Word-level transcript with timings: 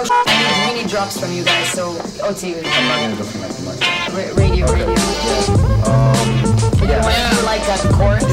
Oh, 0.00 0.04
sh- 0.04 0.08
we 0.26 0.32
need, 0.32 0.72
we 0.76 0.82
need 0.82 0.90
drops 0.90 1.20
from 1.20 1.30
you 1.30 1.44
guys. 1.44 1.68
So 1.72 1.90
OT, 2.24 2.56
I'm 2.56 2.88
not 2.88 3.00
gonna 3.04 3.16
go 3.16 3.24
for 3.24 3.36
nothing 3.36 3.64
much. 3.68 3.80
ra- 4.16 4.32
radio, 4.32 4.64
radio. 4.72 4.96
Um, 5.84 6.28
yeah. 6.88 7.04
When 7.04 7.36
you 7.36 7.44
like 7.44 7.60
that 7.68 7.80
chorus. 7.92 8.24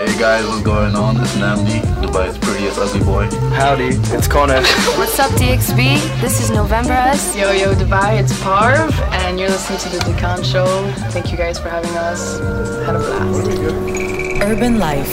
Hey 0.00 0.18
guys, 0.18 0.46
what's 0.46 0.62
going 0.62 0.96
on? 0.96 1.20
It's 1.20 1.34
Nnamdi, 1.36 1.82
Dubai's 2.00 2.38
prettiest 2.38 2.78
ugly 2.78 3.04
boy. 3.04 3.28
Howdy, 3.52 3.88
it's 4.16 4.26
Connor. 4.26 4.62
What's 4.96 5.18
up, 5.18 5.30
DXB? 5.32 6.00
This 6.22 6.40
is 6.40 6.50
November 6.50 6.94
S. 6.94 7.36
Yo, 7.36 7.52
yo, 7.52 7.74
Dubai, 7.74 8.18
it's 8.18 8.32
Parv, 8.40 8.92
and 9.12 9.38
you're 9.38 9.50
listening 9.50 9.78
to 9.80 9.88
The 9.90 9.98
Dukkan 9.98 10.42
Show. 10.42 10.90
Thank 11.10 11.30
you 11.30 11.36
guys 11.36 11.58
for 11.58 11.68
having 11.68 11.94
us. 11.98 12.38
Had 12.86 12.96
a 12.96 12.98
blast. 12.98 14.42
Urban 14.42 14.78
life. 14.78 15.12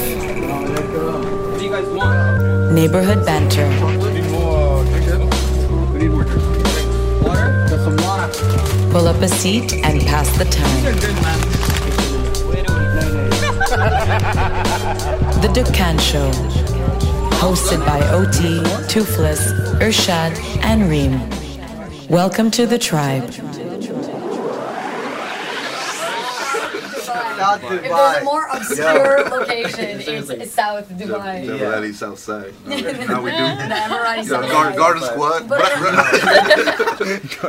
Neighborhood 2.72 3.26
banter. 3.26 3.68
Pull 8.92 9.08
up 9.08 9.22
a 9.22 9.28
seat 9.28 9.74
and 9.74 10.02
pass 10.02 10.30
the 10.38 10.46
time. 10.46 10.84
The 15.42 15.48
Dukkan 15.50 16.00
Show. 16.00 16.32
Hosted 17.38 17.86
by 17.86 18.00
OT, 18.10 18.62
Toofless, 18.88 19.52
Irshad, 19.80 20.36
and 20.64 20.90
Reem. 20.90 21.20
Welcome 22.10 22.50
to 22.52 22.66
the 22.66 22.78
tribe. 22.80 23.30
South 27.48 27.64
If 27.64 27.82
there's 27.82 28.18
a 28.22 28.24
more 28.24 28.48
obscure 28.54 29.30
location, 29.40 29.86
it's, 30.00 30.30
it's 30.30 30.52
South 30.52 30.90
Dubai. 30.90 31.46
Devil 31.46 31.58
Yeah. 31.58 31.76
Alley 31.76 31.94
South 31.94 32.20
Side. 32.20 32.54
How 32.66 33.22
we 33.22 33.32
do? 33.32 33.38
The 33.38 33.78
Emirati 33.86 34.24
You 34.24 34.30
know, 34.32 34.42
South 34.42 34.52
Garden, 34.52 34.74
Side. 34.74 34.78
Garden 34.78 35.04
Squad. 35.04 35.42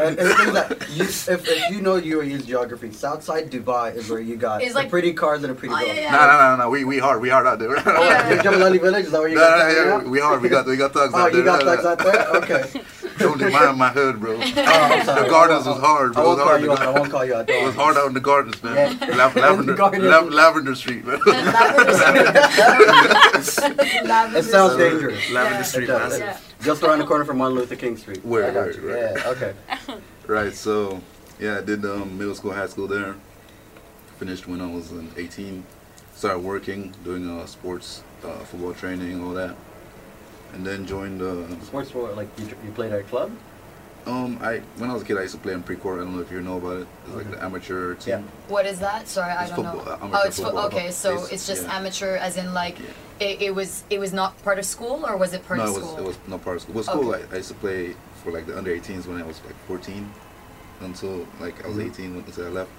And, 0.03 0.19
and 0.19 0.19
the 0.19 0.35
thing 0.35 0.49
is 0.49 0.53
that 0.55 0.89
you, 0.91 1.05
if, 1.05 1.49
if 1.49 1.71
you 1.71 1.81
know 1.81 1.97
your 1.97 2.23
use 2.23 2.45
geography, 2.45 2.91
Southside 2.93 3.51
Dubai 3.51 3.95
is 3.97 4.09
where 4.11 4.21
you 4.21 4.37
got 4.37 4.63
It's 4.63 4.73
the 4.73 4.81
like- 4.81 4.91
pretty 4.91 5.13
cars 5.13 5.43
and 5.43 5.51
the 5.51 5.55
pretty 5.59 5.75
Oh, 5.75 5.79
girls. 5.79 5.89
yeah, 5.89 6.03
yeah. 6.03 6.11
No, 6.13 6.27
no, 6.27 6.57
no, 6.57 6.63
no. 6.65 6.71
We 6.71 6.85
we 6.85 6.99
hard. 6.99 7.21
We 7.21 7.29
hard 7.29 7.47
out 7.47 7.59
there. 7.59 7.77
Oh, 7.77 8.05
Yeah. 8.05 8.43
Your 8.43 8.63
Ali 8.65 8.79
village 8.79 9.07
is 9.07 9.13
that 9.13 9.21
where 9.21 9.29
you 9.29 9.35
No, 9.37 9.41
got? 9.43 9.59
no, 9.59 9.75
that 9.75 10.05
yeah, 10.05 10.11
we 10.11 10.21
hard. 10.21 10.43
We 10.43 10.49
got 10.49 10.67
we 10.67 10.77
got 10.77 10.93
thugs 10.93 11.13
Oh, 11.15 11.19
out 11.19 11.33
there. 11.33 11.41
you 11.41 11.45
got 11.45 11.65
No, 11.65 11.75
no, 11.75 11.77
thugs 11.83 11.87
out 11.87 11.99
there? 11.99 12.29
Okay. 12.43 12.81
Don't 13.19 13.41
mind 13.53 13.79
my 13.79 13.89
hood, 13.91 14.21
bro. 14.21 14.35
Oh, 14.41 14.41
I'm 14.41 15.05
sorry. 15.05 15.23
The 15.25 15.29
gardens 15.31 15.67
was 15.67 15.79
hard, 15.79 16.13
bro. 16.15 16.23
It 16.23 16.27
won't 16.27 16.39
was 16.39 16.45
call 16.45 16.49
hard. 16.49 16.63
you 16.63 16.73
out. 16.73 16.81
I 16.83 16.91
won't 16.91 17.11
call 17.11 17.25
you 17.25 17.35
out. 17.35 17.51
It 17.51 17.65
was 17.67 17.75
hard 17.75 17.97
out 17.97 18.07
in 18.09 18.15
the 18.15 18.21
gardens, 18.21 18.63
man. 18.63 18.97
Yeah. 19.01 19.07
Lav- 19.17 19.37
Lavender, 19.45 19.75
gardens. 19.75 20.05
Lav- 20.05 20.31
Lavender 20.33 20.75
Street, 20.75 21.05
man. 21.05 21.21
It 24.35 24.45
sounds 24.45 24.77
dangerous. 24.77 25.31
Lavender 25.31 25.61
It 25.61 25.65
Street, 25.65 25.89
man. 25.89 26.11
Yeah. 26.19 26.39
Just 26.63 26.83
around 26.83 26.99
the 26.99 27.07
corner 27.07 27.25
from 27.25 27.39
Martin 27.39 27.57
Luther 27.59 27.77
King 27.77 27.97
Street. 27.97 28.25
Where? 28.25 28.45
I 28.51 28.55
got 28.55 28.67
word, 28.67 28.77
you. 28.77 28.83
word. 28.83 29.13
Yeah, 29.17 29.29
okay. 29.31 29.55
Right. 30.27 30.53
So, 30.55 31.01
yeah, 31.41 31.57
I 31.59 31.61
did 31.63 31.83
um, 31.87 32.19
middle 32.19 32.35
school, 32.35 32.53
high 32.53 32.67
school 32.67 32.87
there. 32.87 33.15
Finished 34.19 34.47
when 34.47 34.61
I 34.61 34.67
was 34.71 34.91
um, 34.93 35.11
18. 35.17 35.65
Started 36.15 36.41
working, 36.41 36.93
doing 37.05 37.27
uh, 37.31 37.47
sports, 37.47 38.03
uh, 38.25 38.39
football 38.41 38.75
training, 38.75 39.25
all 39.25 39.33
that. 39.33 39.57
And 40.55 40.67
then 40.67 40.87
joined. 40.87 41.21
Uh, 41.23 41.47
Sports 41.65 41.91
sport, 41.91 42.17
like 42.17 42.29
you, 42.39 42.47
you 42.65 42.71
played 42.73 42.93
at 42.93 43.01
a 43.01 43.05
club? 43.05 43.31
um, 44.07 44.39
I 44.41 44.61
when 44.79 44.89
I 44.91 44.95
was 44.95 45.03
a 45.03 45.05
kid, 45.05 45.19
I 45.19 45.23
used 45.23 45.35
to 45.35 45.41
play 45.41 45.53
in 45.53 45.63
pre-court. 45.63 46.01
I 46.01 46.05
don't 46.05 46.15
know 46.17 46.23
if 46.23 46.31
you 46.33 46.41
know 46.41 46.57
about 46.57 46.79
it. 46.83 46.87
It's 47.07 47.15
like 47.15 47.31
the 47.31 47.43
amateur 47.45 47.95
team. 47.97 48.11
Yeah. 48.11 48.23
What 48.49 48.65
is 48.65 48.79
that? 48.81 49.07
Sorry, 49.07 49.31
I 49.33 49.43
It's 49.45 49.51
don't 49.55 49.65
football, 49.67 49.81
uh, 49.83 49.97
know. 49.99 50.03
amateur 50.05 50.17
Oh, 50.19 50.27
it's 50.27 50.37
fo- 50.39 50.45
football. 50.45 50.67
okay. 50.67 50.91
So 50.91 51.13
It's- 51.15 51.33
it's 51.33 51.47
just 51.47 51.65
yeah. 51.65 51.77
amateur, 51.77 52.17
as 52.17 52.37
in 52.39 52.55
like 52.55 52.79
Yeah. 52.79 52.87
it, 53.29 53.43
it 53.43 53.55
was 53.55 53.85
it 53.91 53.99
was 53.99 54.13
not 54.15 54.31
part 54.43 54.59
of 54.59 54.65
school, 54.65 55.05
or 55.07 55.17
was 55.19 55.35
it 55.35 55.47
part 55.47 55.59
no, 55.59 55.65
of 55.65 55.71
it 55.71 55.75
was 55.75 55.83
school? 55.85 55.99
it 55.99 56.05
was 56.05 56.19
not 56.27 56.43
part 56.43 56.57
of 56.57 56.63
school. 56.63 56.75
With 56.77 56.87
school, 56.87 57.15
Okay. 57.15 57.25
I, 57.31 57.35
I 57.35 57.37
used 57.37 57.49
to 57.49 57.55
play 57.55 57.95
for 58.25 58.31
like 58.33 58.47
the 58.47 58.57
under 58.57 58.71
18s 58.75 59.07
when 59.07 59.21
I 59.21 59.27
was 59.27 59.43
like 59.45 59.55
14 59.67 60.11
until 60.81 61.27
like 61.39 61.63
I 61.65 61.69
was 61.69 61.77
Mhm. 61.77 61.87
18 61.91 62.15
when- 62.17 62.25
until 62.25 62.47
I 62.47 62.51
left. 62.51 62.71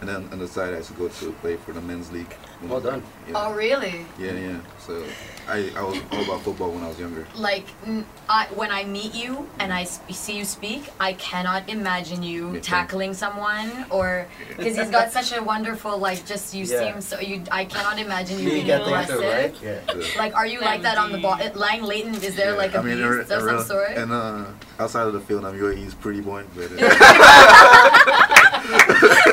And 0.00 0.08
then 0.08 0.30
on 0.32 0.38
the 0.38 0.48
side, 0.48 0.72
I 0.72 0.78
used 0.78 0.88
to 0.88 0.94
go 0.94 1.08
to 1.08 1.32
play 1.42 1.56
for 1.58 1.72
the 1.72 1.82
men's 1.82 2.10
league. 2.10 2.34
Well 2.62 2.76
was, 2.80 2.84
done. 2.84 3.02
Yeah. 3.28 3.34
Oh, 3.36 3.52
really? 3.52 4.06
Yeah, 4.18 4.32
yeah. 4.32 4.56
So 4.78 5.02
I, 5.50 5.70
I 5.76 5.82
was 5.82 5.98
all 6.12 6.22
about 6.24 6.40
football 6.42 6.70
when 6.70 6.82
I 6.84 6.88
was 6.88 6.98
younger. 6.98 7.26
Like 7.34 7.66
n- 7.86 8.06
I, 8.28 8.46
when 8.54 8.70
I 8.70 8.84
meet 8.84 9.14
you 9.14 9.48
and 9.58 9.72
I 9.72 9.82
sp- 9.84 10.06
see 10.12 10.38
you 10.38 10.44
speak, 10.44 10.88
I 11.00 11.12
cannot 11.14 11.68
imagine 11.68 12.22
you 12.22 12.48
Me 12.50 12.58
too. 12.60 12.64
tackling 12.70 13.14
someone 13.14 13.86
or 13.90 14.26
because 14.56 14.76
he's 14.76 14.90
got 14.90 15.10
such 15.12 15.36
a 15.36 15.42
wonderful 15.42 15.98
like 15.98 16.24
just 16.24 16.54
you 16.54 16.64
Yeah. 16.64 16.78
seem 16.92 17.00
so 17.00 17.18
you. 17.20 17.42
I 17.50 17.64
cannot 17.64 17.98
imagine 17.98 18.38
you 18.38 18.44
You 18.44 18.50
being 18.52 18.66
get 18.66 18.84
things 18.84 19.10
aggressive. 19.10 19.20
right? 19.20 19.54
Yeah. 19.62 19.80
Yeah. 19.98 20.18
Like, 20.18 20.34
are 20.36 20.46
you 20.46 20.60
like 20.60 20.82
that 20.82 20.96
on 20.98 21.10
the 21.12 21.18
ball? 21.18 21.38
Lying 21.54 21.82
Leighton, 21.82 22.14
is 22.14 22.36
there 22.36 22.52
Yeah, 22.52 22.56
like 22.62 22.74
a 22.74 22.78
I 22.78 22.82
mean, 22.82 22.96
beast 22.98 23.04
ar- 23.06 23.18
of 23.20 23.26
some 23.28 23.42
around- 23.48 23.64
sort? 23.66 23.90
And 23.96 24.12
uh, 24.12 24.44
outside 24.78 25.06
of 25.08 25.12
the 25.14 25.20
field, 25.20 25.44
I'm 25.44 25.58
UAE's 25.58 25.94
pretty 25.94 26.20
boy. 26.20 26.44
But, 26.54 26.70
uh, 26.72 26.76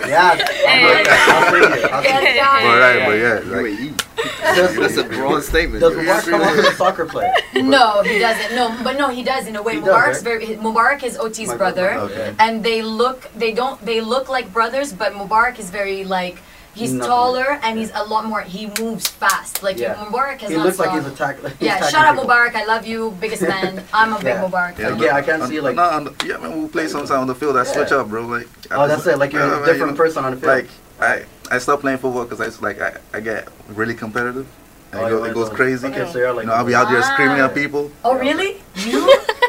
Yeah. 0.07 0.37
I'll 0.67 1.51
bring 1.51 1.63
it. 1.63 1.91
I'll 1.91 2.01
bring 2.01 2.13
Get 2.13 2.23
it. 2.23 2.35
down. 2.35 2.63
but 2.63 2.79
right, 2.79 3.05
but 3.05 3.17
yeah, 3.17 3.33
like, 3.55 3.77
Does, 3.77 4.16
That's 4.41 4.97
a 4.97 5.03
broad 5.03 5.43
statement. 5.43 5.81
does. 5.81 5.93
Mubarak 5.93 6.29
come 6.29 6.41
off 6.41 6.57
as 6.57 6.65
a 6.67 6.71
soccer 6.73 7.05
player? 7.05 7.31
No, 7.53 8.01
he 8.03 8.19
doesn't. 8.19 8.55
No, 8.55 8.77
but 8.83 8.97
no, 8.97 9.09
he 9.09 9.23
does 9.23 9.47
in 9.47 9.55
a 9.55 9.61
way. 9.63 9.75
He 9.75 9.81
does, 9.81 10.15
right? 10.15 10.23
very 10.23 10.45
Mubarak 10.57 11.03
is 11.03 11.17
OT's 11.17 11.47
My 11.47 11.57
brother, 11.57 11.89
brother, 11.93 12.13
okay. 12.13 12.35
and 12.39 12.63
they 12.63 12.81
look 12.81 13.31
they 13.35 13.51
don't 13.53 13.83
they 13.85 14.01
look 14.01 14.29
like 14.29 14.51
brothers, 14.53 14.93
but 14.93 15.13
Mubarak 15.13 15.59
is 15.59 15.69
very 15.69 16.03
like 16.03 16.37
he's 16.75 16.93
Nothing. 16.93 17.09
taller 17.09 17.59
and 17.63 17.79
he's 17.79 17.91
a 17.95 18.03
lot 18.03 18.25
more. 18.25 18.41
He 18.41 18.69
moves 18.79 19.07
fast. 19.07 19.63
Like 19.63 19.77
Yeah. 19.79 19.95
Mubarak 19.95 20.39
has 20.41 20.49
He 20.51 20.57
not 20.57 20.65
looks 20.67 20.77
like 20.79 20.91
he's 20.91 21.05
attack. 21.07 21.37
he's 21.41 21.53
yeah, 21.59 21.77
attacking 21.77 21.89
shout 21.89 22.05
out. 22.17 22.23
Mubarak. 22.23 22.53
I 22.55 22.65
love 22.65 22.85
you, 22.85 23.17
biggest 23.19 23.41
man. 23.53 23.83
I'm 23.93 24.13
a 24.13 24.17
big 24.17 24.25
Yeah. 24.27 24.43
Mubarak 24.47 24.77
yeah. 24.77 24.95
Yeah, 24.97 25.15
I 25.15 25.21
can 25.23 25.41
on- 25.41 25.49
see, 25.49 25.59
like- 25.59 25.75
no, 25.75 25.83
on 25.83 26.03
the, 26.05 26.13
yeah, 26.25 26.37
man, 26.37 26.55
we'll 26.57 26.69
play 26.69 26.87
sometime 26.87 27.21
on 27.21 27.27
the 27.27 27.33
field. 27.35 27.57
I 27.57 27.63
switch 27.63 27.91
up, 27.91 28.09
bro. 28.09 28.25
Like, 28.27 28.47
I 28.69 28.75
Oh, 28.75 28.87
just- 28.87 29.05
that's 29.05 29.15
it. 29.15 29.19
Like 29.19 29.33
you're 29.33 29.63
a 29.63 29.65
different 29.65 29.93
know, 29.93 29.97
person 30.03 30.23
on 30.23 30.31
the 30.35 30.37
field. 30.39 30.53
Like 30.53 30.69
I, 31.01 31.25
I 31.51 31.57
stopped 31.59 31.81
playing 31.81 31.97
football 31.99 32.23
because 32.23 32.41
I 32.41 32.45
used 32.45 32.61
like 32.61 32.79
I, 32.81 32.97
I 33.13 33.19
get 33.19 33.47
really 33.69 33.93
competitive. 33.95 34.47
And 34.91 35.01
Oh, 35.01 35.05
it, 35.05 35.09
go, 35.09 35.23
it 35.25 35.33
goes 35.33 35.49
crazy. 35.49 35.85
Okay, 35.87 36.09
so 36.11 36.17
you're 36.17 36.31
like. 36.33 36.43
You 36.43 36.49
know, 36.49 36.55
I'll 36.55 36.65
be 36.65 36.73
out 36.75 36.89
there 36.89 37.01
screaming 37.03 37.41
Ah. 37.41 37.45
at 37.47 37.53
people. 37.55 37.91
Oh 38.05 38.17
really? 38.17 38.61
You? 38.75 39.01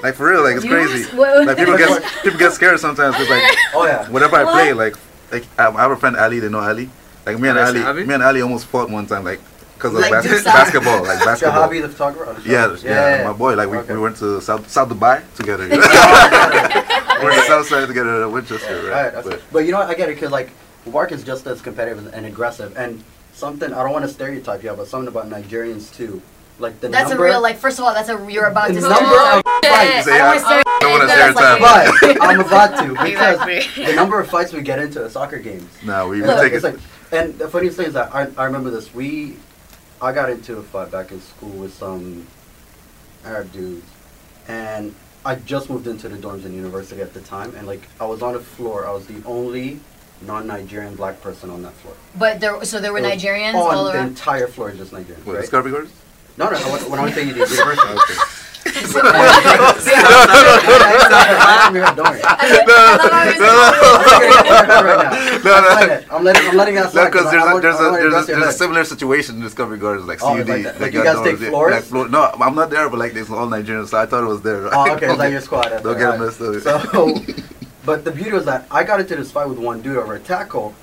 Like 0.03 0.15
for 0.15 0.31
real, 0.31 0.43
like 0.43 0.57
it's 0.57 0.65
You? 0.65 0.71
crazy. 0.71 1.17
What- 1.17 1.47
Like 1.47 1.57
people 1.57 1.77
get 1.77 2.03
people 2.25 2.39
get 2.39 2.53
scared 2.53 2.81
sometimes 2.81 3.15
because 3.17 3.31
like 3.31 3.45
Oh 3.75 3.87
yeah. 3.87 4.09
whenever 4.11 4.37
I 4.37 4.45
What? 4.45 4.53
play, 4.55 4.73
like 4.73 4.97
like 5.33 5.45
I 5.59 5.69
I 5.69 5.81
have 5.83 5.91
a 5.93 5.97
friend 5.97 6.17
Ali. 6.17 6.39
They 6.41 6.49
know 6.49 6.61
Ali. 6.61 6.91
Like 7.27 7.39
me 7.39 7.49
and 7.49 7.59
Ali, 7.59 7.81
to 7.83 7.95
me 8.07 8.15
and 8.15 8.23
Ali 8.23 8.41
almost 8.43 8.67
fought 8.67 8.89
one 8.91 9.07
time, 9.07 9.23
like 9.25 9.41
because 9.77 9.95
of 9.95 10.01
Like 10.01 10.11
bas- 10.11 10.43
basketball, 10.43 11.05
like 11.05 11.23
basketball. 11.25 11.69
Shahabi 11.69 11.83
the 11.83 11.89
photographer. 11.91 12.41
Yeah, 12.49 12.75
yeah, 12.83 13.25
my 13.31 13.33
boy. 13.37 13.55
Like 13.55 13.69
we, 13.71 13.77
Okay. 13.79 13.95
we 13.95 14.01
went 14.01 14.17
to 14.19 14.41
South 14.41 14.69
South 14.71 14.89
Dubai 14.89 15.23
together. 15.37 15.69
we 15.69 15.77
went 15.79 17.37
to 17.37 17.47
South 17.47 17.67
Side 17.69 17.87
together 17.87 18.23
at 18.25 18.31
Winchester, 18.33 18.67
Alright, 18.67 18.91
right? 18.93 19.13
that's- 19.15 19.25
But 19.29 19.43
but 19.53 19.59
you 19.67 19.73
know 19.73 19.79
what? 19.79 19.89
I 19.89 19.95
get 19.95 20.09
it 20.09 20.15
because 20.17 20.33
like 20.33 20.51
Mubarak 20.91 21.13
is 21.13 21.25
just 21.25 21.47
as 21.47 21.61
competitive 21.61 22.13
and 22.13 22.27
aggressive, 22.27 22.77
and 22.77 23.03
something 23.35 23.73
I 23.73 23.83
don't 23.83 23.93
want 23.93 24.05
to 24.05 24.11
stereotype 24.11 24.63
you, 24.63 24.73
but 24.75 24.87
something 24.87 25.09
about 25.09 25.29
Nigerians 25.29 25.95
too, 25.95 26.21
like 26.59 26.81
the 26.81 26.89
That's 26.89 27.11
number. 27.11 27.27
a 27.27 27.29
real 27.31 27.43
like. 27.43 27.57
First 27.59 27.79
of 27.79 27.85
all, 27.85 27.95
that's 27.95 28.09
a 28.09 28.27
you're 28.31 28.47
about 28.47 28.69
the 28.69 28.75
to 28.75 28.89
number 28.89 29.15
of 29.17 29.43
fights. 29.63 30.05
Say, 30.07 30.21
I 30.21 30.33
I- 30.33 30.39
don't 30.39 30.45
wanna 30.45 30.63
I 30.67 30.79
don't 30.81 30.91
wanna 30.93 31.09
stereotype, 31.09 31.37
stereotype. 31.37 32.03
like- 32.03 32.19
But 32.19 32.23
I'm 32.29 32.41
about 32.41 32.79
to 32.79 32.89
because 33.05 33.41
Exactly. 33.49 33.85
the 33.87 33.93
number 33.95 34.21
of 34.21 34.29
fights 34.29 34.53
we 34.53 34.63
get 34.63 34.79
into 34.79 35.05
at 35.05 35.11
soccer 35.13 35.39
games. 35.39 35.69
no, 35.85 36.09
we, 36.09 36.21
we 36.21 36.27
Look, 36.27 36.41
take 36.41 36.53
it's 36.53 36.65
it. 36.65 36.75
like, 36.75 36.83
and 37.13 37.39
the 37.39 37.49
funniest 37.49 37.77
thing 37.77 37.87
is 37.87 37.95
that 37.95 38.15
I, 38.15 38.29
I 38.37 38.45
remember 38.45 38.71
this. 38.71 38.93
We, 38.95 39.37
I 40.01 40.13
got 40.13 40.31
into 40.31 40.57
a 40.59 40.63
fight 40.63 40.91
back 40.91 41.11
in 41.11 41.21
school 41.21 41.51
with 41.51 41.75
some 41.75 42.27
Arab 43.25 43.53
dudes, 43.53 43.87
and 44.47 44.95
I 45.25 45.35
just 45.37 45.69
moved 45.71 45.87
into 45.87 46.09
the 46.09 46.17
dorms 46.17 46.45
in 46.45 46.55
university 46.55 47.01
at 47.03 47.13
the 47.15 47.21
time, 47.21 47.55
and 47.57 47.67
like 47.67 47.83
I 48.01 48.05
was 48.07 48.23
on 48.23 48.35
the 48.35 48.41
floor. 48.41 48.87
I 48.87 48.93
was 48.93 49.07
the 49.07 49.23
only 49.27 49.81
non-Nigerian 50.23 50.95
black 50.97 51.21
person 51.21 51.51
on 51.51 51.63
that 51.63 51.73
floor. 51.75 51.95
But 52.17 52.41
there, 52.41 52.65
so 52.65 52.81
there 52.81 52.93
were 52.93 52.99
It 52.99 53.03
was 53.15 53.23
Nigerians 53.23 53.55
on 53.55 53.75
all 53.75 53.85
the 53.85 53.93
around. 53.95 54.09
entire 54.09 54.49
floor, 54.49 54.73
just 54.73 54.93
Nigerians. 54.93 55.25
What, 55.25 55.35
right? 55.35 55.41
Discovery 55.43 55.71
Gardens? 55.73 55.93
No, 56.37 56.51
no, 56.51 56.59
no. 56.59 56.73
When, 56.73 56.91
when 56.91 56.99
I 57.01 57.03
went 57.03 57.15
to 57.15 57.21
the 57.21 57.27
university. 57.33 57.63
Don't. 57.63 57.99
No, 65.45 65.61
no. 65.61 66.01
I'm 66.11 66.25
letting, 66.25 66.49
I'm 66.49 66.57
letting 66.57 66.75
that 66.75 66.85
No, 66.87 66.91
slide. 66.91 67.11
because 67.11 67.31
there's 67.31 67.43
I 67.43 67.49
a 67.49 67.53
want- 67.53 67.63
there's 67.63 67.77
I 67.77 67.79
a 67.79 67.91
wanna 67.91 68.11
there's 68.11 68.29
a, 68.29 68.33
there's 68.33 68.47
a 68.49 68.53
similar 68.53 68.85
situation 68.85 69.37
in 69.37 69.43
Discovery 69.43 69.79
Gardens, 69.79 70.07
like 70.07 70.23
Oh, 70.23 70.37
CUD. 70.37 70.49
like 70.49 70.63
that. 70.65 70.81
Like 70.81 70.93
you 70.93 71.03
guys 71.05 71.23
take 71.25 71.37
floors? 71.39 71.73
like 71.73 71.85
floor- 71.85 72.09
no, 72.09 72.31
I'm 72.41 72.55
not 72.55 72.71
there, 72.71 72.89
but 72.89 72.99
like 72.99 73.13
there's 73.15 73.31
all 73.31 73.47
Nigerians, 73.47 73.89
so 73.89 73.99
I 73.99 74.07
thought 74.07 74.25
it 74.25 74.27
was 74.27 74.43
there. 74.43 74.69
Oh, 74.75 74.93
okay, 74.95 75.09
it's 75.11 75.19
like 75.19 75.33
your 75.33 75.41
squad. 75.41 75.69
Don't 75.83 75.99
get 75.99 76.05
right. 76.05 76.21
messed 76.21 76.41
up. 76.41 76.61
So, 76.63 77.15
but 77.89 78.05
the 78.05 78.11
beauty 78.11 78.33
was 78.33 78.45
that 78.45 78.67
I 78.71 78.85
got 78.85 79.01
into 79.01 79.17
this 79.17 79.33
fight 79.33 79.49
with 79.49 79.59
one 79.59 79.81
dude 79.81 79.97
over 79.97 80.15
a 80.15 80.21
tackle. 80.21 80.75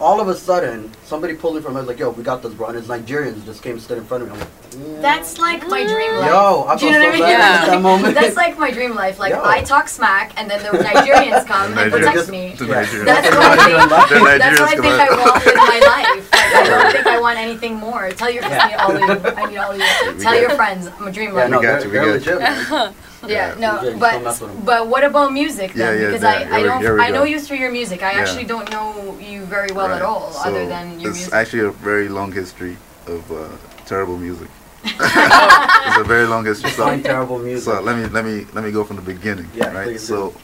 All 0.00 0.20
of 0.22 0.28
a 0.28 0.34
sudden, 0.34 0.90
somebody 1.04 1.34
pulled 1.34 1.54
me 1.56 1.60
from. 1.62 1.74
I 1.76 1.80
was 1.80 1.88
like, 1.88 1.98
"Yo, 1.98 2.10
we 2.10 2.22
got 2.22 2.42
this, 2.42 2.52
bro." 2.54 2.66
And 2.68 2.76
his 2.76 2.86
Nigerians 2.86 3.44
just 3.46 3.62
came, 3.62 3.78
stood 3.78 3.96
in 3.98 4.04
front 4.04 4.22
of 4.24 4.28
me. 4.28 4.34
I'm 4.34 4.40
like, 4.40 5.02
That's 5.02 5.38
like 5.38 5.66
my 5.68 5.84
dream 5.86 6.12
life. 6.16 6.30
"Yo, 6.30 6.64
I 6.68 6.76
Do 6.76 6.84
you 6.86 6.92
know 6.92 6.98
so 7.00 7.04
what 7.06 7.08
I 7.08 7.12
mean? 7.12 7.22
bad 7.22 7.62
at 7.64 7.66
that 7.72 7.82
moment." 7.82 8.14
That's 8.14 8.36
like 8.36 8.58
my 8.58 8.70
dream 8.70 8.94
life. 8.94 9.18
Like 9.18 9.32
Yo. 9.32 9.42
I 9.42 9.62
talk 9.62 9.88
smack, 9.88 10.32
and 10.38 10.50
then 10.50 10.62
the 10.62 10.70
Nigerians 10.84 11.46
come 11.46 11.72
and 11.72 11.92
Nigerians- 11.92 12.12
protect 12.12 12.28
me. 12.30 12.54
The 12.58 12.66
Yeah. 12.66 12.84
Nigerians. 12.84 13.04
That's 13.06 13.28
That's 13.30 13.36
what 13.36 13.44
I 13.44 13.56
what 13.56 13.70
you're 13.70 13.78
doing 13.78 13.88
think. 13.88 14.08
The 14.10 14.24
live. 14.24 14.38
That's 14.38 14.60
what 14.60 14.68
I 14.68 14.76
think 14.84 14.96
come 14.96 15.18
I 15.18 15.24
want 15.24 15.44
with 15.46 15.56
my 15.56 15.78
life. 15.96 16.32
Like, 16.32 16.54
I 16.56 16.82
don't 16.82 16.92
think 16.92 17.06
I 17.06 17.20
want 17.20 17.38
anything 17.38 17.74
more. 17.76 18.10
Tell 18.10 18.30
your 18.30 18.42
Yeah. 18.42 18.58
I 18.60 18.68
need 18.68 18.76
all 18.76 19.10
of 19.12 19.24
you. 19.24 19.30
I 19.30 19.46
need 19.50 19.56
all 19.56 19.70
of 19.72 19.78
you. 20.16 20.22
Tell 20.22 20.38
your 20.38 20.50
friends. 20.50 20.88
I'm 21.00 21.08
a 21.08 21.12
dream 21.12 21.30
Yeah, 21.34 21.40
life. 21.46 21.50
no, 21.52 21.58
We 21.60 21.64
got 21.64 21.80
they're, 21.80 21.94
you, 22.06 22.12
we 22.12 22.18
they're 22.18 22.38
got 22.38 22.90
you. 22.90 22.94
legit. 23.26 23.58
man. 23.58 23.60
Yeah, 23.60 23.82
Yeah, 23.84 23.90
no, 23.92 23.98
but 23.98 24.22
mess 24.22 24.40
with 24.40 24.50
'em. 24.50 24.64
but 24.64 24.86
what 24.88 25.04
about 25.04 25.32
music 25.32 25.72
then? 25.72 25.94
Yeah, 25.94 26.00
yeah, 26.00 26.06
because 26.06 26.22
yeah, 26.22 26.54
I, 26.54 26.56
I 26.58 26.62
don't 26.62 26.80
we 26.96 27.00
I 27.06 27.10
know 27.10 27.24
you 27.24 27.38
through 27.40 27.58
your 27.58 27.72
music. 27.72 28.02
I 28.02 28.12
Yeah. 28.12 28.20
actually 28.20 28.44
don't 28.44 28.68
know 28.70 29.16
you 29.20 29.44
very 29.44 29.72
well 29.72 29.86
at 29.86 30.00
Right. 30.00 30.02
all, 30.02 30.32
other 30.44 30.66
than 30.66 30.84
your 31.00 31.10
music. 31.10 31.10
it's 31.10 31.18
music. 31.18 31.34
actually 31.34 31.64
a 31.68 31.70
very 31.70 32.08
long 32.08 32.30
history 32.32 32.76
of 33.06 33.22
uh, 33.30 33.48
terrible 33.86 34.16
music. 34.18 34.48
it's 34.84 35.96
a 35.98 36.04
very 36.04 36.26
long 36.26 36.44
history. 36.44 36.70
So, 36.70 36.84
terrible 37.00 37.38
music. 37.38 37.64
so 37.64 37.80
let 37.80 37.96
me 37.98 38.06
let 38.16 38.24
me 38.24 38.46
let 38.54 38.62
me 38.64 38.70
go 38.70 38.84
from 38.84 38.96
the 38.96 39.02
beginning. 39.14 39.48
Yeah, 39.54 39.72
right. 39.72 39.84
please 39.88 40.06
So 40.06 40.34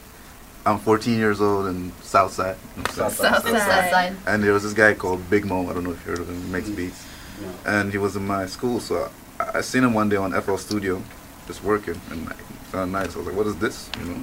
I'm 0.64 0.78
14 0.78 1.18
years 1.18 1.40
old 1.40 1.66
in 1.66 1.92
Southside. 2.02 2.56
you 2.76 2.82
know 2.82 2.82
what 2.82 2.88
I'm 2.88 3.10
saying? 3.10 3.32
Southside. 3.34 3.54
It's 3.54 3.64
that 3.66 3.90
side. 3.90 4.12
And 4.26 4.42
there 4.44 4.52
was 4.52 4.62
this 4.62 4.72
guy 4.74 4.94
called 4.94 5.20
Big 5.28 5.44
Mo. 5.44 5.68
I 5.68 5.72
don't 5.74 5.82
know 5.84 5.90
if 5.92 6.00
you 6.06 6.10
heard 6.12 6.20
of 6.20 6.28
him. 6.28 6.40
He 6.46 6.50
makes 6.52 6.68
Mm. 6.68 6.76
beats. 6.76 7.02
No. 7.42 7.48
And 7.66 7.90
he 7.90 7.98
was 7.98 8.14
in 8.14 8.24
my 8.26 8.46
school, 8.46 8.78
so 8.78 9.10
I, 9.40 9.58
I 9.58 9.60
seen 9.62 9.82
him 9.82 9.92
one 9.94 10.08
day 10.08 10.16
on 10.16 10.30
FL 10.32 10.56
Studio, 10.56 11.02
just 11.48 11.64
working, 11.64 12.00
and 12.10 12.18
like, 12.26 12.38
it 12.38 12.51
sounded 12.72 12.92
nice. 12.92 13.14
I 13.14 13.18
was 13.18 13.26
like, 13.28 13.36
"What 13.36 13.46
is 13.46 13.56
this?" 13.56 13.88
You 14.00 14.04
know. 14.06 14.20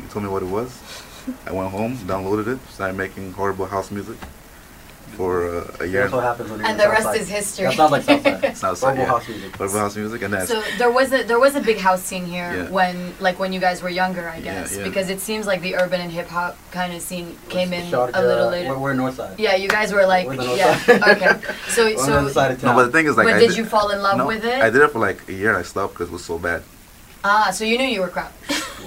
He 0.00 0.08
told 0.08 0.24
me 0.24 0.30
what 0.30 0.42
it 0.42 0.46
was. 0.58 0.70
I 1.46 1.52
went 1.52 1.70
home, 1.70 1.96
downloaded 1.98 2.46
it, 2.48 2.58
started 2.68 2.96
making 2.96 3.32
horrible 3.32 3.66
house 3.66 3.90
music 3.90 4.16
for 5.16 5.46
uh, 5.46 5.76
a 5.80 5.86
year. 5.86 6.02
That's 6.02 6.12
what 6.14 6.24
happens 6.24 6.50
when 6.50 6.58
you're 6.60 6.68
And 6.68 6.80
the 6.80 6.88
rest 6.88 7.02
Southside. 7.04 7.20
is 7.20 7.28
history. 7.28 7.66
That 7.66 7.74
sounds 7.76 7.92
like 7.92 8.02
Southside. 8.02 8.56
Southside, 8.64 8.96
Horrible 8.96 9.02
yeah. 9.02 9.08
house 9.14 9.28
music. 9.28 9.56
Horrible 9.56 9.78
house 9.78 9.96
music, 9.96 10.22
and 10.22 10.34
then 10.34 10.46
So 10.46 10.62
there 10.78 10.90
was 10.90 11.12
a 11.12 11.22
there 11.22 11.38
was 11.38 11.54
a 11.54 11.60
big 11.60 11.78
house 11.78 12.02
scene 12.02 12.24
here 12.24 12.50
Yeah. 12.56 12.70
when 12.70 12.96
like 13.20 13.38
when 13.38 13.52
you 13.52 13.60
guys 13.60 13.82
were 13.82 13.90
younger, 13.90 14.28
I 14.28 14.40
guess, 14.40 14.76
yeah. 14.76 14.82
because 14.84 15.10
it 15.10 15.20
seems 15.20 15.46
like 15.46 15.60
the 15.60 15.76
urban 15.76 16.00
and 16.00 16.10
hip 16.10 16.28
hop 16.28 16.56
kind 16.72 16.92
of 16.94 17.00
scene 17.02 17.36
came 17.50 17.72
in 17.72 17.88
Shout 17.90 18.10
a 18.14 18.22
little 18.22 18.48
uh, 18.48 18.50
later. 18.50 18.70
We're, 18.70 18.78
we're 18.78 18.94
north 18.94 19.16
side. 19.16 19.38
yeah, 19.38 19.54
you 19.54 19.68
guys 19.68 19.92
were 19.92 20.06
like 20.06 20.26
We're 20.26 20.36
the 20.38 20.44
north 20.46 20.58
yeah 20.58 20.76
side. 20.78 21.02
okay. 21.16 21.54
So 21.68 21.84
We're 21.84 22.16
on 22.18 22.24
the 22.24 22.30
so 22.30 22.34
side 22.40 22.50
of 22.52 22.60
town. 22.60 22.74
no, 22.74 22.82
but 22.82 22.86
the 22.86 22.92
thing 22.96 23.06
is, 23.06 23.16
like, 23.16 23.26
but 23.26 23.34
I 23.36 23.38
did 23.38 23.56
you 23.56 23.64
fall 23.66 23.90
in 23.90 24.02
love 24.02 24.16
no, 24.18 24.26
with 24.26 24.44
it? 24.44 24.60
I 24.60 24.70
did 24.70 24.82
it 24.82 24.90
for 24.90 24.98
like 24.98 25.28
a 25.28 25.32
year. 25.32 25.50
And 25.50 25.58
I 25.58 25.62
stopped 25.62 25.92
because 25.94 26.08
it 26.08 26.12
was 26.12 26.24
so 26.24 26.38
bad. 26.38 26.62
Ah, 27.24 27.50
so 27.52 27.64
you 27.64 27.78
knew 27.78 27.86
you 27.86 28.00
were 28.00 28.08
crap. 28.08 28.32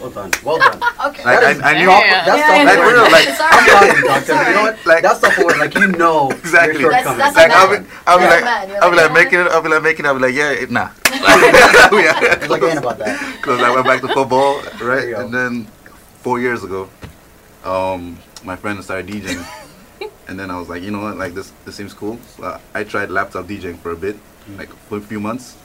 Well 0.01 0.09
done. 0.11 0.31
Well 0.43 0.57
done. 0.59 0.79
Okay. 1.07 1.23
Like, 1.23 1.39
That 1.39 1.55
is 1.55 1.61
I, 1.61 1.71
I 1.71 1.77
knew. 1.79 1.85
proper- 1.87 2.05
Yeah. 2.05 2.25
That's 2.25 2.39
Yeah, 2.39 2.47
self 2.51 2.65
Like, 2.67 2.79
real, 2.83 3.11
like, 3.15 3.27
It's 3.29 3.39
I'm 3.39 3.53
alright. 3.55 3.95
you, 3.95 4.03
Doctor. 4.03 4.33
You 4.33 4.35
know 4.35 4.43
alright. 4.59 4.75
what? 4.75 4.85
Like- 4.85 5.03
that's 5.03 5.19
self 5.21 5.37
aware. 5.37 5.57
Like 5.57 5.73
you 5.75 5.87
know 5.87 6.31
Exactly. 6.43 6.81
your 6.81 6.91
That's- 6.91 7.05
shortcomings. 7.05 7.35
that's 7.35 7.37
Like 7.37 7.51
a 7.51 7.55
I'll 7.55 7.69
be, 7.71 7.87
I'll 8.07 8.19
be 8.19 8.25
like, 8.25 8.43
I'll 8.83 8.91
be 8.91 8.97
like, 8.97 8.97
like 8.97 9.07
yeah. 9.07 9.13
making 9.23 9.39
it, 9.39 9.47
I'll 9.47 9.61
be 9.63 9.69
like 9.69 9.83
making 9.83 10.05
it, 10.05 10.07
I'll 10.09 10.15
be 10.15 10.21
like, 10.27 10.35
yeah, 10.35 10.51
it, 10.51 10.69
nah. 10.71 10.89
It's 11.07 12.49
like 12.49 12.61
ain't 12.63 12.79
about 12.79 12.97
that. 12.99 13.15
Because 13.37 13.61
I 13.61 13.69
went 13.73 13.85
back 13.87 14.01
to 14.01 14.07
football, 14.09 14.61
right? 14.81 15.13
And 15.15 15.33
then 15.33 15.65
four 16.21 16.39
years 16.39 16.63
ago, 16.63 16.89
um, 17.63 18.17
my 18.43 18.55
friend 18.57 18.83
started 18.83 19.07
DJing, 19.07 19.45
and 20.27 20.37
then 20.39 20.51
I 20.51 20.59
was 20.59 20.67
like, 20.69 20.83
you 20.83 20.91
know 20.91 20.99
what, 21.01 21.17
like 21.17 21.33
this, 21.33 21.51
this 21.63 21.75
seems 21.75 21.93
cool. 21.93 22.19
So 22.35 22.43
I, 22.43 22.81
I 22.81 22.83
tried 22.83 23.09
laptop 23.09 23.45
DJing 23.45 23.77
for 23.79 23.91
a 23.91 23.95
bit, 23.95 24.17
Mm. 24.45 24.59
like 24.59 24.69
for 24.89 24.97
a 24.97 25.01
few 25.01 25.19
months. 25.19 25.55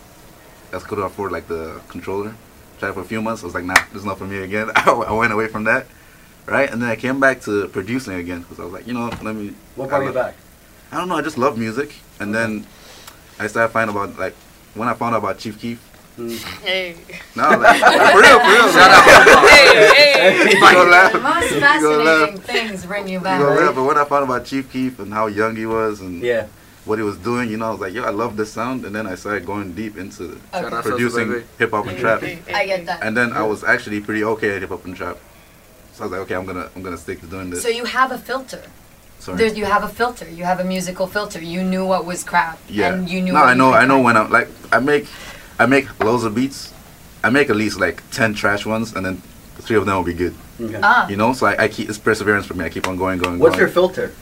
I 0.73 0.79
couldn't 0.79 1.05
afford 1.05 1.33
like 1.33 1.49
the 1.49 1.81
controller. 1.89 2.33
Tried 2.81 2.95
for 2.95 3.01
a 3.01 3.05
few 3.05 3.21
months. 3.23 3.43
I 3.43 3.47
was 3.47 3.55
like, 3.55 3.65
nah, 3.65 3.75
this 3.93 4.01
is 4.01 4.05
not 4.07 4.19
for 4.19 4.25
me 4.25 4.39
again. 4.39 4.71
I 4.75 5.13
went 5.13 5.33
away 5.33 5.49
from 5.49 5.65
that, 5.65 5.87
right? 6.47 6.69
And 6.71 6.81
then 6.83 6.89
I 6.89 6.97
came 6.97 7.21
back 7.21 7.43
to 7.43 7.69
producing 7.69 8.15
again 8.15 8.41
because 8.41 8.59
I 8.59 8.65
was 8.65 8.73
like, 8.73 8.87
you 8.87 8.95
know, 8.95 9.11
let 9.23 9.35
me. 9.37 9.53
What 9.77 9.91
brought 9.91 10.03
you 10.05 10.13
back? 10.13 10.35
I 10.91 10.97
don't 10.97 11.09
know. 11.09 11.17
I 11.17 11.23
just 11.23 11.37
love 11.39 11.59
music, 11.59 11.95
and 12.19 12.35
then 12.35 12.67
I 13.39 13.47
started 13.47 13.73
finding 13.73 13.95
about 13.95 14.19
like 14.19 14.35
when 14.75 14.89
I 14.89 14.95
found 14.95 15.15
out 15.15 15.19
about 15.19 15.39
Chief 15.39 15.61
Keef. 15.61 15.79
Hmm. 16.17 16.29
Hey. 16.65 16.97
No, 17.37 17.51
like, 17.51 17.81
for 18.13 18.21
real, 18.21 18.41
for 18.41 18.51
real. 18.51 18.73
Shout 18.73 18.91
out. 18.91 19.49
hey, 19.49 19.93
hey. 19.95 20.51
You 20.55 20.61
gonna 20.61 20.91
laugh. 20.91 21.13
Most 21.23 21.61
fascinating 21.61 22.05
laugh. 22.07 22.45
things 22.45 22.87
bring 22.87 23.07
you 23.09 23.19
You 23.19 23.21
back. 23.21 23.41
gonna 23.41 23.61
laugh. 23.61 23.75
But 23.75 23.85
when 23.85 23.97
I 23.99 24.05
found 24.07 24.25
about 24.25 24.45
Chief 24.47 24.73
Keef 24.73 24.99
and 24.99 25.13
how 25.13 25.27
young 25.27 25.55
he 25.55 25.67
was 25.67 26.01
and 26.01 26.21
Yeah. 26.23 26.47
What 26.85 26.99
he 26.99 27.05
was 27.05 27.19
doing, 27.19 27.51
you 27.51 27.57
know, 27.57 27.69
I 27.69 27.71
was 27.71 27.81
like, 27.81 27.93
yo, 27.93 28.05
I 28.05 28.11
love 28.11 28.37
this 28.37 28.53
sound. 28.53 28.85
And 28.85 28.95
then 28.95 29.07
I 29.07 29.15
started 29.15 29.45
going 29.45 29.75
deep 29.75 29.97
into 29.97 30.41
Shout 30.53 30.73
out 30.73 30.85
producing 30.85 31.45
hip 31.59 31.71
hop 31.71 31.87
and 31.87 31.99
trap. 31.99 32.23
I 32.23 32.67
get 32.67 32.87
that. 32.87 33.03
And 33.03 33.17
then 33.17 33.33
I 33.33 33.43
was 33.43 33.63
actually 33.65 34.01
pretty 34.01 34.25
okay 34.25 34.57
at 34.57 34.63
hip 34.63 34.71
hop 34.71 34.85
and 34.85 34.97
trap. 34.97 35.19
So 35.93 36.05
I 36.05 36.07
was 36.07 36.13
like, 36.13 36.21
okay, 36.23 36.35
I'm 36.35 36.47
gonna 36.47 36.71
I'm 36.75 36.83
gonna 36.83 36.97
stick 36.97 37.21
to 37.21 37.27
doing 37.27 37.51
this. 37.51 37.63
So 37.63 37.69
you 37.69 37.85
have 37.85 38.13
a 38.13 38.19
filter. 38.19 38.63
Sorry. 39.19 39.37
There's, 39.37 39.59
you 39.59 39.67
have 39.67 39.85
a 39.85 39.89
filter. 39.89 40.27
You 40.31 40.45
have 40.45 40.61
a 40.61 40.65
musical 40.65 41.07
filter. 41.07 41.43
You 41.43 41.63
knew 41.63 41.85
what 41.85 42.07
was 42.07 42.25
crap, 42.25 42.59
yeah. 42.69 42.95
and 42.95 43.09
you 43.09 43.21
knew. 43.21 43.35
no, 43.35 43.41
what 43.41 43.49
I 43.49 43.55
know. 43.55 43.73
I 43.75 43.85
know 43.85 43.97
cut. 43.97 44.05
when 44.05 44.17
I'm 44.17 44.31
like 44.31 44.49
I 44.73 44.81
make 44.81 45.07
I 45.59 45.67
make 45.67 46.03
loads 46.03 46.25
of 46.25 46.35
beats. 46.35 46.73
I 47.23 47.29
make 47.29 47.51
at 47.51 47.57
least 47.57 47.79
like 47.79 48.03
ten 48.11 48.33
trash 48.33 48.65
ones, 48.65 48.95
and 48.97 49.05
then 49.05 49.17
three 49.59 49.77
of 49.77 49.85
them 49.85 49.95
will 49.97 50.05
be 50.05 50.15
good. 50.15 50.35
Okay. 50.59 50.81
Ah, 50.83 51.07
You 51.09 51.17
know, 51.17 51.35
so 51.35 51.47
I, 51.47 51.65
I 51.65 51.69
keep 51.69 51.91
it's 51.91 51.99
perseverance 51.99 52.47
for 52.47 52.55
me. 52.55 52.65
I 52.65 52.71
keep 52.71 52.89
on 52.89 52.97
going, 52.97 53.19
going, 53.19 53.39
What's 53.39 53.59
your 53.59 53.69
filter? 53.69 54.15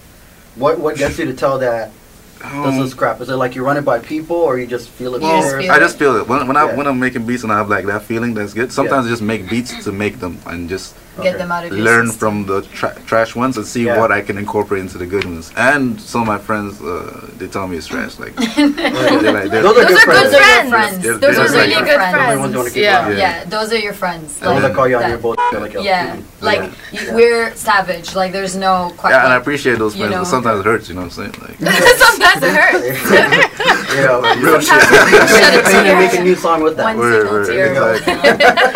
What 0.56 0.80
what 0.80 0.96
gets 0.96 1.16
you 1.18 1.26
to 1.26 1.34
tell 1.34 1.60
that 1.60 1.92
this 2.38 2.52
Um, 2.52 2.80
is 2.82 2.94
crap? 2.94 3.20
Is 3.20 3.28
it 3.28 3.34
like 3.36 3.54
you 3.54 3.64
run 3.64 3.76
it 3.76 3.84
by 3.84 3.98
people 3.98 4.36
or 4.36 4.58
you 4.58 4.66
just 4.66 4.88
feel 4.90 5.14
it? 5.14 5.22
You 5.22 5.28
just 5.28 5.56
feel 5.56 5.70
I 5.72 5.78
just 5.78 5.98
feel 5.98 6.16
it 6.16 6.28
when 6.28 6.46
when 6.46 6.56
I 6.56 6.64
when 6.74 6.86
I'm 6.86 6.98
making 7.00 7.26
beats 7.26 7.42
and 7.42 7.52
I 7.52 7.58
have 7.58 7.68
like 7.68 7.86
that 7.86 8.02
feeling 8.02 8.34
that's 8.34 8.54
good. 8.54 8.72
Sometimes 8.72 9.06
I 9.06 9.08
just 9.10 9.22
make 9.22 9.48
beats 9.50 9.84
to 9.84 9.92
make 9.92 10.20
them 10.20 10.38
and 10.46 10.68
just 10.68 10.94
get 11.22 11.38
them 11.38 11.50
out 11.52 11.64
of 11.64 11.72
your 11.72 11.80
learn 11.84 12.10
from 12.10 12.46
the 12.46 12.62
tra- 12.62 12.96
trash 13.06 13.34
ones 13.36 13.56
and 13.56 13.66
see 13.66 13.84
Yeah. 13.86 13.98
what 13.98 14.10
I 14.12 14.20
can 14.20 14.36
incorporate 14.38 14.80
into 14.82 14.98
the 14.98 15.06
good 15.06 15.24
ones. 15.24 15.52
And 15.56 16.00
some 16.00 16.22
of 16.22 16.26
my 16.26 16.38
friends, 16.38 16.80
uh, 16.80 17.28
they 17.38 17.48
tell 17.48 17.66
me 17.68 17.76
it's 17.76 17.86
trash. 17.86 18.18
Like, 18.18 18.34
they're 18.56 19.32
like, 19.32 19.50
they're, 19.50 19.62
Those 19.62 19.76
are 19.78 19.84
Those 19.84 19.88
good 19.88 19.98
are 19.98 20.00
friends. 20.00 20.30
good 20.30 20.32
Those 20.32 20.34
are 20.34 20.38
your 20.38 20.68
friends. 20.68 20.70
friends. 20.70 21.02
They're- 21.02 21.18
Those 21.18 21.36
they're 21.36 21.48
really 21.60 21.72
your 21.72 21.84
good 21.90 21.94
friends. 22.02 22.14
friends. 22.16 22.34
The 22.34 22.40
ones 22.40 22.52
you 22.52 22.58
wanna 22.58 22.70
keep 22.70 22.82
Yeah. 22.82 23.10
Yeah, 23.10 23.44
those 23.44 23.72
are 23.72 23.78
your 23.78 23.92
friends. 23.94 24.38
The 24.38 24.46
ones 24.46 24.62
Yeah. 24.62 24.68
that 24.68 24.74
call 24.76 24.88
you 24.88 24.96
on 24.98 25.08
your 25.08 25.18
bullshit 25.18 25.60
like. 25.60 25.74
Yeah, 25.74 26.16
like 26.40 26.70
Yeah. 26.92 27.14
we're 27.14 27.54
savage. 27.54 28.14
Like 28.14 28.32
there's 28.32 28.56
no 28.56 28.92
question. 28.96 29.18
yeah, 29.18 29.24
and 29.24 29.32
I 29.32 29.36
appreciate 29.36 29.78
those 29.78 29.94
You 29.94 30.00
friends, 30.08 30.12
know. 30.14 30.22
but 30.22 30.28
sometimes 30.28 30.60
it 30.60 30.66
hurts. 30.66 30.88
You 30.88 30.94
know 30.96 31.02
what 31.02 31.18
I'm 31.18 31.30
saying? 31.32 31.34
Like, 31.42 31.56
Sometimes 32.06 32.42
it 32.42 32.54
hurts. 32.54 33.10
you 33.94 34.02
know, 34.06 34.20
real 34.42 34.60
shit. 34.60 34.82
Shed 34.82 35.54
a 35.54 35.76
and 35.76 35.86
you 35.88 35.94
make 35.96 36.14
a 36.14 36.22
new 36.22 36.34
song 36.36 36.62
with 36.62 36.76
that. 36.76 36.84
One 36.96 36.96
single 37.12 37.44
tear. 37.44 37.66
exactly. 37.72 38.14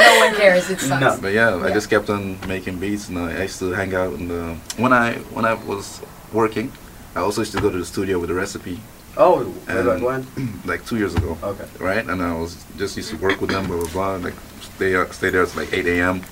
no 0.04 0.18
one 0.26 0.34
cares. 0.36 0.70
It 0.70 0.80
sucks. 0.80 1.00
No. 1.00 1.18
But 1.20 1.32
yeah, 1.32 1.56
I 1.56 1.70
just 1.72 1.88
kept 1.90 2.10
on 2.10 2.31
making 2.46 2.78
beats, 2.78 3.08
and 3.08 3.18
I 3.18 3.42
used 3.42 3.58
to 3.60 3.72
hang 3.72 3.94
out. 3.94 4.12
And 4.14 4.30
uh, 4.30 4.54
when 4.76 4.92
I 4.92 5.14
when 5.34 5.44
I 5.44 5.54
was 5.54 6.00
working, 6.32 6.70
I 7.14 7.20
also 7.20 7.40
used 7.42 7.52
to 7.52 7.60
go 7.60 7.70
to 7.70 7.78
the 7.78 7.84
studio 7.84 8.18
with 8.18 8.30
a 8.30 8.34
recipe, 8.34 8.80
Oh, 9.16 9.44
way 9.44 9.52
And- 9.68 9.86
back 9.88 10.02
when? 10.02 10.26
like 10.64 10.84
two 10.86 10.96
years 10.96 11.14
ago. 11.14 11.36
Okay. 11.42 11.66
right? 11.78 12.04
And 12.06 12.22
I 12.22 12.32
was 12.34 12.56
just 12.78 12.96
used 12.96 13.10
to 13.10 13.16
work 13.18 13.40
with 13.40 13.50
them, 13.50 13.66
blah 13.66 13.76
blah 13.76 13.92
blah. 13.92 14.16
Like 14.16 14.34
stay 14.60 14.94
uh, 14.96 15.06
stay 15.12 15.30
there 15.30 15.44
till 15.46 15.60
like 15.62 15.72
8 15.72 15.86
a.m. 15.86 16.22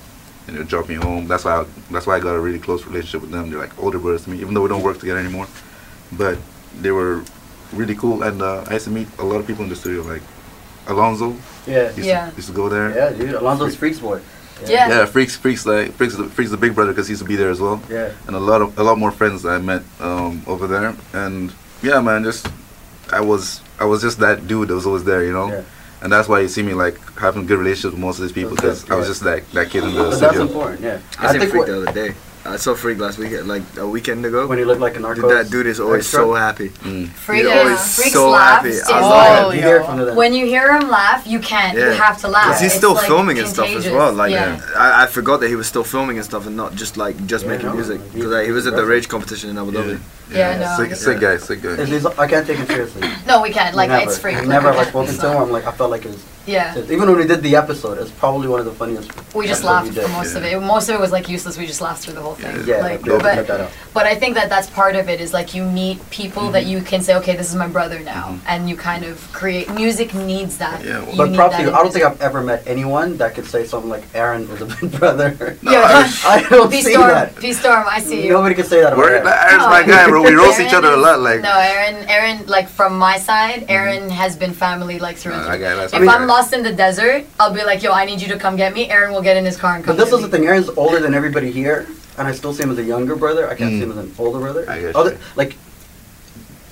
and 0.47 0.57
they'd 0.57 0.67
drop 0.67 0.87
me 0.89 0.95
home. 0.95 1.27
That's 1.27 1.45
why 1.45 1.61
I, 1.61 1.65
that's 1.91 2.05
why 2.07 2.15
I 2.17 2.19
got 2.19 2.35
a 2.35 2.39
really 2.39 2.59
close 2.59 2.85
relationship 2.85 3.21
with 3.21 3.31
them. 3.31 3.49
They're 3.49 3.59
like 3.59 3.77
older 3.83 3.99
brothers 3.99 4.23
to 4.25 4.29
me, 4.31 4.37
even 4.41 4.53
though 4.53 4.61
we 4.63 4.69
don't 4.69 4.83
work 4.83 4.97
together 4.99 5.19
anymore. 5.19 5.47
But 6.11 6.37
they 6.81 6.91
were 6.91 7.23
really 7.73 7.95
cool, 7.95 8.23
and 8.23 8.41
uh, 8.41 8.65
I 8.67 8.73
used 8.73 8.85
to 8.85 8.91
meet 8.91 9.07
a 9.19 9.23
lot 9.23 9.37
of 9.41 9.45
people 9.47 9.63
in 9.63 9.69
the 9.69 9.75
studio, 9.75 10.01
like 10.01 10.23
Alonzo. 10.87 11.35
Yeah. 11.67 11.85
Used, 11.95 11.99
Yeah. 11.99 12.29
to, 12.31 12.35
used 12.35 12.47
to 12.49 12.53
go 12.55 12.67
there. 12.69 12.89
Yeah, 12.95 13.09
dude. 13.17 13.35
Alonzo's 13.35 13.75
Freaks 13.75 13.99
Boy. 13.99 14.19
Yeah. 14.69 14.89
Yeah, 14.89 15.05
freaks, 15.05 15.35
freaks, 15.35 15.65
like 15.65 15.91
freaks, 15.93 16.15
the- 16.15 16.25
freaks 16.29 16.51
the 16.51 16.57
big 16.57 16.75
brother 16.75 16.91
because 16.91 17.07
he 17.07 17.11
used 17.13 17.21
to 17.23 17.27
be 17.27 17.35
there 17.35 17.49
as 17.49 17.59
well, 17.59 17.81
Yeah. 17.89 18.11
and 18.27 18.35
a 18.35 18.39
lot 18.39 18.61
of 18.61 18.77
a 18.77 18.83
lot 18.83 18.97
more 18.97 19.11
friends 19.11 19.43
that 19.43 19.49
I 19.53 19.57
met 19.59 19.83
um, 19.99 20.41
over 20.47 20.67
there, 20.67 20.95
and 21.13 21.51
yeah, 21.81 21.99
man, 22.01 22.23
just 22.23 22.47
I 23.11 23.21
was 23.21 23.61
I 23.79 23.85
was 23.85 24.01
just 24.01 24.19
that 24.19 24.47
dude 24.47 24.67
that 24.69 24.75
was 24.75 24.85
always 24.85 25.03
there, 25.03 25.23
you 25.23 25.33
know. 25.33 25.47
Yeah. 25.47 25.61
And 26.03 26.11
that's 26.11 26.27
why 26.27 26.39
you 26.39 26.47
see 26.47 26.63
me 26.63 26.73
like 26.73 26.97
having 27.19 27.45
good 27.45 27.59
relationships 27.59 27.91
with 27.93 28.01
most 28.01 28.17
of 28.17 28.23
these 28.23 28.31
people 28.31 28.51
That's 28.55 28.61
because 28.61 28.83
good, 28.83 28.93
I 28.93 28.95
was 28.97 29.07
just 29.07 29.21
that 29.23 29.49
that 29.51 29.69
kid 29.69 29.83
in 29.83 29.93
the 29.93 30.03
But 30.09 30.19
that's 30.19 30.37
important, 30.37 30.81
yeah. 30.81 30.99
I 31.19 31.31
seen 31.31 31.41
Freak 31.41 31.53
what- 31.53 31.67
the 31.67 31.81
other 31.81 31.91
day. 31.93 32.15
I 32.43 32.55
saw 32.57 32.73
Freak 32.73 32.97
last 32.97 33.19
week, 33.19 33.31
like 33.45 33.61
a 33.77 33.87
weekend 33.87 34.25
ago. 34.25 34.47
when 34.47 34.57
he 34.57 34.65
looked 34.65 34.81
like 34.81 34.93
a 34.93 34.95
Dude, 34.95 35.03
narco. 35.03 35.29
that 35.29 35.51
dude 35.51 35.67
is 35.67 35.79
always 35.79 36.07
so 36.09 36.33
happy. 36.33 36.69
Mm. 36.69 37.07
Freak, 37.09 37.43
He's 37.45 37.47
always 37.55 37.95
freaks 37.95 38.13
so 38.13 38.33
happy. 38.33 38.71
I 38.81 38.97
I 38.97 38.99
love 38.99 39.47
like- 39.47 39.53
it. 39.53 39.61
You 39.61 39.67
hear 39.67 39.77
it 39.77 39.85
yo. 40.07 40.15
when 40.15 40.33
you 40.33 40.45
hear 40.47 40.75
him 40.75 40.89
laugh, 40.89 41.27
you 41.27 41.39
can't. 41.39 41.77
You 41.77 41.83
have 41.91 42.17
to 42.21 42.27
laugh. 42.27 42.47
Because 42.47 42.61
he's 42.61 42.71
It's, 42.71 42.77
still 42.77 42.95
like, 42.95 43.05
filming 43.07 43.37
and 43.39 43.47
stuff 43.47 43.69
as 43.69 43.85
well. 43.87 44.11
Like 44.11 44.31
yeah. 44.31 44.59
I, 44.75 45.03
I 45.03 45.07
forgot 45.07 45.39
that 45.41 45.49
he 45.49 45.55
was 45.55 45.67
still 45.67 45.83
filming 45.83 46.17
and 46.17 46.25
stuff 46.25 46.47
and 46.47 46.55
not 46.57 46.73
just 46.75 46.97
like 46.97 47.15
just 47.27 47.45
Yeah, 47.45 47.51
making 47.51 47.67
no, 47.67 47.73
music. 47.75 48.01
Because 48.13 48.31
like, 48.31 48.45
he 48.47 48.51
was 48.51 48.65
at 48.67 48.75
the. 48.75 48.85
Rage 48.85 49.07
competition 49.07 49.49
in 49.51 49.57
Abu 49.57 49.71
Yeah. 49.71 49.83
Dhabi. 49.83 49.99
Yeah, 50.31 50.57
no. 50.57 50.77
Sick, 50.77 50.95
sick 50.95 51.19
guy, 51.19 51.37
sick 51.37 51.61
guy. 51.61 51.73
It's- 51.73 51.91
it's- 51.91 52.17
I 52.19 52.27
can't 52.27 52.45
take 52.47 52.57
him 52.57 52.67
seriously. 52.67 53.07
No, 53.27 53.41
we 53.41 53.49
can't. 53.51 53.75
Like 53.75 53.89
never. 53.89 54.03
it's 54.09 54.17
free. 54.17 54.33
I've 54.33 54.39
like, 54.41 54.47
never 54.49 54.71
we 54.71 54.77
like 54.77 54.87
spoken 54.89 55.15
to 55.15 55.31
him. 55.31 55.37
I'm 55.37 55.51
like, 55.51 55.65
I 55.67 55.71
felt 55.71 55.91
like 55.91 56.05
it 56.05 56.09
was. 56.11 56.23
Yeah. 56.47 56.75
Even 56.89 57.07
when 57.07 57.17
we 57.17 57.27
did 57.27 57.43
the 57.43 57.55
episode, 57.55 57.99
it's 57.99 58.09
probably 58.09 58.47
one 58.47 58.59
of 58.59 58.65
the 58.65 58.71
funniest. 58.71 59.11
We 59.35 59.45
just 59.45 59.63
laughed 59.63 59.89
we 59.89 60.01
for 60.01 60.07
most 60.09 60.33
of 60.35 60.43
it. 60.43 60.59
Most 60.59 60.89
of 60.89 60.95
it 60.95 60.99
was 60.99 61.11
like 61.11 61.29
useless. 61.29 61.55
We 61.55 61.67
just 61.67 61.81
laughed 61.81 62.01
through 62.03 62.15
the 62.15 62.21
whole 62.21 62.33
thing. 62.33 62.65
Yeah, 62.65 62.77
like, 62.77 63.05
like, 63.05 63.21
but, 63.21 63.35
cut 63.35 63.47
that 63.47 63.61
out. 63.61 63.71
but 63.93 64.05
I 64.07 64.15
think 64.15 64.33
that 64.35 64.49
that's 64.49 64.67
part 64.71 64.95
of 64.95 65.07
it 65.07 65.21
is 65.21 65.33
like 65.33 65.53
you 65.53 65.63
meet 65.63 65.97
people 66.09 66.49
that 66.51 66.63
Mm-hmm. 66.63 66.71
you 66.71 66.81
can 66.81 67.01
say, 67.01 67.13
okay, 67.15 67.35
this 67.35 67.49
is 67.49 67.55
my 67.55 67.67
brother 67.67 67.99
now, 67.99 68.39
and 68.47 68.67
you 68.69 68.75
kind 68.75 69.05
of 69.05 69.31
create. 69.33 69.69
Music 69.71 70.13
needs 70.15 70.57
that. 70.57 70.83
Yeah, 70.83 70.99
well- 71.01 71.11
You 71.11 71.17
But 71.17 71.29
need 71.29 71.35
props 71.37 71.51
that 71.57 71.63
to 71.63 71.69
you. 71.69 71.75
I 71.75 71.83
don't 71.83 71.91
think. 71.93 72.05
I've 72.05 72.21
ever 72.21 72.41
met 72.41 72.63
anyone 72.65 73.17
that 73.17 73.35
could 73.35 73.45
say 73.45 73.63
something 73.65 73.89
like 73.89 74.03
Aaron 74.15 74.49
was 74.49 74.61
a 74.61 74.65
big 74.65 74.91
brother. 74.99 75.57
Yeah, 75.61 75.81
I 76.25 76.43
don't 76.49 76.71
P 76.71 76.81
see 76.81 76.93
Storm, 76.93 77.07
that. 77.09 77.35
P 77.37 77.53
Storm, 77.53 77.85
I 77.87 77.99
see 77.99 78.25
you. 78.25 78.33
Nobody 78.33 78.55
can 78.55 78.65
say 78.65 78.81
that. 78.81 78.93
about 78.93 79.05
Aaron. 79.05 79.27
Aaron's 79.27 79.57
No, 79.63 79.69
my 79.69 79.83
guy, 79.83 80.07
bro. 80.21 80.31
We 80.31 80.35
roast 80.37 80.59
each 80.59 80.71
Aaron 80.73 80.85
other 80.85 80.93
a 80.95 80.97
lot. 80.97 81.19
Like, 81.19 81.41
no, 81.41 81.51
Aaron, 81.53 81.95
Aaron, 82.09 82.45
like 82.47 82.67
from 82.69 82.97
my 82.97 83.17
side, 83.17 83.65
Aaron 83.69 84.09
has 84.09 84.35
been 84.35 84.53
family 84.53 84.99
like 84.99 85.17
through 85.17 85.33
and 85.33 85.41
Nah, 85.45 85.51
through. 85.51 85.59
that 85.59 85.77
guy, 85.77 85.83
if 85.85 85.93
I'm 85.93 86.05
guy. 86.05 86.25
lost 86.25 86.53
in 86.53 86.63
the 86.63 86.73
desert, 86.73 87.25
I'll 87.39 87.53
be 87.53 87.63
like, 87.63 87.81
yo, 87.83 87.91
I 87.91 88.05
need 88.05 88.21
you 88.21 88.27
to 88.29 88.37
come 88.39 88.55
get 88.55 88.73
me. 88.73 88.89
Aaron 88.89 89.11
will 89.13 89.21
get 89.21 89.37
in 89.37 89.45
his 89.45 89.57
car 89.57 89.75
and 89.75 89.83
come. 89.83 89.95
But 89.95 90.01
this 90.03 90.11
get 90.11 90.17
is 90.23 90.29
the 90.29 90.37
thing. 90.37 90.47
Aaron's 90.47 90.69
older 90.69 90.99
than 90.99 91.13
everybody 91.13 91.51
here, 91.51 91.87
and 92.17 92.27
I 92.27 92.31
still 92.31 92.53
see 92.53 92.63
him 92.63 92.71
as 92.71 92.77
a 92.77 92.83
younger 92.83 93.15
brother. 93.15 93.49
I 93.49 93.55
can't 93.55 93.71
Mm. 93.73 93.77
see 93.79 93.83
him 93.83 93.91
as 93.91 93.97
an 93.97 94.13
older 94.17 94.39
brother. 94.39 94.65
I 94.69 94.79
get 94.79 94.95
Other, 94.95 95.17
like 95.35 95.55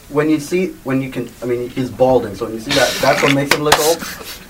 when 0.09 0.27
you 0.29 0.39
see 0.39 0.67
when 0.83 1.01
you 1.01 1.09
can. 1.11 1.29
I 1.43 1.45
mean, 1.45 1.69
he's 1.69 1.89
balding, 1.91 2.33
so 2.35 2.45
when 2.45 2.55
you 2.55 2.59
see 2.59 2.71
that, 2.71 2.89
that's 3.01 3.21
what 3.21 3.33
makes 3.35 3.53
him 3.55 3.61
look 3.61 3.77
old. 3.79 3.99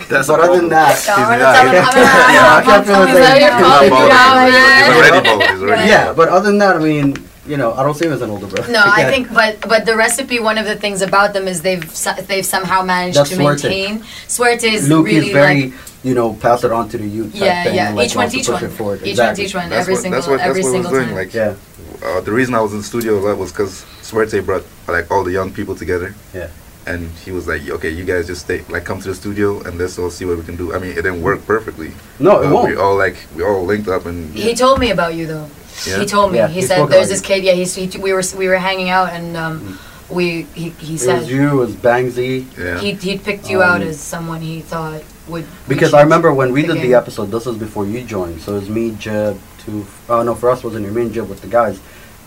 That's 0.10 0.28
but 0.28 0.40
other 0.40 0.56
than 0.58 0.70
that, 0.70 0.98
So 0.98 1.14
I'm 1.14 1.38
not. 1.38 1.56
him. 1.66 1.74
Yeah, 1.74 2.56
I 2.56 2.62
can't 2.64 2.86
feel 2.86 2.96
tell 2.96 3.04
the 3.06 3.12
him 3.12 3.18
He's 3.18 3.50
calling 3.50 3.60
not 3.60 3.84
me 3.84 3.90
bald. 3.90 4.12
out. 4.12 5.50
He's 5.52 5.62
already 5.62 5.76
bald. 5.78 5.88
Yeah. 5.88 6.14
But 6.14 6.30
other 6.30 6.48
than 6.48 6.58
that, 6.60 6.76
I 6.78 6.80
mean, 6.80 7.16
you 7.48 7.58
know, 7.58 7.74
I 7.74 7.84
don't 7.84 7.96
see 7.96 8.06
him 8.06 8.14
as 8.14 8.22
an 8.22 8.30
older 8.30 8.48
brother. 8.48 8.72
No, 8.72 8.84
I 8.86 9.10
think, 9.10 9.34
but 9.34 9.62
but 9.68 9.86
the 9.86 9.96
recipe. 9.96 10.40
One 10.40 10.58
of 10.58 10.66
the 10.66 10.76
things 10.76 11.02
about 11.02 11.34
them 11.34 11.48
is 11.48 11.62
they've 11.62 11.84
they've 12.28 12.46
somehow 12.46 12.84
managed 12.84 13.18
That's 13.18 13.30
to 13.30 13.36
Suerte. 13.36 13.64
maintain. 13.64 14.04
Suerte 14.28 14.64
is 14.64 14.90
Luke 14.90 15.06
really 15.06 15.28
is 15.28 15.34
very, 15.34 15.64
like 15.70 15.74
you 16.04 16.14
know, 16.14 16.34
pass 16.34 16.64
it 16.64 16.72
on 16.72 16.90
to 16.90 16.98
the 16.98 17.08
youth. 17.08 17.34
Type 17.34 17.42
yeah, 17.42 17.64
thing 17.64 17.76
yeah. 17.76 17.92
like, 17.92 18.06
each 18.08 18.16
one, 18.16 18.24
wants 18.24 18.36
each 18.36 18.50
one, 18.50 18.70
forward. 18.70 19.02
each 19.02 19.10
exactly. 19.10 19.44
one, 19.44 19.48
each 19.48 19.56
one. 19.56 19.70
That's 19.70 19.82
every 19.82 19.94
what, 19.94 20.02
single, 20.02 20.18
that's 20.18 20.28
what, 20.28 20.40
every 20.40 20.64
what 20.64 20.72
single 20.72 20.92
was 20.92 21.00
doing. 21.00 21.08
time. 21.10 21.16
Like, 21.16 21.34
Yeah, 21.34 21.56
uh, 22.04 22.22
the 22.22 22.32
reason 22.32 22.56
I 22.56 22.62
was 22.62 22.72
in 22.72 22.80
the 22.80 22.84
studio 22.84 23.20
a 23.20 23.22
lot 23.22 23.38
was 23.38 23.52
because 23.52 23.86
Suerte 24.02 24.40
brought 24.46 24.64
like 24.88 25.12
all 25.12 25.24
the 25.24 25.32
young 25.32 25.52
people 25.52 25.76
together, 25.76 26.16
yeah. 26.34 26.50
and 26.88 27.10
he 27.26 27.32
was 27.32 27.48
like, 27.48 27.68
"Okay, 27.68 27.90
you 27.90 28.06
guys 28.06 28.28
just 28.28 28.42
stay, 28.42 28.64
like, 28.70 28.86
come 28.86 29.00
to 29.02 29.10
the 29.10 29.16
studio, 29.16 29.62
and 29.62 29.78
let's 29.78 30.00
all 30.00 30.10
see 30.10 30.26
what 30.26 30.38
we 30.38 30.44
can 30.44 30.56
do." 30.56 30.74
I 30.74 30.80
mean, 30.80 30.92
it 30.92 31.04
didn't 31.04 31.22
work 31.22 31.46
perfectly. 31.46 31.92
No, 32.20 32.40
it 32.40 32.46
but 32.46 32.54
won't. 32.54 32.70
We 32.70 32.76
all 32.76 32.98
like 32.98 33.18
we 33.36 33.44
all 33.44 33.64
linked 33.66 33.88
up, 33.88 34.06
and 34.06 34.34
He 34.34 34.56
told 34.56 34.80
me 34.80 34.92
about 34.92 35.16
you 35.16 35.28
though. 35.28 35.50
Yeah? 35.88 36.00
He 36.00 36.06
told 36.06 36.32
me. 36.32 36.38
Yeah, 36.40 36.48
he 36.48 36.56
he 36.56 36.62
said 36.62 36.76
spoke 36.78 36.90
there's 36.90 37.08
about 37.08 37.14
this 37.16 37.22
kid. 37.22 37.44
Yeah, 37.44 37.54
he's, 37.54 37.76
he, 37.76 37.88
we 37.98 38.14
were 38.14 38.24
we 38.38 38.48
were 38.48 38.58
hanging 38.58 38.90
out 38.90 39.10
and 39.14 39.38
um, 39.38 39.80
we 40.10 40.44
he, 40.56 40.70
he 40.72 40.96
It 40.96 41.00
said 41.00 41.20
was 41.20 41.32
you, 41.32 41.50
it 41.50 41.56
was 41.56 41.76
Bangsy. 41.76 42.46
yeah. 42.58 42.80
he 42.80 42.94
he 42.94 43.18
picked 43.18 43.50
you 43.50 43.62
out 43.62 43.82
Um, 43.82 43.88
as 43.88 44.00
someone 44.00 44.42
he 44.42 44.62
thought 44.62 45.04
would. 45.28 45.46
Because 45.68 45.94
I 45.94 46.02
remember 46.02 46.34
when 46.34 46.52
we 46.52 46.64
the 46.64 46.74
did 46.74 46.84
the 46.84 46.94
episode, 46.96 47.28
this 47.28 47.46
was 47.46 47.58
before 47.58 47.86
you 47.86 48.04
joined. 48.04 48.42
So 48.42 48.56
it 48.56 48.60
was 48.62 48.70
me, 48.70 48.92
Jeb, 48.92 49.40
two. 49.60 49.86
Oh 50.10 50.24
no, 50.24 50.34
for 50.36 50.50
us 50.50 50.64
wasn't 50.64 50.84
your 50.86 50.94
me 50.94 51.04
and 51.04 51.14
Jeb 51.14 51.30
with 51.30 51.42
the 51.42 51.48
guys, 51.48 51.80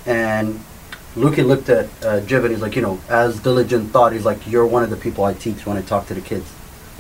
and 0.06 0.60
Luki 1.16 1.44
looked 1.44 1.68
at 1.68 1.88
uh, 2.04 2.20
Jeb 2.20 2.42
and 2.44 2.52
he's 2.52 2.62
like, 2.62 2.74
you 2.76 2.80
know, 2.82 2.98
as 3.08 3.38
diligent 3.40 3.90
thought, 3.90 4.12
he's 4.12 4.24
like, 4.24 4.46
you're 4.46 4.66
one 4.66 4.82
of 4.82 4.88
the 4.90 4.96
people 4.96 5.24
I 5.24 5.34
teach 5.34 5.66
when 5.66 5.76
I 5.76 5.82
talk 5.82 6.06
to 6.06 6.14
the 6.14 6.22
kids. 6.22 6.50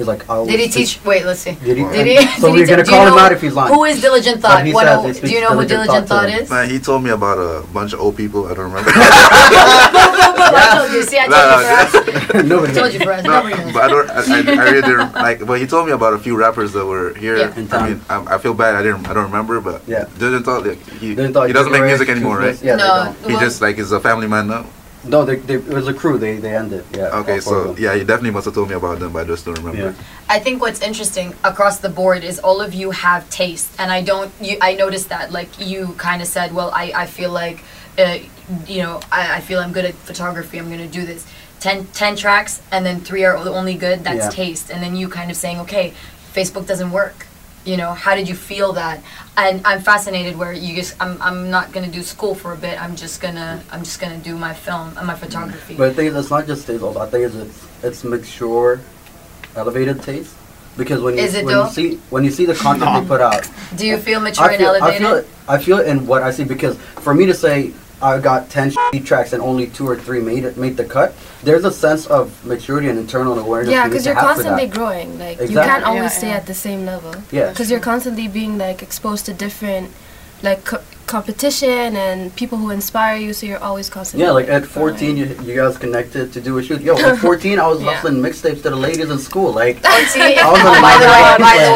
He's 0.02 0.08
like, 0.08 0.28
I 0.28 0.34
always 0.34 0.50
Did 0.50 0.58
he 0.58 0.66
speak- 0.68 0.86
teach? 0.98 1.04
Wait, 1.04 1.24
let's 1.24 1.38
see. 1.38 1.52
Did 1.62 1.76
he? 1.78 1.84
Did 1.84 2.06
he? 2.08 2.26
So 2.42 2.48
did 2.48 2.54
we're 2.54 2.58
he 2.58 2.66
gonna 2.66 2.84
call 2.84 3.06
him 3.06 3.14
know 3.14 3.20
out 3.20 3.30
if 3.30 3.40
he's 3.40 3.54
lying. 3.54 3.72
Who 3.72 3.84
is 3.84 4.00
Diligent 4.00 4.40
Thought? 4.42 4.66
What 4.74 4.86
says 5.14 5.20
do 5.20 5.30
you 5.30 5.40
know 5.40 5.50
who 5.50 5.64
Diligent 5.64 5.68
Diligent 5.86 6.08
Thought 6.08 6.28
Thought 6.28 6.40
is? 6.42 6.50
Man, 6.50 6.68
he 6.68 6.80
told 6.80 7.04
me 7.04 7.10
about 7.10 7.38
a 7.38 7.64
bunch 7.72 7.92
of 7.92 8.00
old 8.00 8.16
people. 8.16 8.46
I 8.46 8.54
don't 8.54 8.64
remember. 8.72 8.90
I 8.94 10.78
told 10.78 10.92
you. 10.92 11.02
See, 11.04 11.18
I 11.20 11.26
told 11.30 11.46
you 11.54 12.26
for 12.26 12.38
us. 12.38 12.44
Nobody. 12.48 12.72
I 12.72 12.74
told 12.74 12.92
you 12.92 12.98
for 12.98 13.12
us. 13.12 13.22
No, 13.24 13.42
Nobody 13.42 13.72
but 13.72 13.82
I 13.84 13.88
don't. 13.88 14.10
I, 14.10 14.14
I, 14.16 14.60
I 14.66 14.70
really 14.70 14.82
didn't 14.82 15.12
like. 15.14 15.46
But 15.46 15.60
he 15.60 15.66
told 15.68 15.86
me 15.86 15.92
about 15.92 16.14
a 16.14 16.18
few 16.18 16.36
rappers 16.36 16.72
that 16.72 16.84
were 16.84 17.14
here. 17.14 17.36
Yeah. 17.36 17.54
I 17.70 17.88
mean, 17.88 18.00
I, 18.10 18.34
I 18.34 18.38
feel 18.38 18.54
bad. 18.54 18.74
I 18.74 18.82
didn't. 18.82 19.06
I 19.06 19.14
don't 19.14 19.26
remember. 19.26 19.60
But 19.60 19.82
Yeah. 19.86 20.06
didn't 20.18 20.42
thought 20.42 20.66
like, 20.66 20.82
he, 20.98 21.10
he 21.10 21.14
doesn't 21.14 21.70
make 21.72 21.84
music 21.84 22.08
anymore, 22.08 22.38
right? 22.38 22.60
Yeah, 22.60 22.74
No. 22.76 23.14
He 23.26 23.34
just 23.38 23.60
like 23.62 23.78
is 23.78 23.92
a 23.92 24.00
family 24.00 24.26
man 24.26 24.48
now. 24.48 24.66
Don't. 25.02 25.10
No, 25.10 25.24
they, 25.24 25.36
they, 25.36 25.54
it 25.54 25.66
was 25.68 25.88
a 25.88 25.94
crew. 25.94 26.18
They 26.18 26.36
they 26.36 26.54
ended. 26.54 26.84
Yeah. 26.92 27.18
Okay, 27.20 27.34
all 27.34 27.40
four 27.40 27.56
of 27.58 27.76
so 27.76 27.82
yeah, 27.82 27.94
you 27.94 28.04
definitely 28.04 28.30
must 28.30 28.44
have 28.46 28.54
told 28.54 28.68
me 28.68 28.74
about 28.74 28.98
them, 28.98 29.12
but 29.12 29.24
I 29.24 29.28
just 29.28 29.44
don't 29.44 29.58
remember. 29.58 29.90
Yeah. 29.90 30.04
I 30.28 30.38
think 30.38 30.60
what's 30.60 30.80
interesting 30.80 31.34
across 31.44 31.78
the 31.78 31.88
board 31.88 32.24
is 32.24 32.38
all 32.38 32.60
of 32.60 32.74
you 32.74 32.90
have 32.90 33.28
taste, 33.30 33.70
and 33.78 33.90
I 33.90 34.02
don't. 34.02 34.32
You, 34.40 34.56
I 34.60 34.74
noticed 34.74 35.08
that. 35.10 35.32
Like 35.32 35.48
you 35.60 35.94
kind 35.98 36.22
of 36.22 36.28
said, 36.28 36.54
well, 36.54 36.70
I, 36.74 36.92
I 36.94 37.06
feel 37.06 37.30
like, 37.30 37.62
uh, 37.98 38.18
you 38.66 38.82
know, 38.82 39.00
I, 39.10 39.36
I 39.36 39.40
feel 39.40 39.60
I'm 39.60 39.72
good 39.72 39.84
at 39.84 39.94
photography. 39.94 40.58
I'm 40.58 40.70
gonna 40.70 40.88
do 40.88 41.04
this. 41.04 41.26
10, 41.60 41.86
10 41.92 42.16
tracks, 42.16 42.60
and 42.72 42.84
then 42.84 43.00
three 43.00 43.24
are 43.24 43.42
the 43.44 43.52
only 43.52 43.74
good. 43.74 44.02
That's 44.02 44.24
Yeah. 44.24 44.30
taste, 44.30 44.70
and 44.70 44.82
then 44.82 44.96
you 44.96 45.08
kind 45.08 45.30
of 45.30 45.36
saying, 45.36 45.60
okay, 45.60 45.94
Facebook 46.34 46.66
doesn't 46.66 46.90
work. 46.90 47.26
You 47.64 47.76
know, 47.76 47.92
how 47.92 48.14
did 48.16 48.28
you 48.28 48.34
feel 48.34 48.72
that? 48.72 49.02
And 49.36 49.64
I'm 49.64 49.80
fascinated 49.80 50.36
where 50.36 50.52
you 50.52 50.74
just. 50.74 50.96
I'm, 51.00 51.20
I'm 51.22 51.50
not 51.50 51.72
gonna 51.72 51.90
do 51.90 52.02
school 52.02 52.34
for 52.34 52.52
a 52.52 52.56
bit. 52.56 52.80
I'm 52.82 52.96
just 52.96 53.20
gonna. 53.20 53.62
I'm 53.70 53.84
just 53.84 54.00
gonna 54.00 54.18
do 54.18 54.36
my 54.36 54.52
film 54.52 54.96
and 54.96 55.06
my 55.06 55.14
photography. 55.14 55.76
But 55.76 55.90
I 55.90 55.92
think 55.92 56.14
it's 56.14 56.30
not 56.30 56.46
just 56.46 56.66
taste. 56.66 56.82
also. 56.82 57.00
I 57.00 57.06
think 57.06 57.26
it's 57.26 57.36
it's, 57.36 57.84
it's 57.84 58.04
mature, 58.04 58.80
elevated 59.54 60.02
taste. 60.02 60.34
Because 60.76 61.02
when 61.02 61.16
you 61.16 61.22
Is 61.22 61.34
it 61.34 61.44
when 61.44 61.54
though? 61.54 61.64
you 61.66 61.70
see 61.70 61.96
when 62.10 62.24
you 62.24 62.30
see 62.30 62.46
the 62.46 62.54
content 62.54 63.02
they 63.02 63.06
put 63.06 63.20
out, 63.20 63.48
do 63.76 63.86
you 63.86 63.98
feel 63.98 64.20
mature 64.20 64.50
I 64.50 64.54
and 64.54 64.62
elevated 64.62 65.02
I 65.02 65.08
feel 65.08 65.16
it. 65.16 65.26
I 65.46 65.58
feel 65.58 65.78
it 65.78 65.86
in 65.86 66.06
what 66.06 66.22
I 66.22 66.30
see 66.30 66.44
because 66.44 66.78
for 66.78 67.14
me 67.14 67.26
to 67.26 67.34
say 67.34 67.72
I 68.02 68.18
got 68.20 68.50
ten 68.50 68.72
tracks 69.04 69.32
and 69.32 69.42
only 69.42 69.68
two 69.68 69.86
or 69.88 69.96
three 69.96 70.20
made 70.20 70.44
it 70.44 70.56
made 70.56 70.76
the 70.76 70.84
cut, 70.84 71.14
there's 71.42 71.64
a 71.64 71.70
sense 71.70 72.06
of 72.06 72.44
maturity 72.44 72.88
and 72.88 72.98
internal 72.98 73.38
awareness. 73.38 73.72
Yeah, 73.72 73.86
because 73.86 74.02
to 74.04 74.10
you're 74.10 74.20
constantly 74.20 74.66
growing. 74.66 75.18
Like 75.18 75.40
you 75.40 75.48
can't 75.56 75.84
always 75.84 76.02
Yeah, 76.02 76.08
stay 76.08 76.28
yeah. 76.28 76.36
at 76.36 76.46
the 76.46 76.54
same 76.54 76.84
level. 76.84 77.14
Yeah. 77.30 77.50
Because 77.50 77.70
you're 77.70 77.80
constantly 77.80 78.28
being 78.28 78.58
like 78.58 78.82
exposed 78.82 79.26
to 79.26 79.34
different, 79.34 79.90
like 80.42 80.64
co- 80.64 80.82
competition 81.06 81.96
and 81.96 82.34
people 82.36 82.58
who 82.58 82.70
inspire 82.70 83.16
you. 83.16 83.32
So 83.32 83.46
you're 83.46 83.58
always 83.62 83.88
constantly. 83.88 84.24
Yeah, 84.26 84.32
like 84.32 84.48
at 84.48 84.64
14, 84.66 85.16
you, 85.16 85.26
you 85.44 85.54
guys 85.56 85.76
connected 85.78 86.32
to 86.32 86.40
do 86.40 86.58
a 86.58 86.62
shoot. 86.62 86.80
Yo, 86.80 86.96
at 86.96 87.18
14, 87.26 87.58
I 87.58 87.66
was 87.68 87.80
Yeah. 87.82 87.92
hustling 87.94 88.16
mixtapes 88.22 88.62
to 88.62 88.70
the 88.70 88.76
ladies 88.76 89.10
in 89.10 89.18
school. 89.18 89.52
Like, 89.52 89.76
OT, 89.84 90.38
I 90.38 90.50
was 90.50 90.60
on 90.60 90.76
oh, 90.76 90.80
by 90.82 90.94
the 90.98 91.08
way, 91.12 91.22
my 91.22 91.38
by 91.38 91.56
the 91.64 91.72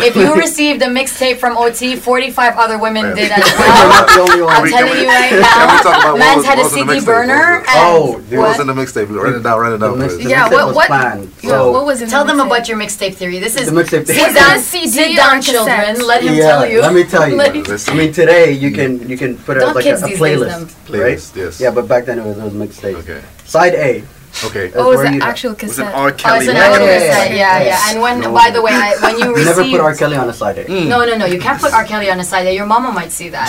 way, 0.00 0.06
if 0.06 0.16
you 0.16 0.34
received 0.46 0.82
a 0.82 0.86
mixtape 0.86 1.38
from 1.38 1.56
OT, 1.56 1.96
45 1.96 2.56
other 2.56 2.78
women 2.78 3.04
Yeah. 3.06 3.14
did 3.14 3.32
as 3.32 3.48
you're 3.48 3.58
well. 3.58 3.88
not 3.88 4.08
the 4.08 4.20
only 4.20 4.40
I'm 4.46 4.60
one. 4.62 4.70
telling 4.70 4.98
you 5.02 5.08
right 5.08 5.28
can 5.30 5.38
we 5.38 5.82
talk 5.82 5.98
about 5.98 6.02
now, 6.02 6.12
what 6.12 6.18
Man's 6.18 6.36
was- 6.36 6.46
had 6.46 6.58
a 6.58 6.62
what 6.62 6.70
was 6.72 6.76
in 6.80 6.86
the 6.86 6.94
CD 7.00 7.06
burner. 7.06 7.34
What 7.38 7.60
was 7.60 7.68
And 7.68 7.78
Oh, 7.78 8.38
What 8.38 8.48
was 8.48 8.60
in 8.60 8.66
the 8.66 8.74
mixtape? 8.74 9.08
Run 9.10 9.34
it 9.34 9.42
down. 9.42 9.58
Run 9.60 9.72
it 9.74 9.78
down. 9.78 9.98
mix- 9.98 10.12
first. 10.14 10.24
the 10.24 10.30
Yeah, 10.30 10.48
what- 10.48 10.66
was 10.66 10.76
what- 10.76 10.86
planned. 10.86 11.30
Yeah, 11.42 11.50
So, 11.50 11.72
what 11.72 11.84
was 11.86 12.02
in 12.02 12.08
Tell 12.08 12.24
the 12.24 12.32
them 12.32 12.40
about 12.46 12.68
your 12.68 12.78
mixtape 12.78 13.14
theory. 13.14 13.38
This 13.38 13.56
is 13.56 13.70
The 13.70 13.72
mixtape 13.80 14.06
sit 14.06 14.16
theory. 14.16 14.34
down, 14.34 14.56
Is 14.56 14.62
it 14.62 14.66
CD 14.66 14.86
sit 14.88 15.16
down, 15.16 15.40
children. 15.42 16.06
Let 16.06 16.22
him 16.22 16.36
tell 16.36 16.66
you. 16.68 16.80
let 16.80 16.92
me 16.94 17.04
tell 17.04 17.28
you. 17.28 17.40
I 17.40 17.94
mean, 17.94 18.12
today 18.12 18.50
you 18.60 18.70
can 18.72 19.08
you 19.08 19.16
can 19.16 19.36
put 19.38 19.56
it 19.56 19.60
Don't 19.60 19.74
like 19.74 19.84
kids 19.84 20.02
a, 20.02 20.06
a 20.06 20.08
these 20.08 20.20
days, 20.20 20.38
playlist, 20.40 20.86
them. 20.86 21.00
right? 21.00 21.32
Yes. 21.36 21.60
Yeah, 21.60 21.70
but 21.70 21.88
back 21.88 22.04
then 22.06 22.18
it 22.18 22.24
was, 22.24 22.38
it 22.38 22.44
was 22.44 22.52
mixtape. 22.52 22.96
Okay. 22.96 23.22
Side 23.44 23.74
A. 23.74 24.04
Okay. 24.44 24.68
That's 24.68 24.76
Oh, 24.76 24.88
was 24.88 24.96
where 24.98 25.06
the 25.08 25.14
you- 25.16 25.20
actual 25.22 25.50
Was 25.52 25.58
it 25.58 25.66
cassette? 25.66 25.94
R. 25.94 26.08
Oh, 26.08 26.12
Kelly? 26.12 26.38
it's 26.38 26.48
an 26.48 26.56
Yeah, 26.56 26.62
actual 26.62 26.86
yeah, 26.86 26.92
yeah, 26.92 26.98
cassette. 26.98 27.30
Yeah, 27.30 27.58
yeah. 27.58 27.64
yeah. 27.64 27.90
And 27.90 28.00
when, 28.02 28.20
No. 28.20 28.32
by 28.32 28.50
the 28.50 28.62
way, 28.62 28.72
I, 28.72 28.96
when 29.02 29.18
you 29.18 29.24
You 29.28 29.34
received, 29.34 29.56
never 29.58 29.70
put 29.70 29.80
R. 29.80 29.94
Kelly 29.94 30.16
on 30.16 30.28
a 30.28 30.32
side 30.32 30.58
A. 30.58 30.64
Mm. 30.64 30.86
no, 30.88 31.04
no, 31.04 31.16
no, 31.16 31.26
you 31.26 31.38
can't 31.40 31.60
put 31.60 31.72
R. 31.72 31.84
Kelly 31.84 32.10
on 32.10 32.20
a 32.20 32.24
side. 32.24 32.46
A. 32.46 32.54
Your 32.54 32.66
mama 32.66 32.92
might 32.92 33.10
see 33.12 33.28
that. 33.30 33.48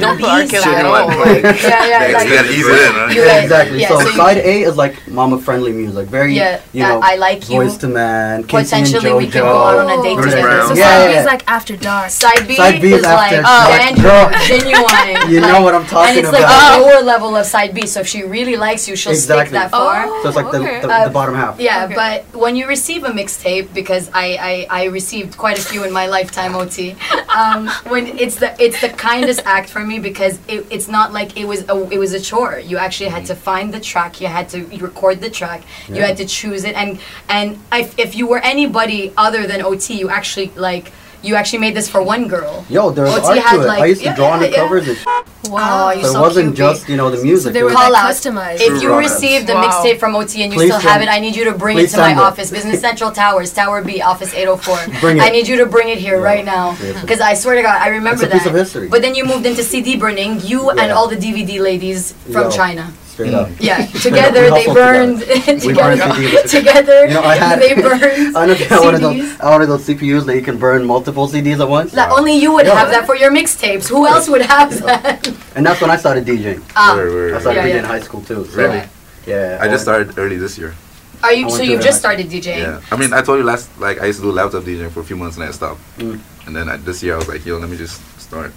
Don't 0.00 0.18
put 0.20 0.28
R. 0.28 0.42
be 0.42 0.48
Kelly 0.48 0.62
sad. 0.62 0.84
on. 0.86 0.92
Like, 1.18 1.42
yeah, 1.62 1.86
yeah, 1.86 2.06
They 2.06 2.14
like, 2.14 2.28
gotta 2.28 2.50
ease 2.52 2.66
it 2.66 2.90
in, 2.90 2.94
right? 2.96 3.16
Yeah, 3.16 3.42
exactly. 3.42 3.80
yeah, 3.80 3.88
so, 3.88 4.00
so 4.00 4.10
side 4.12 4.38
A 4.38 4.62
is 4.62 4.76
like 4.76 4.94
mama 5.08 5.38
friendly 5.40 5.72
music, 5.72 6.08
very 6.08 6.34
Yeah, 6.34 6.60
you 6.72 6.82
know, 6.82 7.00
I 7.02 7.16
Like 7.16 7.48
You. 7.48 7.56
Voice 7.62 7.76
to 7.78 7.88
Man, 7.88 8.44
Casey 8.44 8.76
and 8.76 8.86
Potentially 8.86 9.12
we 9.14 9.28
can 9.30 9.42
go 9.42 9.56
out 9.56 9.78
on 9.78 9.98
a 9.98 10.02
date 10.02 10.16
Chris 10.16 10.34
together. 10.34 10.48
Brown. 10.48 10.68
So 10.68 10.74
yeah, 10.74 10.84
side 10.88 11.02
yeah, 11.04 11.12
B 11.12 11.18
is 11.20 11.26
like 11.26 11.44
after 11.48 11.76
dark. 11.76 12.10
Side 12.10 12.46
B, 12.48 12.54
is 12.54 13.00
is 13.00 13.02
like 13.02 13.32
oh, 13.32 13.42
dark. 13.42 13.80
Andrew, 13.80 14.38
genuine. 14.46 15.30
You 15.32 15.40
know 15.40 15.60
what 15.62 15.74
I'm 15.74 15.86
talking 15.86 15.92
about. 15.92 16.08
And 16.08 16.18
it's 16.18 16.32
like 16.32 16.44
a 16.44 16.80
lower 16.80 17.02
level 17.02 17.36
of 17.36 17.46
side 17.46 17.74
B. 17.74 17.86
So 17.86 18.00
if 18.00 18.06
she 18.08 18.22
really 18.22 18.56
likes 18.56 18.88
you, 18.88 18.96
she'll 18.96 19.14
stick 19.14 19.50
that 19.50 19.70
far. 19.70 20.01
So 20.22 20.28
it's 20.28 20.36
like 20.36 20.50
the, 20.50 20.58
okay. 20.60 20.80
the, 20.80 20.88
Uh, 20.92 21.04
the 21.08 21.10
bottom 21.20 21.34
half. 21.34 21.58
Yeah, 21.60 21.84
Okay. 21.84 21.94
but 21.94 22.40
when 22.44 22.54
you 22.56 22.66
receive 22.66 23.04
a 23.04 23.10
mixtape, 23.10 23.72
because 23.74 24.10
I, 24.12 24.66
I, 24.70 24.82
I 24.82 24.84
received 24.86 25.36
quite 25.36 25.58
a 25.58 25.62
few 25.62 25.84
in 25.84 25.92
my 25.92 26.06
lifetime, 26.06 26.54
OT. 26.54 26.94
Um, 27.34 27.68
when 27.92 28.06
it's 28.18 28.36
the 28.36 28.50
it's 28.64 28.80
the 28.80 28.90
kindest 28.90 29.40
act 29.44 29.68
for 29.70 29.80
me 29.90 29.98
because 29.98 30.34
it, 30.48 30.66
it's 30.70 30.88
not 30.88 31.12
like 31.12 31.36
it 31.36 31.46
was 31.46 31.60
a 31.68 31.76
it 31.90 31.98
was 31.98 32.12
a 32.12 32.20
chore. 32.20 32.58
You 32.58 32.76
actually 32.78 33.10
had 33.10 33.24
to 33.26 33.34
find 33.34 33.72
the 33.72 33.80
track, 33.80 34.20
you 34.20 34.28
had 34.28 34.48
to 34.50 34.58
record 34.88 35.20
the 35.20 35.30
track, 35.30 35.62
you 35.88 36.02
had 36.02 36.16
to 36.18 36.26
choose 36.26 36.64
it, 36.64 36.74
and 36.82 36.98
and 37.28 37.58
if, 37.72 37.98
if 37.98 38.14
you 38.14 38.26
were 38.26 38.38
anybody 38.54 39.12
other 39.16 39.46
than 39.46 39.62
OT, 39.62 39.94
you 39.94 40.08
actually 40.10 40.50
like 40.56 40.92
you 41.22 41.34
actually 41.36 41.58
made 41.60 41.74
this 41.74 41.88
for 41.88 42.02
one 42.02 42.26
girl. 42.28 42.64
Yo, 42.68 42.90
there 42.90 43.04
was 43.04 43.18
OT 43.18 43.26
art 43.28 43.38
had, 43.38 43.56
to 43.56 43.62
it. 43.62 43.66
like- 43.66 43.80
I 43.82 43.86
used 43.86 44.00
to 44.02 44.06
yeah, 44.08 44.16
draw 44.16 44.30
on 44.32 44.40
the 44.40 44.46
yeah, 44.48 44.52
yeah. 44.56 44.62
covers. 44.62 44.88
And 44.88 44.96
sh- 44.96 45.06
Wow, 45.50 45.88
oh, 45.88 45.90
you're 45.92 46.04
so 46.04 46.18
it 46.18 46.20
wasn't 46.20 46.46
cute. 46.54 46.56
just 46.56 46.88
you 46.88 46.96
know 46.96 47.10
the 47.10 47.22
music. 47.22 47.52
they 47.52 47.62
were 47.62 47.68
was- 47.70 47.74
Call 47.76 47.90
like 47.92 48.04
out. 48.04 48.10
customized. 48.12 48.60
If 48.60 48.80
you 48.82 48.90
rockers. 48.90 49.10
received 49.10 49.50
a 49.50 49.54
Wow. 49.54 49.62
mixtape 49.84 49.98
from 49.98 50.14
OT 50.14 50.42
and 50.44 50.52
you 50.52 50.58
Please 50.58 50.68
still 50.68 50.80
have 50.80 50.90
send 51.00 51.02
it, 51.02 51.06
it. 51.08 51.12
I 51.12 51.18
need 51.18 51.34
you 51.34 51.44
to 51.46 51.52
bring 51.52 51.78
it 51.78 51.88
to 51.90 51.96
my 51.98 52.12
it. 52.12 52.18
office, 52.18 52.50
Business 52.50 52.80
Central 52.80 53.10
Towers, 53.10 53.52
Tower 53.52 53.82
B, 53.82 54.00
Office 54.00 54.32
804. 54.34 54.78
Bring 55.00 55.16
it. 55.18 55.22
I 55.22 55.30
need 55.30 55.48
you 55.48 55.56
to 55.58 55.66
bring 55.66 55.88
it 55.88 55.98
here 55.98 56.16
Yeah, 56.18 56.22
right 56.30 56.44
now. 56.44 56.76
Because 57.00 57.20
I 57.20 57.34
swear 57.34 57.56
to 57.56 57.62
God, 57.62 57.80
I 57.82 57.88
remember 57.88 58.22
It's 58.22 58.22
a 58.22 58.26
that. 58.26 58.38
piece 58.38 58.46
of 58.46 58.54
history. 58.54 58.88
But 58.88 59.02
then 59.02 59.14
you 59.16 59.24
moved 59.24 59.44
into 59.44 59.62
CD 59.64 59.96
burning, 59.96 60.40
you 60.44 60.70
and 60.70 60.92
all 60.92 61.08
the 61.08 61.16
DVD 61.16 61.60
ladies 61.60 62.12
from 62.32 62.44
Yo. 62.44 62.50
China. 62.50 62.92
Straight 63.12 63.34
up. 63.34 63.50
Yeah, 63.60 63.84
together 64.08 64.48
they 64.50 64.66
burned. 64.80 65.20
Together, 65.20 65.96
CDs. 66.00 66.50
together 66.50 67.06
You 67.06 67.14
know, 67.14 67.22
I 67.22 67.36
had. 67.36 67.60
they 67.60 67.74
burned. 67.74 68.02
I 68.36 68.46
know 68.46 68.56
I 68.70 68.80
wanted 68.80 69.02
those. 69.02 69.16
CDs. 69.16 69.40
I 69.40 69.66
those 69.66 69.86
CPUs 69.86 70.24
that 70.24 70.34
you 70.34 70.40
can 70.40 70.56
burn 70.58 70.86
multiple 70.86 71.28
CDs 71.28 71.60
at 71.60 71.68
once. 71.68 71.92
Like, 71.92 72.10
only 72.10 72.34
you 72.38 72.52
would 72.54 72.64
Yeah. 72.66 72.78
have 72.78 72.88
that 72.90 73.04
for 73.04 73.14
your 73.14 73.30
mixtapes. 73.30 73.86
Who 73.88 74.06
else 74.06 74.30
would 74.30 74.40
have 74.40 74.70
that? 74.80 75.28
And 75.54 75.66
that's 75.66 75.82
when 75.82 75.90
I 75.90 75.96
started 75.96 76.24
DJing. 76.24 76.62
Ah, 76.74 76.94
Word, 76.96 77.12
word, 77.12 77.34
I 77.34 77.40
started 77.40 77.58
Yeah, 77.60 77.66
DJing 77.66 77.74
yeah. 77.74 77.78
in 77.80 77.84
high 77.84 78.00
school 78.00 78.22
too. 78.22 78.46
So, 78.46 78.56
Really? 78.56 78.82
Yeah. 79.26 79.58
I 79.60 79.68
just 79.68 79.82
started 79.84 80.18
early 80.18 80.38
this 80.38 80.56
year. 80.56 80.74
are 81.22 81.34
you? 81.34 81.50
So 81.50 81.60
you've 81.62 81.82
just 81.84 81.98
started 81.98 82.30
DJing? 82.30 82.64
Yeah. 82.64 82.80
I 82.90 82.96
mean, 82.96 83.12
I 83.12 83.20
told 83.20 83.38
you 83.40 83.44
last, 83.44 83.68
like, 83.78 84.00
I 84.00 84.06
used 84.06 84.20
to 84.20 84.26
do 84.26 84.32
laptop 84.32 84.64
DJing 84.64 84.90
for 84.90 85.00
a 85.00 85.04
few 85.04 85.16
months 85.16 85.36
and 85.36 85.44
I 85.44 85.50
stopped. 85.52 85.80
Mm. 85.98 86.18
And 86.46 86.56
then 86.56 86.68
I, 86.70 86.76
this 86.78 87.02
year 87.02 87.14
I 87.14 87.18
was 87.18 87.28
like, 87.28 87.44
yo, 87.44 87.58
let 87.58 87.68
me 87.68 87.76
just 87.76 88.00
start. 88.18 88.52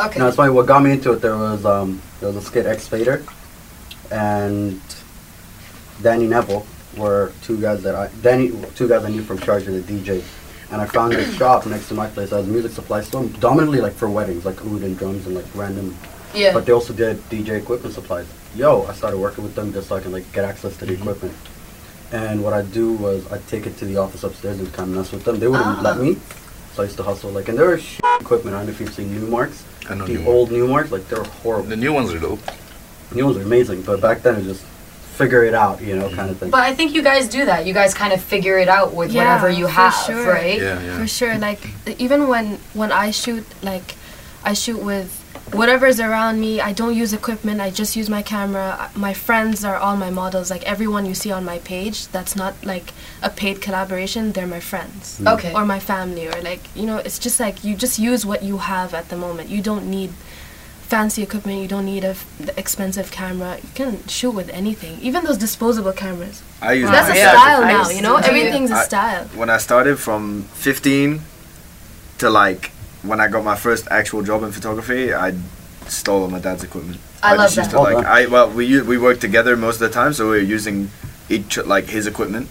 Okay. 0.00 0.18
No, 0.18 0.26
it's 0.26 0.36
funny. 0.36 0.50
What 0.52 0.66
got 0.66 0.82
me 0.82 0.90
into 0.92 1.12
it, 1.12 1.20
there 1.22 1.36
was 1.36 1.64
um, 1.64 2.02
there 2.18 2.28
was 2.32 2.36
a 2.36 2.42
skit 2.42 2.66
X 2.66 2.88
Fader, 2.88 3.22
and 4.10 4.80
Danny 6.02 6.26
Neville 6.26 6.66
were 6.96 7.32
two 7.42 7.60
guys 7.60 7.82
that 7.82 7.94
I 7.94 8.08
Danny 8.22 8.50
two 8.74 8.88
guys 8.88 9.04
I 9.04 9.10
knew 9.10 9.22
from 9.22 9.38
Charge 9.38 9.66
of 9.66 9.74
the 9.74 9.92
DJ, 9.92 10.22
and 10.72 10.80
I 10.80 10.86
found 10.86 11.12
this 11.12 11.34
shop 11.36 11.66
next 11.66 11.88
to 11.88 11.94
my 11.94 12.08
place 12.08 12.32
as 12.32 12.44
was 12.44 12.46
music 12.48 12.72
supply 12.72 13.00
store, 13.02 13.24
dominantly 13.38 13.80
like 13.80 13.92
for 13.94 14.08
weddings, 14.08 14.44
like 14.44 14.60
oud 14.64 14.82
and 14.82 14.98
drums 14.98 15.26
and 15.26 15.34
like 15.34 15.46
random. 15.54 15.96
Yeah. 16.34 16.52
But 16.52 16.66
they 16.66 16.72
also 16.72 16.92
did 16.92 17.16
DJ 17.28 17.58
equipment 17.60 17.94
supplies. 17.94 18.26
Yo, 18.54 18.84
I 18.86 18.92
started 18.94 19.18
working 19.18 19.44
with 19.44 19.54
them 19.54 19.72
just 19.72 19.88
so 19.88 19.96
I 19.96 20.00
can 20.00 20.12
like 20.12 20.30
get 20.32 20.44
access 20.44 20.76
to 20.78 20.86
the 20.86 20.92
Mm-hmm. 20.94 21.02
equipment, 21.02 21.34
And 22.12 22.42
what 22.42 22.52
I'd 22.52 22.72
do 22.72 22.92
was 22.94 23.30
I'd 23.32 23.46
take 23.46 23.66
it 23.66 23.76
to 23.78 23.84
the 23.84 23.96
office 23.96 24.24
upstairs 24.24 24.58
and 24.58 24.72
kind 24.72 24.90
of 24.90 24.96
mess 24.96 25.12
with 25.12 25.24
them. 25.24 25.38
They 25.38 25.46
wouldn't 25.48 25.82
let 25.82 25.96
Ah. 25.96 26.00
me, 26.02 26.16
so 26.74 26.82
I 26.82 26.86
used 26.86 26.96
to 26.96 27.02
hustle. 27.04 27.30
Like, 27.30 27.48
and 27.48 27.56
there 27.58 27.66
were 27.68 27.78
sh- 27.78 28.00
equipment. 28.20 28.54
I 28.56 28.60
don't 28.60 28.66
know 28.66 28.72
if 28.72 28.80
you've 28.80 28.92
seen 28.94 29.10
Numarks. 29.14 29.62
I 29.88 29.94
know 29.94 30.06
the 30.06 30.16
Numark. 30.18 30.26
old 30.26 30.50
Numarks, 30.50 30.90
like 30.90 31.08
they're 31.08 31.22
horrible. 31.42 31.68
The 31.68 31.76
new 31.76 31.92
ones 31.92 32.12
are 32.12 32.18
dope. 32.18 32.40
New 33.14 33.24
ones 33.24 33.36
are 33.36 33.42
amazing, 33.42 33.82
but 33.82 34.00
back 34.00 34.22
then 34.22 34.34
it 34.34 34.38
was 34.38 34.58
just 34.58 34.64
figure 35.20 35.44
it 35.44 35.54
out, 35.54 35.82
you 35.82 35.96
know, 35.96 36.06
mm-hmm. 36.06 36.16
kind 36.16 36.30
of 36.30 36.38
thing. 36.38 36.50
But 36.50 36.62
I 36.62 36.74
think 36.74 36.94
you 36.94 37.02
guys 37.02 37.28
do 37.28 37.44
that. 37.44 37.66
You 37.66 37.74
guys 37.74 37.92
kind 37.92 38.12
of 38.12 38.22
figure 38.22 38.58
it 38.58 38.68
out 38.68 38.94
with 38.94 39.12
Yeah, 39.12 39.20
whatever 39.20 39.50
you 39.50 39.66
have, 39.66 39.94
sure. 40.06 40.26
right? 40.26 40.58
Yeah, 40.58 40.80
yeah. 40.80 40.98
For 40.98 41.06
sure. 41.06 41.36
Like 41.38 41.60
even 41.98 42.28
when 42.28 42.58
when 42.72 42.90
I 42.90 43.10
shoot, 43.10 43.44
like 43.62 43.96
I 44.44 44.54
shoot 44.54 44.80
with 44.82 45.20
whatever's 45.52 46.00
around 46.00 46.40
me. 46.40 46.60
I 46.60 46.72
don't 46.72 46.94
use 46.94 47.12
equipment. 47.12 47.60
I 47.60 47.70
just 47.70 47.96
use 47.96 48.08
my 48.08 48.22
camera. 48.22 48.90
My 48.94 49.12
friends 49.12 49.64
are 49.64 49.76
all 49.76 49.96
my 49.96 50.10
models. 50.10 50.50
Like 50.50 50.64
everyone 50.64 51.06
you 51.06 51.14
see 51.14 51.32
on 51.32 51.44
my 51.44 51.58
page, 51.58 52.06
that's 52.08 52.34
not 52.36 52.54
like 52.64 52.92
a 53.22 53.30
paid 53.30 53.60
collaboration. 53.60 54.32
They're 54.32 54.46
my 54.46 54.60
friends. 54.60 55.20
Mm. 55.20 55.34
Okay. 55.34 55.52
Or 55.54 55.64
my 55.66 55.80
family, 55.80 56.28
or 56.28 56.40
like 56.42 56.62
you 56.74 56.86
know, 56.86 56.98
it's 56.98 57.18
just 57.18 57.40
like 57.40 57.64
you 57.64 57.76
just 57.76 57.98
use 57.98 58.24
what 58.24 58.42
you 58.42 58.58
have 58.58 58.94
at 58.94 59.08
the 59.08 59.16
moment. 59.16 59.48
You 59.48 59.62
don't 59.62 59.90
need 59.90 60.12
fancy 60.90 61.22
equipment. 61.22 61.62
You 61.62 61.68
don't 61.68 61.86
need 61.86 62.04
a 62.04 62.08
f- 62.18 62.26
the 62.38 62.52
expensive 62.58 63.10
camera. 63.10 63.56
You 63.62 63.68
can 63.74 64.06
shoot 64.08 64.32
with 64.32 64.50
anything, 64.50 64.98
even 65.00 65.24
those 65.24 65.38
disposable 65.38 65.92
cameras. 65.92 66.42
I 66.60 66.72
use 66.82 66.90
That's 66.90 67.10
a 67.10 67.16
Yeah. 67.16 67.30
style 67.32 67.62
I 67.64 67.72
now. 67.72 67.88
You 67.88 68.02
know, 68.02 68.16
to 68.16 68.22
do 68.22 68.28
it. 68.28 68.36
everything's 68.38 68.70
a 68.72 68.80
I- 68.82 68.84
style. 68.84 69.24
when 69.40 69.50
I 69.50 69.58
started 69.58 69.96
from 69.98 70.22
15 70.54 71.22
to 72.18 72.28
like 72.28 72.72
when 73.02 73.18
I 73.24 73.28
got 73.28 73.42
my 73.44 73.56
first 73.56 73.88
actual 73.90 74.22
job 74.22 74.42
in 74.42 74.50
photography, 74.52 75.14
I 75.14 75.32
stole 75.88 76.28
my 76.28 76.38
dad's 76.46 76.62
equipment. 76.64 76.98
I 77.22 77.30
love 77.34 77.46
just 77.46 77.56
used 77.56 77.70
that. 77.70 77.76
To, 77.76 77.82
like. 77.96 78.04
I 78.06 78.26
well 78.26 78.48
we 78.50 78.64
we 78.82 78.96
worked 78.98 79.20
together 79.28 79.56
most 79.56 79.76
of 79.80 79.84
the 79.88 79.94
time, 80.00 80.12
so 80.12 80.24
we 80.24 80.30
were 80.38 80.48
using 80.56 80.90
each 81.28 81.56
like 81.74 81.86
his 81.96 82.06
equipment, 82.12 82.48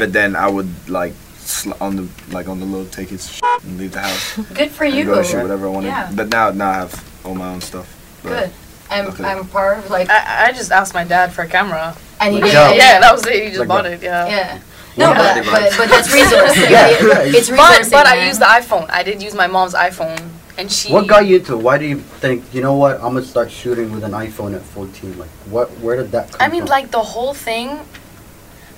but 0.00 0.12
then 0.12 0.36
I 0.36 0.48
would 0.48 0.70
like 0.88 1.14
sl- 1.38 1.72
on 1.80 1.96
the 1.96 2.06
like 2.36 2.46
on 2.52 2.60
the 2.60 2.66
load 2.66 2.92
take 2.92 3.08
his 3.08 3.24
shit 3.32 3.42
and 3.64 3.78
leave 3.80 3.92
the 3.92 4.00
house 4.08 4.36
Good 4.54 4.70
for 4.70 4.84
and 4.84 4.94
you. 4.94 5.04
go 5.04 5.22
shoot 5.22 5.42
whatever 5.42 5.66
I 5.66 5.70
wanted. 5.70 5.88
Yeah. 5.88 6.10
But 6.14 6.28
now 6.28 6.50
now 6.50 6.70
I 6.70 6.74
have 6.84 6.94
all 7.24 7.34
my 7.34 7.48
own 7.52 7.60
stuff. 7.60 7.86
But 8.22 8.28
Good. 8.28 8.50
I'm 8.90 9.06
Okay. 9.08 9.24
I'm 9.24 9.46
part 9.48 9.78
of 9.78 9.90
like 9.90 10.08
I, 10.10 10.46
I 10.48 10.52
just 10.52 10.72
asked 10.72 10.94
my 10.94 11.04
dad 11.04 11.32
for 11.32 11.42
a 11.42 11.46
camera. 11.48 11.96
and 12.20 12.34
he 12.34 12.40
Like 12.40 12.50
did 12.50 12.56
that. 12.56 12.76
Yeah, 12.76 13.00
that 13.00 13.12
was 13.12 13.26
it. 13.26 13.42
He 13.42 13.48
just 13.48 13.58
Like 13.60 13.68
bought 13.68 13.84
that. 13.84 13.92
it. 13.94 14.02
Yeah. 14.02 14.26
Yeah. 14.26 14.60
No, 14.96 15.10
Yeah. 15.12 15.34
but, 15.42 15.44
but 15.44 15.74
but 15.76 15.88
that's 15.90 16.08
resourcing. 16.08 16.70
Yeah, 16.70 16.88
It- 16.88 17.02
yeah. 17.32 17.38
It's 17.38 17.50
But 17.50 17.58
resourcing. 17.58 17.90
but 17.92 18.06
I 18.06 18.16
man. 18.16 18.26
used 18.28 18.40
the 18.40 18.46
iPhone. 18.46 18.86
I 18.90 19.02
did 19.02 19.22
use 19.22 19.34
my 19.34 19.46
mom's 19.46 19.74
iPhone, 19.74 20.18
and 20.56 20.72
she. 20.72 20.92
What 20.92 21.06
got 21.06 21.26
you 21.26 21.36
into? 21.36 21.56
Why 21.56 21.78
do 21.78 21.84
you 21.84 21.98
think, 22.00 22.42
you 22.52 22.62
know 22.62 22.74
what, 22.74 22.94
I'm 22.96 23.12
going 23.12 23.22
to 23.22 23.28
start 23.28 23.50
shooting 23.50 23.92
with 23.92 24.02
an 24.04 24.12
iPhone 24.12 24.56
at 24.56 24.62
14? 24.62 25.16
Like, 25.18 25.28
what? 25.50 25.70
where 25.78 25.96
did 25.96 26.10
that 26.12 26.32
come 26.32 26.40
I 26.40 26.48
mean, 26.50 26.62
from? 26.62 26.70
like 26.70 26.90
the 26.90 27.02
whole 27.02 27.32
thing, 27.34 27.78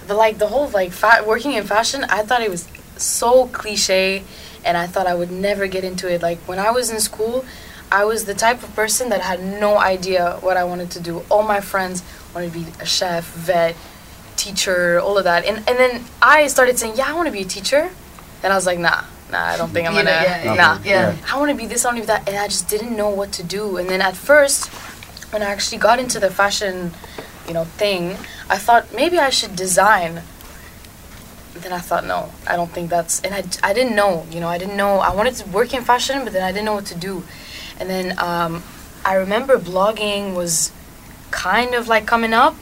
the 0.08 0.14
like 0.14 0.38
the 0.38 0.48
whole 0.48 0.68
like 0.70 0.92
fa- 0.92 1.24
working 1.26 1.52
in 1.52 1.64
fashion. 1.64 2.04
I 2.10 2.22
thought 2.22 2.42
it 2.42 2.50
was 2.50 2.68
so 2.96 3.46
cliche, 3.46 4.24
and 4.64 4.76
I 4.76 4.86
thought 4.88 5.06
I 5.06 5.14
would 5.14 5.30
never 5.30 5.66
get 5.68 5.84
into 5.84 6.12
it. 6.12 6.20
Like 6.20 6.38
when 6.40 6.58
I 6.58 6.70
was 6.70 6.90
in 6.90 7.00
school, 7.00 7.46
I 7.92 8.04
was 8.04 8.24
the 8.24 8.34
type 8.34 8.62
of 8.62 8.74
person 8.74 9.08
that 9.10 9.20
had 9.20 9.42
no 9.42 9.78
idea 9.78 10.38
what 10.40 10.56
I 10.56 10.64
wanted 10.64 10.90
to 10.92 11.00
do. 11.00 11.24
All 11.30 11.42
my 11.42 11.60
friends 11.60 12.02
wanted 12.34 12.52
to 12.52 12.58
be 12.60 12.66
a 12.80 12.86
chef, 12.86 13.24
vet, 13.34 13.74
teacher, 14.36 15.00
all 15.00 15.18
of 15.18 15.24
that, 15.24 15.44
and 15.44 15.58
and 15.68 15.76
then 15.78 16.04
I 16.22 16.46
started 16.46 16.78
saying, 16.78 16.94
yeah, 16.96 17.08
I 17.08 17.12
want 17.14 17.26
to 17.26 17.32
be 17.32 17.40
a 17.42 17.44
teacher. 17.44 17.90
And 18.42 18.52
I 18.52 18.56
was 18.56 18.64
like, 18.64 18.78
nah, 18.78 19.02
nah, 19.30 19.38
I 19.52 19.56
don't 19.58 19.68
think 19.70 19.86
I'm 19.86 19.94
Yeah, 19.94 20.02
gonna, 20.04 20.44
yeah, 20.44 20.54
nah. 20.54 20.78
yeah. 20.82 21.16
I 21.30 21.38
want 21.38 21.50
to 21.50 21.56
be 21.56 21.66
this, 21.66 21.84
I 21.84 21.88
want 21.88 21.98
to 21.98 22.02
be 22.02 22.06
that, 22.06 22.26
and 22.26 22.38
I 22.38 22.46
just 22.48 22.70
didn't 22.70 22.96
know 22.96 23.10
what 23.10 23.32
to 23.32 23.42
do. 23.42 23.76
And 23.76 23.86
then 23.88 24.00
at 24.00 24.16
first, 24.16 24.68
when 25.32 25.42
I 25.42 25.46
actually 25.46 25.76
got 25.78 25.98
into 25.98 26.18
the 26.18 26.30
fashion, 26.30 26.92
you 27.46 27.52
know, 27.52 27.64
thing, 27.64 28.16
I 28.48 28.56
thought 28.56 28.94
maybe 28.94 29.18
I 29.18 29.28
should 29.28 29.56
design. 29.56 30.22
Then 31.54 31.72
I 31.72 31.80
thought, 31.80 32.06
no, 32.06 32.30
I 32.46 32.56
don't 32.56 32.70
think 32.70 32.88
that's, 32.88 33.20
and 33.20 33.34
I, 33.34 33.42
I 33.62 33.74
didn't 33.74 33.94
know, 33.94 34.24
you 34.30 34.40
know, 34.40 34.48
I 34.48 34.56
didn't 34.56 34.78
know. 34.78 35.00
I 35.00 35.14
wanted 35.14 35.34
to 35.34 35.48
work 35.50 35.74
in 35.74 35.82
fashion, 35.84 36.24
but 36.24 36.32
then 36.32 36.42
I 36.42 36.52
didn't 36.52 36.64
know 36.64 36.74
what 36.74 36.86
to 36.86 36.94
do. 36.94 37.22
And 37.80 37.88
then 37.90 38.18
um, 38.18 38.62
I 39.04 39.14
remember 39.14 39.58
blogging 39.58 40.34
was 40.34 40.70
kind 41.30 41.74
of 41.74 41.88
like 41.88 42.06
coming 42.06 42.32
up. 42.32 42.54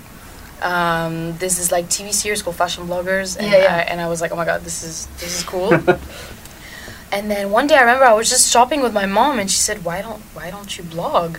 Um, 0.62 1.37
this 1.38 1.59
is 1.59 1.70
like 1.70 1.87
TV 1.87 2.12
series 2.12 2.42
called 2.42 2.57
Fashion 2.57 2.87
Bloggers, 2.87 3.37
and 3.37 3.46
Yeah, 3.46 3.59
yeah. 3.59 3.76
I, 3.76 3.81
and 3.81 4.00
I 4.00 4.09
was 4.09 4.20
like, 4.20 4.33
oh 4.33 4.37
my 4.37 4.44
god, 4.44 4.62
this 4.62 4.83
is 4.83 5.07
this 5.20 5.38
is 5.38 5.44
cool. 5.44 5.72
and 7.12 7.31
then 7.31 7.50
one 7.50 7.66
day 7.66 7.76
I 7.76 7.81
remember 7.81 8.04
I 8.04 8.12
was 8.12 8.28
just 8.28 8.50
shopping 8.52 8.81
with 8.83 8.92
my 8.92 9.07
mom, 9.07 9.38
and 9.38 9.50
she 9.50 9.59
said, 9.59 9.85
why 9.85 10.02
don't 10.02 10.20
why 10.35 10.50
don't 10.50 10.76
you 10.76 10.85
blog? 10.85 11.38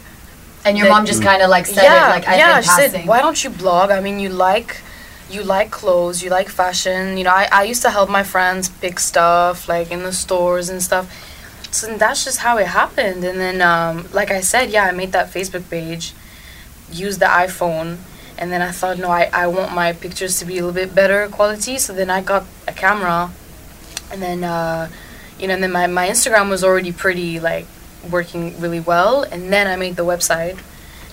and 0.66 0.78
your 0.78 0.88
that- 0.88 0.92
mom 0.94 1.06
just 1.06 1.24
kind 1.24 1.42
of 1.42 1.50
like 1.50 1.66
said 1.66 1.84
yeah, 1.84 2.08
it 2.08 2.10
like 2.10 2.28
I 2.28 2.38
yeah. 2.38 2.54
think 2.56 2.64
She 2.66 2.70
passing. 2.70 2.92
said, 2.92 3.08
"Why 3.08 3.22
don't 3.22 3.42
you 3.44 3.50
blog? 3.50 3.92
I 3.92 4.02
mean, 4.02 4.20
you 4.20 4.28
like, 4.28 4.82
you 5.30 5.42
like 5.42 5.72
clothes, 5.72 6.22
you 6.22 6.30
like 6.30 6.50
fashion. 6.50 7.18
You 7.18 7.24
know, 7.24 7.32
I, 7.32 7.48
I 7.52 7.64
used 7.64 7.82
to 7.84 7.90
help 7.90 8.10
my 8.10 8.24
friends 8.24 8.68
pick 8.68 9.00
stuff 9.00 9.70
like 9.70 9.90
in 9.90 10.04
the 10.04 10.12
stores 10.12 10.68
and 10.70 10.84
stuff. 10.84 11.06
So 11.72 11.96
that's 11.98 12.24
just 12.26 12.40
how 12.40 12.58
it 12.58 12.68
happened. 12.68 13.24
And 13.24 13.40
then, 13.40 13.62
um, 13.62 14.08
like 14.12 14.32
I 14.32 14.42
said, 14.42 14.70
yeah, 14.72 14.86
I 14.86 14.92
made 14.92 15.12
that 15.12 15.32
Facebook 15.32 15.70
page, 15.70 16.14
used 16.92 17.20
the 17.20 17.28
iPhone, 17.28 17.98
and 18.38 18.52
then 18.52 18.62
I 18.62 18.72
thought, 18.72 18.98
no, 18.98 19.10
I, 19.12 19.30
I 19.34 19.48
want 19.48 19.74
my 19.74 19.94
pictures 19.94 20.40
to 20.40 20.46
be 20.46 20.58
a 20.58 20.66
little 20.66 20.74
bit 20.74 20.96
better 20.96 21.28
quality. 21.28 21.78
So 21.78 21.94
then 21.94 22.10
I 22.10 22.22
got 22.22 22.46
a 22.68 22.72
camera, 22.74 23.30
and 24.12 24.22
then, 24.22 24.44
uh, 24.44 24.90
you 25.40 25.48
know, 25.48 25.54
and 25.54 25.64
then 25.64 25.72
my, 25.72 25.88
my 25.88 26.08
Instagram 26.10 26.50
was 26.50 26.64
already 26.64 26.92
pretty 26.92 27.40
like 27.40 27.68
working 28.10 28.60
really 28.60 28.80
well, 28.80 29.24
and 29.24 29.52
then 29.54 29.68
I 29.68 29.76
made 29.76 29.96
the 29.96 30.06
website, 30.06 30.58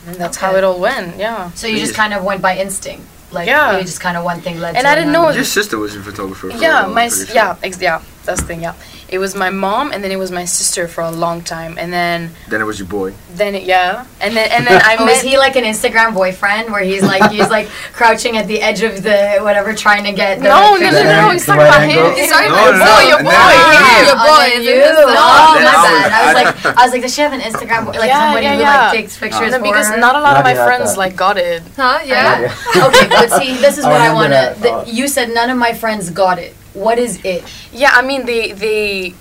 and 0.07 0.17
that's 0.17 0.37
how 0.39 0.55
it 0.57 0.65
all 0.65 0.81
went. 0.81 1.17
Yeah. 1.19 1.51
so 1.51 1.67
you 1.67 1.79
just 1.79 1.95
kind 1.95 2.15
of 2.15 2.25
went 2.25 2.41
by 2.41 2.57
instinct. 2.59 3.05
Like 3.33 3.49
Yeah. 3.49 3.77
you 3.77 3.83
just 3.85 4.01
kind 4.01 4.17
of 4.17 4.23
one 4.25 4.41
thing 4.41 4.61
led 4.61 4.77
And 4.77 4.85
to 4.85 4.89
I 4.89 4.95
didn't 4.95 5.13
know 5.13 5.29
your 5.31 5.43
sister 5.45 5.77
was 5.79 5.97
a 5.97 6.03
photographer. 6.03 6.49
For 6.51 6.57
a 6.57 6.61
Yeah, 6.61 6.85
while, 6.85 6.95
my 6.95 7.01
I'm 7.03 7.07
s- 7.09 7.17
pretty 7.17 7.33
sure. 7.33 7.35
yeah, 7.43 7.57
ex- 7.63 7.81
yeah, 7.83 8.03
that's 8.27 8.41
the 8.43 8.47
thing. 8.47 8.61
Yeah, 8.63 8.75
it 9.09 9.19
was 9.19 9.35
my 9.35 9.51
mom, 9.51 9.93
and 9.93 10.03
then 10.05 10.11
it 10.13 10.19
was 10.19 10.31
my 10.31 10.45
sister 10.45 10.89
for 10.89 11.01
a 11.03 11.11
long 11.11 11.43
time, 11.43 11.79
and 11.79 11.93
then 11.93 12.31
Then 12.49 12.61
it 12.61 12.65
was 12.65 12.79
your 12.79 12.89
boy. 12.89 13.15
then 13.35 13.55
it, 13.55 13.63
yeah, 13.65 14.05
and 14.21 14.37
then 14.37 14.51
and 14.53 14.67
then 14.67 14.81
I 14.91 14.97
Oh, 14.99 15.07
met. 15.07 15.17
is 15.17 15.23
he 15.23 15.39
like 15.39 15.57
an 15.57 15.65
Instagram 15.65 16.13
boyfriend 16.15 16.71
where 16.73 16.83
he's 16.83 17.03
like 17.03 17.31
he's 17.31 17.49
like 17.49 17.69
crouching 17.93 18.37
at 18.37 18.47
the 18.47 18.61
edge 18.61 18.83
of 18.83 19.03
the 19.03 19.39
whatever 19.41 19.73
trying 19.75 20.05
to 20.05 20.13
get 20.13 20.39
the 20.39 20.45
no, 20.45 20.75
no, 20.77 20.77
no, 20.77 20.79
picture? 20.91 21.05
no, 21.05 21.21
no, 21.27 21.31
he's 21.31 21.47
talking 21.47 21.63
Right 21.63 21.69
about 21.69 21.81
angle? 21.89 22.11
him. 22.11 22.17
He's 22.17 22.31
talking 22.31 22.51
No, 22.51 22.55
about 22.55 22.73
no, 22.77 22.85
boy, 22.85 23.01
no, 23.01 23.09
your 23.09 23.19
and 23.19 23.27
boy, 23.27 23.33
then- 23.33 24.07
your 24.07 24.17
Oh, 24.19 24.27
boy. 24.29 24.45
then 24.51 24.63
you. 24.63 24.75
in 24.77 24.95
Oh, 24.97 25.07
my 25.07 25.17
I 25.17 25.55
was- 25.55 25.65
bad. 25.65 26.13
I 26.13 26.21
was 26.27 26.35
like, 26.35 26.77
I 26.77 26.83
was 26.85 26.93
like, 26.93 27.03
does 27.03 27.15
she 27.15 27.21
have 27.23 27.33
an 27.33 27.41
Instagram? 27.41 27.85
boy- 27.87 27.99
Like 27.99 28.09
Yeah, 28.11 28.21
somebody 28.27 28.47
yeah, 28.47 28.55
who 28.57 28.61
yeah. 28.61 28.81
like 28.89 28.93
takes 28.99 29.19
pictures 29.19 29.53
No, 29.53 29.59
for 29.59 29.65
because 29.65 29.89
her? 29.89 29.97
not 29.97 30.17
a 30.17 30.21
lot 30.21 30.37
of 30.37 30.45
my 30.45 30.55
friends 30.55 30.93
that. 30.93 30.99
like 30.99 31.15
got 31.17 31.37
it. 31.39 31.63
Huh? 31.77 32.01
Yeah. 32.05 32.53
okay, 32.77 33.07
but 33.09 33.31
see, 33.39 33.55
this 33.59 33.79
is 33.79 33.85
what 33.91 34.01
I 34.01 34.13
want 34.13 34.31
that, 34.31 34.61
to. 34.63 34.91
You 34.91 35.07
said 35.09 35.33
none 35.33 35.51
of 35.51 35.57
my 35.59 35.73
friends 35.73 36.11
got 36.11 36.39
it. 36.39 36.55
What 36.77 36.99
is 36.99 37.13
it? 37.25 37.43
Yeah, 37.73 37.91
I 37.99 38.03
mean 38.03 38.27
they 38.27 38.53
they 38.53 39.15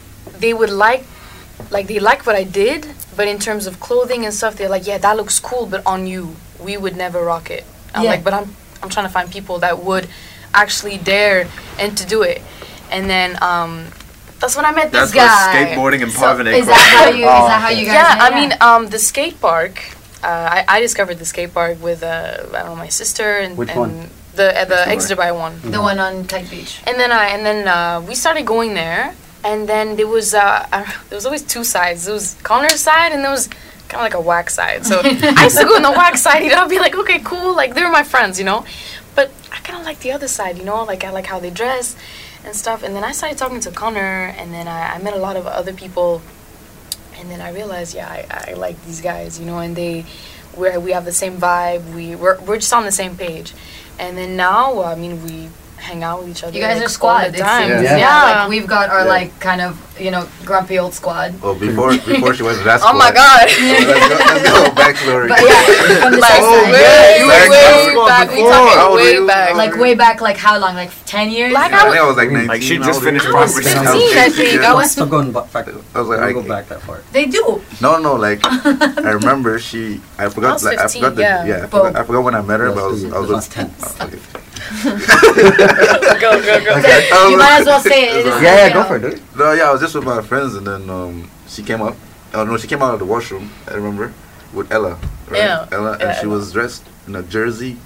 they 0.44 0.54
would 0.54 0.70
like 0.70 1.04
like 1.72 1.88
they 1.88 2.00
like 2.00 2.26
what 2.28 2.36
I 2.36 2.44
did, 2.44 2.82
but 3.15 3.28
in 3.34 3.39
terms 3.39 3.65
of 3.70 3.80
clothing 3.80 4.26
and 4.26 4.34
stuff, 4.34 4.56
they're 4.58 4.70
like, 4.78 4.86
yeah, 4.86 4.98
that 5.00 5.15
looks 5.15 5.39
cool, 5.39 5.65
but 5.65 5.82
on 5.86 6.06
you, 6.06 6.36
we 6.60 6.76
would 6.78 6.96
never 6.98 7.24
rock 7.24 7.50
it. 7.50 7.63
I'm 7.96 8.04
Yeah. 8.04 8.12
like, 8.12 8.24
but 8.28 8.34
I'm 8.34 8.48
I'm 8.84 8.89
trying 8.89 9.08
to 9.08 9.13
find 9.18 9.32
people 9.32 9.60
that 9.65 9.80
would 9.88 10.06
actually 10.54 10.98
dare 10.98 11.48
and 11.80 11.98
to 11.98 12.06
do 12.06 12.22
it, 12.24 12.41
and 12.91 13.10
then 13.10 13.30
um, 13.41 13.72
that's 14.39 14.56
when 14.58 14.65
I 14.65 14.72
met 14.72 14.91
That's 14.91 15.12
this 15.12 15.15
guy. 15.15 15.26
where 15.32 15.65
skateboarding 15.65 16.04
and 16.04 16.12
So, 16.12 16.20
Parvane 16.22 16.54
is 16.60 16.68
that 16.68 16.86
how 17.00 17.08
you? 17.10 17.24
Is 17.24 17.48
that 17.52 17.62
how 17.65 17.70
you 17.70 17.86
guys? 17.86 17.96
yeah, 18.00 18.15
met? 18.20 18.32
I 18.34 18.39
mean, 18.39 18.52
um, 18.62 18.82
the 18.91 19.00
skate 19.00 19.39
park. 19.39 19.80
Uh, 20.24 20.28
I, 20.58 20.65
I 20.68 20.78
discovered 20.82 21.20
the 21.20 21.26
skate 21.26 21.54
park 21.54 21.82
with 21.82 22.02
uh, 22.04 22.50
I 22.54 22.60
don't 22.63 22.76
know 22.76 22.76
my 22.76 22.89
sister 22.89 23.38
and, 23.44 23.56
Which 23.58 23.70
and 23.70 23.80
one? 23.80 24.10
The 24.36 24.50
uh, 24.60 24.65
the 24.65 24.80
Exeter 24.88 24.91
Exeter 24.91 25.15
by 25.15 25.32
one. 25.32 25.60
the 25.62 25.82
one 25.82 26.00
on 26.00 26.26
Kite 26.26 26.50
Beach. 26.50 26.82
And 26.86 27.00
then 27.00 27.12
I 27.12 27.28
and 27.28 27.45
then 27.45 27.67
uh, 27.67 28.02
we 28.08 28.15
started 28.15 28.45
going 28.45 28.74
there, 28.74 29.15
and 29.43 29.67
then 29.67 29.95
there 29.95 30.08
was 30.08 30.34
uh, 30.34 30.67
uh, 30.71 30.86
there 31.10 31.17
was 31.17 31.26
always 31.26 31.43
two 31.43 31.63
sides. 31.63 32.06
There 32.06 32.13
was 32.13 32.36
Connor's 32.43 32.80
side, 32.80 33.12
and 33.12 33.24
there 33.24 33.32
was 33.32 33.50
kind 33.88 34.02
of 34.02 34.02
like 34.02 34.13
a 34.13 34.21
whack 34.21 34.50
side. 34.50 34.86
So 34.86 35.02
I 35.04 35.43
used 35.43 35.58
to 35.58 35.65
go 35.65 35.76
on 35.76 35.82
the 35.82 35.91
whack 35.91 36.17
side, 36.17 36.43
you 36.43 36.50
know, 36.50 36.63
I'd 36.63 36.69
be 36.69 36.80
like, 36.80 36.95
okay, 36.95 37.19
cool, 37.19 37.56
like 37.56 37.76
they 37.76 37.84
were 37.84 37.91
my 37.91 38.04
friends, 38.04 38.39
you 38.39 38.45
know. 38.45 38.65
But 39.15 39.32
I 39.52 39.58
kind 39.60 39.80
of 39.80 39.86
like 39.86 40.00
the 40.00 40.12
other 40.12 40.28
side, 40.28 40.58
you 40.58 40.65
know, 40.65 40.84
like 40.84 41.04
I 41.04 41.12
like 41.12 41.28
how 41.28 41.39
they 41.39 41.50
dress 41.50 41.95
and 42.43 42.56
stuff. 42.56 42.84
And 42.84 42.95
then 42.95 43.04
I 43.04 43.12
started 43.12 43.38
talking 43.38 43.60
to 43.62 43.71
Connor, 43.71 44.34
and 44.38 44.54
then 44.54 44.67
I, 44.67 44.95
I 44.95 44.98
met 45.00 45.13
a 45.13 45.19
lot 45.19 45.38
of 45.38 45.48
other 45.48 45.74
people, 45.74 46.21
and 47.17 47.30
then 47.30 47.41
I 47.41 47.52
realized, 47.52 47.95
yeah, 47.95 48.10
I, 48.10 48.52
I 48.52 48.54
like 48.54 48.84
these 48.86 49.02
guys, 49.02 49.39
you 49.39 49.45
know, 49.45 49.60
and 49.60 49.76
they 49.76 50.06
we 50.58 50.78
we 50.78 50.91
have 50.91 51.06
the 51.06 51.13
same 51.13 51.38
vibe. 51.38 51.93
We 51.93 52.15
we're, 52.15 52.39
we're 52.41 52.58
just 52.58 52.74
on 52.74 52.84
the 52.84 52.91
same 52.91 53.15
page. 53.15 53.54
And 53.99 54.17
then 54.17 54.36
now, 54.36 54.84
I 54.84 54.95
mean, 54.95 55.23
we 55.23 55.49
hang 55.77 56.03
out 56.03 56.21
with 56.21 56.29
each 56.29 56.43
other. 56.43 56.55
You 56.55 56.62
guys 56.62 56.75
like, 56.75 56.81
are 56.81 56.84
all 56.84 56.89
squad. 56.89 57.31
the 57.31 57.38
It 57.38 57.41
time. 57.41 57.69
seems. 57.69 57.84
Yeah. 57.84 57.97
Yeah. 57.97 58.39
Like 58.41 58.49
we've 58.49 58.67
got 58.67 58.89
our 58.89 59.01
Yeah. 59.03 59.05
like 59.10 59.39
kind 59.39 59.62
of 59.62 59.94
you 59.99 60.12
know 60.12 60.27
grumpy 60.43 60.77
old 60.77 60.93
squad. 60.93 61.39
Well, 61.41 61.55
before 61.55 61.91
before 61.95 62.34
she 62.34 62.43
went 62.43 62.58
to 62.60 62.63
that 62.65 62.81
Oh 62.84 62.91
my 62.97 63.12
god. 63.12 63.47
let's 63.47 64.03
go, 64.03 64.17
let's 64.27 64.43
go 64.43 64.55
backstory. 64.75 65.27
But 65.29 65.39
yeah, 65.39 66.01
from 66.03 66.12
the 66.12 66.17
Like, 66.19 66.39
Oh, 66.41 66.63
side. 66.63 66.71
way, 66.73 66.84
oh, 66.84 67.25
yeah, 67.25 67.27
way, 67.27 67.45
exactly. 67.45 67.95
way 67.95 68.08
back. 68.08 68.27
Before, 68.29 68.51
I 68.51 68.75
talking 68.75 68.95
way 68.95 69.13
real- 69.13 69.27
back. 69.27 69.55
Like 69.55 69.75
way 69.77 69.93
back, 69.95 70.21
like 70.21 70.38
how 70.38 70.58
long? 70.60 70.75
Like 70.75 70.91
ten 71.05 71.29
years. 71.31 71.53
Like 71.53 71.71
I 71.71 71.84
think 71.89 71.95
I 72.01 72.05
was 72.08 72.17
like 72.17 72.29
19. 72.31 72.47
Like, 72.47 72.62
she 72.62 72.77
just 72.77 72.89
old 72.89 73.08
are 73.08 73.12
you? 73.13 73.19
finished 73.19 73.25
I 73.27 73.39
was 73.41 73.55
15, 73.55 73.71
school. 73.71 73.88
I 73.88 74.29
think. 74.29 74.62
I 74.62 74.73
was. 74.73 74.91
Stop 74.91 75.10
going 75.10 75.31
back. 75.31 75.47
I 75.55 75.99
was 75.99 76.08
like, 76.10 76.19
I 76.19 76.34
go 76.34 76.41
back 76.43 76.67
that 76.67 76.81
far. 76.81 76.99
they 77.12 77.25
do. 77.25 77.62
No, 77.81 77.97
no, 77.97 78.15
like 78.15 78.39
I 78.45 79.12
remember 79.12 79.60
she. 79.60 80.01
I 80.17 80.27
forgot. 80.29 80.53
was 80.53 80.63
like, 80.65 80.79
I 80.79 80.88
forgot 80.88 81.15
the. 81.15 81.21
yeah. 81.21 81.45
Yeah, 81.45 81.63
I, 81.63 81.67
forgot, 81.67 81.95
I 81.95 82.03
forgot 82.03 82.23
when 82.23 82.36
I 82.36 82.41
met 82.41 82.60
her, 82.60 82.71
but 82.71 82.84
I 82.84 82.88
was. 82.88 83.03
I 83.05 83.19
was. 83.19 83.29
that's 83.29 83.47
with- 83.47 83.55
tense. 83.55 83.95
oh, 83.99 84.05
okay. 84.08 84.19
go, 86.19 86.41
go, 86.41 86.63
go. 86.63 87.29
You 87.29 87.38
might 87.38 87.58
as 87.62 87.65
well 87.65 87.79
say 87.79 88.10
it. 88.10 88.17
it 88.17 88.25
is, 88.27 88.41
Yeah, 88.41 88.67
yeah, 88.67 88.73
go 88.73 88.84
for 88.84 88.95
it, 88.97 89.01
dude. 89.01 89.21
No, 89.38 89.51
yeah, 89.53 89.69
I 89.69 89.71
was 89.71 89.81
just 89.86 89.93
with 89.95 90.04
my 90.06 90.21
friends, 90.21 90.56
and 90.56 90.65
then 90.65 90.89
um, 90.89 91.30
she 91.48 91.62
came 91.62 91.82
up. 91.82 91.95
Oh 92.34 92.43
no, 92.43 92.58
she 92.58 92.67
came 92.67 92.82
out 92.82 92.93
of 92.93 93.00
the 93.00 93.06
washroom. 93.06 93.52
I 93.69 93.76
remember 93.76 94.12
with 94.52 94.71
Ella. 94.71 94.98
Right? 95.30 95.38
Yeah. 95.38 95.67
Ella, 95.71 95.91
and 95.93 96.02
Yeah, 96.02 96.13
she 96.19 96.26
Ella. 96.26 96.34
was 96.38 96.52
dressed 96.52 96.84
in 97.08 97.15
a 97.15 97.21
jersey, 97.24 97.78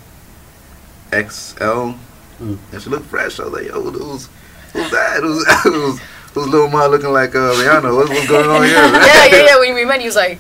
XL, 1.12 1.96
Mm. 2.40 2.58
and 2.72 2.82
she 2.82 2.90
looked 2.90 3.08
fresh. 3.08 3.38
I 3.40 3.44
was 3.44 3.52
like, 3.54 3.68
yo, 3.68 3.82
who's 3.82 4.30
who's 4.72 4.90
that? 4.92 5.20
Who's 5.22 5.44
who's, 5.64 6.00
who's 6.34 6.48
little 6.48 6.70
Ma 6.70 6.86
looking 6.86 7.12
like 7.12 7.36
uh, 7.36 7.52
Rihanna? 7.60 7.94
What's, 7.94 8.10
what's 8.10 8.28
going 8.28 8.50
on 8.50 8.64
here? 8.64 8.76
yeah, 8.76 9.26
yeah, 9.26 9.46
yeah. 9.48 9.60
When 9.60 9.76
we 9.76 9.84
met, 9.84 10.00
he 10.00 10.06
was 10.06 10.16
like, 10.16 10.40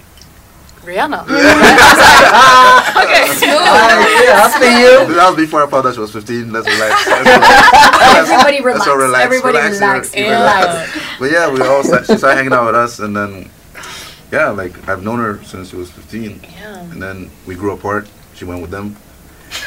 Rihanna. 0.89 1.21
okay. 3.03 3.25
yeah, 3.45 4.41
I'll 4.41 4.49
see 4.49 4.81
you. 4.81 5.13
That 5.15 5.27
was 5.29 5.35
before 5.37 5.63
I 5.63 5.69
found 5.69 5.85
out 5.85 5.93
she 5.93 5.99
was 5.99 6.11
15. 6.11 6.51
Let's 6.51 6.65
relax. 6.67 7.07
Let's 7.07 7.25
relax. 7.29 8.29
Everybody 8.29 8.57
Let's 8.57 8.65
relax. 8.65 8.87
all 8.87 8.97
relax. 8.97 9.25
Everybody 9.25 9.57
relax. 9.57 9.79
relax. 9.79 10.13
here. 10.13 10.31
Relax. 10.33 10.99
But 11.19 11.31
yeah, 11.31 11.51
we 11.51 11.61
all 11.61 11.83
sat, 11.83 12.05
she 12.07 12.17
started 12.17 12.37
hanging 12.37 12.53
out 12.53 12.65
with 12.65 12.75
us, 12.75 12.99
and 12.99 13.15
then 13.15 13.49
yeah, 14.31 14.49
like 14.49 14.73
I've 14.89 15.03
known 15.03 15.19
her 15.19 15.43
since 15.43 15.69
she 15.69 15.75
was 15.75 15.91
15, 15.91 16.41
Yeah. 16.43 16.79
and 16.91 17.01
then 17.01 17.29
we 17.45 17.55
grew 17.55 17.71
apart. 17.73 18.07
She 18.35 18.45
went 18.45 18.61
with 18.61 18.71
them. 18.71 18.95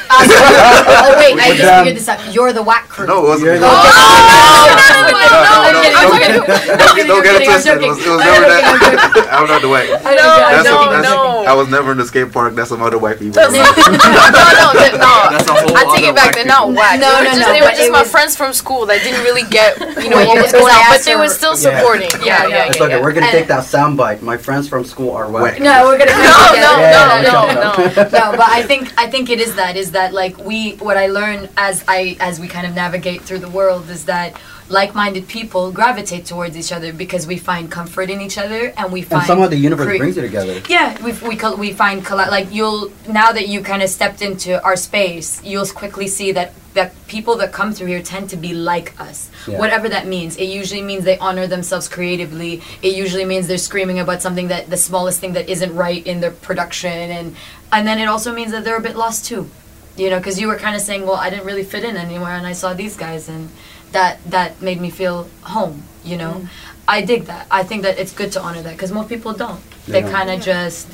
Oh 0.09 1.15
wait, 1.17 1.35
I 1.39 1.55
just 1.55 1.73
figured 1.79 1.95
this 1.97 2.07
out. 2.09 2.19
You're 2.33 2.53
the 2.53 2.63
whack 2.63 2.87
crew. 2.89 3.07
No, 3.07 3.25
it 3.25 3.27
wasn't. 3.29 3.45
You're 3.45 3.59
no, 3.59 3.67
the- 3.69 4.43
Oh, 4.63 4.69
no, 4.73 4.79
no, 5.03 5.19
I'm 5.43 5.73
no, 5.73 5.79
kidding, 5.81 5.93
no, 5.93 5.99
I'm 5.99 6.77
don't 6.77 6.95
kidding. 6.95 7.07
Don't 7.07 7.23
get 7.23 7.35
it 7.35 7.43
I'm 7.43 7.51
twisted. 7.51 7.73
It 7.73 7.81
joking. 7.83 7.89
was, 7.89 7.99
it 7.99 8.09
was 8.09 8.21
I'm 8.21 8.27
never 8.31 8.47
joking, 8.47 8.63
I'm 8.63 8.79
joking. 8.79 8.97
that. 9.23 9.33
I'm 9.33 9.47
not 9.47 9.61
the 9.61 9.69
white. 9.69 9.89
I 9.91 10.15
No, 10.15 10.23
That's 10.23 10.63
no, 10.69 10.75
a, 10.81 10.89
that's 10.93 11.07
no. 11.09 11.43
I 11.43 11.53
was 11.53 11.67
never 11.69 11.91
in 11.91 11.97
the 11.97 12.05
skate 12.05 12.31
park. 12.31 12.55
That's 12.55 12.69
some 12.69 12.81
other 12.81 12.97
white 12.97 13.19
people. 13.19 13.41
no, 13.43 13.49
no, 13.51 13.59
no, 13.59 14.67
th- 14.79 14.95
no. 14.97 15.13
That's 15.33 15.47
a 15.47 15.53
whole 15.53 15.75
I 15.75 15.83
take 15.95 16.07
other 16.07 16.13
it 16.13 16.15
back. 16.15 16.31
whack 16.31 16.35
They're 16.35 16.45
not 16.47 16.63
people. 16.69 16.79
whack. 16.79 16.99
No, 16.99 17.09
they 17.11 17.17
were 17.19 17.23
no, 17.23 17.29
just, 17.33 17.41
no, 17.41 17.53
They 17.53 17.61
were 17.61 17.67
but 17.67 17.75
just 17.75 17.89
it 17.89 17.91
my 17.91 18.01
was- 18.07 18.11
friends 18.11 18.35
from 18.37 18.53
school 18.53 18.85
that 18.87 19.03
didn't 19.03 19.23
really 19.23 19.43
get, 19.49 19.77
you 20.01 20.09
know, 20.09 20.17
Well, 20.23 20.27
what 20.27 20.35
yeah, 20.39 20.41
was 20.47 20.51
because 20.51 20.63
going 20.63 20.73
I 20.73 20.79
on, 20.79 20.85
but 20.89 20.95
asked 20.95 21.05
they 21.05 21.11
her- 21.13 21.19
were 21.19 21.29
still 21.29 21.55
Yeah. 21.59 21.67
supporting. 21.79 22.11
Yeah, 22.23 22.47
yeah, 22.47 22.69
It's 22.71 22.77
yeah. 22.79 22.83
okay. 22.87 22.95
yeah. 22.97 23.01
We're 23.03 23.11
gonna 23.13 23.27
And- 23.27 23.37
take 23.37 23.47
that 23.51 23.63
soundbite. 23.67 24.21
My 24.21 24.37
friends 24.37 24.67
from 24.69 24.85
school 24.85 25.11
are 25.15 25.27
whack. 25.29 25.59
No, 25.59 25.85
we're 25.91 25.97
gonna 25.99 26.11
No, 26.11 26.17
no, 26.23 26.53
Yeah, 26.55 26.61
no, 26.63 26.71
yeah, 26.79 27.21
no, 27.21 27.41
yeah. 27.51 27.53
no. 27.59 28.31
no, 28.31 28.37
but 28.39 28.47
I 28.49 28.63
think 28.63 28.93
I 28.97 29.07
think 29.07 29.29
it 29.29 29.39
is 29.39 29.55
that 29.55 29.72
is 29.77 29.91
that 29.91 30.13
like 30.13 30.37
we 30.37 30.73
what 30.75 30.97
I 30.97 31.07
learn 31.07 31.49
as 31.57 31.83
I 31.87 32.17
as 32.19 32.39
we 32.39 32.47
kind 32.47 32.65
of 32.67 32.73
navigate 32.75 33.21
through 33.21 33.39
the 33.39 33.49
world 33.49 33.89
is 33.89 34.05
that 34.05 34.39
like-minded 34.69 35.27
people 35.27 35.71
gravitate 35.71 36.25
towards 36.25 36.55
each 36.57 36.71
other 36.71 36.93
because 36.93 37.27
we 37.27 37.37
find 37.37 37.69
comfort 37.69 38.09
in 38.09 38.21
each 38.21 38.37
other 38.37 38.73
and 38.77 38.91
we 38.91 39.01
find 39.01 39.19
And 39.21 39.27
somehow 39.27 39.47
the 39.47 39.57
universe 39.57 39.87
cre- 39.87 39.97
brings 39.97 40.15
you 40.15 40.21
together. 40.21 40.61
Yeah, 40.69 41.01
we 41.03 41.11
we 41.29 41.35
col- 41.35 41.57
we 41.57 41.73
find 41.73 42.03
colla- 42.05 42.29
like 42.31 42.51
you'll 42.51 42.91
now 43.07 43.31
that 43.33 43.47
you 43.47 43.61
kind 43.61 43.83
of 43.83 43.89
stepped 43.89 44.21
into 44.21 44.63
our 44.63 44.75
space, 44.75 45.43
you'll 45.43 45.67
quickly 45.67 46.07
see 46.07 46.31
that 46.31 46.53
that 46.73 46.91
people 47.07 47.35
that 47.35 47.51
come 47.51 47.71
through 47.71 47.85
here 47.87 48.01
tend 48.01 48.29
to 48.31 48.37
be 48.37 48.51
like 48.53 48.99
us. 48.99 49.29
Yeah. 49.47 49.59
Whatever 49.59 49.89
that 49.89 50.07
means. 50.07 50.37
It 50.37 50.45
usually 50.45 50.81
means 50.81 51.03
they 51.03 51.19
honor 51.19 51.45
themselves 51.45 51.87
creatively. 51.87 52.61
It 52.81 52.95
usually 52.95 53.25
means 53.25 53.47
they're 53.47 53.59
screaming 53.59 53.99
about 53.99 54.23
something 54.23 54.47
that 54.47 54.71
the 54.71 54.77
smallest 54.77 55.19
thing 55.19 55.33
that 55.33 55.49
isn't 55.49 55.75
right 55.75 56.03
in 56.07 56.19
their 56.21 56.31
production 56.31 57.11
and 57.11 57.35
and 57.71 57.87
then 57.87 57.99
it 57.99 58.07
also 58.07 58.33
means 58.33 58.51
that 58.53 58.63
they're 58.63 58.77
a 58.77 58.81
bit 58.81 58.95
lost 58.95 59.25
too. 59.25 59.49
You 59.95 60.09
know, 60.09 60.19
cuz 60.19 60.39
you 60.39 60.47
were 60.47 60.55
kind 60.57 60.75
of 60.75 60.81
saying, 60.81 61.05
"Well, 61.05 61.15
I 61.15 61.29
didn't 61.29 61.45
really 61.45 61.63
fit 61.63 61.83
in 61.83 61.95
anywhere 61.97 62.35
and 62.35 62.47
I 62.47 62.53
saw 62.53 62.73
these 62.73 62.95
guys 62.95 63.29
and 63.29 63.49
that 63.91 64.19
that 64.29 64.61
made 64.61 64.81
me 64.81 64.89
feel 64.89 65.27
home, 65.43 65.83
you 66.03 66.17
know. 66.17 66.47
I 66.87 67.01
dig 67.01 67.25
that. 67.25 67.45
I 67.51 67.63
think 67.63 67.83
that 67.83 67.97
it's 67.99 68.11
good 68.11 68.31
to 68.33 68.41
honor 68.41 68.61
that 68.63 68.73
because 68.73 68.91
most 68.91 69.07
people 69.07 69.33
don't. 69.33 69.61
They 69.87 70.01
Yeah. 70.01 70.09
kind 70.17 70.29
of 70.31 70.41
just 70.41 70.87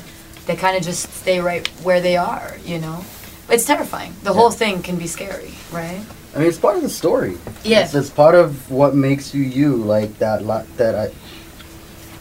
they 0.46 0.54
kind 0.56 0.76
of 0.76 0.82
just 0.82 1.02
stay 1.22 1.40
right 1.40 1.66
where 1.82 2.00
they 2.00 2.16
are, 2.16 2.56
you 2.64 2.78
know. 2.78 3.04
It's 3.48 3.64
terrifying. 3.64 4.12
The 4.22 4.32
whole 4.32 4.50
thing 4.50 4.82
can 4.82 4.96
be 4.96 5.06
scary, 5.06 5.52
right? 5.72 6.00
I 6.34 6.38
mean, 6.38 6.46
it's 6.48 6.58
part 6.58 6.76
of 6.76 6.82
the 6.82 6.88
story. 7.02 7.38
Yeah. 7.64 7.80
It's, 7.80 7.94
it's 7.94 8.10
part 8.10 8.34
of 8.36 8.70
what 8.70 8.94
makes 8.94 9.34
you 9.34 9.42
you. 9.42 9.74
Like 9.76 10.18
that. 10.18 10.44
Lo- 10.44 10.66
that 10.76 10.94
I. 10.94 11.10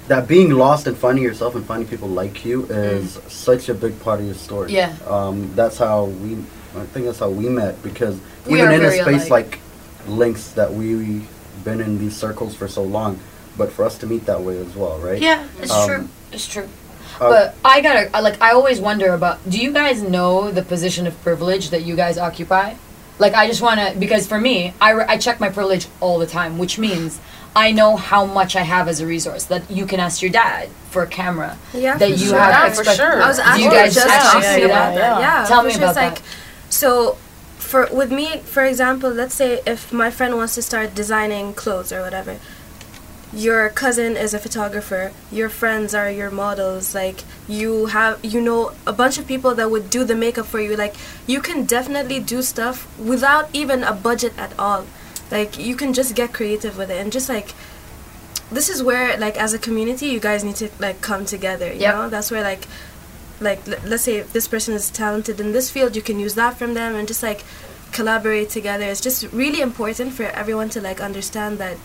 That 0.08 0.28
being 0.28 0.50
lost 0.50 0.88
and 0.88 0.98
finding 0.98 1.24
yourself 1.24 1.54
and 1.54 1.63
finding 1.63 1.88
people 1.88 2.08
like 2.10 2.44
you 2.44 2.65
is 2.65 3.20
such 3.28 3.70
a 3.70 3.76
big 3.76 4.00
part 4.02 4.20
of 4.20 4.26
your 4.26 4.34
story. 4.34 4.72
Mm. 4.72 4.74
Yeah. 4.74 4.94
Um, 5.15 5.52
that's 5.56 5.78
how 5.78 6.06
we. 6.06 6.38
I 6.77 6.86
think 6.86 7.05
that's 7.05 7.19
how 7.19 7.29
we 7.29 7.49
met 7.49 7.82
because 7.84 8.17
We 8.45 8.62
even 8.62 8.73
in 8.73 8.86
a 8.86 8.91
space 8.91 9.27
alike. 9.27 9.29
like 9.29 9.60
links 10.08 10.51
that 10.51 10.73
we 10.73 11.21
been 11.63 11.82
in 11.82 11.97
these 11.99 12.15
circles 12.15 12.55
for 12.55 12.67
so 12.67 12.84
long, 12.84 13.19
but 13.58 13.71
for 13.71 13.84
us 13.86 13.97
to 13.99 14.08
meet 14.08 14.25
that 14.25 14.41
way 14.41 14.58
as 14.60 14.75
well, 14.75 14.97
right? 14.99 15.19
Yeah, 15.21 15.43
it's 15.62 15.71
Um, 15.71 15.88
true. 15.89 16.08
It's 16.32 16.47
true. 16.47 16.67
Uh, 17.19 17.29
but 17.29 17.55
I 17.65 17.82
gotta 17.82 18.21
like 18.21 18.41
I 18.41 18.51
always 18.51 18.79
wonder 18.79 19.13
about. 19.13 19.38
Do 19.49 19.58
you 19.60 19.71
guys 19.73 20.01
know 20.01 20.51
the 20.51 20.62
position 20.62 21.05
of 21.08 21.21
privilege 21.23 21.69
that 21.71 21.84
you 21.84 21.95
guys 21.95 22.17
occupy? 22.17 22.75
Like 23.17 23.34
I 23.34 23.47
just 23.47 23.62
wanna 23.62 23.93
because 23.97 24.25
for 24.27 24.39
me, 24.39 24.73
I 24.79 24.91
re- 24.91 25.05
I 25.08 25.17
check 25.17 25.39
my 25.39 25.49
privilege 25.49 25.88
all 25.99 26.19
the 26.19 26.27
time, 26.27 26.58
which 26.58 26.77
means 26.79 27.19
I 27.55 27.71
know 27.71 27.97
how 27.97 28.25
much 28.25 28.55
I 28.55 28.62
have 28.62 28.88
as 28.88 29.01
a 29.01 29.08
resource. 29.08 29.43
That 29.45 29.69
you 29.69 29.86
can 29.86 29.99
ask 29.99 30.21
your 30.21 30.32
dad 30.32 30.69
for 30.91 31.01
a 31.03 31.08
camera. 31.08 31.58
Yeah, 31.73 31.97
that 31.97 32.05
for 32.12 32.15
you 32.15 32.27
sure. 32.29 32.39
have. 32.39 32.69
Yeah, 32.69 32.73
for 32.75 32.84
sure. 32.86 33.21
I 33.23 33.27
was 33.27 33.38
Do 33.38 33.43
actually 33.43 33.63
you 33.65 33.71
guys 33.71 33.95
just 33.95 34.08
actually 34.08 34.41
talking 34.43 34.55
see 34.60 34.63
about 34.63 34.95
that? 34.95 35.19
that. 35.19 35.19
Yeah, 35.19 35.45
Tell 35.47 35.62
for 35.62 35.67
me 35.67 35.73
sure. 35.73 35.82
about 35.82 35.89
It's 35.89 35.97
like, 35.97 36.15
that. 36.15 36.23
So, 36.69 37.17
for 37.58 37.88
with 37.91 38.12
me, 38.12 38.39
for 38.39 38.63
example, 38.65 39.10
let's 39.10 39.36
say 39.36 39.62
if 39.65 39.91
my 39.91 40.10
friend 40.12 40.36
wants 40.36 40.55
to 40.55 40.62
start 40.62 40.95
designing 40.95 41.53
clothes 41.53 41.91
or 41.91 42.01
whatever, 42.01 42.38
your 43.32 43.69
cousin 43.69 44.17
is 44.17 44.34
a 44.34 44.39
photographer, 44.39 45.12
your 45.32 45.49
friends 45.49 45.93
are 45.93 46.10
your 46.10 46.32
models, 46.32 46.95
like 46.95 47.23
you 47.47 47.88
have 47.88 48.23
you 48.23 48.41
know 48.41 48.71
a 48.88 48.93
bunch 48.93 49.17
of 49.19 49.27
people 49.27 49.53
that 49.55 49.69
would 49.69 49.89
do 49.89 50.03
the 50.03 50.15
makeup 50.15 50.45
for 50.47 50.60
you. 50.60 50.75
Like 50.75 50.95
you 51.27 51.39
can 51.41 51.65
definitely 51.65 52.19
do 52.19 52.41
stuff 52.41 52.88
without 52.97 53.49
even 53.53 53.84
a 53.84 53.93
budget 53.93 54.34
at 54.38 54.58
all. 54.58 54.86
Like 55.29 55.60
you 55.60 55.75
can 55.75 55.93
just 55.93 56.15
get 56.15 56.34
creative 56.34 56.77
with 56.77 56.89
it 56.89 56.97
and 56.99 57.12
just 57.12 57.29
like 57.29 57.53
this 58.51 58.67
is 58.67 58.82
where 58.82 59.15
like 59.17 59.38
as 59.38 59.53
a 59.53 59.60
community 59.60 60.08
you 60.08 60.19
guys 60.19 60.43
need 60.43 60.55
to 60.55 60.69
like 60.79 61.01
come 61.01 61.23
together 61.23 61.71
you 61.71 61.82
Yep. 61.82 61.93
know 61.95 62.10
that's 62.10 62.32
where 62.32 62.41
like 62.41 62.65
like 63.41 63.67
l- 63.67 63.80
let's 63.86 64.04
say 64.04 64.21
this 64.21 64.47
person 64.47 64.73
is 64.73 64.89
talented 64.89 65.39
in 65.39 65.52
this 65.52 65.69
field 65.69 65.95
you 65.95 66.02
can 66.02 66.19
use 66.19 66.36
that 66.36 66.58
from 66.58 66.73
them 66.73 66.95
and 66.95 67.08
just 67.08 67.23
like 67.23 67.43
collaborate 67.91 68.49
together 68.49 68.86
it's 68.86 69.02
just 69.02 69.23
really 69.32 69.62
important 69.62 70.13
for 70.13 70.23
everyone 70.41 70.69
to 70.69 70.80
like 70.82 70.99
understand 71.02 71.58
that 71.58 71.78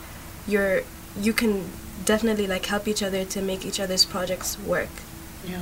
you're 0.47 0.83
you 1.21 1.33
can 1.33 1.65
definitely 2.05 2.47
like 2.47 2.67
help 2.67 2.87
each 2.89 3.03
other 3.03 3.25
to 3.25 3.41
make 3.41 3.65
each 3.65 3.81
other's 3.81 4.05
projects 4.05 4.59
work 4.61 4.91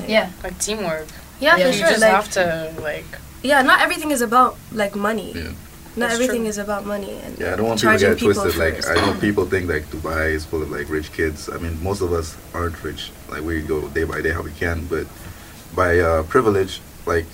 Yeah. 0.08 0.30
Like 0.42 0.58
teamwork. 0.58 1.06
yeah, 1.40 1.56
Yeah. 1.56 1.64
for 1.64 1.70
You 1.70 1.78
sure 1.78 1.88
just 1.88 2.00
like 2.00 2.10
have 2.12 2.30
to 2.30 2.72
like. 2.82 3.04
yeah 3.42 3.62
not 3.62 3.80
everything 3.80 4.10
is 4.10 4.22
about 4.22 4.56
like 4.72 4.94
money 4.96 5.32
Yeah. 5.34 5.42
not 5.42 6.08
That's 6.08 6.14
everything 6.14 6.42
true. 6.42 6.48
is 6.48 6.58
about 6.58 6.86
money 6.86 7.14
and 7.24 7.38
Yeah, 7.38 7.52
I 7.52 7.56
don't 7.56 7.66
want 7.68 7.80
people 7.80 7.98
to 7.98 7.98
charging 7.98 8.10
get 8.16 8.18
twisted. 8.24 8.56
Like, 8.64 8.76
first. 8.76 8.88
I 8.88 8.94
know 9.04 9.12
people 9.20 9.44
think 9.52 9.68
like 9.68 9.84
Dubai 9.94 10.32
is 10.38 10.44
full 10.50 10.62
of 10.62 10.70
like 10.70 10.88
rich 10.88 11.12
kids. 11.12 11.50
I 11.54 11.58
mean, 11.62 11.74
most 11.88 12.00
of 12.00 12.10
us 12.20 12.28
aren't 12.54 12.78
rich. 12.82 13.02
Like, 13.32 13.42
we 13.42 13.60
go 13.60 13.76
day 13.98 14.04
by 14.12 14.18
day 14.22 14.32
how 14.32 14.42
we 14.50 14.52
can, 14.64 14.86
but 14.94 15.04
by 15.74 15.98
uh, 15.98 16.22
privilege, 16.24 16.80
like, 17.06 17.26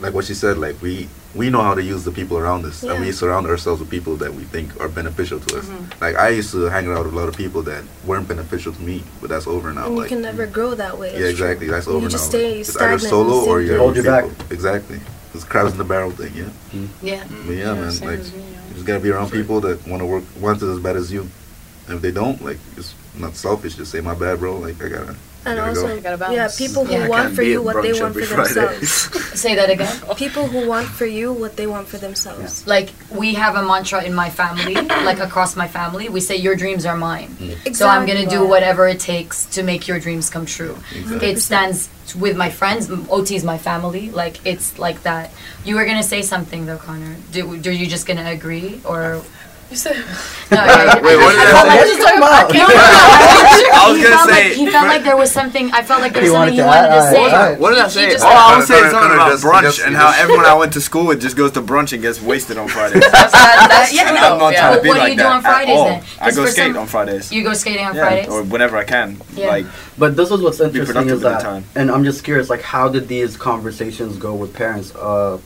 like 0.00 0.14
what 0.14 0.24
she 0.24 0.34
said, 0.34 0.58
like 0.58 0.80
we 0.82 1.08
we 1.34 1.50
know 1.50 1.62
how 1.62 1.74
to 1.74 1.82
use 1.82 2.04
the 2.04 2.12
people 2.12 2.38
around 2.38 2.64
us, 2.64 2.82
and 2.84 3.00
we 3.00 3.10
surround 3.10 3.46
ourselves 3.46 3.80
with 3.80 3.90
people 3.90 4.14
that 4.16 4.32
we 4.32 4.44
think 4.44 4.80
are 4.80 4.88
beneficial 4.88 5.40
to 5.40 5.58
us. 5.58 5.68
Like, 6.00 6.14
I 6.16 6.28
used 6.28 6.52
to 6.52 6.66
hang 6.66 6.86
out 6.88 7.04
with 7.04 7.12
a 7.12 7.16
lot 7.16 7.28
of 7.28 7.36
people 7.36 7.62
that 7.62 7.82
weren't 8.06 8.28
beneficial 8.28 8.72
to 8.72 8.80
me, 8.80 9.02
but 9.20 9.30
that's 9.30 9.46
over 9.48 9.72
now. 9.72 9.86
and 9.86 9.96
you 9.96 10.04
can 10.04 10.22
never 10.22 10.46
grow 10.46 10.74
that 10.76 10.96
way 10.96 11.18
yeah, 11.18 11.26
exactly. 11.26 11.66
That's 11.66 11.88
over 11.88 12.04
you 12.04 12.08
just 12.08 12.32
now. 12.32 12.38
stay 12.38 12.60
it's 12.60 12.70
either 12.76 12.98
stagnant 12.98 13.02
solo 13.02 13.44
or 13.48 13.60
you're 13.60 13.78
Hold 13.78 13.96
with 13.96 14.04
you 14.04 14.10
back. 14.10 14.28
people. 14.28 14.52
Exactly. 14.52 15.00
It's 15.34 15.42
crabs 15.42 15.72
in 15.72 15.78
the 15.78 15.84
barrel 15.84 16.12
thing. 16.12 16.32
Yeah. 16.34 16.50
Yeah. 17.02 17.24
But 17.46 17.56
yeah, 17.56 17.74
man, 17.74 17.90
same 17.90 18.08
like 18.10 18.18
me, 18.20 18.24
yeah. 18.52 18.68
you 18.68 18.74
just 18.74 18.86
gotta 18.86 19.00
be 19.00 19.10
around 19.10 19.32
people 19.32 19.60
that 19.62 19.84
want 19.88 20.02
to 20.02 20.06
work, 20.06 20.22
want 20.38 20.62
it 20.62 20.68
as 20.68 20.78
bad 20.78 20.96
as 20.96 21.12
you. 21.12 21.28
And 21.88 21.96
if 21.96 22.00
they 22.02 22.12
don't, 22.12 22.40
like, 22.44 22.58
it's 22.76 22.94
not 23.18 23.34
selfish. 23.34 23.74
Just 23.74 23.90
say 23.90 24.00
my 24.00 24.14
bad, 24.14 24.38
bro. 24.38 24.56
Like 24.58 24.80
I 24.80 24.88
gotta, 24.88 25.10
I 25.10 25.33
and 25.46 25.56
gotta 25.58 25.68
also 25.68 26.00
go. 26.00 26.30
Yeah 26.30 26.48
people 26.56 26.84
who 26.84 26.92
Yeah, 26.94 27.08
want 27.08 27.34
for 27.34 27.42
you 27.42 27.62
what 27.62 27.82
they 27.82 27.92
want 28.00 28.14
for 28.14 28.22
Friday. 28.24 28.54
themselves 28.54 29.40
Say 29.40 29.54
that 29.56 29.68
again. 29.70 29.94
people 30.16 30.46
who 30.46 30.66
want 30.68 30.86
for 30.88 31.06
you 31.06 31.32
what 31.32 31.56
they 31.56 31.66
want 31.66 31.86
for 31.88 31.98
themselves 31.98 32.66
Like 32.66 32.90
we 33.10 33.34
have 33.34 33.56
a 33.56 33.62
mantra 33.62 34.02
in 34.04 34.14
my 34.14 34.30
family, 34.30 34.74
like 34.74 35.18
across 35.20 35.56
my 35.56 35.68
family. 35.68 36.08
We 36.08 36.20
say 36.20 36.36
your 36.36 36.56
dreams 36.56 36.86
are 36.86 36.96
mine. 36.96 37.30
So 37.72 37.88
I'm 37.88 38.06
gonna 38.06 38.26
do 38.26 38.46
whatever 38.46 38.86
it 38.88 39.00
takes 39.00 39.46
to 39.56 39.62
make 39.62 39.86
your 39.88 39.98
dreams 39.98 40.30
come 40.30 40.46
true. 40.46 40.76
Exactly. 40.94 41.28
It 41.30 41.38
stands 41.40 41.88
with 42.14 42.36
my 42.36 42.50
friends. 42.50 42.90
OT 43.10 43.34
is 43.36 43.44
my 43.44 43.58
family. 43.58 44.10
Like 44.10 44.44
it's 44.46 44.78
like 44.78 45.02
that. 45.02 45.30
You 45.64 45.74
were 45.76 45.84
gonna 45.84 46.02
say 46.14 46.22
something 46.22 46.66
though, 46.66 46.78
Connor. 46.78 47.16
Do, 47.32 47.56
do 47.58 47.70
you 47.72 47.86
just 47.86 48.06
gonna 48.06 48.30
agree 48.30 48.80
or? 48.84 49.20
You 49.70 49.76
said. 49.76 49.96
No, 50.50 50.60
yeah, 50.64 51.00
Wait, 51.00 51.16
what 51.16 51.32
did 51.32 51.40
I 51.40 51.48
I 51.48 51.52
felt 51.52 51.68
say? 51.72 51.96
Just 51.96 52.08
come 52.08 52.22
out. 52.22 52.52
No, 52.52 52.66
no, 52.68 52.68
no, 52.68 53.53
I 53.74 53.84
I 53.86 53.88
was 53.90 53.96
he 53.98 54.02
gonna 54.04 54.16
felt 54.16 54.30
say. 54.30 54.48
like, 54.48 54.56
he 54.56 54.70
felt 54.70 54.86
like 54.88 55.04
there 55.04 55.16
was 55.16 55.30
something. 55.32 55.70
I 55.72 55.82
felt 55.82 56.00
like 56.00 56.12
there 56.14 56.22
was 56.22 56.32
something 56.32 56.56
wanted 56.56 56.88
he 56.88 56.90
wanted 56.90 56.94
to 56.94 57.02
say. 57.10 57.24
alright. 57.24 57.58
What 57.60 57.70
did 57.70 57.78
I 57.80 57.82
He- 57.82 57.88
he 57.88 57.94
say? 58.06 58.10
just- 58.12 58.24
oh, 58.24 58.28
I 58.28 58.56
was 58.56 58.66
saying 58.66 58.90
something 58.90 59.12
about 59.12 59.38
brunch 59.40 59.86
and 59.86 59.96
how 59.96 60.12
everyone 60.16 60.46
I 60.46 60.54
went 60.62 60.72
to 60.74 60.80
school 60.80 61.06
with 61.06 61.20
just 61.20 61.36
goes 61.36 61.52
to 61.52 61.62
brunch 61.62 61.92
and 61.92 62.00
gets 62.02 62.20
wasted 62.22 62.56
on 62.58 62.68
Fridays. 62.68 63.02
That's, 63.10 63.32
that's 63.32 63.92
Yeah, 63.92 64.10
no. 64.12 64.34
I'm 64.34 64.38
not 64.38 64.52
yeah. 64.52 64.60
trying 64.60 64.72
to 64.72 64.76
But 64.78 64.82
be 64.82 64.88
what 64.88 64.94
do 64.94 65.00
like 65.00 65.10
you 65.10 65.16
do 65.16 65.22
that 65.24 65.32
on 65.36 65.42
Fridays 65.42 65.84
then? 65.84 66.02
I 66.20 66.24
'Cause 66.24 66.36
go 66.36 66.44
for 66.46 66.50
skate 66.52 66.76
on 66.76 66.86
Fridays. 66.86 67.32
You 67.32 67.42
go 67.44 67.52
skating 67.54 67.84
on 67.86 67.94
yeah, 67.96 68.02
Fridays. 68.06 68.28
or 68.28 68.42
whenever 68.42 68.76
I 68.76 68.84
can. 68.84 69.20
Yeah. 69.34 69.48
Like 69.48 69.66
But 69.98 70.16
this 70.16 70.30
is 70.30 70.40
what's 70.40 70.60
interesting 70.60 71.08
is 71.10 71.20
that, 71.22 71.40
time. 71.42 71.64
and 71.74 71.90
I'm 71.90 72.04
just 72.04 72.24
curious, 72.24 72.48
like, 72.50 72.62
how 72.62 72.88
did 72.88 73.08
these 73.08 73.36
conversations 73.36 74.16
go 74.16 74.34
with 74.34 74.54
parents? 74.54 74.94
Uh, 74.94 75.38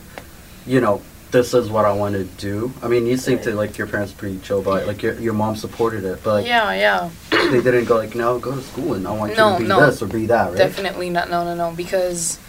you 0.67 0.81
know, 0.81 1.01
this 1.31 1.53
is 1.53 1.69
what 1.69 1.85
I 1.85 1.93
want 1.93 2.15
to 2.15 2.23
do. 2.23 2.73
I 2.81 2.87
mean, 2.87 3.05
you 3.05 3.15
seem 3.17 3.39
to 3.39 3.53
like 3.53 3.77
your 3.77 3.87
parents 3.87 4.11
pretty 4.13 4.39
chill, 4.39 4.61
but 4.61 4.87
like 4.87 5.03
your 5.03 5.13
your 5.19 5.33
mom 5.33 5.55
supported 5.55 6.03
it, 6.03 6.23
but 6.23 6.33
like 6.33 6.47
yeah, 6.47 6.73
yeah. 6.73 7.09
they 7.51 7.61
didn't 7.61 7.85
go 7.85 7.97
like, 7.97 8.15
no, 8.15 8.39
go 8.39 8.55
to 8.55 8.61
school 8.61 8.93
and 8.95 9.07
I 9.07 9.11
want 9.11 9.37
No, 9.37 9.51
you 9.51 9.57
to 9.57 9.63
be 9.63 9.67
no. 9.67 9.85
this 9.85 10.01
or 10.01 10.07
be 10.07 10.25
that, 10.27 10.49
right? 10.49 10.57
Definitely 10.57 11.09
not. 11.09 11.29
No, 11.29 11.43
no, 11.43 11.53
no. 11.55 11.75
Because 11.75 12.39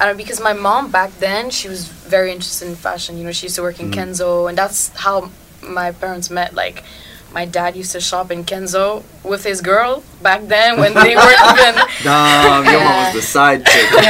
I 0.00 0.06
don't. 0.06 0.16
Because 0.16 0.40
my 0.40 0.52
mom 0.52 0.90
back 0.90 1.10
then 1.18 1.50
she 1.50 1.68
was 1.68 1.86
very 1.86 2.30
interested 2.32 2.68
in 2.68 2.74
fashion. 2.76 3.16
You 3.18 3.24
know, 3.24 3.32
she 3.32 3.46
used 3.46 3.56
to 3.56 3.62
work 3.62 3.80
in 3.80 3.90
Mm. 3.90 3.94
Kenzo, 3.94 4.48
and 4.48 4.56
that's 4.58 4.88
how 4.96 5.30
my 5.62 5.92
parents 5.92 6.30
met. 6.30 6.54
Like, 6.54 6.84
my 7.32 7.44
dad 7.46 7.76
used 7.76 7.92
to 7.92 8.00
shop 8.00 8.32
in 8.32 8.44
Kenzo 8.44 9.04
with 9.22 9.44
his 9.44 9.60
girl 9.60 10.02
back 10.22 10.42
then 10.48 10.78
when 10.80 10.92
they 10.94 11.14
weren't 11.14 11.40
even. 11.52 11.74
Damn, 12.02 12.64
your 12.64 12.80
mom 12.82 13.04
was 13.06 13.14
the 13.14 13.22
side 13.22 13.64
chick. 13.64 13.88
no, 13.92 14.00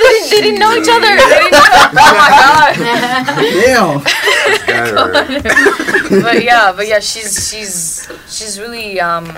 they 0.00 0.08
didn't. 0.08 0.30
They 0.30 0.40
didn't 0.40 0.58
know 0.60 0.72
each 0.72 0.88
other. 0.88 1.06
They 1.06 1.16
didn't 1.16 1.50
know. 1.52 1.66
Oh 2.00 2.14
my 2.16 2.30
god. 2.40 2.76
Damn. 3.60 4.00
but 6.22 6.42
yeah, 6.42 6.72
but 6.74 6.86
yeah, 6.88 7.00
she's 7.00 7.48
she's 7.50 8.08
she's 8.28 8.58
really 8.58 8.98
um, 9.00 9.30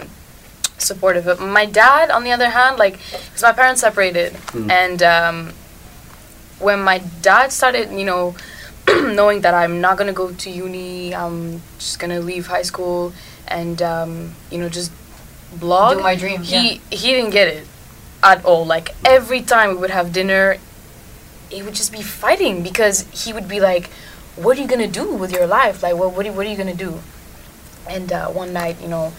supportive. 0.78 1.24
But 1.24 1.40
my 1.40 1.66
dad, 1.66 2.10
on 2.10 2.22
the 2.24 2.30
other 2.32 2.48
hand, 2.50 2.78
like, 2.78 2.98
because 3.10 3.42
my 3.42 3.52
parents 3.52 3.80
separated, 3.80 4.32
Mm. 4.54 4.70
and 4.70 5.02
um, 5.02 5.52
when 6.60 6.80
my 6.80 6.98
dad 7.20 7.52
started, 7.52 7.90
you 7.90 8.04
know, 8.04 8.34
knowing 9.14 9.40
that 9.40 9.54
I'm 9.54 9.80
not 9.80 9.96
gonna 9.96 10.12
go 10.12 10.30
to 10.32 10.50
uni, 10.50 11.14
I'm 11.14 11.60
just 11.78 11.98
gonna 11.98 12.20
leave 12.20 12.46
high 12.46 12.62
school, 12.62 13.12
and 13.48 13.80
um, 13.82 14.34
you 14.50 14.58
know, 14.58 14.68
just 14.68 14.92
blog. 15.58 15.96
Do 15.96 16.02
my 16.02 16.14
dream, 16.14 16.42
He 16.42 16.80
he 16.90 17.12
didn't 17.12 17.30
get 17.30 17.48
it 17.48 17.66
at 18.22 18.44
all. 18.44 18.64
Like 18.64 18.94
every 19.04 19.42
time 19.42 19.70
we 19.70 19.76
would 19.76 19.90
have 19.90 20.12
dinner, 20.12 20.56
it 21.50 21.64
would 21.64 21.74
just 21.74 21.92
be 21.92 22.02
fighting 22.02 22.62
because 22.62 23.06
he 23.12 23.32
would 23.32 23.48
be 23.48 23.60
like, 23.60 23.88
"What 24.36 24.58
are 24.58 24.60
you 24.62 24.68
gonna 24.68 24.88
do 24.88 25.10
with 25.12 25.32
your 25.32 25.46
life? 25.46 25.82
Like, 25.82 25.96
what 25.96 26.12
what 26.12 26.26
are, 26.26 26.32
what 26.32 26.46
are 26.46 26.50
you 26.50 26.56
gonna 26.56 26.74
do?" 26.74 27.00
And 27.88 28.12
uh, 28.12 28.28
one 28.28 28.52
night, 28.52 28.80
you 28.80 28.88
know, 28.88 29.12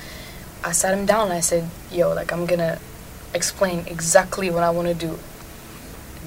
I 0.63 0.71
sat 0.71 0.93
him 0.97 1.06
down 1.06 1.25
and 1.25 1.34
I 1.34 1.41
said, 1.41 1.69
"Yo, 1.91 2.13
like 2.13 2.32
I'm 2.32 2.45
gonna 2.45 2.80
explain 3.34 3.84
exactly 3.88 4.49
what 4.49 4.63
I 4.63 4.69
want 4.69 4.88
to 4.88 4.93
do." 4.93 5.19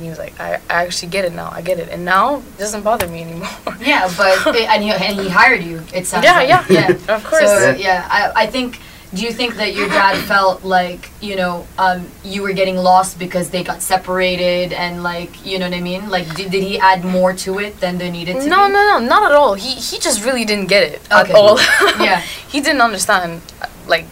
And 0.01 0.07
he 0.07 0.09
was 0.09 0.19
like, 0.19 0.41
I, 0.41 0.55
"I 0.71 0.85
actually 0.87 1.11
get 1.11 1.27
it 1.27 1.35
now. 1.35 1.51
I 1.53 1.61
get 1.61 1.79
it, 1.79 1.91
and 1.91 2.07
now 2.07 2.37
it 2.39 2.57
doesn't 2.59 2.81
bother 2.83 3.07
me 3.07 3.21
anymore." 3.21 3.51
Yeah, 3.81 4.09
but 4.17 4.47
and 4.73 4.83
he, 4.83 4.91
and 4.91 5.21
he 5.21 5.29
hired 5.29 5.63
you. 5.63 5.83
It 5.93 6.07
sounds 6.07 6.25
Yeah, 6.25 6.37
like. 6.37 6.49
yeah, 6.49 6.65
yeah. 6.71 6.89
of 7.17 7.23
course. 7.25 7.45
So 7.45 7.73
yeah, 7.77 8.09
I, 8.11 8.45
I 8.45 8.47
think. 8.47 8.81
Do 9.13 9.23
you 9.27 9.33
think 9.33 9.57
that 9.57 9.75
your 9.75 9.89
dad 9.89 10.17
felt 10.33 10.63
like 10.63 11.11
you 11.21 11.35
know 11.37 11.67
um, 11.77 12.07
you 12.25 12.41
were 12.43 12.53
getting 12.55 12.77
lost 12.77 13.19
because 13.19 13.51
they 13.51 13.63
got 13.65 13.83
separated 13.83 14.73
and 14.73 15.03
like 15.03 15.45
you 15.45 15.59
know 15.59 15.67
what 15.69 15.77
I 15.77 15.81
mean? 15.83 16.09
Like 16.09 16.33
did, 16.37 16.51
did 16.53 16.63
he 16.63 16.79
add 16.79 17.05
more 17.05 17.33
to 17.45 17.59
it 17.59 17.81
than 17.81 17.99
there 17.99 18.11
needed 18.13 18.35
to 18.41 18.47
No, 18.49 18.69
be? 18.69 18.73
no, 18.73 18.81
no, 18.91 18.97
not 19.05 19.23
at 19.29 19.33
all. 19.37 19.55
He 19.55 19.75
he 19.75 19.99
just 19.99 20.25
really 20.25 20.45
didn't 20.47 20.69
get 20.69 20.83
it 20.95 21.01
Okay. 21.11 21.33
at 21.33 21.37
all. 21.37 21.59
Yeah. 21.99 22.21
he 22.49 22.61
didn't 22.63 22.81
understand 22.81 23.43
uh, 23.61 23.67
like 23.89 24.07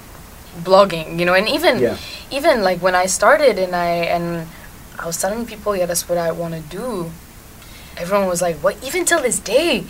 blogging, 0.68 1.18
you 1.18 1.24
know, 1.24 1.34
and 1.34 1.48
even 1.48 1.78
Yeah. 1.78 1.96
even 2.32 2.62
like 2.68 2.82
when 2.82 2.96
I 2.96 3.06
started 3.06 3.56
and 3.56 3.76
I 3.76 3.90
and 4.14 4.48
I 4.98 5.06
was 5.06 5.20
telling 5.20 5.46
people, 5.46 5.76
yeah, 5.76 5.86
that's 5.86 6.08
what 6.08 6.18
I 6.18 6.30
want 6.32 6.54
to 6.54 6.60
do. 6.60 7.10
Everyone 7.96 8.28
was 8.28 8.40
like, 8.42 8.56
"What?" 8.56 8.76
Even 8.84 9.04
till 9.04 9.20
this 9.22 9.38
day, 9.38 9.84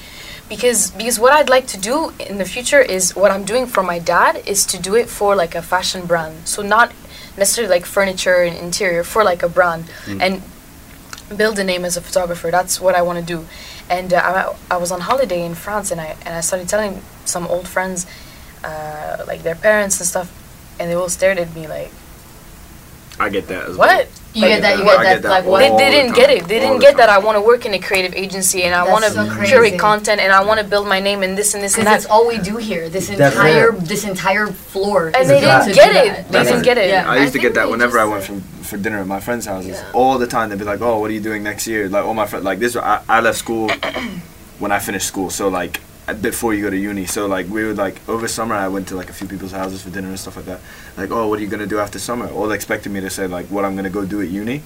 because 0.49 0.91
because 0.93 1.19
what 1.19 1.33
I'd 1.33 1.51
like 1.51 1.67
to 1.69 1.79
do 1.79 2.13
in 2.19 2.39
the 2.39 2.45
future 2.45 2.81
is 2.81 3.15
what 3.15 3.31
I'm 3.31 3.45
doing 3.45 3.67
for 3.67 3.83
my 3.83 3.99
dad 3.99 4.43
is 4.47 4.65
to 4.67 4.79
do 4.79 4.95
it 4.95 5.09
for 5.09 5.37
like 5.37 5.55
a 5.55 5.63
fashion 5.63 6.07
brand. 6.07 6.49
So 6.49 6.63
not 6.63 6.93
necessarily 7.37 7.71
like 7.71 7.85
furniture 7.87 8.43
and 8.43 8.57
interior 8.57 9.05
for 9.05 9.23
like 9.25 9.43
a 9.43 9.49
brand 9.49 9.85
and 10.23 10.43
build 11.37 11.59
a 11.59 11.65
name 11.65 11.85
as 11.85 11.97
a 11.97 12.01
photographer. 12.01 12.51
That's 12.51 12.81
what 12.81 12.95
I 12.95 13.03
want 13.03 13.19
to 13.19 13.25
do. 13.25 13.47
And 13.91 14.13
uh, 14.15 14.55
I, 14.71 14.75
I 14.75 14.79
was 14.79 14.91
on 14.91 15.01
holiday 15.01 15.45
in 15.45 15.55
France, 15.55 15.91
and 15.91 16.01
I 16.01 16.17
and 16.25 16.35
I 16.35 16.41
started 16.41 16.69
telling 16.69 17.03
some 17.27 17.47
old 17.47 17.69
friends, 17.69 18.07
uh, 18.65 19.25
like 19.27 19.43
their 19.43 19.55
parents 19.55 20.01
and 20.01 20.07
stuff, 20.09 20.29
and 20.81 20.91
they 20.91 20.95
all 20.95 21.09
stared 21.11 21.39
at 21.39 21.55
me 21.55 21.67
like, 21.67 21.93
I 23.21 23.29
get 23.29 23.49
that 23.49 23.69
as 23.69 23.77
well. 23.77 23.89
"What?" 23.89 24.09
You 24.35 24.43
Like, 24.43 24.51
get 24.51 24.61
that? 24.63 24.79
You 24.79 24.85
I 24.85 24.87
get 24.87 25.03
get 25.03 25.03
that? 25.05 25.23
that 25.23 25.29
Like 25.31 25.45
what? 25.47 25.59
They, 25.61 25.71
they 25.71 25.91
didn't 25.91 26.13
time. 26.13 26.17
get 26.17 26.31
it. 26.31 26.45
They 26.49 26.57
All 26.57 26.61
didn't 26.67 26.81
the 26.81 26.87
get 26.87 26.97
that. 26.99 27.09
I 27.09 27.19
want 27.19 27.37
to 27.37 27.41
work 27.41 27.65
in 27.67 27.73
a 27.75 27.79
creative 27.79 28.15
agency 28.15 28.63
and 28.65 28.75
I 28.75 28.87
want 28.89 29.05
to 29.05 29.11
so 29.11 29.27
crazy. 29.29 29.53
curate 29.53 29.79
content 29.81 30.21
and 30.21 30.31
I 30.33 30.45
want 30.45 30.61
to 30.61 30.67
build 30.67 30.87
my 30.87 31.01
name 31.01 31.23
in 31.23 31.35
this 31.35 31.55
and 31.55 31.63
this 31.65 31.75
and 31.77 31.85
Because 31.85 32.03
that's 32.05 32.11
all 32.13 32.27
we 32.29 32.39
do 32.39 32.57
here. 32.59 32.89
This 32.91 33.09
entire 33.11 33.75
it. 33.75 33.81
this 33.81 34.05
entire 34.05 34.47
floor. 34.49 35.07
And 35.09 35.17
is 35.23 35.29
they 35.29 35.41
didn't 35.41 35.75
get 35.75 35.97
it. 35.97 36.31
that. 36.31 36.33
They 36.33 36.45
didn't 36.45 36.63
get 36.63 36.79
it. 36.79 36.89
Yeah. 36.91 37.11
I 37.11 37.19
used 37.21 37.33
to 37.33 37.39
I 37.39 37.43
get 37.43 37.55
that 37.55 37.69
whenever 37.71 37.99
I 37.99 38.05
went 38.05 38.23
say- 38.23 38.27
from 38.29 38.41
for 38.69 38.77
dinner 38.77 38.99
at 39.01 39.07
my 39.07 39.19
friend's 39.21 39.47
houses. 39.47 39.81
All 39.95 40.19
the 40.19 40.27
time 40.27 40.51
they'd 40.51 40.59
be 40.59 40.65
like, 40.67 40.83
"Oh, 40.83 40.99
what 40.99 41.11
are 41.11 41.15
you 41.15 41.21
doing 41.21 41.43
next 41.43 41.67
year?" 41.67 41.89
Like 41.89 42.05
all 42.05 42.13
my 42.13 42.27
friends, 42.27 42.45
like 42.45 42.59
this. 42.59 42.77
I, 42.77 43.01
I 43.09 43.21
left 43.21 43.39
school 43.39 43.71
when 44.59 44.71
I 44.73 44.79
finished 44.79 45.07
school, 45.09 45.31
so 45.31 45.49
like 45.49 45.81
before 46.15 46.55
you 46.55 46.63
go 46.63 46.71
to 46.71 46.77
uni. 46.77 47.07
So 47.07 47.27
like 47.27 47.49
we 47.49 47.65
would 47.65 47.77
like 47.77 47.97
over 48.09 48.27
summer, 48.29 48.55
I 48.55 48.69
went 48.69 48.89
to 48.89 48.97
like 48.97 49.11
a 49.11 49.13
few 49.13 49.27
people's 49.29 49.53
houses 49.53 49.83
for 49.83 49.91
dinner 49.91 50.09
and 50.09 50.19
stuff 50.19 50.37
like 50.37 50.47
that. 50.47 50.61
Like, 50.97 51.11
oh, 51.11 51.27
what 51.29 51.39
are 51.39 51.43
you 51.43 51.49
gonna 51.49 51.67
do 51.67 51.79
after 51.79 51.99
summer? 51.99 52.29
All 52.29 52.51
expecting 52.53 52.93
me 52.93 53.01
to 53.01 53.11
say 53.11 53.27
like 53.27 53.47
what 53.47 53.65
I'm 53.65 53.77
gonna 53.77 53.91
go 53.91 54.05
do 54.05 54.21
at 54.23 54.29
uni. 54.29 54.63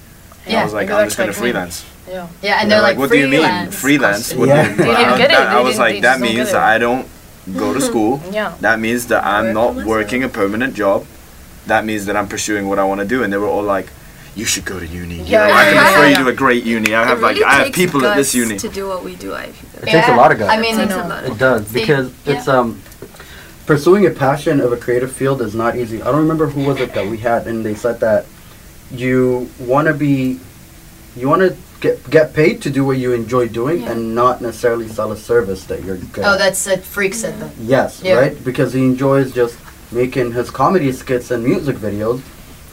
And 0.46 0.57
I 0.57 0.64
was 0.64 0.72
like, 0.72 0.90
I'm 0.90 1.07
just 1.07 1.16
gonna 1.16 1.33
freelance. 1.33 1.85
Yeah. 2.09 2.26
Yeah, 2.42 2.52
and 2.55 2.62
And 2.62 2.70
they're 2.72 2.83
like, 2.83 2.98
what 2.98 3.11
do 3.11 3.18
you 3.18 3.28
mean 3.28 3.40
freelance. 3.70 3.81
freelance? 3.81 4.35
What 4.35 4.48
Yeah. 4.48 4.64
do 4.64 4.70
you- 4.70 4.76
They 4.76 4.85
didn't 4.85 4.96
I- 5.14 5.18
get 5.18 5.31
it. 5.31 5.35
that- 5.35 5.46
I 5.57 5.61
was 5.61 5.78
like, 5.78 6.02
that 6.02 6.20
means 6.20 6.50
that. 6.52 6.62
I 6.62 6.78
don't 6.78 7.07
go 7.57 7.72
to 7.74 7.81
school. 7.81 8.20
Yeah. 8.33 8.55
That 8.61 8.81
means 8.81 9.07
that 9.07 9.24
I'm 9.24 9.55
Work 9.55 9.76
not 9.76 9.87
working 9.87 10.24
a 10.24 10.28
permanent 10.28 10.74
job. 10.74 11.07
That 11.66 11.85
means 11.85 12.07
that 12.07 12.16
I'm 12.16 12.26
pursuing 12.28 12.68
what 12.68 12.78
I 12.81 12.85
want 12.85 13.00
to 13.00 13.07
do. 13.07 13.22
And 13.22 13.33
they 13.33 13.37
were 13.37 13.46
all 13.48 13.62
like, 13.62 13.87
"You 14.35 14.45
should 14.45 14.64
go 14.64 14.79
to 14.81 14.87
uni. 14.87 15.16
You 15.16 15.25
Yeah, 15.25 15.40
know, 15.40 15.49
yeah, 15.49 15.55
I 15.61 15.64
can 15.64 15.75
yeah, 15.75 15.88
refer 15.90 16.03
yeah. 16.09 16.18
you 16.18 16.25
to 16.25 16.31
a 16.31 16.35
great 16.35 16.64
uni. 16.64 16.95
I 16.95 17.05
have 17.05 17.18
It 17.18 17.23
like 17.23 17.42
I 17.42 17.55
have 17.64 17.73
people 17.73 18.05
at 18.07 18.16
this 18.16 18.35
uni." 18.35 18.57
to 18.59 18.68
do 18.68 18.88
what 18.88 19.05
we 19.05 19.14
do. 19.16 19.35
I 19.35 19.47
feel. 19.53 19.83
It 19.83 19.92
takes 19.92 20.09
a 20.09 20.16
lot 20.16 20.33
of 20.33 20.38
guts. 20.38 20.53
I 20.53 20.59
mean, 20.61 20.75
It 20.79 20.83
takes 20.88 20.95
a 20.95 21.09
lot. 21.09 21.25
It 21.25 21.38
does 21.38 21.66
See, 21.68 21.81
because 21.81 22.11
yeah. 22.25 22.33
it's 22.35 22.49
um 22.49 22.81
pursuing 23.66 24.07
a 24.07 24.11
passion 24.11 24.61
of 24.61 24.73
a 24.73 24.77
creative 24.77 25.12
field 25.12 25.40
is 25.42 25.55
not 25.55 25.77
easy. 25.77 26.03
I 26.03 26.07
don't 26.07 26.21
remember 26.21 26.47
who 26.47 26.64
was 26.64 26.81
it 26.81 26.95
that 26.95 27.07
we 27.07 27.18
had, 27.18 27.47
and 27.47 27.64
they 27.64 27.75
said 27.75 28.01
that 28.01 28.27
you 28.90 29.49
want 29.61 29.87
to 29.88 29.95
be, 29.95 30.38
you 31.16 31.29
want 31.29 31.42
to 31.42 31.57
get 31.81 32.09
get 32.11 32.33
paid 32.35 32.61
to 32.62 32.71
do 32.71 32.85
what 32.85 32.99
you 32.99 33.12
enjoy 33.12 33.49
doing, 33.49 33.83
Yeah. 33.83 33.92
and 33.92 34.14
not 34.14 34.40
necessarily 34.40 34.88
sell 34.88 35.12
a 35.12 35.16
service 35.16 35.64
that 35.64 35.83
you're 35.85 35.97
good. 36.14 36.25
oh, 36.25 36.37
that's 36.38 36.66
a 36.66 36.79
freak 36.79 37.14
said 37.14 37.38
that. 37.40 37.51
yes, 37.59 38.01
Yeah. 38.03 38.14
right? 38.21 38.45
Because 38.45 38.73
he 38.73 38.81
enjoys 38.81 39.33
just 39.33 39.57
making 39.90 40.33
his 40.33 40.51
comedy 40.51 40.90
skits 40.92 41.31
and 41.31 41.45
music 41.45 41.77
videos. 41.77 42.21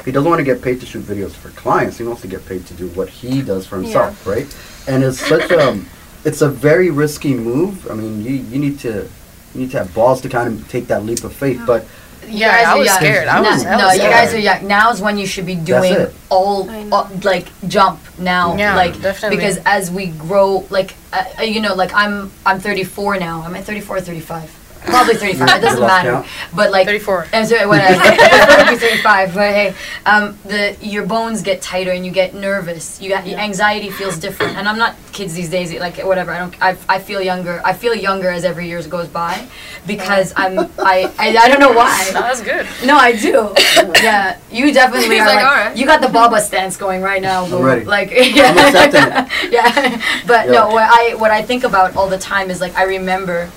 He 0.09 0.13
doesn't 0.13 0.27
want 0.27 0.39
to 0.39 0.43
get 0.43 0.63
paid 0.63 0.79
to 0.79 0.87
shoot 0.87 1.03
videos 1.03 1.33
for 1.33 1.49
clients. 1.49 1.99
He 1.99 2.03
wants 2.03 2.21
to 2.23 2.27
get 2.27 2.43
paid 2.47 2.65
to 2.65 2.73
do 2.73 2.87
what 2.97 3.09
he 3.09 3.43
does 3.43 3.67
for 3.67 3.75
himself, 3.77 4.25
right? 4.25 4.47
And 4.87 5.03
it's 5.03 5.19
such 5.19 5.51
a, 5.51 5.79
it's 6.25 6.41
a 6.41 6.49
very 6.49 6.89
risky 6.89 7.35
move. 7.35 7.87
I 7.91 7.93
mean, 7.93 8.23
you 8.23 8.31
you 8.31 8.57
need 8.57 8.79
to, 8.79 9.07
you 9.53 9.61
need 9.61 9.69
to 9.69 9.77
have 9.77 9.93
balls 9.93 10.19
to 10.21 10.29
kind 10.29 10.47
of 10.51 10.67
take 10.67 10.87
that 10.87 11.05
leap 11.05 11.23
of 11.23 11.31
faith. 11.31 11.61
But 11.63 11.85
You 12.25 12.39
Yeah, 12.39 12.57
guys 12.57 12.65
I 12.65 12.71
are 12.73 12.77
was 12.79 12.87
young. 12.87 12.97
scared. 12.97 13.27
I 13.27 13.41
no, 13.41 13.51
was- 13.51 13.65
I 13.65 13.77
no, 13.77 13.85
was 13.85 13.93
you 13.93 13.99
scared. 13.99 14.13
guys 14.13 14.33
are 14.33 14.39
young. 14.39 14.67
Now's 14.67 14.99
when 14.99 15.17
you 15.19 15.27
should 15.27 15.45
be 15.45 15.53
doing 15.53 16.07
all, 16.29 16.67
all 16.91 17.07
like 17.23 17.47
jump 17.67 17.99
now. 18.17 18.55
Yeah, 18.57 18.75
like 18.75 18.99
definitely. 18.99 19.37
because 19.37 19.57
as 19.77 19.91
we 19.91 20.07
grow, 20.07 20.65
like 20.71 20.95
uh, 21.13 21.23
uh, 21.37 21.43
you 21.43 21.61
know, 21.61 21.75
like 21.75 21.93
I'm 21.93 22.31
I'm 22.47 22.59
34 22.59 23.19
now. 23.19 23.43
I'm 23.45 23.55
at 23.55 23.63
34 23.63 24.01
35. 24.01 24.58
Probably 24.89 25.15
35. 25.15 25.47
it 25.49 25.61
doesn't 25.61 25.79
matter. 25.81 26.11
count. 26.11 26.27
But 26.55 26.71
like 26.71 26.87
34. 26.87 27.27
I'm 27.33 27.45
sorry, 27.45 27.65
whatever. 27.67 27.99
Maybe 27.99 28.77
35. 28.79 29.33
But 29.33 29.53
hey, 29.53 29.73
um, 30.05 30.37
the 30.45 30.75
your 30.81 31.05
bones 31.05 31.41
get 31.41 31.61
tighter 31.61 31.91
and 31.91 32.05
you 32.05 32.11
get 32.11 32.33
nervous. 32.33 32.99
You 33.01 33.09
got 33.09 33.25
anxiety 33.27 33.89
feels 33.91 34.17
different. 34.17 34.57
And 34.57 34.67
I'm 34.67 34.77
not 34.77 34.95
kids 35.13 35.33
these 35.33 35.49
days. 35.49 35.73
Like 35.73 35.97
whatever. 35.99 36.31
I 36.31 36.39
don't. 36.39 36.61
I, 36.61 36.75
I 36.89 36.99
feel 36.99 37.21
younger. 37.21 37.61
I 37.63 37.73
feel 37.73 37.93
younger 37.93 38.29
as 38.29 38.43
every 38.45 38.67
year 38.67 38.79
goes 38.89 39.07
by, 39.09 39.45
because 39.85 40.33
I'm. 40.35 40.57
I, 40.79 41.11
I 41.19 41.35
I 41.37 41.47
don't 41.49 41.59
know 41.59 41.73
why. 41.73 42.09
No, 42.13 42.21
that's 42.21 42.41
good. 42.41 42.65
No, 42.85 42.95
I 42.97 43.11
do. 43.11 43.53
yeah, 44.01 44.37
you 44.51 44.71
definitely 44.73 45.09
He's 45.15 45.21
are. 45.21 45.25
like, 45.27 45.35
Like, 45.35 45.45
"Alright." 45.45 45.77
You 45.77 45.85
got 45.85 46.01
the 46.01 46.07
Baba 46.09 46.39
stance 46.41 46.77
going 46.77 47.01
right 47.01 47.21
now. 47.21 47.47
boo. 47.49 47.61
ready. 47.61 47.85
Like, 47.85 48.11
I'm 48.13 48.57
accepting 48.57 49.01
it. 49.03 49.51
yeah, 49.51 50.01
but 50.25 50.45
Yeah. 50.47 50.51
no. 50.53 50.67
What 50.69 50.83
I 50.89 51.15
what 51.15 51.31
I 51.31 51.41
think 51.41 51.63
about 51.65 51.95
all 51.97 52.07
the 52.07 52.17
time 52.17 52.49
is 52.49 52.61
like 52.61 52.75
I 52.77 52.83
remember, 52.83 53.49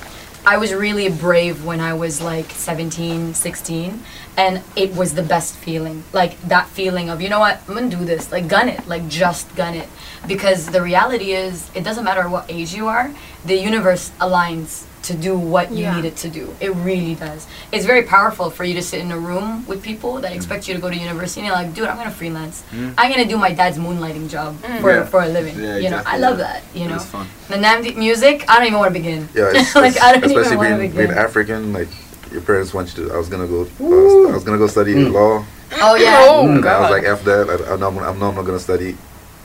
I 0.45 0.57
was 0.57 0.75
really 0.75 1.09
brave 1.09 1.65
when 1.65 1.79
I 1.79 1.95
was 1.95 2.21
like 2.21 2.51
17, 2.51 3.33
16, 3.33 4.03
and 4.37 4.61
it 4.75 4.93
was 4.97 5.15
the 5.15 5.23
best 5.23 5.55
feeling. 5.55 6.03
Like 6.13 6.41
that 6.43 6.67
feeling 6.67 7.11
of 7.11 7.21
you 7.21 7.29
know 7.29 7.39
what 7.39 7.63
I'm 7.69 7.75
gonna 7.75 7.89
do 7.89 8.05
this. 8.05 8.33
Like 8.33 8.49
gun 8.49 8.69
it. 8.69 8.89
Like 8.89 9.07
just 9.09 9.55
gun 9.55 9.75
it. 9.75 9.89
Because 10.27 10.67
the 10.67 10.83
reality 10.83 11.31
is, 11.31 11.71
it 11.77 11.85
doesn't 11.85 12.03
matter 12.03 12.29
what 12.29 12.51
age 12.51 12.75
you 12.75 12.89
are. 12.89 13.15
The 13.45 13.57
universe 13.57 14.11
aligns 14.21 14.85
to 15.03 15.15
do 15.15 15.37
what 15.37 15.71
you 15.71 15.85
Yeah. 15.85 15.97
need 15.97 16.05
it 16.05 16.17
to 16.19 16.29
do. 16.29 16.55
It 16.61 16.73
really 16.77 17.15
does. 17.15 17.47
It's 17.73 17.85
very 17.85 18.03
powerful 18.03 18.51
for 18.51 18.65
you 18.65 18.75
to 18.75 18.83
sit 18.83 19.01
in 19.01 19.11
a 19.13 19.19
room 19.19 19.67
with 19.67 19.83
people 19.83 20.21
that 20.21 20.33
mm. 20.33 20.37
expect 20.37 20.69
you 20.69 20.75
to 20.75 20.81
go 20.81 20.89
to 20.91 20.97
university 20.97 21.41
and 21.41 21.47
you're 21.49 21.57
like, 21.57 21.75
dude, 21.75 21.89
I'm 21.89 21.97
gonna 21.97 22.11
freelance. 22.11 22.63
Mm. 22.73 22.95
I'm 22.99 23.11
gonna 23.11 23.27
do 23.27 23.37
my 23.37 23.53
dad's 23.53 23.79
moonlighting 23.79 24.29
job 24.29 24.57
mm. 24.63 24.81
for, 24.81 24.91
Yeah. 24.91 25.05
for 25.05 25.23
a 25.23 25.29
living. 25.29 25.59
Yeah, 25.59 25.77
you 25.79 25.91
know, 25.91 26.03
I 26.07 26.19
love 26.19 26.39
that. 26.39 26.63
You 26.75 26.89
know, 26.89 26.95
was 26.95 27.07
fun. 27.07 27.27
the 27.49 27.57
Nnamdi 27.57 27.97
music, 27.97 28.45
I 28.49 28.57
don't 28.59 28.67
even 28.67 28.79
want 28.79 28.95
to 28.95 28.99
begin. 29.01 29.29
Yeah, 29.35 29.53
it's, 29.55 29.75
like 29.85 29.91
it's- 29.93 30.03
I 30.03 30.13
don't 30.13 30.25
especially 30.25 30.47
even 30.53 30.59
want 30.59 30.69
to 30.71 30.77
being, 30.79 30.91
begin. 30.93 31.07
being 31.09 31.19
African, 31.19 31.73
like 31.73 31.89
your 32.31 32.43
parents 32.43 32.73
want 32.73 32.97
you 32.97 33.09
to. 33.09 33.15
I 33.15 33.19
was 33.19 33.29
gonna 33.29 33.47
go. 33.47 33.61
I 33.63 33.83
was, 33.83 34.31
I 34.31 34.35
was 34.35 34.45
gonna 34.45 34.59
go 34.59 34.67
study 34.67 34.95
Mm. 34.95 35.13
law. 35.13 35.45
oh 35.81 35.95
yeah. 35.97 36.17
Oh, 36.21 36.47
and 36.49 36.65
I 36.65 36.81
was 36.81 36.91
like, 36.91 37.05
after 37.05 37.45
that, 37.45 37.69
I, 37.69 37.75
I 37.75 37.77
know 37.77 37.89
I'm, 37.89 37.99
I 37.99 38.13
know 38.19 38.29
I'm 38.29 38.35
not 38.35 38.45
gonna 38.45 38.59
study 38.59 38.97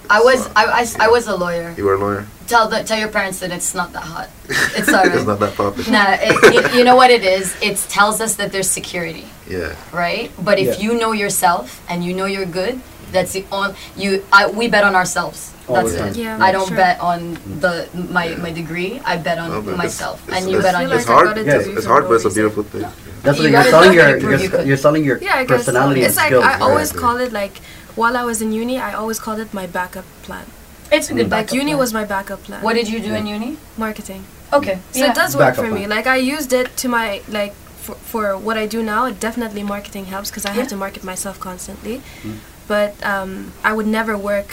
I 0.10 0.22
was 0.22 0.44
So- 0.46 0.52
I, 0.56 0.66
I, 0.66 1.06
I 1.06 1.08
was 1.10 1.28
a 1.28 1.36
lawyer. 1.36 1.74
You 1.78 1.86
were 1.86 1.96
a 1.96 2.00
lawyer. 2.00 2.26
Tell 2.48 2.70
the, 2.70 2.82
tell 2.84 2.98
your 2.98 3.10
parents 3.10 3.40
that 3.40 3.52
it's 3.52 3.76
not 3.76 3.92
that 3.94 4.04
hot. 4.04 4.30
It's 4.48 4.88
alright. 4.94 5.14
it's 5.14 5.26
not 5.26 5.40
that 5.42 5.56
popular. 5.56 5.92
Nah, 5.92 6.16
it, 6.20 6.72
you, 6.74 6.80
you 6.80 6.84
know 6.86 6.96
what 6.96 7.12
it 7.12 7.24
is? 7.24 7.54
It 7.62 7.76
tells 7.90 8.22
us 8.22 8.36
that 8.36 8.52
there's 8.54 8.70
security, 8.70 9.26
Yeah. 9.50 9.76
right? 9.92 10.32
But 10.40 10.58
if 10.58 10.80
Yeah. 10.80 10.84
you 10.94 10.98
know 11.00 11.12
yourself 11.12 11.82
and 11.90 12.06
you 12.06 12.14
know 12.14 12.26
you're 12.26 12.46
good, 12.46 12.80
that's 13.12 13.34
the 13.34 13.46
only 13.52 13.76
you. 13.98 14.24
I, 14.32 14.48
we 14.50 14.68
bet 14.70 14.84
on 14.84 14.96
ourselves. 14.96 15.54
All 15.68 15.76
That's 15.76 15.92
it. 15.92 16.16
Yeah, 16.24 16.38
I 16.42 16.54
don't 16.54 16.68
sure. 16.70 16.78
bet 16.78 17.00
on 17.02 17.36
mm. 17.36 17.60
the 17.60 17.88
my 18.12 18.36
my 18.36 18.52
degree. 18.52 19.02
I 19.04 19.18
bet 19.18 19.38
on 19.38 19.50
No, 19.50 19.56
but 19.62 19.72
it's- 19.76 19.78
myself, 19.78 20.24
it's- 20.28 20.44
and 20.44 20.52
you 20.52 20.62
bet 20.62 20.76
on 20.76 20.84
I 20.84 20.86
feel 20.88 20.94
It's 20.98 21.08
like 21.10 21.18
yourself. 21.20 21.36
hard. 21.36 21.46
Yeah, 21.48 21.72
it 21.72 21.78
It's 21.78 21.86
hard, 21.86 22.04
but 22.08 22.14
it's 22.16 22.26
a 22.26 22.30
beautiful 22.30 22.64
thing. 22.64 22.82
That's 23.24 23.38
You 23.40 23.44
what 23.44 23.52
you're 23.52 23.64
selling 23.64 23.94
your 23.94 24.18
you 24.18 24.30
you're, 24.30 24.50
could. 24.50 24.68
you're 24.68 24.78
selling 24.78 25.04
your 25.04 25.18
Yeah, 25.20 25.36
I 25.36 25.44
guess 25.44 25.66
so. 25.66 25.72
personality 25.72 26.02
It's 26.04 26.16
and 26.18 26.24
like 26.24 26.28
skills. 26.32 26.46
I 26.46 26.60
always 26.60 26.92
call 26.94 27.18
it 27.18 27.32
like 27.34 27.56
while 28.02 28.16
I 28.22 28.24
was 28.24 28.42
in 28.46 28.50
uni, 28.64 28.76
I 28.90 28.94
always 28.94 29.20
called 29.20 29.40
it 29.46 29.54
my 29.54 29.68
backup 29.78 30.06
plan. 30.24 30.46
It's 30.92 31.10
a 31.10 31.14
good 31.14 31.30
Like 31.30 31.48
backup 31.48 31.56
uni 31.62 31.72
plan. 31.72 31.80
was 31.84 31.92
my 32.00 32.06
backup 32.16 32.42
plan. 32.48 32.62
What 32.64 32.76
did 32.80 32.88
you 32.94 33.00
do 33.08 33.14
in 33.14 33.26
uni? 33.36 33.52
marketing? 33.86 34.24
Okay, 34.54 34.76
So 34.94 35.00
yeah. 35.00 35.12
it 35.12 35.16
does 35.22 35.36
work 35.36 35.48
Backup 35.56 35.66
for 35.66 35.72
me. 35.72 35.82
plan. 35.86 35.90
Like 35.98 36.08
I 36.08 36.16
used 36.36 36.52
it 36.54 36.68
to 36.82 36.88
my 36.98 37.08
like 37.38 37.54
for, 37.86 37.96
for 38.12 38.26
what 38.38 38.56
I 38.64 38.66
do 38.76 38.80
now. 38.94 39.02
It 39.12 39.20
definitely 39.20 39.64
marketing 39.76 40.06
helps 40.06 40.30
because 40.32 40.46
I 40.46 40.52
Yeah. 40.52 40.60
have 40.62 40.68
to 40.70 40.78
market 40.86 41.04
myself 41.04 41.36
constantly. 41.50 42.02
Mm. 42.24 42.38
But 42.74 42.92
um, 43.14 43.32
I 43.70 43.72
would 43.74 43.88
never 44.00 44.14
work 44.32 44.50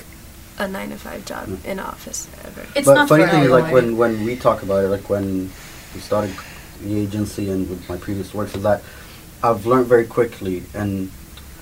a 0.58 0.66
nine 0.76 0.90
to 0.90 0.96
five 0.96 1.24
job 1.24 1.46
Mm. 1.48 1.64
in 1.64 1.78
an 1.78 1.86
office 1.94 2.20
ever. 2.48 2.62
It's 2.74 2.86
but 2.86 2.94
not 2.94 3.08
funny 3.08 3.24
for 3.24 3.30
thing 3.30 3.44
is 3.44 3.50
like 3.58 3.70
when 3.76 3.96
when 4.02 4.24
we 4.26 4.34
talk 4.46 4.58
about 4.66 4.80
it, 4.84 4.88
like 4.96 5.06
when 5.14 5.26
we 5.94 6.00
started 6.00 6.32
the 6.82 6.94
agency 7.06 7.44
and 7.52 7.60
with 7.70 7.82
my 7.88 7.96
previous 8.06 8.28
works, 8.34 8.54
is 8.58 8.62
that 8.70 8.80
I've 9.46 9.62
learned 9.66 9.86
very 9.94 10.06
quickly, 10.18 10.56
and 10.74 11.10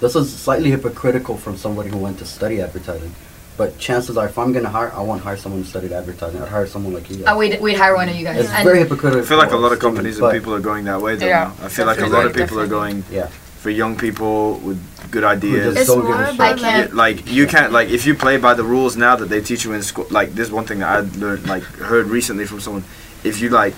this 0.02 0.14
is 0.16 0.34
slightly 0.36 0.70
hypocritical 0.70 1.36
from 1.38 1.56
somebody 1.56 1.88
who 1.88 1.96
went 1.96 2.18
to 2.18 2.26
study 2.26 2.60
advertising. 2.60 3.14
But 3.56 3.78
chances 3.78 4.16
are, 4.16 4.26
if 4.26 4.36
I'm 4.38 4.52
gonna 4.52 4.68
hire, 4.68 4.90
I 4.92 5.02
won't 5.02 5.22
hire 5.22 5.36
someone 5.36 5.60
who 5.62 5.66
studied 5.68 5.92
advertising. 5.92 6.42
I'd 6.42 6.48
hire 6.48 6.66
someone 6.66 6.92
like 6.94 7.08
you. 7.10 7.16
guys. 7.18 7.26
Uh, 7.32 7.36
we'd, 7.36 7.60
we'd 7.60 7.76
hire 7.76 7.94
one 7.94 8.08
of 8.08 8.16
you 8.16 8.24
guys. 8.24 8.40
It's 8.40 8.50
And 8.50 8.64
very 8.64 8.80
hypocritical. 8.80 9.22
I 9.22 9.24
feel 9.24 9.38
like 9.38 9.52
a 9.52 9.56
lot 9.56 9.72
of 9.72 9.78
companies 9.78 10.18
and 10.18 10.32
people 10.32 10.54
are 10.54 10.60
going 10.60 10.84
that 10.86 11.00
way. 11.00 11.16
Though. 11.16 11.26
Yeah, 11.26 11.54
now. 11.58 11.66
I 11.66 11.68
feel 11.68 11.86
like 11.86 12.00
a 12.00 12.06
lot 12.06 12.26
of 12.26 12.34
people 12.34 12.58
are 12.60 12.66
going 12.66 13.04
Yeah. 13.10 13.26
for 13.62 13.70
young 13.70 13.96
people 13.96 14.54
with 14.58 14.78
good 15.10 15.22
ideas. 15.24 15.76
It's 15.76 15.86
don't 15.86 16.04
more 16.04 16.14
a. 16.14 16.18
I 16.18 16.30
about 16.30 16.58
can't- 16.58 16.88
Yeah, 16.90 16.96
like 16.96 17.30
you 17.30 17.46
can't 17.46 17.72
like 17.72 17.90
if 17.90 18.06
you 18.06 18.14
play 18.14 18.36
by 18.38 18.54
the 18.54 18.64
rules 18.64 18.96
now 18.96 19.14
that 19.16 19.28
they 19.28 19.40
teach 19.42 19.64
you 19.64 19.72
in 19.74 19.82
school 19.82 20.06
like 20.10 20.34
this 20.34 20.50
one 20.50 20.64
thing 20.64 20.78
that 20.78 20.88
i 20.88 21.00
learned 21.18 21.46
like 21.46 21.62
heard 21.90 22.06
recently 22.06 22.46
from 22.46 22.60
someone 22.60 22.82
if 23.22 23.40
you 23.42 23.50
like 23.50 23.74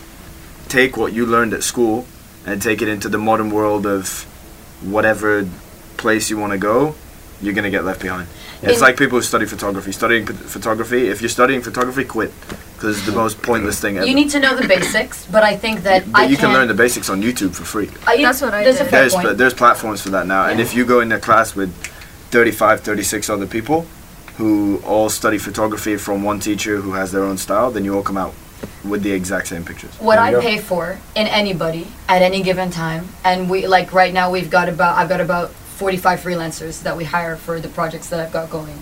take 0.68 0.96
what 0.96 1.12
you 1.12 1.26
learned 1.26 1.52
at 1.52 1.62
school 1.64 2.06
and 2.46 2.62
take 2.62 2.80
it 2.80 2.88
into 2.88 3.08
the 3.08 3.18
modern 3.18 3.50
world 3.50 3.84
of 3.84 4.22
whatever 4.82 5.46
place 5.96 6.30
you 6.30 6.38
want 6.38 6.52
to 6.52 6.58
go 6.58 6.94
you're 7.42 7.54
gonna 7.54 7.70
get 7.70 7.84
left 7.84 8.00
behind 8.00 8.26
it's 8.62 8.80
like 8.80 8.96
people 8.96 9.18
who 9.18 9.22
study 9.22 9.44
photography 9.44 9.92
studying 9.92 10.24
p- 10.26 10.32
photography 10.32 11.08
if 11.08 11.20
you're 11.20 11.28
studying 11.28 11.60
photography 11.60 12.04
quit 12.04 12.32
because 12.74 12.96
it's 12.98 13.06
the 13.06 13.12
most 13.12 13.42
pointless 13.42 13.80
thing 13.80 13.96
ever 13.98 14.06
you 14.06 14.14
need 14.14 14.30
to 14.30 14.38
know 14.40 14.56
the 14.56 14.66
basics, 14.66 15.26
but 15.26 15.42
I 15.42 15.54
think 15.56 15.82
that 15.82 16.10
but 16.10 16.22
I 16.22 16.24
you 16.24 16.36
can 16.36 16.46
can't- 16.46 16.54
learn 16.54 16.68
the 16.68 16.74
basics 16.74 17.08
on 17.10 17.22
youtube 17.22 17.54
for 17.54 17.64
free 17.64 17.90
I- 18.06 18.22
That's 18.22 18.40
what 18.40 18.54
I 18.54 18.64
there's 18.64 18.78
did. 18.78 18.88
fair 18.88 19.00
there's 19.00 19.14
point. 19.14 19.38
there's 19.38 19.54
platforms 19.54 20.00
for 20.02 20.10
that 20.10 20.26
now 20.26 20.46
and 20.46 20.60
if 20.60 20.74
you 20.74 20.84
go 20.86 21.00
in 21.00 21.12
a 21.12 21.18
class 21.20 21.54
with 21.54 21.70
35 22.30 22.80
36 22.80 23.28
other 23.30 23.46
people 23.46 23.86
who 24.36 24.80
all 24.86 25.08
study 25.10 25.38
photography 25.38 25.96
from 25.96 26.22
one 26.22 26.40
teacher 26.40 26.78
who 26.80 26.92
has 26.94 27.12
their 27.12 27.22
own 27.24 27.36
style 27.38 27.70
then 27.70 27.84
you 27.84 27.94
all 27.94 28.02
come 28.02 28.16
out 28.16 28.34
with 28.84 29.02
the 29.02 29.12
exact 29.12 29.46
same 29.48 29.64
pictures 29.64 29.92
what 30.00 30.18
I 30.18 30.30
go. 30.32 30.40
pay 30.40 30.58
for 30.58 30.98
in 31.14 31.26
anybody 31.26 31.86
at 32.08 32.22
any 32.22 32.42
given 32.42 32.70
time, 32.70 33.08
and 33.24 33.48
we 33.50 33.66
like 33.66 33.92
right 33.92 34.12
now 34.12 34.30
we've 34.30 34.50
got 34.50 34.68
about 34.68 34.96
I've 34.98 35.08
got 35.08 35.20
about 35.20 35.52
45 35.74 36.20
freelancers 36.20 36.82
that 36.82 36.96
we 36.96 37.04
hire 37.04 37.36
for 37.36 37.60
the 37.60 37.68
projects 37.68 38.08
that 38.10 38.20
I've 38.20 38.32
got 38.32 38.50
going. 38.50 38.80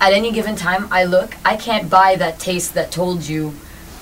At 0.00 0.12
any 0.12 0.30
given 0.32 0.56
time, 0.56 0.88
I 0.90 1.04
look, 1.04 1.34
I 1.44 1.56
can't 1.56 1.88
buy 1.88 2.16
that 2.16 2.38
taste 2.38 2.74
that 2.74 2.90
told 2.90 3.26
you 3.28 3.54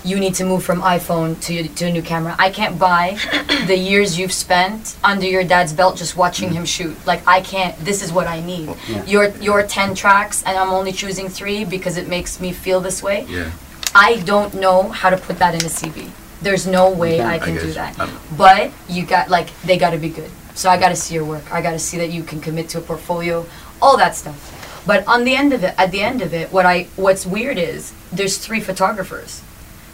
you 0.04 0.18
need 0.20 0.34
to 0.34 0.44
move 0.44 0.62
from 0.62 0.82
iPhone 0.82 1.40
to 1.46 1.66
to 1.78 1.86
a 1.86 1.92
new 1.92 2.02
camera. 2.02 2.34
I 2.38 2.50
can't 2.50 2.78
buy 2.78 3.16
the 3.66 3.76
years 3.76 4.18
you've 4.18 4.32
spent 4.34 4.96
under 5.02 5.24
your 5.26 5.44
dad's 5.44 5.72
belt 5.72 5.96
just 5.96 6.14
watching 6.14 6.52
him 6.52 6.64
shoot. 6.66 6.94
Like 7.06 7.22
I 7.26 7.40
can't. 7.40 7.74
This 7.78 8.02
is 8.02 8.12
what 8.12 8.26
I 8.26 8.40
need. 8.40 8.68
Yeah. 8.88 9.04
Your 9.06 9.28
your 9.38 9.62
10 9.62 9.94
tracks, 9.94 10.42
and 10.42 10.58
I'm 10.58 10.70
only 10.70 10.92
choosing 10.92 11.28
three 11.30 11.64
because 11.64 11.96
it 11.96 12.06
makes 12.08 12.38
me 12.40 12.52
feel 12.52 12.80
this 12.80 13.02
way. 13.02 13.24
Yeah. 13.30 13.50
I 13.94 14.16
don't 14.26 14.52
know 14.54 14.90
how 14.90 15.08
to 15.08 15.16
put 15.16 15.38
that 15.38 15.54
in 15.54 15.62
a 15.62 15.70
CV. 15.70 16.10
There's 16.42 16.66
no 16.66 16.90
way 16.90 17.14
Okay. 17.14 17.22
I 17.22 17.34
I 17.36 17.38
can 17.38 17.54
do 17.54 17.60
guess. 17.72 17.74
that. 17.76 17.98
I'm- 18.00 18.18
But 18.36 18.72
you 18.88 19.06
got 19.06 19.30
like 19.30 19.48
they 19.62 19.78
got 19.78 19.90
to 19.90 19.98
be 19.98 20.10
good. 20.10 20.30
So 20.54 20.70
I 20.70 20.78
got 20.78 20.90
to 20.90 20.96
see 20.96 21.14
your 21.14 21.24
work. 21.24 21.52
I 21.52 21.60
got 21.60 21.72
to 21.72 21.78
see 21.78 21.98
that 21.98 22.10
you 22.10 22.22
can 22.22 22.40
commit 22.40 22.68
to 22.70 22.78
a 22.78 22.80
portfolio, 22.80 23.44
all 23.82 23.96
that 23.96 24.14
stuff. 24.14 24.82
But 24.86 25.06
on 25.06 25.24
the 25.24 25.34
end 25.34 25.52
of 25.52 25.64
it, 25.64 25.74
at 25.78 25.90
the 25.90 26.02
end 26.02 26.22
of 26.22 26.34
it, 26.34 26.52
what 26.52 26.66
I 26.66 26.84
what's 26.96 27.26
weird 27.26 27.58
is 27.58 27.92
there's 28.12 28.38
three 28.38 28.60
photographers. 28.60 29.42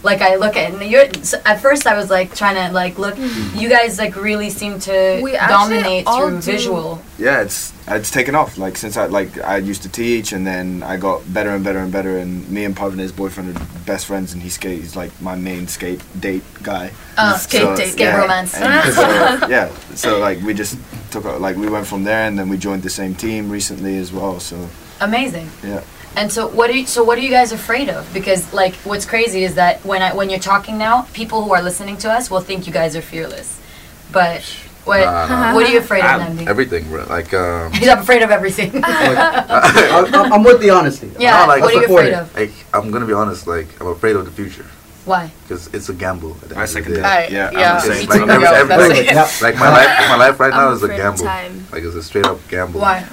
Like 0.03 0.23
I 0.23 0.37
look 0.37 0.57
at 0.57 0.73
and 0.73 0.83
you're 0.91 1.13
so 1.23 1.39
at 1.45 1.61
first 1.61 1.87
I 1.87 1.95
was 1.97 2.09
like 2.11 2.35
trying 2.35 2.55
to 2.57 2.73
like 2.73 2.99
look. 2.99 3.17
You 3.55 3.69
guys 3.69 3.99
like 3.99 4.17
really 4.17 4.49
seem 4.49 4.79
to 4.81 5.21
We 5.23 5.33
dominate 5.33 6.07
all 6.07 6.29
through 6.29 6.37
do- 6.41 6.53
visual. 6.53 7.03
yeah 7.19 7.43
it's 7.43 7.73
it's 7.87 8.11
taken 8.11 8.35
off 8.35 8.57
like 8.57 8.77
since 8.79 8.97
i 8.97 9.05
like 9.07 9.37
i 9.43 9.57
used 9.59 9.83
to 9.83 9.89
teach 9.91 10.33
and 10.33 10.47
then 10.47 10.83
i 10.85 10.97
got 10.97 11.21
better 11.35 11.51
and 11.51 11.63
better 11.65 11.81
and 11.81 11.93
better 11.93 12.17
and 12.19 12.49
me 12.49 12.65
and 12.65 12.75
Parvane, 12.77 13.15
boyfriend 13.17 13.55
are 13.57 13.61
best 13.85 14.07
friends 14.07 14.33
and 14.33 14.41
he 14.43 14.49
skates 14.49 14.81
he's 14.83 14.97
like 14.97 15.11
my 15.21 15.35
main 15.35 15.67
skate 15.69 16.01
date 16.21 16.45
guy 16.63 16.93
Uh, 17.19 17.37
Skate 17.37 17.61
So, 17.63 17.77
date. 17.77 17.93
skate 17.93 18.07
yeah, 18.07 18.21
romance. 18.23 18.55
and 18.55 18.95
so, 18.95 19.03
yeah 19.57 19.69
so 19.97 20.19
like 20.21 20.41
we 20.47 20.55
just 20.55 20.79
took 21.11 21.25
like 21.41 21.57
we 21.57 21.69
went 21.69 21.87
from 21.87 22.05
there 22.05 22.25
and 22.29 22.39
then 22.39 22.49
we 22.49 22.57
joined 22.57 22.83
the 22.83 22.91
same 23.01 23.15
team 23.15 23.51
recently 23.51 23.99
as 23.99 24.13
well 24.13 24.41
so 24.41 24.57
Amazing. 25.01 25.49
yeah 25.65 25.83
And 26.17 26.31
so 26.31 26.49
what 26.49 26.69
are 26.71 26.75
you, 26.75 26.87
so 26.87 27.05
what 27.05 27.19
are 27.19 27.23
you 27.23 27.31
guys 27.31 27.53
afraid 27.53 27.89
of? 27.89 28.13
Because 28.13 28.53
like 28.53 28.75
what's 28.85 29.07
crazy 29.07 29.45
is 29.45 29.55
that 29.55 29.85
when 29.85 30.03
I 30.03 30.13
when 30.15 30.29
you're 30.29 30.41
talking 30.41 30.77
now, 30.77 31.03
people 31.13 31.45
who 31.45 31.53
are 31.55 31.63
listening 31.63 31.97
to 31.99 32.11
us 32.11 32.31
will 32.31 32.41
think 32.41 32.67
you 32.67 32.73
guys 32.73 32.97
are 32.97 33.03
fearless. 33.03 33.61
But 34.13 34.43
what 34.85 35.01
Nah, 35.05 35.27
nah. 35.29 35.55
what 35.55 35.67
are 35.69 35.73
you 35.73 35.79
afraid 35.79 36.01
of, 36.01 36.07
I'm- 36.21 36.37
Nnamdi? 36.37 36.47
Everything, 36.49 36.89
bro. 36.89 37.05
Like, 37.05 37.33
um, 37.33 37.71
He's 37.73 37.89
I'm 37.93 37.99
afraid 38.01 38.23
of 38.23 38.31
everything. 38.31 38.73
I, 38.85 40.11
I'm, 40.13 40.33
I'm 40.33 40.43
with 40.43 40.61
the 40.61 40.71
honesty. 40.71 41.11
yeah. 41.19 41.43
No, 41.43 41.47
like, 41.47 41.63
what 41.63 41.75
are 41.75 41.79
you 41.81 41.85
afraid 41.85 42.13
of? 42.15 42.35
like, 42.35 42.51
I'm 42.75 42.91
gonna 42.91 43.07
be 43.07 43.13
honest. 43.13 43.47
Like, 43.47 43.69
I'm 43.81 43.87
afraid 43.89 44.17
of 44.17 44.25
the 44.25 44.33
future 44.33 44.67
Why? 45.05 45.31
because 45.45 45.69
it's 45.73 45.89
a 45.91 45.95
gamble. 45.95 46.33
At 46.43 46.49
the 46.49 46.57
I 46.57 46.63
end 46.63 46.63
of 46.65 46.69
the 46.69 46.73
second 46.81 46.95
day. 46.95 47.01
that. 47.03 47.19
I- 47.31 47.33
yeah, 47.33 47.51
yeah, 47.53 47.73
I'm 47.79 47.87
the 47.89 47.95
It's 47.95 48.01
same. 48.01 48.01
me 48.01 48.07
like 48.09 48.19
too. 48.25 48.31
every, 48.31 48.43
Yeah, 48.45 48.53
every, 48.53 48.69
that's 48.69 48.89
like, 48.89 48.99
it. 48.99 49.05
Yeah. 49.15 49.49
like 49.49 49.57
my 49.57 49.69
life, 49.71 50.09
my 50.09 50.17
life 50.17 50.41
right 50.41 50.53
I'm 50.53 50.59
now 50.61 50.73
is 50.73 50.83
a 50.83 50.85
afraid 50.87 51.01
of 51.01 51.03
gamble. 51.05 51.25
time. 51.25 51.67
Like 51.71 51.83
it's 51.85 51.95
a 51.95 52.03
straight 52.03 52.27
up 52.27 52.39
gamble. 52.49 52.81
Why? 52.81 53.07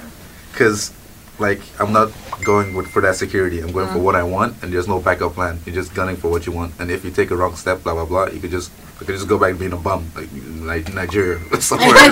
Because, 0.52 0.92
like, 1.38 1.60
I'm 1.78 1.92
not 1.92 2.10
going 2.44 2.74
with 2.74 2.86
for 2.88 3.00
that 3.02 3.16
security. 3.16 3.60
I'm 3.60 3.72
going 3.72 3.88
Mm. 3.88 3.92
for 3.94 3.98
what 3.98 4.14
I 4.14 4.22
want, 4.22 4.62
and 4.62 4.72
there's 4.72 4.88
no 4.88 4.98
backup 5.00 5.34
plan. 5.34 5.58
You're 5.66 5.74
just 5.74 5.94
gunning 5.94 6.16
for 6.16 6.28
what 6.30 6.46
you 6.46 6.52
want. 6.52 6.72
And 6.78 6.90
if 6.90 7.04
you 7.04 7.10
take 7.10 7.30
a 7.30 7.36
wrong 7.36 7.54
step, 7.56 7.82
blah 7.82 7.94
blah 7.94 8.04
blah, 8.04 8.26
you 8.28 8.40
could 8.40 8.50
just 8.50 8.70
you 9.00 9.06
could 9.06 9.14
just 9.16 9.28
go 9.28 9.38
back 9.38 9.52
to 9.52 9.58
being 9.58 9.72
a 9.72 9.76
bum, 9.76 10.10
like 10.16 10.30
in 10.32 10.66
Ni- 10.66 10.92
Nigeria 10.94 11.38
somewhere. 11.60 11.94
like 11.94 12.10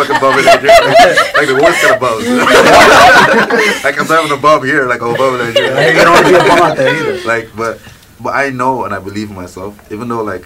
like 0.00 0.10
a 0.10 0.18
bum 0.20 0.38
in 0.38 0.44
Nigeria, 0.44 0.74
like, 0.90 1.36
like 1.36 1.46
the 1.48 1.54
worst 1.62 1.78
kind 1.82 1.94
of 1.94 2.00
bums. 2.00 2.24
like 3.84 3.96
I'm 4.00 4.06
having 4.06 4.32
a 4.32 4.40
bum 4.40 4.64
here, 4.64 4.86
like 4.86 5.00
a 5.00 5.12
bum 5.14 5.34
in 5.40 5.46
Nigeria. 5.46 5.88
You 5.92 6.02
don't 6.04 6.12
want 6.14 6.26
to 6.26 6.32
be 6.32 6.38
a 6.38 6.48
bum 6.48 6.58
out 6.62 6.76
there 6.76 6.94
either. 6.94 7.24
like 7.26 7.48
but 7.56 7.80
but 8.20 8.34
I 8.34 8.50
know 8.50 8.84
and 8.84 8.94
I 8.94 8.98
believe 8.98 9.30
in 9.30 9.36
myself 9.36 9.74
even 9.92 10.08
though 10.08 10.22
like 10.22 10.44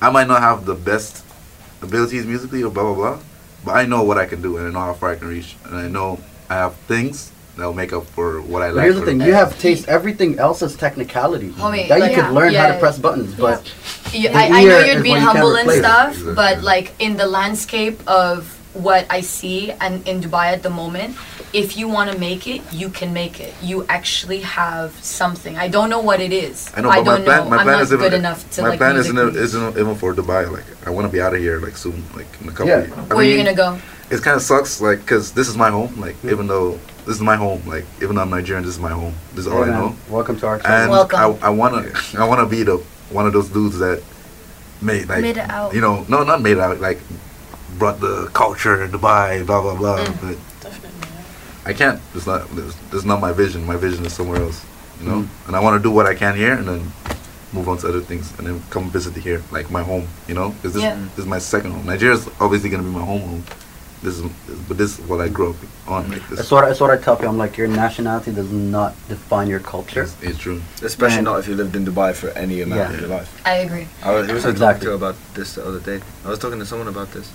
I 0.00 0.10
might 0.10 0.28
not 0.28 0.40
have 0.42 0.64
the 0.66 0.74
best 0.74 1.24
abilities 1.82 2.24
musically 2.26 2.62
or 2.62 2.70
blah 2.70 2.82
blah 2.84 2.94
blah 2.94 3.18
but 3.64 3.72
I 3.76 3.84
know 3.84 4.02
what 4.02 4.16
I 4.18 4.26
can 4.26 4.40
do 4.42 4.56
and 4.56 4.66
I 4.68 4.70
know 4.70 4.80
how 4.80 4.94
far 4.94 5.10
I 5.12 5.16
can 5.16 5.28
reach 5.28 5.56
and 5.64 5.76
I 5.76 5.88
know 5.88 6.20
I 6.48 6.54
have 6.54 6.74
things 6.88 7.32
that 7.56 7.64
will 7.64 7.74
make 7.74 7.92
up 7.92 8.04
for 8.06 8.40
what 8.42 8.62
I 8.62 8.68
But 8.68 8.76
lack 8.76 8.84
here's 8.84 8.96
the 9.00 9.06
thing: 9.06 9.20
you 9.20 9.34
have 9.34 9.58
taste. 9.58 9.88
Everything 9.88 10.38
else 10.38 10.62
is 10.62 10.76
technicality. 10.76 11.50
Homie, 11.50 11.88
that 11.88 11.96
you 11.96 12.02
like- 12.04 12.14
could 12.14 12.30
learn 12.32 12.54
how 12.54 12.68
to 12.68 12.78
press 12.78 12.98
buttons, 12.98 13.34
but 13.34 13.62
You, 14.12 14.28
The 14.28 14.36
I, 14.38 14.44
I 14.44 14.64
know 14.64 14.78
you're 14.78 14.96
is 14.96 15.02
being 15.02 15.14
what 15.14 15.20
you 15.20 15.26
can't 15.26 15.38
humble 15.38 15.56
and 15.56 15.70
stuff, 15.70 16.10
Exactly. 16.12 16.34
but 16.34 16.62
like 16.62 16.92
in 16.98 17.16
the 17.16 17.26
landscape 17.26 17.98
of 18.06 18.52
what 18.72 19.06
I 19.10 19.20
see 19.22 19.72
and 19.72 20.06
in 20.06 20.20
Dubai 20.20 20.52
at 20.52 20.62
the 20.62 20.70
moment, 20.70 21.16
if 21.52 21.76
you 21.78 21.88
want 21.88 22.12
to 22.12 22.18
make 22.18 22.46
it, 22.46 22.60
you 22.72 22.88
can 22.90 23.12
make 23.12 23.40
it. 23.40 23.54
You 23.62 23.86
actually 23.88 24.40
have 24.40 24.92
something. 25.02 25.56
I 25.56 25.68
don't 25.68 25.88
know 25.88 26.00
what 26.00 26.20
it 26.20 26.32
is. 26.32 26.70
I 26.76 26.82
know 26.82 26.88
but 26.90 26.98
my 26.98 27.02
don't 27.04 27.24
plan 27.24 27.44
know. 27.44 27.50
my 27.50 27.56
I'm 27.56 27.64
plan 27.64 27.76
not 27.78 27.82
is 27.82 27.92
even, 27.92 28.04
good 28.04 28.12
enough 28.12 28.50
to 28.50 28.62
my 28.62 28.68
like 28.70 28.78
plan 28.78 28.96
isn't, 28.96 29.18
isn't 29.36 29.78
even 29.78 29.94
for 29.96 30.14
Dubai 30.14 30.50
like 30.52 30.68
I 30.86 30.90
want 30.90 31.06
to 31.08 31.12
be 31.12 31.20
out 31.20 31.34
of 31.34 31.40
here 31.40 31.58
like 31.60 31.76
soon 31.76 32.04
like 32.14 32.28
in 32.42 32.48
a 32.48 32.52
couple 32.52 32.68
Yeah. 32.68 32.80
years. 32.84 32.92
I 32.92 33.14
Where 33.14 33.18
are 33.18 33.22
you 33.24 33.36
gonna 33.42 33.54
go? 33.54 33.78
it 34.10 34.22
kind 34.22 34.36
of 34.36 34.42
sucks 34.42 34.80
like 34.80 35.00
because 35.00 35.32
this 35.32 35.48
is 35.48 35.56
my 35.56 35.70
home 35.70 35.92
like 35.98 36.16
mm. 36.22 36.30
even 36.30 36.46
though 36.46 36.78
this 37.06 37.16
is 37.16 37.22
my 37.22 37.36
home 37.36 37.62
like 37.66 37.84
even 38.02 38.16
though 38.16 38.22
I'm 38.22 38.30
Nigerian 38.30 38.64
this 38.64 38.74
is 38.74 38.80
my 38.80 38.90
home 38.90 39.14
this 39.34 39.46
is 39.46 39.52
all 39.52 39.62
Hey, 39.64 39.70
I 39.70 39.72
man, 39.72 39.80
know 39.80 39.96
Welcome 40.10 40.36
to 40.40 40.46
our 40.46 40.54
and 40.56 40.62
channel. 40.64 40.90
Welcome. 40.90 41.18
I, 41.42 41.46
I 41.46 41.50
wanna 41.50 41.90
I 42.18 42.24
wanna 42.24 42.46
be 42.46 42.62
the 42.62 42.76
one 43.10 43.26
of 43.26 43.32
those 43.32 43.48
dudes 43.48 43.78
that 43.78 44.02
made 44.82 45.08
like 45.08 45.22
Made 45.22 45.36
it 45.38 45.48
out. 45.50 45.72
you 45.74 45.80
know 45.80 46.04
no 46.08 46.22
not 46.24 46.42
made 46.42 46.52
it 46.58 46.60
out 46.60 46.80
like 46.80 46.98
brought 47.78 48.00
the 48.00 48.28
culture 48.32 48.82
in 48.84 48.90
Dubai 48.90 49.46
blah 49.46 49.60
blah 49.62 49.74
blah 49.76 49.98
Mm. 50.04 50.20
but 50.22 50.36
I 51.64 51.72
can't 51.72 52.00
it's 52.14 52.26
not 52.26 52.48
this, 52.54 52.74
this 52.90 52.94
is 53.02 53.04
not 53.04 53.20
my 53.20 53.32
vision 53.32 53.64
my 53.66 53.76
vision 53.76 54.04
is 54.06 54.12
somewhere 54.12 54.40
else 54.42 54.64
you 55.00 55.08
know 55.08 55.20
Mm. 55.22 55.28
and 55.48 55.56
I 55.56 55.60
want 55.60 55.80
to 55.80 55.82
do 55.82 55.90
what 55.94 56.06
I 56.06 56.14
can 56.14 56.34
here 56.36 56.52
and 56.54 56.66
then 56.68 56.92
move 57.52 57.68
on 57.68 57.78
to 57.78 57.88
other 57.88 58.00
things 58.00 58.36
and 58.38 58.46
then 58.46 58.62
come 58.70 58.90
visit 58.90 59.14
here 59.16 59.40
like 59.52 59.70
my 59.70 59.82
home 59.82 60.06
you 60.28 60.34
know 60.34 60.50
because 60.50 60.74
this, 60.74 60.82
Yeah. 60.82 60.96
this 61.14 61.20
is 61.20 61.26
my 61.26 61.38
second 61.38 61.70
home 61.72 61.86
Nigeria 61.86 62.16
is 62.16 62.28
obviously 62.40 62.68
gonna 62.70 62.82
be 62.82 62.90
my 62.90 63.04
home 63.04 63.20
home 63.20 63.44
this 64.02 64.18
is 64.18 64.30
but 64.68 64.76
this 64.78 64.98
is 64.98 65.06
what 65.08 65.20
I 65.20 65.28
grew 65.28 65.50
up 65.50 65.56
on. 65.88 66.10
Like 66.10 66.28
this, 66.28 66.38
That's 66.38 66.50
what 66.50 66.64
I, 66.64 66.68
that's 66.68 66.80
what 66.80 66.90
I 66.90 66.96
tell 66.98 67.16
people. 67.16 67.30
I'm 67.30 67.38
like, 67.38 67.56
your 67.56 67.68
nationality 67.68 68.32
does 68.32 68.50
not 68.52 68.94
define 69.08 69.48
your 69.48 69.60
culture. 69.60 70.02
it's, 70.02 70.22
it's 70.22 70.38
true. 70.38 70.60
Especially 70.82 71.16
And- 71.18 71.24
not 71.24 71.38
if 71.40 71.48
you 71.48 71.54
lived 71.54 71.74
in 71.76 71.84
Dubai 71.84 72.14
for 72.14 72.28
any 72.30 72.60
amount 72.62 72.80
Yeah. 72.80 72.90
of 72.94 73.00
your 73.00 73.08
life. 73.08 73.42
I 73.46 73.54
agree. 73.66 73.88
I 74.02 74.12
was, 74.12 74.28
was 74.28 74.44
I 74.44 74.48
talking 74.48 74.50
Exactly. 74.52 74.86
to 74.88 74.94
about 74.94 75.16
this 75.34 75.54
the 75.54 75.64
other 75.66 75.80
day? 75.80 76.00
I 76.24 76.28
was 76.28 76.38
talking 76.38 76.58
to 76.58 76.66
someone 76.66 76.88
about 76.88 77.10
this. 77.12 77.32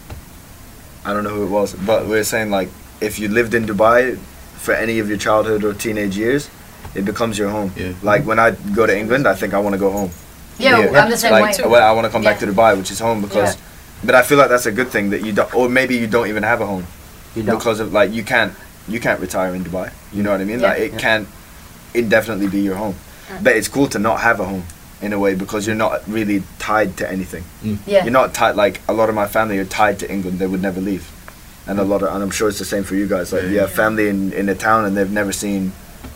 I 1.04 1.14
don't 1.14 1.24
know 1.24 1.32
who 1.32 1.46
it 1.46 1.50
was, 1.50 1.74
but 1.74 2.04
we 2.06 2.12
were 2.12 2.24
saying 2.24 2.52
like 2.52 2.70
if 3.02 3.18
you 3.20 3.28
lived 3.28 3.54
in 3.54 3.66
Dubai 3.66 4.18
for 4.66 4.74
any 4.74 5.00
of 5.00 5.10
your 5.10 5.18
childhood 5.18 5.64
or 5.64 5.74
teenage 5.74 6.16
years, 6.18 6.50
it 6.94 7.06
becomes 7.06 7.38
your 7.40 7.50
home. 7.50 7.72
Yeah. 7.76 7.94
Like 8.04 8.24
when 8.26 8.38
I 8.38 8.52
go 8.52 8.86
to 8.86 8.96
England, 8.98 9.28
I 9.28 9.34
think 9.34 9.54
I 9.56 9.60
want 9.60 9.74
to 9.74 9.80
go 9.80 9.90
home. 9.92 10.12
Yeah, 10.60 10.78
Yeah. 10.80 11.02
I'm 11.04 11.10
the 11.10 11.18
same 11.18 11.32
like 11.32 11.58
way. 11.58 11.68
well, 11.68 11.84
I 11.90 11.92
want 11.94 12.06
to 12.06 12.12
come 12.12 12.22
back 12.24 12.38
to 12.40 12.46
Dubai, 12.46 12.78
which 12.78 12.92
is 12.92 13.00
home 13.00 13.22
because. 13.22 13.58
But 14.04 14.16
I 14.16 14.24
feel 14.24 14.38
like 14.38 14.50
that's 14.50 14.66
a 14.66 14.72
good 14.72 14.88
thing 14.90 15.12
that 15.12 15.24
you 15.24 15.32
don't, 15.32 15.54
or 15.54 15.70
maybe 15.70 15.96
you 15.96 16.08
don't 16.08 16.28
even 16.28 16.44
have 16.44 16.62
a 16.62 16.66
home 16.66 16.86
You 17.36 17.44
don't. 17.44 17.58
because 17.58 17.80
of 17.80 17.94
like 17.94 18.12
you 18.12 18.24
can't 18.24 18.54
you 18.88 19.00
can't 19.00 19.20
retire 19.20 19.54
in 19.54 19.64
Dubai. 19.64 19.92
You 20.12 20.24
know 20.24 20.32
what 20.32 20.42
I 20.42 20.44
mean? 20.46 20.60
Yeah. 20.60 20.68
Like 20.70 20.80
it 20.80 20.92
Yeah. 20.94 20.98
can't 21.00 21.28
indefinitely 21.94 22.48
be 22.48 22.62
your 22.62 22.76
home. 22.76 22.96
But 23.42 23.56
it's 23.56 23.68
cool 23.68 23.88
to 23.90 24.00
not 24.00 24.20
have 24.22 24.40
a 24.40 24.46
home 24.46 24.64
in 25.02 25.14
a 25.14 25.20
way 25.20 25.36
because 25.36 25.66
you're 25.66 25.76
not 25.76 26.02
really 26.08 26.44
tied 26.60 26.98
to 26.98 27.10
anything. 27.10 27.44
Mm. 27.64 27.78
Yeah. 27.86 28.04
You're 28.04 28.12
not 28.12 28.34
tied 28.34 28.56
like 28.56 28.82
a 28.88 28.94
lot 28.94 29.10
of 29.10 29.16
my 29.16 29.28
family 29.28 29.58
are 29.60 29.66
tied 29.66 30.00
to 30.00 30.12
England. 30.12 30.40
They 30.40 30.48
would 30.48 30.62
never 30.62 30.82
leave. 30.82 31.10
And 31.68 31.80
a 31.80 31.84
mm. 31.84 31.90
lot 31.90 32.02
of 32.04 32.14
and 32.14 32.24
I'm 32.24 32.32
sure 32.32 32.50
it's 32.50 32.60
the 32.60 32.66
same 32.66 32.84
for 32.84 32.96
you 32.96 33.08
guys. 33.08 33.32
Like 33.32 33.44
Yeah. 33.44 33.50
you 33.50 33.60
have 33.60 33.72
family 33.72 34.10
in, 34.10 34.34
in 34.34 34.50
a 34.50 34.56
town 34.56 34.86
and 34.86 34.98
they've 34.98 35.12
never 35.12 35.32
seen 35.32 35.72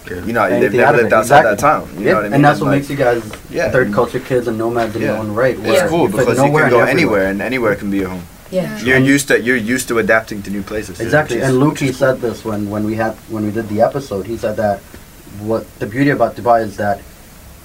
Yeah. 0.09 0.23
you 0.23 0.33
know, 0.33 0.47
they've 0.49 0.71
never 0.71 0.97
lived 0.97 1.07
it, 1.07 1.13
outside 1.13 1.43
that 1.45 1.53
exactly. 1.53 1.89
town. 1.93 1.99
You 1.99 2.05
Yeah, 2.05 2.11
know 2.11 2.15
what 2.17 2.19
I 2.19 2.27
mean? 2.27 2.33
And 2.35 2.45
that's 2.45 2.59
what 2.59 2.67
like, 2.67 2.77
makes 2.79 2.89
you 2.91 2.95
guys 2.95 3.23
Yeah. 3.49 3.71
third 3.71 3.91
culture 3.91 4.19
kids 4.19 4.47
and 4.47 4.55
nomads 4.57 4.95
in 4.95 5.01
your 5.01 5.13
Yeah. 5.13 5.19
own 5.19 5.33
right. 5.33 5.57
it's 5.59 5.89
cool 5.89 6.07
because 6.07 6.37
you 6.37 6.45
nowhere 6.45 6.63
can 6.63 6.71
go 6.71 6.79
and 6.81 6.89
anywhere 6.89 7.27
and 7.27 7.41
anywhere 7.41 7.75
can 7.75 7.89
be 7.89 7.97
your 7.97 8.09
home. 8.09 8.21
Yeah. 8.51 8.77
You're 8.85 8.97
And- 8.97 9.05
used 9.07 9.27
to 9.29 9.41
you're 9.41 9.55
used 9.75 9.87
to 9.87 9.97
adapting 9.97 10.43
to 10.43 10.51
new 10.51 10.61
places. 10.61 10.99
Exactly, 10.99 11.37
which 11.37 11.43
is- 11.45 11.49
and 11.49 11.61
Luki 11.63 11.93
said 11.93 12.21
this 12.21 12.45
when, 12.45 12.69
when 12.69 12.83
we 12.85 12.95
had 12.95 13.13
when 13.29 13.43
we 13.45 13.51
did 13.51 13.67
the 13.69 13.81
episode. 13.81 14.27
He 14.27 14.37
said 14.37 14.55
that 14.57 14.79
what 15.39 15.65
the 15.79 15.87
beauty 15.87 16.11
about 16.11 16.35
Dubai 16.35 16.61
is 16.63 16.77
that 16.77 17.01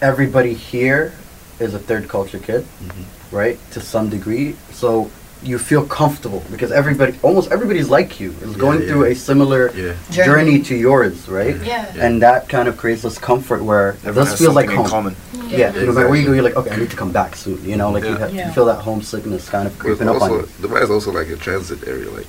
everybody 0.01 0.55
here 0.55 1.13
is 1.59 1.75
a 1.75 1.79
third 1.79 2.09
culture 2.09 2.39
kid, 2.39 2.65
Mm-hmm. 2.83 3.37
right? 3.37 3.59
To 3.73 3.81
some 3.81 4.09
degree, 4.09 4.57
so 4.73 5.11
you 5.43 5.59
feel 5.59 5.85
comfortable 5.87 6.43
because 6.51 6.71
everybody, 6.71 7.19
almost 7.23 7.51
everybody's 7.51 7.89
like 7.89 8.21
you, 8.21 8.31
is 8.43 8.53
Yeah, 8.53 8.59
going 8.59 8.81
yeah. 8.83 8.89
through 8.89 9.05
a 9.07 9.15
similar 9.15 9.71
Yeah. 9.75 9.95
Journey. 10.11 10.27
journey. 10.27 10.63
to 10.63 10.75
yours, 10.77 11.29
right? 11.29 11.57
Yeah. 11.57 11.91
Yeah. 11.95 12.05
And 12.05 12.21
that 12.23 12.49
kind 12.49 12.69
of 12.69 12.77
creates 12.77 13.03
this 13.03 13.19
comfort 13.19 13.63
where 13.63 13.89
Everyone 14.05 14.15
this 14.27 14.39
feels 14.39 14.55
like 14.55 14.69
home. 14.71 14.87
common. 14.87 15.17
Yeah, 15.49 15.73
Yeah, 15.75 15.85
no 15.87 15.93
matter 15.93 16.09
where 16.09 16.19
you 16.21 16.27
go, 16.27 16.33
you're 16.33 16.43
like, 16.43 16.57
okay, 16.57 16.71
I 16.71 16.77
need 16.77 16.91
to 16.91 16.97
come 16.97 17.11
back 17.13 17.35
soon. 17.37 17.59
You 17.65 17.77
know, 17.77 17.91
like 17.91 18.05
you, 18.05 18.15
have, 18.17 18.33
Yeah. 18.35 18.47
you 18.49 18.53
feel 18.53 18.67
that 18.67 18.81
homesickness 18.81 19.49
kind 19.49 19.67
of 19.67 19.73
But 19.79 19.85
creeping 19.85 20.09
up 20.09 20.17
on 20.17 20.23
also, 20.23 20.41
you. 20.41 20.47
Dubai 20.69 20.83
is 20.83 20.91
also 20.91 21.11
like 21.13 21.29
a 21.31 21.37
transit 21.37 21.87
area. 21.89 22.11
Like 22.11 22.27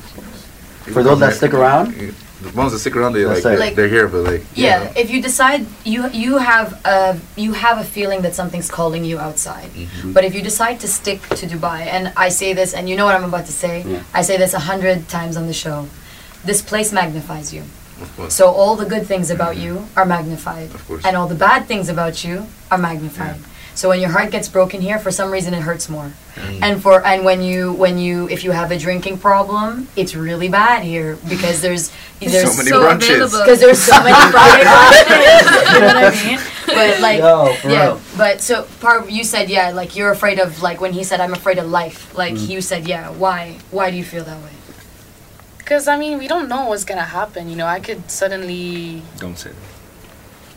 For 0.95 1.03
those 1.03 1.19
that 1.19 1.33
stick 1.33 1.53
around, 1.53 1.93
the 2.41 2.49
ones 2.61 2.71
that 2.73 2.79
stick 2.79 2.95
around, 2.95 3.13
they 3.13 3.25
like 3.25 3.43
they're 3.43 3.57
Like- 3.65 3.75
they're 3.75 3.93
here, 3.97 4.07
but 4.07 4.21
like 4.31 4.43
Yeah, 4.55 4.91
if 5.03 5.07
you 5.13 5.19
decide 5.29 5.61
you 5.93 6.01
you 6.23 6.31
have 6.51 6.69
a 6.85 7.17
you 7.45 7.51
have 7.65 7.77
a 7.85 7.87
feeling 7.95 8.19
that 8.25 8.33
something's 8.41 8.69
calling 8.79 9.03
you 9.11 9.17
outside, 9.27 9.69
Mm-hmm. 9.73 10.11
but 10.15 10.23
if 10.27 10.31
you 10.35 10.41
decide 10.51 10.75
to 10.83 10.87
stick 10.87 11.19
to 11.39 11.43
Dubai, 11.53 11.79
and 11.95 12.03
I 12.25 12.29
say 12.29 12.49
this, 12.59 12.73
and 12.77 12.83
you 12.89 12.95
know 12.97 13.05
what 13.09 13.15
I'm 13.19 13.27
about 13.33 13.45
to 13.51 13.55
say, 13.63 13.75
Yeah. 13.85 14.19
I 14.19 14.21
say 14.29 14.35
this 14.43 14.53
a 14.61 14.63
hundred 14.71 14.97
times 15.17 15.33
on 15.37 15.45
the 15.51 15.57
show, 15.65 15.77
this 16.49 16.61
place 16.71 16.89
magnifies 17.01 17.47
you. 17.55 17.63
Of 18.05 18.09
course. 18.17 18.33
So 18.39 18.43
all 18.59 18.75
the 18.83 18.89
good 18.93 19.05
things 19.11 19.27
about 19.37 19.55
you 19.57 19.73
are 19.95 20.07
magnified, 20.17 20.69
Of 20.77 20.81
course. 20.87 21.03
and 21.05 21.13
all 21.17 21.27
the 21.27 21.39
bad 21.47 21.61
things 21.71 21.87
about 21.95 22.15
you 22.25 22.35
are 22.71 22.79
magnified. 22.89 23.37
So 23.73 23.89
when 23.89 23.99
your 23.99 24.09
heart 24.09 24.31
gets 24.31 24.47
broken 24.49 24.81
here, 24.81 24.99
for 24.99 25.11
some 25.11 25.31
reason 25.31 25.53
it 25.53 25.61
hurts 25.61 25.87
more. 25.89 26.11
Mm. 26.35 26.59
And 26.61 26.81
for 26.83 27.05
and 27.05 27.23
when 27.23 27.41
you 27.41 27.71
when 27.73 27.97
you 27.97 28.27
if 28.29 28.43
you 28.43 28.51
have 28.51 28.69
a 28.71 28.77
drinking 28.77 29.17
problem, 29.19 29.87
it's 29.95 30.13
really 30.13 30.49
bad 30.49 30.83
here 30.83 31.17
because 31.29 31.61
there's 31.61 31.91
there's 32.19 32.51
so 32.51 32.57
many 32.57 32.69
so 32.69 32.81
brunches. 32.83 33.31
because 33.39 33.59
there's 33.59 33.79
so 33.79 33.97
many 34.03 34.31
Friday 34.31 34.63
brunches. 34.69 35.73
you 35.73 35.79
know 35.79 35.87
what 35.87 35.95
I 36.03 36.25
mean? 36.25 36.39
But 36.67 36.99
like, 37.01 37.19
Yo, 37.19 37.69
yeah. 37.69 37.99
But 38.17 38.41
so 38.41 38.63
part 38.81 39.09
you 39.09 39.23
said 39.23 39.49
yeah, 39.49 39.71
like 39.71 39.95
you're 39.95 40.11
afraid 40.11 40.39
of 40.39 40.61
like 40.61 40.79
when 40.81 40.93
he 40.93 41.03
said 41.03 41.19
I'm 41.21 41.33
afraid 41.33 41.57
of 41.57 41.67
life. 41.69 42.15
Like 42.17 42.33
Mm. 42.35 42.49
you 42.49 42.61
said 42.61 42.87
yeah. 42.87 43.09
Why? 43.09 43.57
Why 43.71 43.89
do 43.91 43.97
you 43.97 44.03
feel 44.03 44.23
that 44.25 44.41
way? 44.43 44.51
Because, 45.57 45.87
I 45.87 45.95
mean, 45.97 46.17
we 46.17 46.27
don't 46.27 46.49
know 46.49 46.67
what's 46.67 46.83
going 46.83 46.97
to 46.97 47.05
happen. 47.05 47.47
You 47.49 47.55
know, 47.55 47.65
I 47.65 47.79
could 47.79 48.11
suddenly. 48.11 49.01
Don't 49.19 49.37
say 49.37 49.51
that. 49.51 49.70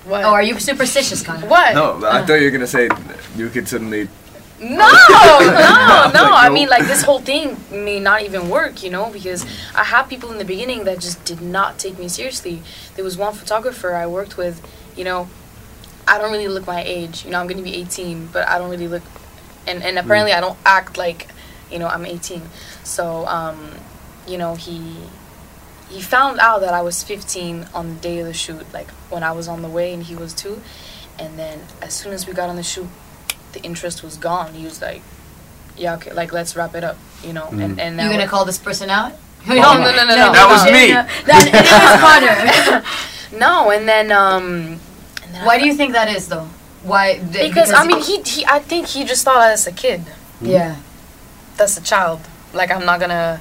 What? 0.05 0.25
Oh, 0.25 0.35
are 0.35 0.43
you 0.43 0.59
superstitious, 0.61 1.23
Connor? 1.23 1.47
What? 1.47 1.75
No, 1.75 2.07
I 2.07 2.25
thought 2.25 2.35
you 2.35 2.45
were 2.45 2.51
gonna 2.51 2.67
say 2.67 2.89
you 3.37 3.49
could 3.49 3.69
suddenly. 3.69 4.09
No, 4.61 4.69
no, 4.69 4.79
no. 6.15 6.23
Like, 6.31 6.45
I 6.45 6.49
mean, 6.53 6.69
like 6.69 6.87
this 6.87 7.03
whole 7.03 7.21
thing 7.21 7.57
may 7.71 8.01
not 8.01 8.23
even 8.23 8.49
work, 8.49 8.83
you 8.83 8.91
know, 8.91 9.11
because 9.11 9.45
I 9.75 9.85
had 9.85 10.05
people 10.05 10.31
in 10.31 10.39
the 10.39 10.45
beginning 10.45 10.85
that 10.85 11.01
just 11.01 11.25
did 11.25 11.41
not 11.41 11.79
take 11.79 11.99
me 11.99 12.09
seriously. 12.09 12.63
There 12.95 13.05
was 13.05 13.17
one 13.17 13.35
photographer 13.35 13.95
I 13.95 14.07
worked 14.07 14.37
with, 14.37 14.61
you 14.97 15.05
know, 15.05 15.29
I 16.07 16.19
don't 16.19 16.31
really 16.31 16.49
look 16.49 16.67
my 16.67 16.83
age. 16.83 17.25
You 17.25 17.31
know, 17.31 17.41
I'm 17.41 17.47
gonna 17.47 17.63
be 17.63 17.75
18, 17.75 18.29
but 18.33 18.47
I 18.47 18.59
don't 18.59 18.71
really 18.71 18.89
look, 18.89 19.03
and 19.67 19.83
and 19.83 19.99
apparently 19.99 20.33
I 20.33 20.41
don't 20.41 20.59
act 20.67 20.99
like, 20.99 21.29
you 21.71 21.79
know, 21.79 21.89
I'm 21.89 22.05
18. 22.05 22.43
So, 22.85 23.27
um, 23.27 23.73
you 24.27 24.39
know, 24.39 24.55
he 24.55 24.97
he 25.95 26.01
found 26.03 26.39
out 26.41 26.61
that 26.65 26.75
I 26.75 26.83
was 26.89 26.97
15 27.03 27.69
on 27.79 27.85
the 27.95 28.01
day 28.01 28.17
of 28.23 28.27
the 28.27 28.35
shoot, 28.35 28.65
like 28.79 28.91
when 29.13 29.23
I 29.23 29.33
was 29.39 29.47
on 29.49 29.63
the 29.63 29.69
way 29.69 29.93
and 29.95 30.03
he 30.11 30.15
was 30.17 30.33
too. 30.35 30.61
And 31.19 31.39
then 31.39 31.57
as 31.87 31.93
soon 31.95 32.13
as 32.13 32.27
we 32.27 32.33
got 32.41 32.49
on 32.49 32.57
the 32.57 32.63
shoot, 32.73 32.89
the 33.53 33.61
interest 33.63 34.03
was 34.03 34.17
gone. 34.17 34.53
He 34.55 34.65
was 34.65 34.83
like, 34.83 35.03
"Yeah, 35.77 35.95
okay, 35.97 36.13
like 36.13 36.33
let's 36.33 36.57
wrap 36.57 36.75
it 36.75 36.83
up," 36.91 36.97
you 37.23 37.33
know. 37.33 37.47
And 37.53 37.79
and 37.85 37.93
You 37.97 38.05
now 38.05 38.11
gonna 38.11 38.27
call 38.35 38.45
this 38.45 38.59
person 38.59 38.91
out? 38.91 39.13
no, 39.49 39.55
no, 39.55 39.91
no, 39.99 40.03
no, 40.11 40.15
no. 40.23 40.33
That 40.39 40.49
was 40.55 40.63
no, 40.67 40.73
me. 40.73 40.85
no. 40.93 41.03
That, 41.31 41.43
it 41.49 41.65
is 41.65 43.33
Connor. 43.33 43.39
no, 43.39 43.71
and 43.71 43.89
then 43.89 44.11
um, 44.11 44.45
and 45.23 45.31
then 45.35 45.45
Why 45.47 45.55
I- 45.55 45.61
do 45.61 45.67
you 45.67 45.75
think 45.75 45.93
that 45.93 46.09
is 46.17 46.27
though? 46.29 46.49
Why? 46.83 47.07
th- 47.33 47.49
Because, 47.49 47.71
I 47.73 47.87
mean, 47.87 48.01
he 48.03 48.21
he 48.23 48.45
I 48.47 48.59
think 48.59 48.89
he 48.89 49.05
just 49.05 49.23
thought 49.25 49.41
as 49.57 49.67
a 49.67 49.73
kid, 49.73 50.03
yeah. 50.41 50.77
that's 51.57 51.77
a 51.79 51.83
child. 51.83 52.21
Like 52.53 52.71
I'm 52.75 52.85
not 52.85 52.99
gonna. 53.01 53.41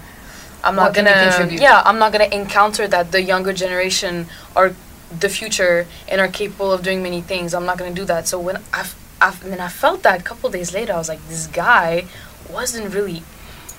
I'm 0.63 0.75
not 0.75 0.95
What 0.95 0.95
can 0.95 1.05
gonna. 1.05 1.53
Yeah, 1.53 1.81
I'm 1.85 1.99
not 1.99 2.11
gonna 2.11 2.25
encounter 2.31 2.87
that 2.87 3.11
the 3.11 3.21
younger 3.21 3.53
generation 3.53 4.27
are 4.55 4.73
the 5.19 5.29
future 5.29 5.85
and 6.07 6.19
are 6.21 6.27
capable 6.27 6.71
of 6.71 6.81
doing 6.83 7.03
many 7.03 7.21
things. 7.21 7.53
I'm 7.53 7.65
not 7.65 7.77
gonna 7.77 7.93
do 7.93 8.05
that. 8.05 8.27
So 8.27 8.39
when 8.39 8.57
I, 8.73 8.87
I, 9.21 9.33
and 9.43 9.51
then 9.51 9.59
I 9.59 9.67
felt 9.67 10.03
that 10.03 10.21
a 10.21 10.23
couple 10.23 10.49
days 10.49 10.73
later, 10.73 10.93
I 10.93 10.97
was 10.97 11.09
like, 11.09 11.25
this 11.27 11.47
guy 11.47 12.05
wasn't 12.49 12.93
really 12.93 13.23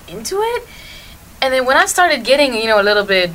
into 0.07 0.37
it. 0.41 0.63
And 1.41 1.53
then 1.53 1.65
when 1.65 1.77
I 1.77 1.85
started 1.85 2.23
getting, 2.23 2.53
you 2.53 2.65
know, 2.67 2.79
a 2.79 2.83
little 2.83 3.03
bit, 3.05 3.31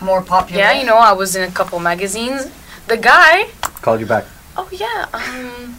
More 0.00 0.22
popular. 0.22 0.60
yeah, 0.62 0.72
you 0.72 0.84
know, 0.84 0.96
I 0.96 1.12
was 1.12 1.36
in 1.36 1.42
a 1.48 1.52
couple 1.52 1.78
magazines. 1.80 2.50
The 2.88 2.96
guy, 2.96 3.48
called 3.80 4.00
you 4.00 4.06
back. 4.06 4.24
oh 4.56 4.68
yeah, 4.72 5.06
um, 5.12 5.76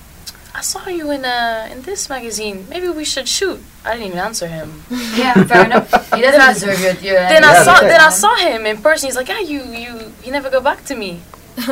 I 0.58 0.62
saw 0.62 0.88
you 0.88 1.12
in 1.12 1.26
uh 1.26 1.68
in 1.72 1.82
this 1.82 2.10
magazine. 2.10 2.66
Maybe 2.70 2.88
we 2.88 3.04
should 3.04 3.28
shoot. 3.28 3.60
I 3.84 3.92
didn't 3.94 4.08
even 4.08 4.20
answer 4.20 4.48
him. 4.48 4.84
Yeah, 5.16 5.34
fair 5.44 5.66
enough. 5.66 5.92
He 6.14 6.22
doesn't 6.22 6.54
deserve 6.54 6.80
your. 6.80 6.94
your 7.08 7.20
Then 7.28 7.44
I 7.44 7.54
Yeah, 7.54 7.64
saw 7.64 7.80
then 7.82 8.02
I 8.02 8.10
saw 8.10 8.36
him 8.36 8.66
in 8.66 8.78
person. 8.78 9.08
He's 9.08 9.16
like, 9.18 9.28
yeah, 9.28 9.40
you 9.52 9.60
you 9.84 9.92
you 10.24 10.32
never 10.32 10.50
go 10.50 10.62
back 10.62 10.86
to 10.86 10.96
me. 10.96 11.22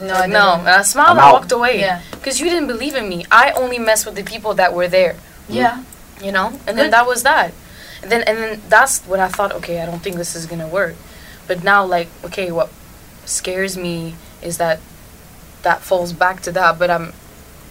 No, 0.00 0.14
I 0.14 0.26
no. 0.26 0.54
And 0.58 0.68
I 0.68 0.82
smiled 0.82 1.10
I'm 1.10 1.18
and 1.18 1.26
out. 1.26 1.32
walked 1.32 1.52
away. 1.52 1.78
Yeah. 1.78 2.02
Because 2.10 2.40
you 2.40 2.46
didn't 2.50 2.66
believe 2.66 2.96
in 2.96 3.08
me. 3.08 3.24
I 3.30 3.52
only 3.52 3.78
messed 3.78 4.04
with 4.04 4.16
the 4.16 4.24
people 4.24 4.52
that 4.54 4.74
were 4.74 4.88
there. 4.88 5.14
Yeah. 5.48 5.84
You 6.20 6.32
know. 6.32 6.58
And 6.66 6.76
then 6.76 6.90
that 6.90 7.06
was 7.06 7.22
that. 7.22 7.52
And 8.02 8.10
then 8.10 8.22
and 8.26 8.36
then 8.38 8.60
that's 8.68 8.98
when 9.06 9.20
I 9.20 9.28
thought, 9.28 9.52
okay, 9.62 9.80
I 9.80 9.86
don't 9.86 10.02
think 10.02 10.16
this 10.16 10.34
is 10.34 10.46
gonna 10.46 10.66
work. 10.66 10.96
But 11.46 11.62
now, 11.62 11.84
like, 11.86 12.08
okay, 12.24 12.50
what 12.50 12.70
scares 13.26 13.76
me 13.76 14.16
is 14.42 14.58
that 14.58 14.80
that 15.62 15.82
falls 15.82 16.12
back 16.12 16.40
to 16.46 16.50
that. 16.58 16.80
But 16.80 16.90
I'm, 16.90 17.12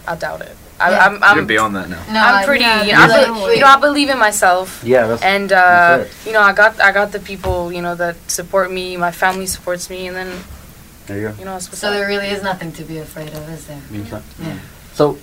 I 0.08 0.16
doubt 0.16 0.42
it. 0.42 0.56
I, 0.80 0.92
Yeah. 0.92 1.06
I'm, 1.06 1.14
You're 1.14 1.24
I'm, 1.44 1.46
beyond 1.48 1.76
that 1.76 1.90
now. 1.90 2.04
No, 2.12 2.20
I'm 2.20 2.46
pretty. 2.46 2.64
yeah, 2.64 2.84
you, 2.84 2.94
know, 2.94 3.00
I 3.02 3.48
be- 3.50 3.56
you 3.56 3.62
know, 3.62 3.68
I 3.68 3.80
believe 3.80 4.10
in 4.10 4.18
myself. 4.18 4.82
Yeah, 4.84 5.06
that's 5.08 5.22
and 5.22 5.52
uh, 5.52 5.98
That's 6.00 6.26
you 6.26 6.34
know 6.34 6.42
I 6.42 6.54
got 6.54 6.80
I 6.82 6.92
got 6.92 7.12
the 7.12 7.20
people 7.20 7.72
you 7.72 7.82
know 7.84 7.94
that 7.96 8.16
support 8.32 8.72
me 8.72 8.98
my 8.98 9.12
family 9.12 9.46
supports 9.46 9.90
me 9.90 10.08
and 10.08 10.16
then 10.16 10.44
there 11.06 11.18
you 11.20 11.28
go. 11.30 11.36
you 11.40 11.46
know 11.46 11.60
So 11.60 11.92
there 11.92 12.08
really 12.08 12.28
is 12.30 12.42
nothing 12.42 12.72
to 12.74 12.84
be 12.84 12.98
afraid 12.98 13.30
of, 13.34 13.48
is 13.50 13.68
there? 13.68 13.82
Okay. 13.92 14.22
Yeah. 14.42 14.58
So, 14.94 15.18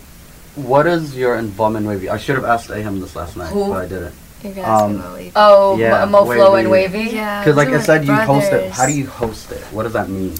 what 0.54 0.86
is 0.86 1.16
your 1.16 1.36
involvement 1.38 1.84
in 1.84 1.90
Wavy? 1.90 2.08
I 2.08 2.18
should 2.18 2.36
have 2.36 2.44
asked 2.44 2.68
Aham 2.70 3.00
this 3.00 3.14
last 3.16 3.36
night, 3.36 3.50
Who? 3.52 3.68
but 3.68 3.84
I 3.84 3.88
didn't. 3.88 4.14
You're 4.42 4.52
gonna 4.54 4.66
ask 4.68 4.84
Um, 4.84 4.96
about 4.96 5.14
Wavy. 5.14 5.32
Oh, 5.34 5.76
Yeah, 5.78 6.04
Mo 6.04 6.24
Moflo 6.24 6.58
and 6.58 6.70
Wavy. 6.70 6.98
Wavy. 6.98 7.16
Yeah. 7.16 7.40
Because, 7.42 7.56
like 7.56 7.68
I 7.68 7.70
those 7.72 7.82
are 7.82 7.84
said, 7.98 8.04
you 8.06 8.14
host 8.14 8.52
it. 8.52 8.70
How 8.72 8.86
do 8.86 8.92
you 8.92 9.06
host 9.06 9.50
it? 9.52 9.62
What 9.74 9.82
does 9.84 9.92
that 9.94 10.08
mean? 10.08 10.34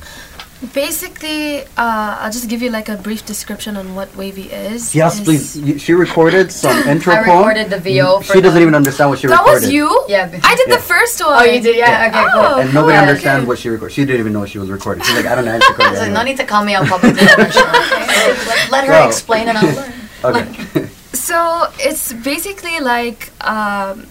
Basically, 0.74 1.62
uh, 1.76 2.18
I'll 2.20 2.32
just 2.32 2.48
give 2.48 2.60
you 2.62 2.70
like 2.70 2.88
a 2.88 2.96
brief 2.96 3.24
description 3.24 3.76
on 3.76 3.94
what 3.94 4.14
Wavy 4.16 4.50
is. 4.50 4.92
Yes, 4.94 5.14
It's- 5.20 5.24
please. 5.24 5.56
You- 5.56 5.78
She 5.78 5.92
recorded 5.94 6.50
some 6.50 6.76
intro 6.92 7.14
I 7.14 7.22
poem. 7.22 7.38
recorded 7.38 7.70
the 7.70 7.78
VO 7.78 8.20
for 8.20 8.32
She 8.34 8.40
doesn't 8.40 8.60
even 8.60 8.74
understand 8.74 9.10
what 9.10 9.20
she 9.20 9.28
That 9.28 9.38
recorded. 9.38 9.62
That 9.62 9.66
was 9.66 9.72
you? 9.72 10.04
Yeah. 10.08 10.28
I 10.42 10.54
did 10.56 10.68
Yeah. 10.68 10.76
the 10.76 10.82
first 10.82 11.24
one. 11.24 11.38
Oh, 11.40 11.44
you 11.44 11.60
did? 11.60 11.76
Yeah. 11.76 12.08
Okay. 12.10 12.26
Cool. 12.34 12.42
Oh, 12.42 12.58
And 12.60 12.74
nobody 12.74 12.96
cool. 12.98 13.06
understands 13.08 13.42
Okay. 13.42 13.48
what 13.48 13.58
she 13.60 13.68
recorded. 13.68 13.94
She 13.94 14.04
didn't 14.04 14.18
even 14.20 14.32
know 14.32 14.40
what 14.40 14.50
she 14.50 14.58
was 14.58 14.68
recording. 14.68 15.04
She's 15.04 15.14
like, 15.14 15.26
I 15.26 15.34
don't 15.36 15.44
know 15.44 15.52
how 15.52 15.58
to 15.60 15.68
record 15.72 15.86
I 15.86 15.90
was 15.90 15.98
it. 16.00 16.02
like, 16.02 16.12
no 16.12 16.22
need 16.24 16.36
to 16.38 16.44
call 16.44 16.64
me 16.64 16.74
out 16.74 16.86
publicly. 16.88 17.22
on 17.28 17.36
the 17.46 17.50
show, 17.52 17.62
okay? 17.62 18.06
let, 18.50 18.70
let 18.72 18.84
her 18.84 18.92
Well- 18.92 19.08
explain 19.08 19.48
and 19.48 19.58
I'll 19.58 19.74
learn. 19.74 19.92
Okay. 20.24 20.88
So 21.14 21.68
it's 21.78 22.12
basically 22.12 22.80
like 22.80 23.30
um, 23.46 24.06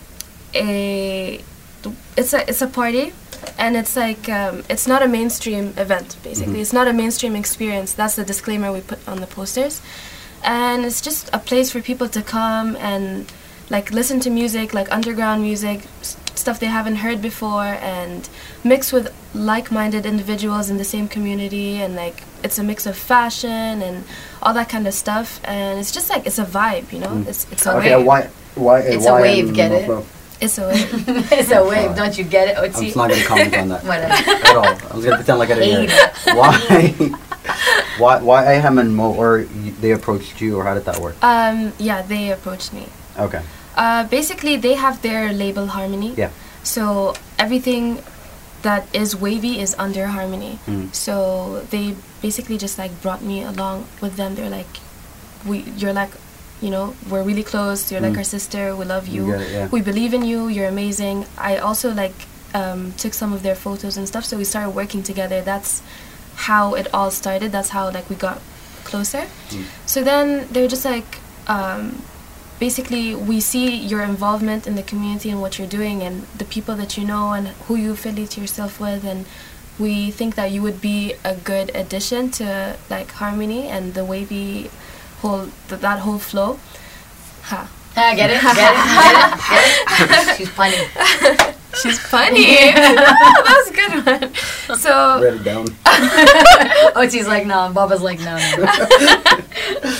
a 0.55 1.41
it's 2.15 2.33
a 2.33 2.47
it's 2.49 2.61
a 2.61 2.67
party 2.67 3.11
and 3.57 3.75
it's 3.75 3.95
like 3.95 4.29
um, 4.29 4.63
it's 4.69 4.87
not 4.87 5.01
a 5.03 5.07
mainstream 5.07 5.73
event. 5.77 6.15
Basically, 6.23 6.55
Mhm. 6.57 6.61
it's 6.61 6.73
not 6.73 6.87
a 6.87 6.93
mainstream 6.93 7.35
experience. 7.35 7.93
That's 7.93 8.15
the 8.15 8.23
disclaimer 8.23 8.71
we 8.71 8.81
put 8.81 8.99
on 9.07 9.19
the 9.21 9.27
posters, 9.27 9.81
and 10.43 10.85
it's 10.85 11.01
just 11.01 11.29
a 11.33 11.39
place 11.39 11.71
for 11.71 11.81
people 11.81 12.07
to 12.09 12.21
come 12.21 12.75
and 12.77 13.25
like 13.69 13.91
listen 13.91 14.19
to 14.21 14.29
music, 14.29 14.73
like 14.73 14.87
underground 14.91 15.41
music, 15.41 15.81
s- 16.01 16.15
stuff 16.35 16.57
they 16.59 16.67
haven't 16.79 16.97
heard 16.97 17.21
before, 17.21 17.65
and 17.81 18.29
mix 18.63 18.93
with 18.93 19.11
like-minded 19.33 20.05
individuals 20.05 20.69
in 20.69 20.77
the 20.77 20.85
same 20.85 21.07
community, 21.07 21.81
and 21.83 21.95
like 21.95 22.23
it's 22.43 22.57
a 22.59 22.63
mix 22.63 22.85
of 22.85 22.95
fashion 22.97 23.81
and 23.81 24.03
all 24.41 24.53
that 24.53 24.69
kind 24.69 24.87
of 24.87 24.93
stuff, 24.93 25.39
and 25.43 25.79
it's 25.79 25.91
just 25.91 26.09
like 26.09 26.25
it's 26.25 26.39
a 26.39 26.45
vibe, 26.45 26.91
you 26.93 26.99
know. 26.99 27.09
Mm. 27.09 27.27
It's 27.27 27.45
it's 27.51 27.65
a 27.65 27.75
Okay, 27.77 27.95
wave. 27.97 28.05
why? 28.05 28.29
Why? 28.55 28.79
It's 28.79 29.05
a 29.05 29.13
wave, 29.15 29.53
get 29.53 29.71
not 29.71 29.81
it? 29.99 30.05
Well, 30.39 30.45
It's 30.45 30.57
a 30.57 30.67
wave. 30.67 31.31
it's 31.31 31.51
a 31.51 31.63
wave, 31.65 31.95
don't 31.95 32.17
you 32.17 32.23
get 32.23 32.47
it, 32.49 32.57
I'm 32.57 32.65
OT? 32.65 32.85
just 32.85 32.95
not 32.97 33.09
gonna 33.09 33.23
comment 33.23 33.55
on 33.57 33.69
that 33.69 33.83
Whatever. 33.91 34.13
at 34.13 34.55
all. 34.55 34.65
I 34.91 34.95
was 34.95 35.05
gonna 35.05 35.17
pretend 35.17 35.39
like 35.39 35.49
I 35.49 35.55
didn't 35.55 35.89
hear. 35.89 35.99
It. 36.27 36.35
Why? 36.37 37.17
why? 37.97 38.21
Why 38.21 38.43
Aham 38.45 38.79
and 38.79 38.95
Mo, 38.95 39.13
or 39.13 39.39
y- 39.39 39.73
they 39.81 39.91
approached 39.91 40.41
you, 40.41 40.57
or 40.57 40.63
how 40.63 40.73
did 40.75 40.85
that 40.85 40.99
work? 40.99 41.15
Um, 41.23 41.73
yeah, 41.79 42.01
they 42.01 42.31
approached 42.31 42.73
me. 42.73 42.85
Okay. 43.17 43.41
Uh, 43.75 44.03
basically, 44.07 44.57
they 44.57 44.73
have 44.75 45.01
their 45.01 45.31
label 45.33 45.67
Harmony. 45.67 46.13
Yeah. 46.17 46.29
So 46.63 47.15
everything 47.39 48.03
that 48.63 48.85
is 48.93 49.15
wavy 49.15 49.59
is 49.61 49.75
under 49.79 50.07
Harmony. 50.07 50.59
Mm. 50.67 50.93
So 50.93 51.61
they 51.69 51.95
basically 52.21 52.57
just 52.57 52.77
like 52.77 52.91
brought 53.01 53.21
me 53.23 53.43
along 53.43 53.85
with 54.01 54.17
them. 54.17 54.35
They're 54.35 54.49
like, 54.49 54.67
we, 55.45 55.59
you're 55.77 55.93
like, 55.93 56.11
you 56.61 56.69
know, 56.69 56.95
we're 57.09 57.23
really 57.23 57.43
close. 57.43 57.91
You're 57.91 58.01
like 58.01 58.13
Mm. 58.13 58.17
our 58.17 58.23
sister. 58.37 58.75
We 58.75 58.85
love 58.85 59.07
You 59.07 59.27
you. 59.27 59.33
it, 59.35 59.51
yeah. 59.51 59.67
We 59.71 59.81
believe 59.81 60.13
in 60.13 60.23
you. 60.25 60.47
You're 60.47 60.67
amazing. 60.67 61.25
I 61.37 61.57
also 61.57 61.93
like 61.93 62.15
um, 62.53 62.93
took 62.97 63.13
some 63.13 63.31
of 63.33 63.43
their 63.43 63.55
photos 63.55 63.97
and 63.97 64.07
stuff. 64.07 64.25
So 64.25 64.37
we 64.37 64.43
started 64.43 64.71
working 64.71 65.03
together. 65.03 65.41
That's 65.41 65.81
how 66.47 66.73
it 66.75 66.87
all 66.93 67.11
started. 67.11 67.51
That's 67.51 67.69
how 67.69 67.91
like 67.91 68.09
we 68.09 68.15
got 68.15 68.39
closer. 68.85 69.23
Mm. 69.49 69.63
So 69.85 70.03
then 70.03 70.47
they 70.51 70.61
were 70.61 70.67
just 70.67 70.85
like, 70.85 71.19
um, 71.47 72.01
basically, 72.59 73.13
we 73.15 73.39
see 73.39 73.75
your 73.75 74.01
involvement 74.01 74.65
in 74.65 74.75
the 74.75 74.83
community 74.83 75.29
and 75.29 75.41
what 75.41 75.59
you're 75.59 75.67
doing, 75.67 76.01
and 76.01 76.25
the 76.37 76.45
people 76.45 76.75
that 76.75 76.97
you 76.97 77.03
know, 77.05 77.33
and 77.33 77.49
who 77.67 77.75
you 77.75 77.91
affiliate 77.91 78.37
yourself 78.37 78.79
with, 78.79 79.03
and 79.05 79.25
we 79.77 80.09
think 80.09 80.33
that 80.35 80.49
you 80.51 80.61
would 80.61 80.81
be 80.81 81.13
a 81.23 81.35
good 81.35 81.69
addition 81.75 82.31
to 82.31 82.75
like 82.89 83.11
harmony 83.11 83.67
and 83.67 83.93
the 83.93 84.03
wavy 84.03 84.71
whole 85.21 85.47
th- 85.67 85.81
that 85.81 85.99
whole 85.99 86.17
flow. 86.19 86.59
Ha. 87.43 87.69
Ah, 87.99 88.13
get 88.15 88.29
it? 88.29 88.41
Get 88.41 88.53
it? 88.53 88.77
Get 89.49 89.63
it? 89.63 90.17
Get 90.19 90.29
it? 90.29 90.37
She's 90.37 90.49
funny. 90.49 90.77
She's 91.81 91.99
funny. 91.99 92.45
That's 92.73 93.69
a 93.69 93.73
good 93.73 93.91
one. 94.05 94.77
So 94.77 95.21
Write 95.23 95.33
it 95.33 95.43
down. 95.43 95.67
oh, 96.95 97.07
she's 97.11 97.27
like, 97.27 97.45
no. 97.47 97.71
Baba's 97.73 98.01
like, 98.01 98.19
no, 98.19 98.35
no. 98.57 99.91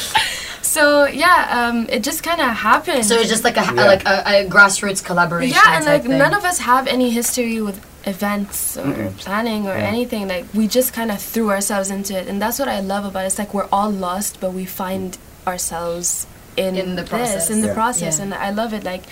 so 0.62 1.06
yeah, 1.06 1.48
um, 1.70 1.88
it 1.90 2.04
just 2.04 2.22
kind 2.24 2.40
of 2.42 2.48
happened. 2.50 3.06
So 3.06 3.16
it's 3.16 3.30
just 3.30 3.44
like 3.44 3.58
a 3.58 3.62
Yeah. 3.62 3.72
like 3.86 4.06
a, 4.06 4.46
a 4.46 4.48
grassroots 4.50 5.04
collaboration. 5.04 5.56
Yeah, 5.56 5.76
and 5.78 5.86
like 5.86 6.04
thing. 6.04 6.18
none 6.18 6.34
of 6.34 6.44
us 6.46 6.60
have 6.60 6.88
any 6.88 7.10
history 7.10 7.62
with 7.62 7.80
events 8.08 8.78
or 8.78 8.84
Mm-mm. 8.86 9.18
planning 9.18 9.68
or 9.68 9.76
Yeah. 9.78 9.94
anything. 9.94 10.28
Like 10.28 10.46
we 10.54 10.68
just 10.68 10.94
kind 10.94 11.12
of 11.12 11.22
threw 11.22 11.50
ourselves 11.52 11.90
into 11.92 12.18
it, 12.20 12.28
and 12.28 12.42
that's 12.42 12.58
what 12.60 12.68
I 12.70 12.80
love 12.80 13.06
about 13.06 13.24
it. 13.24 13.28
It's 13.28 13.40
like 13.40 13.54
we're 13.54 13.70
all 13.72 13.92
lost, 13.92 14.40
but 14.40 14.54
we 14.54 14.66
find 14.66 15.18
ourselves 15.46 16.26
in, 16.56 16.76
In 16.76 16.96
the 16.96 17.02
this, 17.04 17.10
process. 17.10 17.50
in 17.50 17.62
the 17.62 17.68
Yeah. 17.68 17.74
process, 17.82 18.18
Yeah. 18.18 18.24
and 18.24 18.34
I 18.34 18.50
love 18.50 18.74
it. 18.74 18.84
Like 18.84 19.04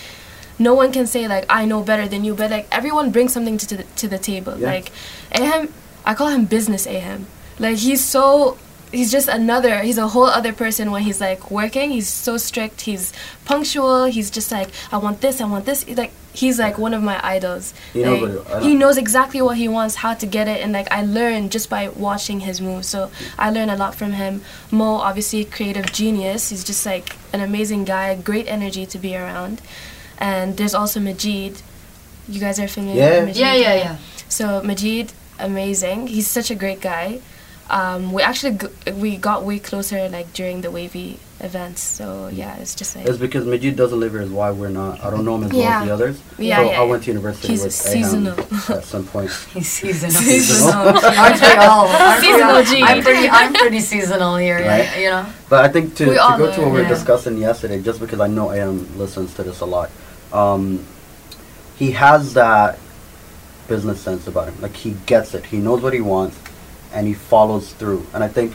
no 0.57 0.73
one 0.73 0.91
can 0.91 1.05
say 1.07 1.27
like 1.27 1.45
I 1.49 1.65
know 1.65 1.81
better 1.83 2.07
than 2.07 2.23
you, 2.23 2.33
but 2.33 2.49
like 2.51 2.67
everyone 2.71 3.11
brings 3.11 3.33
something 3.33 3.57
to 3.57 3.77
the, 3.77 3.83
to 4.01 4.07
the 4.07 4.17
table. 4.17 4.55
Yeah. 4.57 4.71
Like 4.71 4.91
Aham, 5.33 5.69
I 6.05 6.13
call 6.13 6.29
him 6.29 6.45
business 6.45 6.87
Aham. 6.87 7.25
Like 7.59 7.77
he's 7.77 8.03
so. 8.03 8.57
He's 8.95 9.11
just 9.11 9.27
another. 9.27 9.79
He's 9.81 9.97
a 9.97 10.07
whole 10.07 10.25
other 10.39 10.53
person 10.53 10.91
when 10.91 11.03
he's 11.03 11.19
like 11.21 11.51
working. 11.51 11.91
He's 11.91 12.07
so 12.07 12.37
strict. 12.37 12.81
He's 12.81 13.11
punctual. 13.45 14.05
He's 14.05 14.29
just 14.31 14.51
like, 14.51 14.69
I 14.91 14.97
want 14.97 15.21
this. 15.21 15.41
I 15.41 15.45
want 15.45 15.65
this. 15.65 15.87
Like 15.87 16.11
he's 16.33 16.57
like 16.59 16.77
one 16.77 16.93
of 16.93 17.01
my 17.03 17.17
idols. 17.35 17.73
He 17.93 18.03
knows 18.03 18.21
Like, 18.21 18.47
what 18.49 18.63
he- 18.63 18.69
he 18.69 18.75
knows 18.75 18.97
exactly 18.97 19.41
what 19.41 19.57
he 19.57 19.67
wants, 19.67 19.95
how 19.95 20.13
to 20.15 20.25
get 20.25 20.47
it, 20.47 20.61
and 20.63 20.71
like 20.73 20.89
I 20.91 21.01
learn 21.03 21.49
just 21.49 21.69
by 21.69 21.89
watching 21.89 22.39
his 22.41 22.59
moves. 22.61 22.87
So 22.87 23.11
I 23.37 23.49
learn 23.51 23.69
a 23.69 23.75
lot 23.77 23.95
from 23.95 24.13
him. 24.13 24.41
Mo, 24.71 24.95
obviously, 25.09 25.45
creative 25.45 25.91
genius. 25.91 26.49
He's 26.49 26.63
just 26.63 26.85
like 26.85 27.15
an 27.33 27.41
amazing 27.41 27.85
guy. 27.85 28.15
Great 28.15 28.47
energy 28.47 28.85
to 28.87 28.97
be 28.97 29.15
around. 29.15 29.61
And 30.17 30.57
there's 30.57 30.73
also 30.73 30.99
Majid. 30.99 31.61
You 32.27 32.39
guys 32.39 32.59
are 32.59 32.67
familiar 32.67 33.01
Yeah. 33.03 33.15
with 33.19 33.25
Majid? 33.27 33.41
Yeah, 33.41 33.55
yeah, 33.55 33.73
yeah. 33.75 33.95
So 34.29 34.63
Majid, 34.63 35.13
amazing. 35.39 36.07
He's 36.07 36.27
such 36.27 36.49
a 36.49 36.55
great 36.55 36.81
guy. 36.81 37.19
Um, 37.69 38.13
we 38.13 38.21
actually 38.21 38.57
g- 38.57 38.91
we 38.91 39.17
got 39.17 39.43
way 39.43 39.57
closer 39.59 40.07
like 40.09 40.31
during 40.33 40.61
the 40.61 40.69
wavy 40.69 41.19
events. 41.39 41.81
So 41.81 42.29
yeah, 42.31 42.57
it's 42.57 42.75
just 42.75 42.95
like 42.95 43.07
It's 43.07 43.17
because 43.17 43.45
Majid 43.45 43.75
doesn't 43.75 43.99
live 43.99 44.11
here, 44.11 44.21
is 44.21 44.29
why 44.29 44.51
we're 44.51 44.69
not. 44.69 45.03
I 45.03 45.09
don't 45.09 45.25
know 45.25 45.35
him 45.35 45.45
as 45.45 45.51
well 45.53 45.63
as 45.63 45.87
the 45.87 45.93
others. 45.93 46.21
Yeah, 46.37 46.57
so 46.57 46.61
yeah, 46.63 46.67
I 46.69 46.71
yeah. 46.73 46.83
went 46.83 47.03
to 47.03 47.09
university 47.09 47.47
He's 47.47 47.63
with 47.63 47.73
seasonal. 47.73 48.35
Aham 48.35 48.77
at 48.77 48.83
some 48.83 49.05
point. 49.07 49.31
He's 49.53 49.67
seasonal. 49.67 50.11
Seasonal. 50.21 50.73
Aren't 50.73 51.41
we 51.41 51.47
all? 51.55 51.87
Aren't 51.87 52.21
we 52.21 52.27
Seasonal 52.27 52.55
all? 52.55 52.63
G. 52.63 52.83
I'm 52.83 53.01
pretty. 53.01 53.27
I'm 53.29 53.53
pretty 53.53 53.79
seasonal 53.79 54.37
here. 54.37 54.57
Right. 54.57 54.83
Yeah, 54.85 54.99
you 54.99 55.09
know. 55.09 55.25
But 55.49 55.65
I 55.65 55.67
think 55.67 55.95
to, 55.95 56.05
We 56.05 56.11
to 56.15 56.35
go 56.37 56.51
to 56.53 56.61
what 56.61 56.67
we 56.67 56.71
were 56.71 56.81
yeah. 56.83 56.89
discussing 56.89 57.37
yesterday, 57.39 57.81
just 57.81 57.99
because 57.99 58.19
I 58.19 58.27
know 58.27 58.51
Am 58.51 58.97
listens 58.97 59.33
to 59.35 59.43
this 59.43 59.61
a 59.61 59.65
lot, 59.65 59.89
um, 60.31 60.85
he 61.77 61.91
has 61.91 62.35
that 62.35 62.77
business 63.67 63.99
sense 63.99 64.27
about 64.27 64.49
him. 64.49 64.61
Like 64.61 64.75
he 64.75 64.91
gets 65.07 65.33
it. 65.33 65.45
He 65.47 65.57
knows 65.57 65.81
what 65.81 65.93
he 65.93 66.01
wants, 66.01 66.37
and 66.95 67.05
he 67.05 67.13
follows 67.13 67.73
through. 67.73 68.05
And 68.13 68.23
I 68.23 68.27
think 68.27 68.53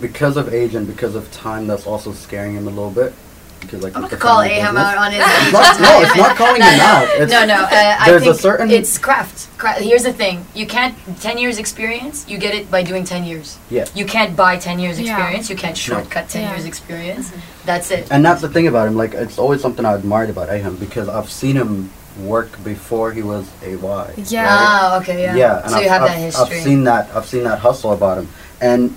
because 0.00 0.36
of 0.36 0.52
age 0.54 0.74
and 0.74 0.86
because 0.86 1.14
of 1.14 1.30
time, 1.32 1.66
that's 1.66 1.86
also 1.86 2.12
scaring 2.12 2.54
him 2.54 2.66
a 2.66 2.70
little 2.70 2.90
bit. 2.90 3.12
Because 3.60 3.82
like 3.82 3.96
I'm 3.96 4.02
gonna 4.02 4.10
the 4.14 4.16
call 4.16 4.42
family 4.42 4.54
Aham 4.60 4.76
out 4.78 4.96
on 4.98 5.10
his. 5.10 5.20
It's 5.26 5.52
not- 5.52 5.80
no, 5.80 6.00
it's 6.00 6.16
not 6.16 6.36
calling 6.36 6.62
him 6.62 6.78
out. 6.80 7.08
It's, 7.20 7.32
no, 7.32 7.44
no. 7.44 7.54
Uh, 7.64 7.96
I 7.98 8.08
there's 8.08 8.22
a 8.22 8.26
think 8.26 8.40
certain- 8.40 8.70
it's 8.70 8.96
craft. 8.98 9.48
Cra- 9.58 9.72
Here's 9.82 10.04
the 10.04 10.12
thing: 10.12 10.46
you 10.54 10.64
can't 10.64 10.94
ten 11.20 11.38
years 11.38 11.58
experience. 11.58 12.24
You 12.28 12.38
get 12.38 12.54
it 12.54 12.70
by 12.70 12.84
doing 12.84 13.02
ten 13.02 13.24
years. 13.24 13.58
Yeah. 13.68 13.86
You 13.96 14.04
can't 14.06 14.36
buy 14.36 14.58
ten 14.58 14.78
years 14.78 15.00
Yeah. 15.00 15.16
experience. 15.16 15.50
You 15.50 15.56
can't 15.56 15.76
shortcut 15.76 16.28
ten 16.28 16.42
Yeah. 16.42 16.52
years 16.54 16.66
experience. 16.66 17.32
That's 17.66 17.90
it. 17.90 18.06
And 18.12 18.24
that's 18.24 18.40
the 18.42 18.48
thing 18.48 18.68
about 18.68 18.86
him. 18.86 18.94
Like 18.96 19.14
it's 19.14 19.38
always 19.40 19.60
something 19.60 19.84
I 19.84 19.94
admired 19.94 20.30
about 20.30 20.50
Aham 20.50 20.78
because 20.78 21.08
I've 21.08 21.28
seen 21.28 21.56
him 21.56 21.90
work 22.18 22.62
before 22.64 23.12
he 23.12 23.22
was 23.22 23.48
AY. 23.62 24.14
Yeah. 24.28 24.46
Ah, 24.48 25.00
okay, 25.00 25.22
yeah. 25.22 25.36
Yeah, 25.36 25.62
and 25.62 25.70
so 25.70 25.76
I've, 25.76 25.82
you 25.84 25.88
have 25.88 26.02
I've, 26.02 26.08
that 26.08 26.18
history. 26.18 26.56
I've 26.56 26.62
seen 26.62 26.84
that. 26.84 27.14
I've 27.14 27.26
seen 27.26 27.44
that 27.44 27.58
hustle 27.60 27.92
about 27.92 28.18
him, 28.18 28.28
and 28.60 28.94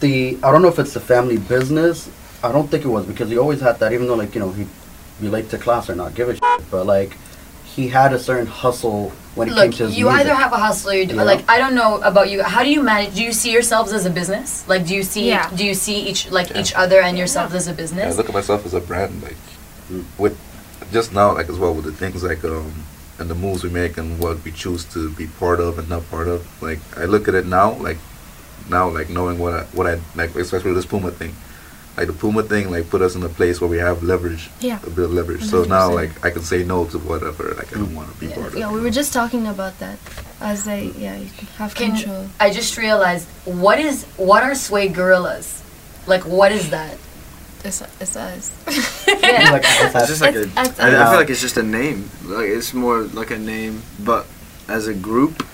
the 0.00 0.38
I 0.42 0.50
don't 0.50 0.62
know 0.62 0.68
if 0.68 0.78
it's 0.78 0.94
the 0.94 1.00
family 1.00 1.36
business. 1.38 2.10
I 2.42 2.52
don't 2.52 2.68
think 2.70 2.84
it 2.84 2.88
was 2.88 3.06
because 3.06 3.30
he 3.30 3.38
always 3.38 3.60
had 3.60 3.78
that. 3.80 3.92
Even 3.92 4.06
though 4.08 4.14
like 4.14 4.34
you 4.34 4.40
know 4.40 4.50
he 4.52 4.66
be 5.20 5.28
late 5.28 5.50
to 5.50 5.58
class 5.58 5.90
or 5.90 5.94
not, 5.94 6.14
give 6.14 6.28
a 6.28 6.34
shit. 6.34 6.70
But 6.70 6.86
like 6.86 7.16
he 7.64 7.88
had 7.88 8.12
a 8.12 8.18
certain 8.18 8.46
hustle 8.46 9.10
when 9.36 9.48
it 9.48 9.54
came 9.54 9.70
to 9.70 9.86
his 9.86 9.96
you 9.98 10.06
music. 10.06 10.20
either 10.26 10.34
have 10.34 10.52
a 10.52 10.56
hustle, 10.56 10.90
or 10.90 10.94
you 10.94 11.06
do, 11.06 11.14
Yeah. 11.14 11.22
like 11.22 11.48
I 11.48 11.58
don't 11.58 11.74
know 11.74 12.00
about 12.00 12.30
you. 12.30 12.42
How 12.42 12.64
do 12.64 12.70
you 12.70 12.82
manage? 12.82 13.14
Do 13.14 13.22
you 13.22 13.32
see 13.32 13.52
yourselves 13.52 13.92
as 13.92 14.06
a 14.06 14.10
business? 14.10 14.66
Like, 14.68 14.86
do 14.86 14.94
you 14.94 15.02
see? 15.02 15.28
Yeah. 15.28 15.48
Do 15.54 15.64
you 15.64 15.74
see 15.74 16.00
each 16.00 16.30
like 16.30 16.50
Yeah. 16.50 16.60
each 16.60 16.74
other 16.74 17.00
and 17.00 17.16
yourselves 17.16 17.54
as 17.54 17.68
a 17.68 17.72
Yeah, 17.94 18.08
I 18.08 18.12
look 18.12 18.28
at 18.28 18.34
myself 18.34 18.66
as 18.66 18.74
a 18.74 18.80
brand, 18.80 19.22
like 19.22 19.36
Mm. 19.92 20.04
with 20.18 20.38
just 20.92 21.12
now, 21.12 21.34
like 21.34 21.48
as 21.48 21.58
well 21.58 21.74
with 21.74 21.84
the 21.84 21.92
things 21.92 22.22
like 22.22 22.44
um 22.44 22.72
and 23.18 23.28
the 23.28 23.34
moves 23.34 23.62
we 23.62 23.68
make 23.70 23.98
and 23.98 24.18
what 24.18 24.42
we 24.44 24.50
choose 24.50 24.84
to 24.94 25.10
be 25.12 25.26
part 25.26 25.60
of 25.60 25.78
and 25.78 25.88
not 25.88 26.08
part 26.10 26.26
of. 26.28 26.40
Like 26.62 26.78
I 26.96 27.04
look 27.04 27.28
at 27.28 27.34
it 27.34 27.46
now, 27.46 27.72
like 27.74 27.98
now, 28.68 28.88
like 28.88 29.10
knowing 29.10 29.38
what 29.38 29.52
I, 29.54 29.62
what 29.76 29.86
I 29.86 30.00
like, 30.14 30.34
especially 30.36 30.70
with 30.72 30.76
this 30.78 30.86
Puma 30.86 31.10
thing. 31.10 31.34
Like 31.96 32.06
the 32.06 32.12
Puma 32.14 32.42
thing, 32.44 32.70
like 32.70 32.88
put 32.88 33.02
us 33.02 33.14
in 33.16 33.22
a 33.24 33.28
place 33.28 33.60
where 33.60 33.68
we 33.68 33.76
have 33.78 34.02
leverage, 34.02 34.48
Yeah. 34.60 34.78
a 34.86 34.90
bit 34.90 35.04
of 35.04 35.12
leverage. 35.12 35.42
So 35.42 35.64
now, 35.64 35.92
like 35.92 36.24
I 36.24 36.30
can 36.30 36.42
say 36.42 36.62
no 36.64 36.84
to 36.86 36.98
whatever, 36.98 37.52
like 37.58 37.76
I 37.76 37.78
don't 37.80 37.94
want 37.94 38.10
to 38.14 38.18
be 38.20 38.28
part 38.28 38.46
of. 38.48 38.56
Yeah, 38.56 38.72
we 38.72 38.80
were 38.80 38.90
just 38.90 39.12
talking 39.12 39.46
about 39.46 39.78
that. 39.80 39.98
As 40.40 40.64
they, 40.64 40.92
yeah, 40.96 41.16
you 41.18 41.28
can 41.36 41.46
have 41.58 41.74
Can- 41.74 41.96
control. 41.96 42.28
I 42.38 42.50
just 42.50 42.78
realized 42.78 43.26
what 43.44 43.78
is 43.78 44.04
what 44.16 44.42
are 44.44 44.54
Suede 44.54 44.94
Guerrillas? 44.94 45.62
Like, 46.06 46.24
what 46.24 46.52
is 46.52 46.70
that? 46.70 46.96
It's, 47.64 47.82
it's 48.00 48.16
us. 48.16 48.50
Yeah. 49.06 49.50
Like, 49.52 49.64
I 49.66 49.90
It's 50.00 50.08
just 50.08 50.20
like 50.22 50.34
a. 50.34 50.42
It's- 50.42 50.68
it's- 50.68 50.80
I, 50.80 50.88
I 50.88 51.10
feel 51.10 51.20
like 51.20 51.30
it's 51.30 51.40
just 51.42 51.56
a 51.56 51.62
name. 51.62 52.08
Like 52.24 52.48
it's 52.48 52.72
more 52.72 53.02
like 53.02 53.30
a 53.30 53.38
name, 53.38 53.82
but 54.02 54.26
as 54.68 54.86
a 54.88 54.94
group, 54.94 55.44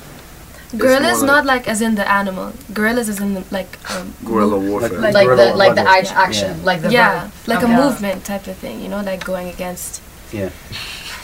Gorilla 0.76 1.10
is 1.10 1.22
not 1.22 1.46
like 1.46 1.66
as 1.68 1.80
in 1.80 1.94
the 1.94 2.06
animal. 2.10 2.52
Gorillas 2.72 3.08
is 3.08 3.18
in 3.20 3.34
the 3.34 3.44
like 3.50 3.78
um, 3.90 4.14
guerrilla 4.24 4.58
warfare. 4.58 4.98
Like- 5.00 5.14
like 5.14 5.28
the 5.28 5.54
like 5.54 5.74
the 5.74 5.86
action, 5.88 6.58
Yeah. 6.58 6.64
like 6.64 6.80
the 6.82 6.90
yeah, 6.90 7.22
verb. 7.22 7.32
like 7.46 7.62
Okay. 7.64 7.72
a 7.74 7.76
movement 7.76 8.24
type 8.24 8.46
of 8.46 8.56
thing. 8.56 8.80
You 8.80 8.88
know, 8.88 9.00
like 9.02 9.24
going 9.24 9.48
against. 9.48 10.00
yeah. 10.32 10.50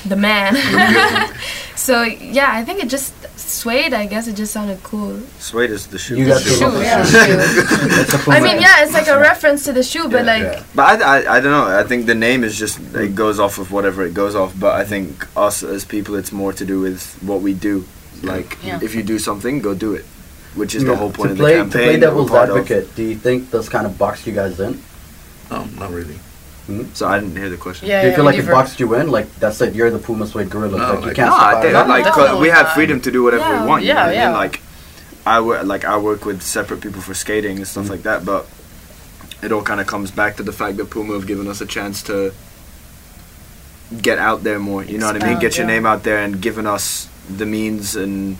The 0.06 0.16
man. 0.16 0.54
so 1.76 2.02
yeah, 2.02 2.50
I 2.52 2.64
think 2.64 2.82
it 2.82 2.88
just 2.88 3.12
swayed. 3.38 3.92
I 3.92 4.06
guess 4.06 4.26
it 4.28 4.34
just 4.34 4.52
sounded 4.52 4.82
cool. 4.82 5.20
Suede 5.38 5.70
is 5.70 5.86
the 5.86 5.98
shoe. 5.98 6.16
You 6.16 6.26
guys 6.26 6.42
Shoe, 6.42 6.58
came 6.58 6.68
up 6.68 6.74
with 6.74 6.82
yeah. 6.84 7.02
that. 7.02 7.98
It's 8.00 8.14
a 8.14 8.16
I 8.18 8.20
Puma. 8.22 8.40
mean, 8.40 8.60
yeah, 8.60 8.82
it's 8.82 8.92
like 8.94 9.08
a 9.08 9.18
reference 9.18 9.64
to 9.64 9.72
the 9.72 9.82
shoe, 9.82 10.08
but 10.08 10.24
like 10.24 10.42
yeah. 10.42 10.64
But 10.74 11.02
I, 11.02 11.18
I, 11.22 11.36
I 11.36 11.40
don't 11.40 11.52
know. 11.52 11.78
I 11.78 11.82
think 11.84 12.06
the 12.06 12.14
name 12.14 12.44
is 12.44 12.58
just 12.58 12.78
it 12.94 13.14
goes 13.14 13.38
off 13.38 13.58
of 13.58 13.70
whatever 13.72 14.04
it 14.04 14.14
goes 14.14 14.34
off. 14.34 14.54
But 14.58 14.80
I 14.80 14.84
think 14.84 15.26
us 15.36 15.62
as 15.62 15.84
people, 15.84 16.14
it's 16.16 16.32
more 16.32 16.52
to 16.52 16.64
do 16.64 16.80
with 16.80 17.18
what 17.22 17.40
we 17.42 17.54
do. 17.54 17.84
Like 18.22 18.58
Yeah. 18.62 18.78
if 18.82 18.94
you 18.94 19.02
do 19.02 19.18
something, 19.18 19.60
go 19.60 19.74
do 19.74 19.94
it, 19.94 20.04
which 20.54 20.74
is 20.74 20.82
Yeah. 20.84 20.90
the 20.90 20.96
whole 20.96 21.10
point 21.10 21.28
to 21.30 21.32
of 21.32 21.38
play, 21.38 21.54
the 21.54 21.60
campaign. 21.62 21.70
To 21.70 21.78
play 21.78 21.96
that 21.96 22.08
we're 22.14 22.22
devil's 22.22 22.30
part 22.30 22.50
of. 22.50 22.56
advocate, 22.56 22.94
do 22.94 23.02
you 23.02 23.16
think 23.16 23.50
this 23.50 23.68
kind 23.68 23.86
of 23.86 23.98
boxed 23.98 24.26
you 24.26 24.32
guys 24.32 24.58
in? 24.60 24.80
Um, 25.50 25.74
not 25.78 25.90
really. 25.90 26.18
Mm-hmm. 26.68 26.94
So 26.94 27.08
I 27.08 27.18
didn't 27.18 27.36
hear 27.36 27.50
the 27.50 27.56
question. 27.56 27.88
Yeah, 27.88 28.02
do 28.02 28.06
you 28.06 28.10
yeah, 28.10 28.16
feel 28.16 28.24
like 28.24 28.38
it 28.38 28.46
boxed 28.46 28.78
you 28.78 28.94
in? 28.94 29.10
Like 29.10 29.34
that's 29.36 29.60
it, 29.60 29.74
you're 29.74 29.90
the 29.90 29.98
Puma 29.98 30.26
Suede 30.26 30.48
Guerrilla. 30.48 30.78
No, 30.78 30.84
like 30.84 31.00
you 31.00 31.06
like- 31.08 31.16
can't 31.16 31.30
No, 31.30 31.36
I 31.36 31.60
think 31.60 31.72
that. 31.72 31.88
like 31.88 32.06
uh, 32.06 32.10
'cause 32.10 32.16
Definitely 32.18 32.42
we 32.42 32.48
have 32.50 32.72
freedom 32.72 33.00
to 33.00 33.10
do 33.10 33.22
whatever 33.24 33.42
Yeah. 33.42 33.62
we 33.62 33.68
want. 33.68 33.82
You 33.82 33.94
know 33.94 33.94
Yeah, 33.94 34.00
what 34.00 34.08
I 34.08 34.10
mean? 34.10 34.20
yeah. 34.20 34.36
Like 34.36 34.60
I 35.26 35.40
work 35.40 35.64
like 35.64 35.84
I 35.84 35.96
work 35.98 36.24
with 36.24 36.40
separate 36.42 36.80
people 36.80 37.00
for 37.00 37.14
skating 37.14 37.56
and 37.58 37.66
stuff 37.66 37.84
mm-hmm. 37.84 37.92
like 37.92 38.02
that, 38.04 38.24
but 38.24 38.46
it 39.42 39.50
all 39.50 39.62
kind 39.62 39.80
of 39.80 39.86
comes 39.88 40.12
back 40.12 40.36
to 40.36 40.44
the 40.44 40.52
fact 40.52 40.76
that 40.76 40.88
Puma 40.90 41.14
have 41.14 41.26
given 41.26 41.48
us 41.48 41.60
a 41.60 41.66
chance 41.66 42.00
to 42.04 42.32
get 44.00 44.18
out 44.18 44.44
there 44.44 44.58
more. 44.60 44.84
You 44.84 44.98
know 44.98 45.06
what 45.12 45.22
I 45.22 45.26
mean? 45.26 45.38
Get 45.40 45.56
your 45.58 45.66
yeah. 45.66 45.74
name 45.74 45.86
out 45.86 46.04
there 46.04 46.18
and 46.18 46.40
given 46.40 46.66
us 46.66 47.08
the 47.28 47.46
means 47.46 47.96
and 47.96 48.38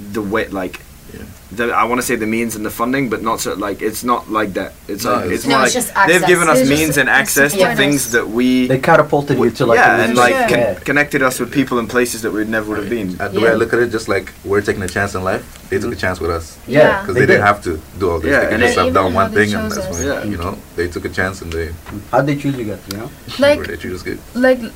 the 0.00 0.22
way 0.22 0.48
like. 0.48 0.80
Yeah. 1.14 1.24
The, 1.52 1.64
I 1.72 1.84
want 1.84 2.00
to 2.00 2.06
say 2.06 2.16
the 2.16 2.26
means 2.26 2.56
and 2.56 2.64
the 2.66 2.70
funding, 2.70 3.08
but 3.08 3.22
not 3.22 3.38
so 3.40 3.54
like 3.54 3.80
it's 3.88 4.02
not 4.02 4.28
like 4.38 4.54
that. 4.54 4.72
It's 4.88 5.04
No, 5.04 5.12
like 5.12 5.24
it's- 5.26 5.34
it's 5.38 5.46
No, 5.46 5.56
more 5.58 5.66
it's 5.66 5.74
like 5.76 5.84
just 5.84 6.08
they've 6.08 6.26
given 6.26 6.48
us 6.48 6.58
It's 6.60 6.68
means 6.70 6.96
and 6.96 7.08
it's 7.08 7.18
access 7.22 7.52
to 7.52 7.58
support 7.58 7.76
things 7.76 8.10
that 8.12 8.26
we 8.28 8.66
They 8.66 8.78
catapulted 8.80 9.38
you 9.38 9.50
to 9.50 9.66
like 9.66 9.78
yeah, 9.78 10.02
and 10.04 10.16
like 10.16 10.32
Yeah. 10.32 10.48
con- 10.48 10.58
yeah. 10.58 10.74
connected 10.90 11.22
us 11.22 11.38
with 11.40 11.50
people 11.52 11.78
in 11.78 11.86
places 11.86 12.22
that 12.22 12.32
we'd 12.32 12.48
never 12.48 12.68
would 12.70 12.78
have 12.82 12.90
been. 12.90 13.08
Uh, 13.20 13.28
the 13.28 13.40
way 13.40 13.50
I 13.50 13.54
look 13.54 13.72
at 13.72 13.78
it, 13.78 13.90
just 13.92 14.08
like 14.08 14.32
we're 14.44 14.62
taking 14.62 14.82
a 14.82 14.88
chance 14.88 15.14
in 15.14 15.22
life, 15.22 15.44
they 15.70 15.78
took 15.78 15.92
a 15.92 15.96
chance 16.04 16.18
with 16.20 16.30
us. 16.38 16.58
Yeah, 16.66 16.78
Yeah. 16.80 17.00
Because 17.00 17.14
they, 17.14 17.20
they, 17.20 17.26
did. 17.26 17.32
didn't 17.34 17.46
have 17.52 17.60
to 17.68 17.80
do 18.00 18.10
all 18.10 18.18
this. 18.18 18.30
Yeah, 18.32 18.40
they 18.40 18.46
could 18.46 18.54
and 18.54 18.62
just 18.64 18.74
they- 18.76 18.84
have 18.84 18.94
done 18.94 19.14
one 19.14 19.30
thing 19.32 19.54
and 19.54 19.70
that's 19.70 19.78
us. 19.86 19.98
when, 19.98 20.06
Yeah. 20.08 20.24
you 20.32 20.36
know, 20.42 20.58
they 20.76 20.88
took 20.88 21.04
a 21.04 21.12
chance 21.18 21.40
and 21.42 21.52
they, 21.52 21.68
How'd 22.10 22.26
they 22.26 22.36
choose 22.36 22.56
you 22.56 22.64
guys? 22.64 22.80
You 22.90 22.96
know? 22.98 23.10
like 23.38 23.60
they 23.68 23.76
treat 23.76 23.94
us 23.94 24.02
good. 24.02 24.18
like 24.34 24.58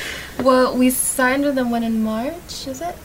well 0.47 0.77
we 0.81 0.89
signed 0.89 1.43
with 1.49 1.55
them 1.59 1.69
when 1.75 1.83
in 1.91 1.95
march 2.13 2.55
is 2.75 2.81
it 2.89 2.95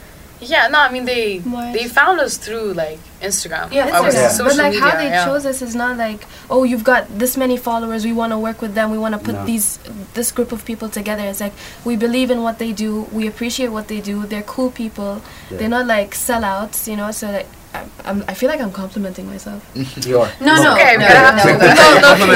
Yeah, 0.52 0.66
no, 0.74 0.78
I 0.84 0.88
mean 0.94 1.04
they 1.08 1.24
March. 1.50 1.72
they 1.74 1.82
found 1.96 2.16
us 2.22 2.36
through 2.44 2.68
like 2.78 2.98
Instagram. 3.26 3.66
Yeah, 3.76 3.90
Our 3.98 4.08
Instagram. 4.10 4.30
social 4.38 4.46
but 4.46 4.56
like 4.62 4.74
how 4.84 4.90
they 5.02 5.10
yeah. 5.10 5.24
chose 5.26 5.44
us 5.50 5.58
is 5.66 5.74
not 5.82 5.92
like 6.04 6.20
oh 6.54 6.62
you've 6.70 6.82
got 6.88 7.02
this 7.22 7.36
many 7.42 7.56
followers 7.66 8.00
we 8.08 8.14
want 8.20 8.32
to 8.36 8.38
work 8.46 8.58
with 8.64 8.74
them 8.78 8.90
we 8.94 8.98
want 9.04 9.14
to 9.18 9.20
put 9.28 9.36
No. 9.36 9.44
these 9.50 9.66
this 10.18 10.32
group 10.38 10.50
of 10.56 10.64
people 10.70 10.88
together 10.98 11.24
it's 11.34 11.42
like 11.46 11.54
we 11.90 11.94
believe 12.06 12.34
in 12.36 12.42
what 12.46 12.58
they 12.64 12.72
do 12.84 12.90
we 13.18 13.28
appreciate 13.32 13.70
what 13.76 13.86
they 13.92 14.00
do 14.10 14.16
they're 14.32 14.48
cool 14.54 14.70
people 14.82 15.12
Yeah. 15.22 15.58
they're 15.58 15.74
not 15.78 15.86
like 15.96 16.10
sellouts 16.26 16.80
you 16.90 16.96
know 17.02 17.12
so 17.20 17.30
like 17.38 17.46
I, 17.74 17.86
I'm, 18.04 18.22
I 18.28 18.34
feel 18.34 18.50
like 18.50 18.60
I'm 18.60 18.72
complimenting 18.72 19.26
myself. 19.26 19.62
You 20.06 20.18
are. 20.20 20.30
No, 20.40 20.56
no, 20.62 20.72
Okay, 20.74 20.92
no, 20.96 20.98
we 20.98 21.04
gotta 21.04 21.18
have 21.18 21.36
no, 21.36 21.42
to- 21.44 21.58
no, 21.58 21.66
no, 22.16 22.26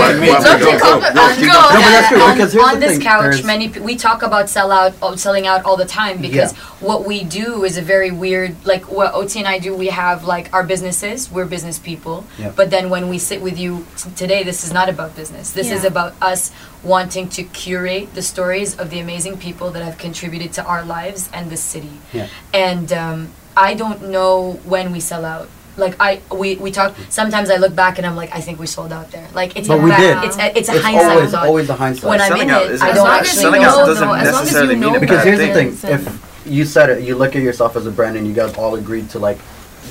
no, 1.40 2.24
on, 2.24 2.34
because 2.36 2.52
here's 2.52 2.64
on 2.64 2.74
the 2.74 2.80
this 2.80 2.92
thing, 2.98 3.00
couch, 3.06 3.44
many 3.44 3.68
pe- 3.68 3.80
we 3.80 3.96
talk 3.96 4.22
about 4.22 4.48
sell 4.48 4.70
out, 4.72 4.94
oh, 5.02 5.16
selling 5.16 5.46
out 5.46 5.64
all 5.64 5.76
the 5.76 5.84
time 5.84 6.20
because 6.20 6.52
Yeah. 6.52 6.58
what 6.80 7.06
we 7.06 7.24
do 7.24 7.64
is 7.64 7.76
a 7.76 7.82
very 7.82 8.10
weird. 8.10 8.56
Like 8.64 8.90
what 8.90 9.14
OT 9.14 9.38
and 9.40 9.48
I 9.48 9.58
do, 9.58 9.74
we 9.74 9.88
have 9.88 10.24
like 10.24 10.52
our 10.54 10.62
businesses. 10.64 11.30
We're 11.30 11.44
business 11.46 11.78
people, 11.78 12.24
Yeah. 12.38 12.52
but 12.54 12.70
then 12.70 12.88
when 12.90 13.08
we 13.08 13.18
sit 13.18 13.42
with 13.42 13.58
you 13.58 13.86
t- 13.96 14.10
today, 14.16 14.42
this 14.42 14.64
is 14.64 14.72
not 14.72 14.88
about 14.88 15.16
business. 15.16 15.50
This 15.52 15.70
is 15.70 15.84
about 15.84 16.14
us 16.22 16.50
wanting 16.82 17.28
to 17.30 17.42
curate 17.42 18.14
the 18.14 18.22
stories 18.22 18.76
of 18.78 18.90
the 18.90 19.00
amazing 19.00 19.36
people 19.38 19.70
that 19.72 19.82
have 19.82 19.98
contributed 19.98 20.52
to 20.54 20.64
our 20.64 20.84
lives 20.84 21.28
and 21.32 21.50
this 21.50 21.60
city. 21.62 21.98
Yeah. 22.12 22.28
And 22.54 22.92
um, 22.92 23.28
I 23.56 23.74
don't 23.74 24.10
know 24.10 24.52
when 24.64 24.92
we 24.92 25.00
sell 25.00 25.24
out. 25.24 25.48
Like 25.78 25.94
I, 26.00 26.22
we, 26.34 26.56
we 26.56 26.70
talk. 26.70 26.94
Sometimes 27.10 27.50
I 27.50 27.56
look 27.56 27.74
back 27.74 27.98
and 27.98 28.06
I'm 28.06 28.16
like, 28.16 28.34
I 28.34 28.40
think 28.40 28.58
we 28.58 28.66
sold 28.66 28.92
out 28.92 29.10
there. 29.10 29.28
Like 29.34 29.56
it's 29.56 29.68
But 29.68 29.78
a 29.80 29.82
we 29.82 29.90
back- 29.90 30.00
did. 30.22 30.24
It's 30.28 30.38
a, 30.38 30.58
it's 30.58 30.68
a 30.70 30.74
It's 30.76 30.84
hindsight 30.84 31.10
always, 31.16 31.30
thought. 31.32 31.46
always 31.46 31.68
a 31.68 31.74
hindsight. 31.74 32.08
When 32.10 32.20
I'm 32.20 32.28
Selling 32.28 32.48
in 32.48 32.54
out 32.54 32.62
it, 32.64 32.70
is- 32.72 32.80
I 32.82 32.92
don't 32.92 33.06
actually 33.08 33.28
you 33.30 33.40
selling 33.42 33.62
know. 33.62 33.68
out 33.68 33.86
doesn't 33.86 34.08
though, 34.08 34.14
as 34.14 34.32
long 34.32 34.42
as 34.42 34.52
you 34.70 34.76
know 34.76 34.90
mean 34.92 35.00
because 35.00 35.18
bad 35.18 35.26
here's 35.26 35.38
the 35.40 35.52
thing. 35.52 35.72
thing: 35.72 35.92
if 35.94 36.42
you 36.46 36.64
said 36.64 36.88
it, 36.90 37.04
you 37.04 37.14
look 37.16 37.36
at 37.36 37.42
yourself 37.42 37.76
as 37.76 37.86
a 37.86 37.90
brand, 37.90 38.16
and 38.16 38.26
you 38.26 38.32
guys 38.32 38.54
all 38.56 38.74
agreed 38.76 39.10
to 39.10 39.18
like, 39.18 39.38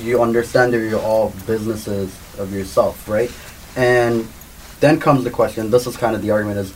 you 0.02 0.20
understand 0.22 0.72
that 0.72 0.78
you're 0.80 1.00
all 1.00 1.32
businesses 1.46 2.08
of 2.38 2.52
yourself, 2.52 3.08
right? 3.08 3.30
And 3.76 4.26
then 4.80 4.98
comes 4.98 5.22
the 5.22 5.30
question. 5.30 5.70
This 5.70 5.86
is 5.86 5.96
kind 5.96 6.16
of 6.16 6.22
the 6.22 6.32
argument: 6.32 6.58
is 6.58 6.74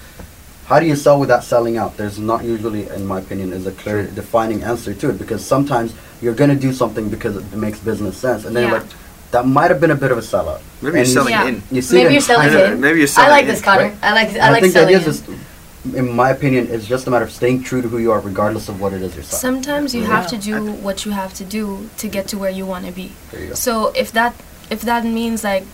how 0.71 0.79
do 0.79 0.87
you 0.87 0.95
sell 0.95 1.18
without 1.18 1.43
selling 1.43 1.77
out? 1.77 1.97
There's 1.97 2.18
not 2.21 2.45
usually, 2.45 2.89
in 2.89 3.05
my 3.05 3.18
opinion, 3.18 3.53
is 3.53 3.66
a 3.66 3.73
clear 3.73 4.07
defining 4.07 4.62
answer 4.62 4.95
to 4.95 5.11
it 5.11 5.18
because 5.18 5.45
sometimes 5.45 5.93
you're 6.23 6.33
gonna 6.43 6.55
do 6.55 6.73
something 6.73 7.09
because 7.09 7.35
it 7.37 7.53
makes 7.55 7.81
business 7.81 8.16
sense, 8.16 8.45
and 8.45 8.55
then 8.55 8.68
Yeah. 8.68 8.75
like 8.75 8.87
that 9.33 9.47
might 9.49 9.71
have 9.73 9.81
been 9.81 9.91
a 9.91 9.97
bit 10.05 10.12
of 10.12 10.18
a 10.18 10.21
sellout. 10.23 10.61
Maybe 10.81 10.99
you're 10.99 11.07
selling 11.18 11.33
Yeah. 11.35 11.49
in. 11.49 11.62
You 11.73 11.83
see 11.83 11.97
Maybe 11.97 12.12
you're 12.14 12.21
selling 12.23 12.49
hindsight. 12.51 12.73
in. 12.75 12.81
Maybe 12.81 12.99
you're 13.01 13.09
selling. 13.09 13.31
I 13.31 13.33
like 13.37 13.43
in, 13.47 13.49
this, 13.49 13.61
Connor. 13.62 13.83
right? 13.83 13.95
I 14.03 14.12
like. 14.12 14.29
And 14.29 14.43
I 14.43 14.51
like 14.51 14.62
think 14.62 14.75
the 14.75 14.79
selling 14.81 14.95
idea 14.97 15.07
in. 15.07 15.11
is 15.11 15.21
just, 15.21 15.97
in 16.01 16.07
my 16.23 16.31
opinion, 16.31 16.68
it's 16.71 16.87
just 16.87 17.07
a 17.09 17.11
matter 17.11 17.25
of 17.25 17.33
staying 17.33 17.62
true 17.64 17.83
to 17.83 17.89
who 17.89 17.99
you 17.99 18.12
are, 18.12 18.21
regardless 18.21 18.68
of 18.68 18.81
what 18.81 18.93
it 18.93 19.03
is 19.03 19.14
you're 19.16 19.25
selling. 19.25 19.41
Sometimes 19.49 19.95
you 19.95 20.05
have 20.05 20.27
to 20.29 20.37
do 20.37 20.55
what 20.87 21.05
you 21.05 21.11
have 21.12 21.33
to 21.35 21.45
do 21.59 21.89
to 21.99 22.07
get 22.16 22.29
to 22.29 22.39
where 22.39 22.51
you 22.59 22.64
want 22.73 22.87
to 22.87 22.93
be. 22.93 23.11
There 23.33 23.41
you 23.41 23.49
go. 23.49 23.55
So 23.55 23.93
if 24.03 24.12
that 24.12 24.35
if 24.71 24.81
that 24.83 25.05
means 25.05 25.43
like 25.43 25.64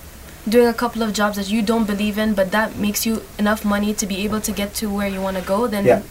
doing 0.48 0.66
a 0.68 0.74
couple 0.74 1.02
of 1.02 1.12
jobs 1.12 1.36
that 1.36 1.50
you 1.50 1.62
don't 1.62 1.86
believe 1.86 2.18
in, 2.18 2.34
but 2.34 2.50
that 2.52 2.76
makes 2.76 3.04
you 3.06 3.22
enough 3.38 3.64
money 3.64 3.92
to 3.94 4.06
be 4.06 4.24
able 4.24 4.40
to 4.40 4.52
get 4.52 4.74
to 4.74 4.86
where 4.88 5.08
you 5.08 5.20
want 5.20 5.36
to 5.36 5.42
go, 5.42 5.66
then 5.66 5.84
Yeah. 5.84 6.02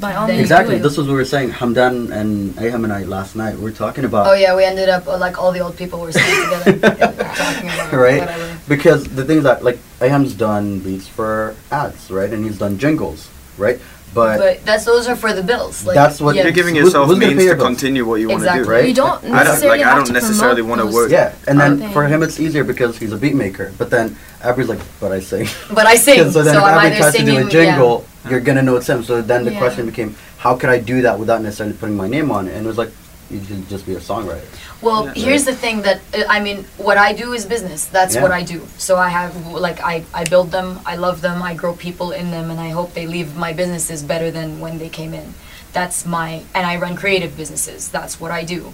by 0.00 0.14
all 0.14 0.26
means 0.28 0.40
Exactly. 0.40 0.74
do 0.76 0.80
it. 0.80 0.82
This 0.82 0.96
was 0.96 1.06
what 1.06 1.12
we 1.14 1.18
were 1.18 1.24
saying. 1.24 1.50
Hamdan 1.50 2.10
and 2.12 2.54
Ayham 2.56 2.84
and 2.84 2.92
I 2.92 3.02
last 3.04 3.34
night. 3.36 3.56
We 3.56 3.62
were 3.62 3.70
talking 3.84 4.04
about 4.04 4.26
Oh 4.26 4.32
yeah, 4.34 4.54
we 4.54 4.64
ended 4.64 4.88
up 4.88 5.06
like 5.06 5.38
all 5.40 5.52
the 5.52 5.60
old 5.60 5.76
people 5.76 6.00
were 6.00 6.12
sitting 6.12 6.42
together 6.44 6.96
yeah, 6.98 7.34
talking 7.34 7.68
about 7.70 7.92
right 7.92 8.20
whatever. 8.20 8.58
because 8.68 9.04
the 9.04 9.24
things 9.24 9.42
that 9.44 9.62
like 9.64 9.78
Ayham's 10.00 10.34
done 10.34 10.78
beats 10.80 11.06
for 11.08 11.54
ads, 11.70 12.10
right, 12.10 12.30
and 12.32 12.44
he's 12.44 12.58
done 12.58 12.78
jingles, 12.78 13.28
right. 13.56 13.78
But, 14.18 14.38
But 14.38 14.64
that's 14.66 14.84
those 14.84 15.06
are 15.08 15.14
for 15.16 15.32
the 15.32 15.42
bills. 15.42 15.86
Like, 15.86 15.94
That's 15.94 16.20
what 16.20 16.34
yeah. 16.34 16.42
You're 16.44 16.52
giving 16.60 16.74
yourself 16.74 17.06
who's 17.08 17.18
gonna 17.18 17.34
means 17.34 17.44
pay 17.48 17.54
to 17.56 17.62
continue 17.68 18.04
what 18.04 18.16
you 18.20 18.28
want 18.28 18.42
to 18.42 18.52
do. 18.52 18.64
Right? 18.64 18.86
You 18.88 18.94
don't 18.94 19.18
I 19.18 19.20
don't- 19.22 19.30
like, 19.32 19.44
necessarily 19.46 19.84
I 19.84 19.94
don't 19.94 20.06
to 20.06 20.12
necessarily 20.12 20.62
wanna 20.62 20.86
work. 20.86 21.10
yeah, 21.10 21.34
and 21.46 21.58
then 21.60 21.78
things. 21.78 21.92
for 21.92 22.06
him 22.06 22.22
it's 22.22 22.38
easier 22.40 22.64
because 22.64 22.98
he's 22.98 23.12
a 23.12 23.16
beat 23.16 23.34
maker. 23.36 23.72
But 23.78 23.90
then 23.90 24.16
Abby's 24.42 24.68
like, 24.68 24.80
but 25.00 25.12
I 25.12 25.20
sing. 25.20 25.46
But 25.78 25.86
I 25.86 25.94
sing, 25.96 26.18
so 26.24 26.30
so, 26.36 26.42
then 26.42 26.56
if 26.56 26.62
I'm 26.62 26.78
Abby 26.86 26.96
tries 26.96 27.12
singing. 27.14 27.34
to 27.36 27.40
do 27.42 27.46
a 27.46 27.50
jingle, 27.50 28.06
you're 28.28 28.40
gonna 28.40 28.62
know 28.62 28.76
it's 28.76 28.88
him. 28.88 29.02
So 29.04 29.22
then 29.22 29.44
the 29.44 29.52
Yeah. 29.52 29.58
question 29.62 29.86
became, 29.86 30.16
how 30.38 30.56
could 30.56 30.70
I 30.70 30.78
do 30.78 31.02
that 31.02 31.18
without 31.18 31.40
necessarily 31.42 31.76
putting 31.76 31.96
my 31.96 32.08
name 32.08 32.30
on 32.30 32.48
it? 32.48 32.54
And 32.54 32.64
it 32.64 32.68
was 32.68 32.78
like, 32.78 32.90
you 33.30 33.40
should 33.44 33.68
just 33.68 33.84
be 33.86 33.94
a 33.94 34.00
songwriter. 34.00 34.44
Well, 34.80 35.04
Yeah. 35.06 35.12
here's 35.24 35.44
the 35.44 35.54
thing 35.54 35.82
that 35.82 35.98
uh, 36.14 36.24
I 36.28 36.40
mean, 36.40 36.64
what 36.78 36.96
I 36.98 37.12
do 37.12 37.32
is 37.34 37.44
business. 37.46 37.84
That's 37.86 38.14
Yeah. 38.14 38.22
what 38.22 38.32
I 38.32 38.42
do. 38.42 38.66
So 38.78 38.96
I 38.96 39.08
have 39.08 39.32
like 39.66 39.80
I 39.82 40.04
I 40.14 40.24
build 40.24 40.50
them, 40.50 40.80
I 40.86 40.96
love 40.96 41.20
them, 41.20 41.42
I 41.42 41.54
grow 41.54 41.74
people 41.74 42.08
in 42.20 42.30
them, 42.30 42.50
and 42.50 42.58
I 42.60 42.70
hope 42.70 42.94
they 42.94 43.06
leave 43.06 43.36
my 43.36 43.52
businesses 43.52 44.02
better 44.02 44.30
than 44.30 44.60
when 44.60 44.78
they 44.78 44.88
came 44.88 45.12
in. 45.14 45.34
That's 45.72 46.06
my 46.06 46.42
and 46.54 46.64
I 46.66 46.76
run 46.84 46.94
creative 46.96 47.36
businesses. 47.36 47.88
That's 47.88 48.14
what 48.20 48.30
I 48.30 48.44
do. 48.44 48.72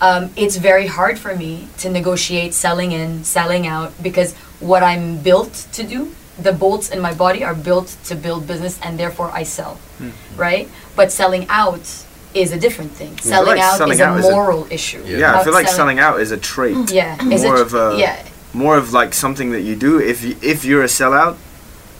Um, 0.00 0.30
it's 0.36 0.56
very 0.56 0.86
hard 0.86 1.18
for 1.18 1.34
me 1.34 1.68
to 1.78 1.88
negotiate 1.88 2.52
selling 2.54 2.92
in, 2.92 3.24
selling 3.24 3.66
out 3.66 3.90
because 4.02 4.34
what 4.60 4.82
I'm 4.82 5.18
built 5.18 5.66
to 5.72 5.82
do, 5.82 6.14
the 6.38 6.52
bolts 6.52 6.90
in 6.90 7.00
my 7.00 7.14
body 7.14 7.42
are 7.42 7.54
built 7.54 7.96
to 8.04 8.14
build 8.14 8.46
business, 8.46 8.78
and 8.82 8.98
therefore 8.98 9.30
I 9.32 9.42
sell, 9.44 9.78
right? 10.36 10.68
But 10.94 11.10
selling 11.12 11.46
out 11.48 11.80
is 12.36 12.52
a 12.52 12.58
different 12.58 12.92
thing. 12.92 13.16
Selling 13.18 13.48
like 13.56 13.60
out 13.60 13.78
selling 13.78 13.94
is 13.94 14.00
out 14.00 14.16
a 14.16 14.20
is 14.20 14.26
a- 14.26 14.30
moral 14.30 14.66
issue. 14.70 15.02
Yeah, 15.06 15.38
I 15.38 15.44
feel 15.44 15.52
like 15.52 15.68
selling 15.68 15.98
out 15.98 16.20
is 16.20 16.30
a 16.30 16.36
trait. 16.36 16.76
Mm-hmm. 16.76 16.94
Yeah, 16.94 17.34
is 17.34 17.42
more 17.42 17.56
it, 17.56 17.62
of 17.62 17.74
a 17.74 17.96
yeah. 17.98 18.24
more 18.52 18.76
of 18.76 18.92
like 18.92 19.14
something 19.14 19.50
that 19.52 19.62
you 19.62 19.76
do. 19.76 19.98
If 20.00 20.22
you, 20.22 20.36
if 20.42 20.64
you're 20.64 20.82
a 20.82 20.86
sellout, 20.86 21.36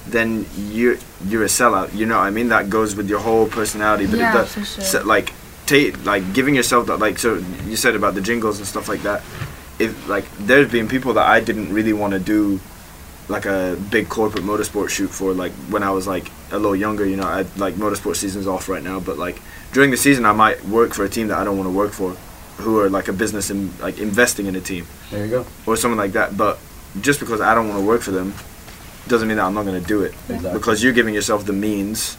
then 0.06 0.46
you're 0.56 0.96
you're 1.26 1.42
a 1.44 1.46
sellout. 1.48 1.94
You 1.94 2.06
know 2.06 2.18
what 2.18 2.24
I 2.26 2.30
mean? 2.30 2.48
That 2.48 2.70
goes 2.70 2.94
with 2.94 3.08
your 3.08 3.20
whole 3.20 3.46
personality. 3.48 4.06
But 4.06 4.18
Yeah, 4.18 4.42
it 4.42 4.46
for 4.48 4.60
does, 4.60 4.74
sure. 4.74 4.84
se- 4.84 5.02
like 5.02 5.32
take 5.66 6.04
like 6.04 6.32
giving 6.32 6.54
yourself 6.54 6.86
that 6.86 6.98
like 6.98 7.18
so 7.18 7.42
you 7.64 7.76
said 7.76 7.96
about 7.96 8.14
the 8.14 8.20
jingles 8.20 8.58
and 8.58 8.66
stuff 8.66 8.88
like 8.88 9.02
that. 9.02 9.22
If 9.78 10.08
like 10.08 10.24
there's 10.38 10.70
been 10.70 10.88
people 10.88 11.12
that 11.14 11.26
I 11.28 11.40
didn't 11.40 11.72
really 11.72 11.92
want 11.92 12.12
to 12.12 12.18
do 12.20 12.60
like 13.28 13.44
a 13.44 13.76
big 13.90 14.08
corporate 14.08 14.44
motorsport 14.44 14.88
shoot 14.88 15.08
for 15.08 15.32
like 15.34 15.52
when 15.70 15.82
I 15.82 15.90
was 15.90 16.06
like 16.06 16.30
a 16.52 16.58
little 16.58 16.76
younger. 16.76 17.04
You 17.04 17.16
know, 17.16 17.24
I 17.26 17.44
like 17.56 17.74
motorsport 17.74 18.16
season's 18.16 18.46
off 18.46 18.68
right 18.68 18.82
now, 18.82 19.00
but 19.00 19.18
like 19.18 19.40
during 19.72 19.90
the 19.90 19.96
season 19.96 20.24
I 20.24 20.32
might 20.32 20.64
work 20.64 20.94
for 20.94 21.04
a 21.04 21.08
team 21.08 21.28
that 21.28 21.38
I 21.38 21.44
don't 21.44 21.56
want 21.58 21.68
to 21.68 21.76
work 21.76 21.92
for, 21.92 22.10
who 22.58 22.78
are 22.80 22.88
like 22.88 23.08
a 23.08 23.12
business 23.12 23.50
and 23.50 23.76
like 23.80 23.98
investing 23.98 24.46
in 24.46 24.54
a 24.56 24.60
team 24.60 24.86
There 25.10 25.24
you 25.24 25.30
go. 25.30 25.46
or 25.66 25.76
something 25.76 25.98
like 25.98 26.12
that. 26.12 26.36
But 26.36 26.58
just 27.00 27.20
because 27.20 27.40
I 27.40 27.54
don't 27.54 27.68
want 27.68 27.80
to 27.80 27.86
work 27.86 28.00
for 28.02 28.12
them 28.12 28.32
doesn't 29.08 29.28
mean 29.28 29.36
that 29.36 29.44
I'm 29.44 29.54
not 29.54 29.64
going 29.64 29.80
to 29.80 29.86
do 29.86 30.02
it. 30.02 30.14
Exactly. 30.28 30.52
Because 30.52 30.82
you're 30.82 30.92
giving 30.92 31.14
yourself 31.14 31.44
the 31.46 31.52
means 31.52 32.16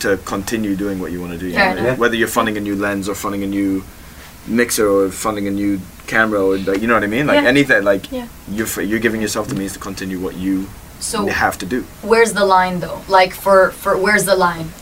to 0.00 0.16
continue 0.18 0.76
doing 0.76 0.98
what 1.00 1.10
you 1.12 1.20
want 1.20 1.32
to 1.32 1.38
do. 1.38 1.46
you 1.46 1.54
Fair 1.54 1.74
know 1.74 1.82
what 1.84 1.90
I. 1.92 1.94
Whether 1.96 2.16
you're 2.16 2.28
funding 2.28 2.56
a 2.56 2.60
new 2.60 2.74
lens 2.76 3.08
or 3.08 3.14
funding 3.14 3.42
a 3.42 3.46
new 3.46 3.82
mixer 4.48 4.88
or 4.88 5.10
funding 5.10 5.46
a 5.46 5.50
new 5.50 5.80
camera 6.06 6.40
or 6.44 6.56
like, 6.58 6.80
you 6.80 6.86
know 6.88 6.94
what 6.94 7.04
I 7.04 7.06
mean? 7.06 7.26
Like 7.26 7.42
Yeah. 7.42 7.48
anything, 7.48 7.84
like 7.84 8.10
Yeah. 8.10 8.26
you're 8.50 8.66
f- 8.66 8.78
you're 8.88 8.98
giving 9.06 9.20
yourself 9.20 9.48
the 9.48 9.54
means 9.54 9.72
to 9.74 9.78
continue 9.78 10.18
what 10.18 10.36
you 10.36 10.68
So 11.00 11.26
have 11.26 11.56
to 11.58 11.66
do. 11.66 11.84
where's 12.02 12.32
the 12.32 12.44
line 12.44 12.80
though? 12.80 13.02
Like 13.08 13.34
for 13.34 13.70
for 13.82 13.96
where's 13.96 14.24
the 14.24 14.34
line? 14.34 14.72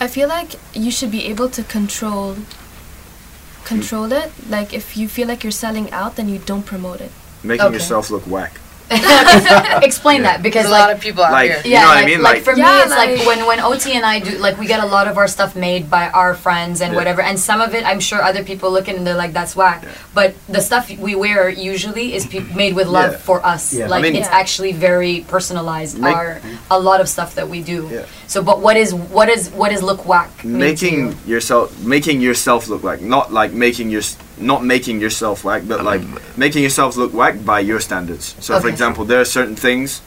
I 0.00 0.06
feel 0.08 0.28
like 0.28 0.50
you 0.74 0.90
should 0.90 1.10
be 1.10 1.24
able 1.32 1.48
to 1.50 1.62
control 1.62 2.36
control 3.64 4.12
it. 4.12 4.30
Like 4.48 4.72
if 4.74 4.96
you 4.96 5.08
feel 5.08 5.26
like 5.28 5.42
you're 5.44 5.50
selling 5.66 5.90
out, 5.92 6.16
then 6.16 6.28
you 6.28 6.38
don't 6.38 6.64
promote 6.66 7.00
it. 7.00 7.10
Making 7.42 7.66
Okay. 7.66 7.74
yourself 7.74 8.10
look 8.10 8.26
whack. 8.26 8.60
Explain 9.82 10.22
that 10.22 10.42
because 10.42 10.64
There's 10.64 10.76
a 10.76 10.78
lot 10.78 10.90
of 10.92 11.00
people 11.00 11.24
out 11.24 11.32
Like- 11.32 11.50
here. 11.50 11.60
You 11.64 11.70
yeah, 11.72 11.80
know 11.82 11.88
what 11.88 11.96
I 11.96 12.00
like, 12.00 12.06
mean? 12.06 12.22
like, 12.22 12.34
Like- 12.36 12.44
for 12.44 12.54
me, 12.56 12.62
it's 12.62 12.90
like, 12.90 13.18
like- 13.18 13.26
when 13.26 13.46
when 13.46 13.60
OT 13.60 13.92
and 13.94 14.04
I 14.04 14.18
do 14.20 14.36
like 14.38 14.58
we 14.58 14.66
get 14.66 14.80
a 14.82 14.86
lot 14.86 15.08
of 15.08 15.16
our 15.16 15.26
stuff 15.28 15.56
made 15.56 15.88
by 15.88 16.08
our 16.10 16.34
friends 16.34 16.80
and 16.80 16.92
Yeah. 16.92 16.98
whatever, 16.98 17.22
and 17.22 17.38
some 17.40 17.60
of 17.60 17.74
it 17.74 17.84
I'm 17.86 18.00
sure 18.00 18.20
other 18.22 18.44
people 18.44 18.70
look 18.70 18.88
at 18.88 18.94
and 18.96 19.06
they're 19.06 19.16
like 19.16 19.32
that's 19.32 19.56
whack. 19.56 19.80
Yeah. 19.82 19.90
But 20.12 20.34
the 20.48 20.60
stuff 20.60 20.90
we 20.90 21.14
wear 21.14 21.48
usually 21.48 22.14
is 22.14 22.26
pe- 22.26 22.40
made 22.54 22.74
with 22.74 22.86
love 22.88 23.12
Yeah. 23.12 23.18
for 23.18 23.44
us. 23.44 23.72
Yeah. 23.72 23.86
I 23.86 23.88
Like 23.88 24.02
mean- 24.02 24.16
it's 24.16 24.28
Yeah. 24.28 24.36
actually 24.42 24.72
very 24.72 25.24
personalized. 25.28 25.98
Make- 25.98 26.14
our 26.14 26.34
mm-hmm. 26.36 26.56
a 26.70 26.78
lot 26.78 27.00
of 27.00 27.08
stuff 27.08 27.34
that 27.36 27.48
we 27.48 27.60
do. 27.62 28.04
Yeah. 28.34 28.40
So, 28.40 28.42
but 28.42 28.60
what 28.60 28.76
is 28.76 28.92
what 28.92 29.28
is 29.28 29.50
what 29.50 29.70
is 29.72 29.82
look 29.82 30.06
whack? 30.06 30.44
mean 30.44 30.52
to 30.54 30.58
making 30.58 30.98
you? 30.98 31.14
yourself 31.34 31.84
making 31.84 32.20
yourself 32.20 32.68
look 32.68 32.82
like 32.82 33.00
not 33.00 33.32
like 33.32 33.52
making 33.52 33.90
your 33.90 34.02
not 34.38 34.64
making 34.64 35.00
yourself 35.00 35.44
whack 35.44 35.62
but 35.66 35.80
um, 35.80 35.86
like 35.86 36.02
making 36.36 36.62
yourself 36.62 36.96
look 36.96 37.12
whack 37.14 37.44
by 37.44 37.60
your 37.60 37.80
standards 37.80 38.34
so 38.40 38.58
for 38.60 38.68
example 38.68 39.04
there 39.04 39.20
are 39.20 39.24
certain 39.24 39.54
things 39.56 40.02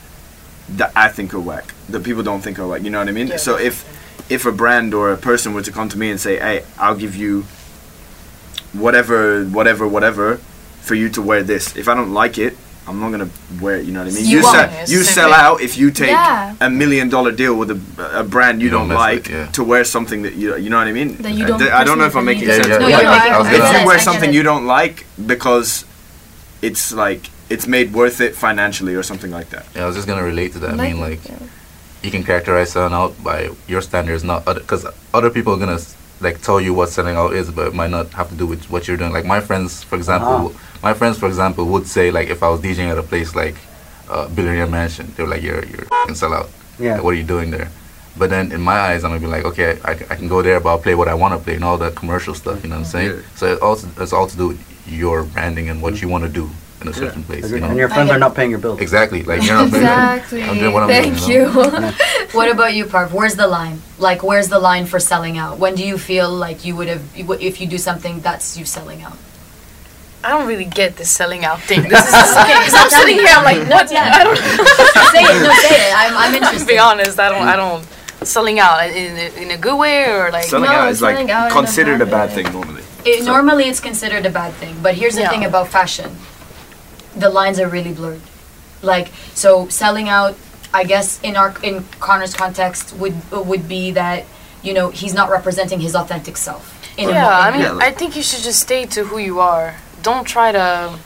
that 0.69 0.91
i 0.95 1.07
think 1.07 1.34
are 1.34 1.39
whack 1.39 1.73
that 1.88 2.03
people 2.03 2.23
don't 2.23 2.41
think 2.41 2.59
are 2.59 2.67
whack 2.67 2.82
you 2.84 2.89
know 2.89 2.99
what 2.99 3.07
i 3.07 3.11
mean 3.13 3.28
Yeah. 3.28 3.38
so 3.38 3.57
if 3.57 3.86
if 4.30 4.45
a 4.45 4.51
brand 4.51 4.93
or 4.93 5.13
a 5.13 5.17
person 5.17 5.53
were 5.53 5.61
to 5.63 5.71
come 5.71 5.88
to 5.89 5.97
me 5.97 6.11
and 6.11 6.19
say 6.19 6.38
hey 6.38 6.63
i'll 6.78 6.95
give 7.05 7.15
you 7.15 7.45
whatever 8.73 9.45
whatever 9.45 9.88
whatever 9.88 10.38
for 10.82 10.95
you 10.95 11.09
to 11.09 11.21
wear 11.21 11.41
this 11.43 11.75
if 11.78 11.88
i 11.88 11.93
don't 11.95 12.13
like 12.13 12.38
it 12.38 12.57
i'm 12.88 12.99
not 12.99 13.09
gonna 13.11 13.29
wear 13.61 13.75
it 13.77 13.85
you 13.85 13.91
know 13.93 14.03
what 14.03 14.11
i 14.11 14.15
mean 14.15 14.25
You 14.25 14.41
won't. 14.41 14.55
sell, 14.71 14.89
you 14.93 15.03
sell 15.03 15.33
out 15.33 15.61
if 15.61 15.77
you 15.77 15.91
take 15.91 16.09
Yeah. 16.09 16.55
a 16.61 16.69
million 16.69 17.09
dollar 17.09 17.31
deal 17.31 17.55
with 17.61 17.69
a, 17.71 17.79
a 18.21 18.23
brand 18.23 18.61
you, 18.61 18.65
You 18.65 18.71
don't 18.71 18.88
don't, 18.88 18.97
mess 18.97 19.15
with, 19.15 19.25
like 19.27 19.29
yeah. 19.29 19.51
to 19.57 19.63
wear 19.63 19.83
something 19.83 20.21
that 20.25 20.33
you 20.35 20.55
you 20.63 20.69
know 20.71 20.77
what 20.77 20.88
I 20.88 20.93
mean. 20.99 21.09
That 21.25 21.33
you 21.39 21.43
I- 21.45 21.47
don't 21.47 21.61
I 21.81 21.83
don't 21.88 21.97
know 21.99 22.05
if 22.11 22.15
I'm 22.15 22.25
making 22.25 22.47
sense. 22.47 22.65
in. 22.65 22.71
No, 22.81 22.88
Yeah, 22.88 23.01
you're 23.01 23.01
yeah, 23.11 23.17
making 23.17 23.33
I 23.33 23.38
was 23.39 23.47
sense. 23.47 23.57
gonna- 23.59 23.73
if 23.75 23.81
you 23.81 23.88
wear 23.91 23.99
something 24.09 24.29
you 24.38 24.43
don't 24.51 24.65
like 24.79 25.05
because 25.33 25.69
it's 26.61 26.85
like 26.93 27.23
it's 27.49 27.67
made 27.67 27.88
worth 27.93 28.19
it 28.27 28.33
financially 28.35 28.95
or 28.99 29.03
something 29.03 29.31
like 29.39 29.49
that. 29.55 29.65
Yeah, 29.75 29.83
I 29.83 29.88
was 29.89 29.95
just 29.95 30.07
gonna 30.07 30.23
relate 30.33 30.51
to 30.55 30.59
that. 30.63 30.73
I 30.79 30.88
mean, 30.88 30.99
like 31.07 31.21
yeah. 31.27 31.39
you 32.03 32.11
can 32.15 32.23
characterize 32.23 32.71
selling 32.71 32.93
out 33.01 33.13
by 33.23 33.49
your 33.67 33.81
standards, 33.89 34.23
not 34.23 34.39
because 34.45 34.85
other 35.13 35.29
people 35.29 35.51
are 35.53 35.61
gonna 35.65 35.75
s- 35.85 35.95
like 36.20 36.41
tell 36.41 36.59
you 36.59 36.74
what 36.74 36.89
selling 36.89 37.15
out 37.15 37.34
is, 37.34 37.51
but 37.51 37.68
it 37.68 37.74
might 37.74 37.91
not 37.91 38.07
have 38.13 38.30
to 38.30 38.36
do 38.36 38.45
with 38.45 38.70
what 38.70 38.88
you're 38.88 38.97
doing. 38.97 39.11
Like 39.11 39.26
my 39.26 39.39
friends, 39.39 39.84
for 39.84 39.95
example, 39.95 40.53
my 40.82 40.93
friends, 40.93 41.18
for 41.18 41.28
example, 41.28 41.65
would 41.65 41.88
say 41.88 42.11
like 42.11 42.30
if 42.30 42.43
I 42.43 42.49
was 42.49 42.61
DJing 42.61 42.89
at 42.89 42.97
a 42.97 43.03
place 43.03 43.36
like 43.36 43.55
uh, 44.09 44.28
Billionaire 44.30 44.68
Mansion, 44.68 45.13
they're 45.15 45.28
like 45.28 45.41
you're 45.41 45.63
you're 45.65 45.86
can 46.05 46.15
sell 46.15 46.34
out. 46.34 46.49
Yeah. 46.80 46.95
Like, 46.95 47.03
what 47.03 47.13
are 47.13 47.18
you 47.18 47.24
doing 47.24 47.51
there? 47.51 47.70
But 48.18 48.32
then 48.32 48.51
in 48.51 48.61
my 48.61 48.80
eyes, 48.80 49.03
I'm 49.03 49.11
gonna 49.11 49.22
be 49.22 49.28
like, 49.28 49.45
okay, 49.45 49.80
I, 49.84 49.91
I 49.91 50.15
can 50.15 50.28
go 50.28 50.41
there, 50.41 50.59
but 50.59 50.70
I'll 50.70 50.80
play 50.80 50.95
what 50.95 51.07
I 51.07 51.13
want 51.13 51.34
to 51.38 51.43
play 51.43 51.55
and 51.55 51.63
all 51.63 51.78
that 51.78 51.95
commercial 51.95 52.34
stuff. 52.34 52.63
You 52.63 52.70
know 52.70 52.78
what 52.78 52.86
I'm 52.86 52.91
saying? 52.91 53.11
Yeah. 53.11 53.22
So 53.36 53.53
it 53.53 53.61
also 53.61 53.88
it's 53.97 54.13
all 54.13 54.28
to 54.28 54.38
do 54.38 54.47
with 54.49 54.88
your 54.88 55.24
branding 55.24 55.70
and 55.70 55.82
what 55.82 56.01
you 56.01 56.07
want 56.07 56.24
to 56.24 56.30
do 56.30 56.49
in 56.82 56.88
a 56.88 56.93
certain 56.93 57.23
place. 57.23 57.49
You 57.49 57.59
know? 57.59 57.69
And 57.69 57.78
your 57.78 57.89
friends 57.89 58.11
I 58.11 58.15
are 58.15 58.19
not 58.19 58.36
paying 58.36 58.49
your 58.49 58.59
bills. 58.59 58.80
exactly. 58.88 59.23
Like 59.23 59.43
you're 59.43 59.55
not. 59.55 59.67
Exactly. 59.67 60.43
I'm 60.43 60.57
doing 60.57 60.73
what 60.73 60.84
I'm 60.84 60.89
doing, 60.89 61.15
Thank 61.15 61.28
you 61.28 61.49
you. 61.49 61.91
What 62.34 62.51
about 62.51 62.73
you, 62.73 62.86
Parv? 62.86 63.11
Where's 63.11 63.36
the 63.36 63.47
line? 63.47 63.82
Like, 63.97 64.21
where's 64.21 64.49
the 64.49 64.59
line 64.59 64.86
for 64.86 64.99
selling 64.99 65.38
out? 65.38 65.57
When 65.57 65.75
do 65.75 65.84
you 65.86 65.97
feel 65.97 66.30
like 66.30 66.65
you 66.65 66.75
would 66.75 66.88
have, 66.89 67.03
if 67.15 67.61
you 67.61 67.67
do 67.67 67.78
something 67.78 68.19
that's 68.19 68.57
you 68.57 68.65
selling 68.65 69.01
out? 69.01 69.17
I 70.23 70.30
don't 70.30 70.47
really 70.47 70.65
get 70.65 70.97
this 70.97 71.09
selling 71.09 71.45
out 71.45 71.61
thing. 71.61 71.84
This 71.84 72.05
is 72.05 72.11
because 72.11 72.73
I'm 72.82 72.89
sitting 72.89 73.15
here. 73.15 73.30
I'm 73.30 73.45
like, 73.45 73.69
what? 73.69 73.89
Yeah. 73.91 74.11
I 74.13 74.23
don't. 74.23 74.38
say 74.38 75.21
it, 75.23 75.41
no, 75.41 75.53
say 75.53 75.89
it. 75.89 75.93
I'm, 75.95 76.17
I'm 76.17 76.32
to 76.32 76.38
interested. 76.38 76.67
be 76.67 76.78
honest, 76.78 77.19
I 77.19 77.30
don't. 77.30 77.47
I 77.47 77.55
don't 77.55 77.88
selling 78.23 78.59
out 78.59 78.86
in 78.89 79.15
a, 79.15 79.41
in 79.41 79.51
a 79.51 79.57
good 79.57 79.78
way 79.78 80.05
or 80.09 80.32
like. 80.32 80.43
Selling 80.45 80.69
No, 80.69 80.75
out 80.75 80.89
is 80.89 81.01
like 81.01 81.30
out 81.30 81.45
in 81.45 81.51
a 81.51 81.53
considered 81.53 82.01
a 82.01 82.05
bad 82.05 82.28
bad 82.28 82.32
thing 82.36 82.51
normally. 82.51 82.84
It, 83.05 83.23
normally, 83.23 83.65
it's 83.69 83.80
considered 83.80 84.25
a 84.25 84.30
bad 84.30 84.53
thing, 84.55 84.75
but 84.82 84.95
here's 84.95 85.15
the 85.15 85.21
Yeah. 85.21 85.30
thing 85.30 85.45
about 85.45 85.69
fashion: 85.69 86.11
the 87.20 87.30
lines 87.30 87.59
are 87.59 87.68
really 87.68 87.93
blurred. 87.93 88.22
Like, 88.82 89.07
so 89.34 89.68
selling 89.70 90.07
out, 90.09 90.36
I 90.74 90.84
guess, 90.84 91.20
in 91.22 91.36
our 91.36 91.53
in 91.63 91.84
Connor's 91.99 92.34
context, 92.34 92.93
would 92.97 93.15
would 93.32 93.68
be 93.68 93.91
that 93.91 94.26
you 94.63 94.74
know 94.74 94.89
he's 94.89 95.13
not 95.13 95.30
representing 95.30 95.80
his 95.80 95.95
authentic 95.95 96.38
self. 96.38 96.63
In 96.97 97.09
a 97.09 97.11
yeah, 97.11 97.22
mo- 97.24 97.30
I 97.30 97.47
in 97.49 97.53
a- 97.53 97.57
mean, 97.57 97.61
Yeah, 97.65 97.72
like- 97.74 97.88
I 97.88 97.91
think 97.99 98.15
you 98.15 98.24
should 98.24 98.43
just 98.43 98.59
stay 98.59 98.86
to 98.95 99.03
who 99.05 99.18
you 99.18 99.39
are. 99.39 99.76
Don't 100.03 100.26
try 100.26 100.51
to, 100.51 100.97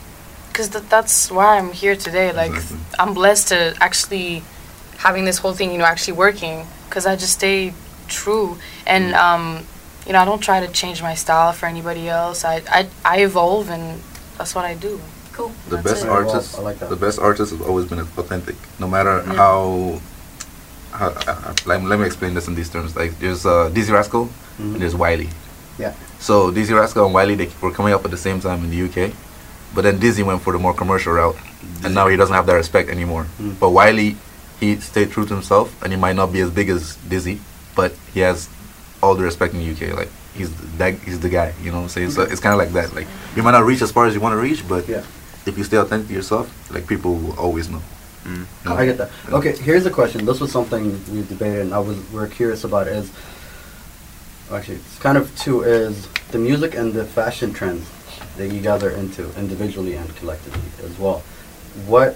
because 0.50 0.70
th- 0.70 0.86
that's 0.90 1.30
why 1.32 1.58
I'm 1.58 1.72
here 1.72 1.96
today. 1.96 2.32
Like, 2.32 2.52
Exactly. 2.52 2.78
I'm 3.00 3.14
blessed 3.14 3.48
to 3.50 3.76
actually 3.82 4.44
having 4.98 5.26
this 5.26 5.40
whole 5.40 5.54
thing, 5.54 5.72
you 5.72 5.78
know, 5.80 5.86
actually 5.86 6.14
working. 6.18 6.66
Because 6.88 7.06
I 7.06 7.16
just 7.16 7.34
stay 7.34 7.74
true, 8.10 8.58
and 8.86 9.14
um, 9.16 9.66
you 10.06 10.12
know, 10.14 10.20
I 10.20 10.26
don't 10.26 10.42
try 10.42 10.60
to 10.66 10.68
change 10.82 11.02
my 11.02 11.16
style 11.16 11.54
for 11.54 11.68
anybody 11.68 12.10
else. 12.10 12.44
I 12.44 12.56
I, 12.70 12.88
I 13.06 13.16
evolve, 13.24 13.70
and 13.70 14.02
that's 14.38 14.54
what 14.56 14.66
I 14.66 14.74
do. 14.76 15.00
Cool. 15.34 15.52
the 15.70 15.78
That's 15.78 15.84
best 15.84 16.04
it. 16.04 16.08
Very 16.08 16.26
artist 16.28 16.58
I 16.58 16.62
like 16.62 16.80
that. 16.80 16.90
the 16.90 16.96
best 16.96 17.18
artist 17.20 17.52
has 17.52 17.62
always 17.62 17.86
been 17.86 18.00
authentic 18.00 18.56
no 18.80 18.88
matter 18.88 19.22
how, 19.22 20.00
how 20.92 21.08
uh, 21.28 21.54
like, 21.66 21.82
let 21.84 22.00
me 22.00 22.06
explain 22.06 22.34
this 22.34 22.48
in 22.48 22.56
these 22.56 22.70
terms 22.70 22.96
like 22.96 23.18
there's 23.20 23.46
uh, 23.46 23.70
Dizzee 23.74 23.94
Rascal 23.94 24.26
Mhm. 24.60 24.74
and 24.74 24.82
there's 24.82 24.96
Wiley 24.96 25.30
Yeah. 25.80 25.94
so 26.20 26.52
Dizzee 26.52 26.78
Rascal 26.78 27.06
and 27.06 27.14
Wiley 27.14 27.36
they 27.36 27.50
were 27.62 27.72
coming 27.72 27.94
up 27.94 28.04
at 28.06 28.12
the 28.12 28.18
same 28.18 28.40
time 28.42 28.64
in 28.66 28.70
the 28.70 28.82
UK 28.88 29.14
but 29.74 29.84
then 29.84 30.00
Dizzee 30.00 30.24
went 30.26 30.42
for 30.42 30.52
the 30.54 30.60
more 30.60 30.74
commercial 30.74 31.14
route 31.14 31.38
and 31.84 31.96
now 31.96 32.08
he 32.08 32.18
doesn't 32.18 32.36
have 32.36 32.46
that 32.48 32.56
respect 32.56 32.90
anymore 32.90 33.26
Mm. 33.40 33.56
but 33.60 33.70
Wiley 33.70 34.18
he 34.60 34.76
stayed 34.80 35.10
true 35.12 35.26
to 35.26 35.34
himself 35.34 35.74
and 35.82 35.92
he 35.94 35.98
might 35.98 36.16
not 36.16 36.32
be 36.34 36.42
as 36.42 36.50
big 36.52 36.70
as 36.70 36.98
Dizzee 37.10 37.40
but 37.76 37.94
he 38.14 38.20
has 38.20 38.50
all 39.02 39.16
the 39.16 39.24
respect 39.24 39.54
in 39.54 39.60
the 39.64 39.72
UK 39.74 39.96
like 39.98 40.10
he's 40.36 40.52
that 40.78 40.94
he's 41.06 41.20
the 41.22 41.30
guy 41.30 41.54
you 41.64 41.72
know 41.72 41.78
what 41.78 41.84
I'm 41.84 41.90
saying 41.90 42.12
so 42.12 42.22
it's 42.24 42.40
kind 42.42 42.54
of 42.54 42.60
like 42.60 42.74
that 42.74 42.94
like 42.94 43.08
you 43.36 43.42
might 43.44 43.52
not 43.52 43.64
reach 43.66 43.82
as 43.82 43.92
far 43.92 44.06
as 44.08 44.14
you 44.14 44.20
want 44.22 44.34
to 44.34 44.38
reach 44.42 44.68
but 44.68 44.88
Yeah. 44.88 45.04
If 45.46 45.58
you 45.58 45.64
stay 45.64 45.78
authentic 45.78 46.08
to 46.08 46.14
yourself, 46.14 46.72
like 46.72 46.88
people 46.88 47.16
will 47.16 47.40
always 47.40 47.70
know. 47.70 47.82
Mm. 48.24 48.38
You 48.38 48.70
know? 48.70 48.76
I 48.76 48.86
get 48.86 48.98
that. 48.98 49.10
Okay, 49.30 49.56
here's 49.56 49.86
a 49.86 49.92
question. 49.92 50.26
This 50.26 50.40
was 50.40 50.52
something 50.52 50.92
we 51.12 51.24
debated, 51.24 51.62
and 51.62 51.74
I 51.74 51.80
was 51.80 51.98
we 52.12 52.20
are 52.20 52.28
curious 52.28 52.64
about. 52.64 52.88
Is 52.88 53.12
actually 54.52 54.76
it's 54.76 55.00
kind 55.00 55.18
of 55.18 55.36
two 55.38 55.62
is 55.64 56.08
the 56.32 56.38
music 56.38 56.76
and 56.76 56.94
the 56.94 57.06
fashion 57.06 57.54
trends 57.54 57.90
that 58.38 58.50
you 58.50 58.62
guys 58.62 58.84
are 58.84 58.92
into 58.92 59.24
individually 59.40 59.96
and 59.96 60.16
collectively 60.18 60.62
as 60.84 60.98
well. 61.00 61.20
What 61.88 62.16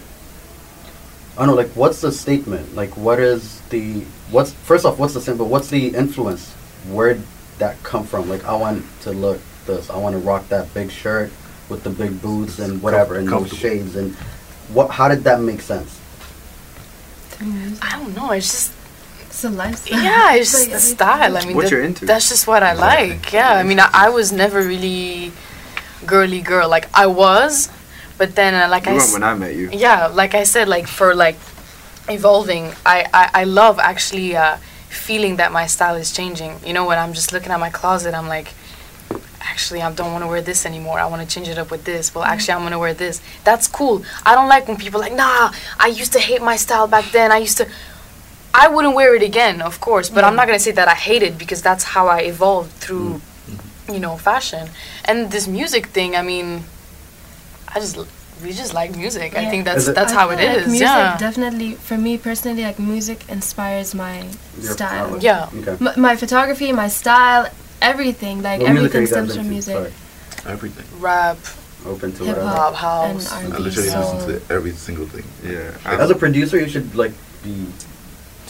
I 1.38 1.45
don't 1.45 1.47
know, 1.47 1.55
like 1.55 1.71
what's 1.76 2.01
the 2.01 2.11
statement? 2.11 2.76
Like 2.76 2.95
what 2.95 3.19
is 3.19 3.61
the 3.69 4.01
what's 4.30 4.51
first 4.51 4.86
off, 4.86 4.99
what's 4.99 5.13
the 5.13 5.21
symbol? 5.21 5.47
What's 5.47 5.69
the 5.69 5.88
influence? 5.88 6.53
Where'd 6.88 7.23
that 7.57 7.82
come 7.84 8.05
from? 8.05 8.30
Like 8.30 8.45
I 8.45 8.55
want 8.55 8.86
to 9.01 9.11
look 9.11 9.39
this. 9.65 9.89
I 9.89 9.97
want 9.97 10.13
to 10.13 10.19
rock 10.19 10.47
that 10.49 10.71
big 10.73 10.91
shirt 10.91 11.32
with 11.70 11.84
the 11.84 11.89
big 11.89 12.22
boots 12.22 12.59
and 12.59 12.82
whatever 12.82 13.16
and 13.18 13.28
those 13.28 13.51
shades 13.51 13.95
and 13.95 14.13
what? 14.74 14.89
How 14.91 15.07
did 15.09 15.24
that 15.24 15.41
make 15.41 15.61
sense? 15.61 15.99
I 17.82 17.91
don't 17.99 18.16
know. 18.16 18.32
It's 18.32 18.49
just 18.49 18.72
It's 19.28 19.43
a 19.43 19.49
lifestyle. 19.49 20.01
yeah, 20.01 20.36
it's 20.36 20.51
just 20.51 20.72
the 20.72 20.80
style. 20.80 21.36
I 21.38 21.45
mean, 21.45 21.55
what 21.55 21.63
that- 21.63 21.72
you're 21.72 21.84
into. 21.84 22.05
That's 22.05 22.30
just 22.30 22.47
what 22.47 22.63
I 22.63 22.74
like. 22.74 23.34
Yeah, 23.34 23.51
I 23.53 23.63
mean, 23.63 23.80
I, 23.80 23.89
I 23.93 24.09
was 24.09 24.32
never 24.32 24.61
really 24.61 25.32
girly 26.05 26.41
girl. 26.41 26.70
Like 26.70 26.88
I 26.93 27.07
was, 27.07 27.70
but 28.18 28.36
then 28.36 28.53
uh, 28.53 28.70
like 28.70 28.86
You 28.86 28.93
I 28.93 28.95
weren't 28.95 29.13
when 29.13 29.24
I 29.24 29.34
met 29.36 29.55
you. 29.55 29.70
yeah, 29.74 30.07
like 30.07 30.34
I 30.36 30.43
said, 30.43 30.68
like 30.70 30.88
for 30.88 31.13
like 31.13 31.36
evolving, 32.07 32.72
I 32.86 33.05
I, 33.13 33.41
I 33.41 33.43
love 33.43 33.80
actually 33.80 34.36
uh, 34.38 34.57
feeling 34.89 35.36
that 35.38 35.51
my 35.51 35.68
style 35.68 35.95
is 35.95 36.13
changing. 36.13 36.59
You 36.66 36.74
know, 36.74 36.86
when 36.86 36.97
I'm 36.97 37.13
just 37.13 37.34
looking 37.34 37.51
at 37.51 37.59
my 37.59 37.70
closet, 37.70 38.13
I'm 38.13 38.28
like. 38.28 38.53
Actually, 39.56 39.82
I 39.82 39.89
don't 39.93 40.12
want 40.12 40.22
to 40.22 40.28
wear 40.28 40.41
this 40.41 40.66
anymore. 40.66 40.99
I 40.99 41.06
want 41.06 41.22
to 41.26 41.34
change 41.34 41.47
it 41.47 41.58
up 41.58 41.72
with 41.72 41.86
this. 41.86 42.14
Well, 42.14 42.26
actually, 42.26 42.56
I'm 42.56 42.64
gonna 42.64 42.78
wear 42.78 42.93
this. 42.93 43.22
That's 43.45 43.68
cool. 43.70 44.03
I 44.26 44.36
don't 44.36 44.49
like 44.49 44.68
when 44.68 44.76
people 44.76 44.99
are 44.99 45.06
like, 45.08 45.14
nah. 45.16 45.53
I 45.80 45.88
used 45.88 46.12
to 46.12 46.20
hate 46.20 46.41
my 46.41 46.58
style 46.58 46.88
back 46.88 47.06
then. 47.14 47.32
I 47.32 47.38
used 47.38 47.58
to. 47.60 47.66
I 48.53 48.68
wouldn't 48.68 48.95
wear 48.95 49.16
it 49.16 49.24
again, 49.24 49.62
of 49.62 49.80
course, 49.80 50.10
but 50.10 50.26
I'm 50.26 50.36
not 50.36 50.45
gonna 50.47 50.60
say 50.68 50.72
that 50.72 50.89
I 50.89 50.93
hate 51.10 51.24
it 51.24 51.38
because 51.38 51.62
that's 51.62 51.86
how 51.86 52.08
I 52.08 52.20
evolved 52.34 52.72
through, 52.84 53.22
you 53.88 53.99
know, 53.99 54.18
fashion 54.18 54.68
and 55.06 55.32
this 55.32 55.47
music 55.47 55.84
thing. 55.88 56.18
I 56.18 56.22
mean, 56.22 56.47
I 57.74 57.80
just 57.80 57.95
we 58.43 58.51
just 58.51 58.74
like 58.74 58.93
music. 58.97 59.38
I 59.38 59.49
think 59.49 59.64
that's 59.64 59.86
that's 59.99 60.12
I 60.12 60.16
how 60.20 60.26
feel 60.30 60.39
it 60.39 60.47
like 60.49 60.58
is. 60.58 60.68
Music 60.68 60.88
yeah. 60.88 61.18
definitely, 61.18 61.76
for 61.76 61.97
me 61.97 62.18
personally, 62.18 62.64
like 62.64 62.78
music 62.78 63.20
inspires 63.30 63.95
my 63.95 64.16
Your 64.60 64.74
style. 64.74 65.08
palette? 65.08 65.24
Yeah. 65.24 65.49
Okay. 65.60 65.78
M- 65.88 66.01
my 66.08 66.16
photography, 66.18 66.74
my 66.74 66.89
style, 66.89 67.47
everything. 67.82 68.41
Like 68.41 68.61
What 68.61 68.69
everything 68.69 69.01
you 69.01 69.07
stems 69.07 69.36
from 69.36 69.49
music. 69.49 69.76
Sorry. 69.76 69.93
Everything. 70.53 70.86
Rap, 71.01 71.38
Open 71.86 72.11
to 72.13 72.23
Hip 72.23 72.38
hop 72.38 72.73
house. 72.76 73.32
I 73.32 73.43
R&B. 73.45 73.57
literally 73.63 73.89
soul. 73.89 74.15
listen 74.15 74.39
to 74.47 74.53
every 74.53 74.71
single 74.71 75.05
thing. 75.05 75.23
Yeah. 75.43 75.71
As 75.86 76.09
a 76.09 76.15
producer, 76.15 76.59
you 76.59 76.67
should 76.69 76.95
like 76.95 77.11
be. 77.43 77.67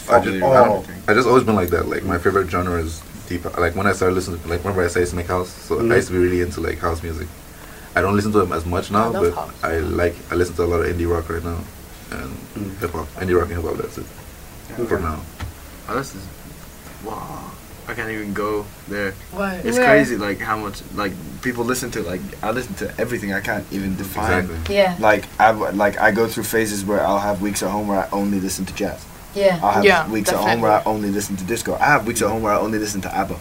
I 0.10 0.20
just, 0.24 0.44
Oh. 0.44 0.86
I, 1.08 1.12
I 1.12 1.14
just 1.16 1.28
always 1.28 1.44
been 1.44 1.56
like 1.56 1.70
that. 1.70 1.88
Like 1.90 2.04
my 2.04 2.18
favorite 2.18 2.50
genre 2.50 2.80
is 2.82 3.02
deep. 3.28 3.44
Like 3.58 3.76
when 3.76 3.88
I 3.88 3.94
started 3.94 4.16
listening, 4.16 4.40
like 4.48 4.60
remember 4.60 4.84
I 4.84 4.88
started 4.88 5.10
to 5.10 5.16
make 5.16 5.28
house, 5.28 5.50
so 5.50 5.78
Mhm. 5.78 5.92
I 5.92 5.96
used 5.96 6.08
to 6.10 6.14
be 6.14 6.20
really 6.20 6.42
into 6.42 6.62
like 6.62 6.78
house 6.80 7.02
music. 7.04 7.28
I 7.96 8.02
don't 8.02 8.16
listen 8.16 8.32
to 8.34 8.40
them 8.40 8.52
as 8.54 8.66
much 8.66 8.92
now, 8.92 9.10
love 9.10 9.24
but 9.24 9.34
house. 9.34 9.54
I 9.64 9.80
like 9.80 10.16
I 10.32 10.36
listen 10.36 10.56
to 10.58 10.64
a 10.64 10.66
lot 10.72 10.82
of 10.82 10.88
indie 10.96 11.10
rock 11.10 11.30
right 11.30 11.44
now. 11.44 11.58
and 12.12 12.30
Mm. 12.56 12.80
hip 12.80 12.92
hop, 12.92 13.08
indie 13.16 13.36
rock 13.36 13.50
and 13.50 13.58
hip 13.58 13.64
hop. 13.66 13.78
That's 13.78 13.98
it 13.98 14.06
for 14.88 15.00
now. 15.00 15.20
Oh, 15.90 15.96
this 15.98 16.14
is 16.16 16.24
wow. 17.04 17.52
I 17.88 17.94
can't 17.94 18.10
even 18.10 18.34
go 18.34 18.66
there. 18.88 19.12
What? 19.32 19.64
It's 19.66 19.78
Where? 19.78 19.86
crazy, 19.88 20.18
like 20.18 20.40
how 20.40 20.58
much 20.58 20.82
like 20.96 21.14
people 21.42 21.64
listen 21.64 21.92
to. 21.92 22.02
Like 22.02 22.22
I 22.42 22.52
listen 22.52 22.74
to 22.76 22.94
everything. 23.00 23.34
I 23.34 23.42
can't 23.42 23.66
even 23.72 23.96
define. 23.96 24.46
Exactly. 24.46 24.76
Yeah. 24.76 24.96
Like 25.00 25.26
I 25.40 25.52
like 25.52 26.00
I 26.00 26.12
go 26.12 26.28
through 26.28 26.44
phases 26.46 26.84
where 26.84 27.02
I'll 27.06 27.20
have 27.20 27.42
weeks 27.42 27.62
at 27.62 27.70
home 27.70 27.88
where 27.88 28.00
I 28.00 28.10
only 28.12 28.40
listen 28.40 28.66
to 28.66 28.74
jazz. 28.74 29.06
Yeah. 29.36 29.60
I'll 29.62 29.72
have 29.74 29.86
Yeah, 29.86 30.10
weeks 30.10 30.30
at 30.30 30.38
home 30.40 30.62
where 30.62 30.72
I 30.72 30.84
only 30.86 31.12
listen 31.12 31.36
to 31.38 31.44
disco. 31.44 31.76
I 31.76 31.86
have 31.86 32.08
weeks 32.08 32.22
at 32.22 32.30
home 32.30 32.42
where 32.42 32.54
I 32.54 32.58
only 32.60 32.80
listen 32.80 33.02
to 33.02 33.14
ABBA. 33.16 33.38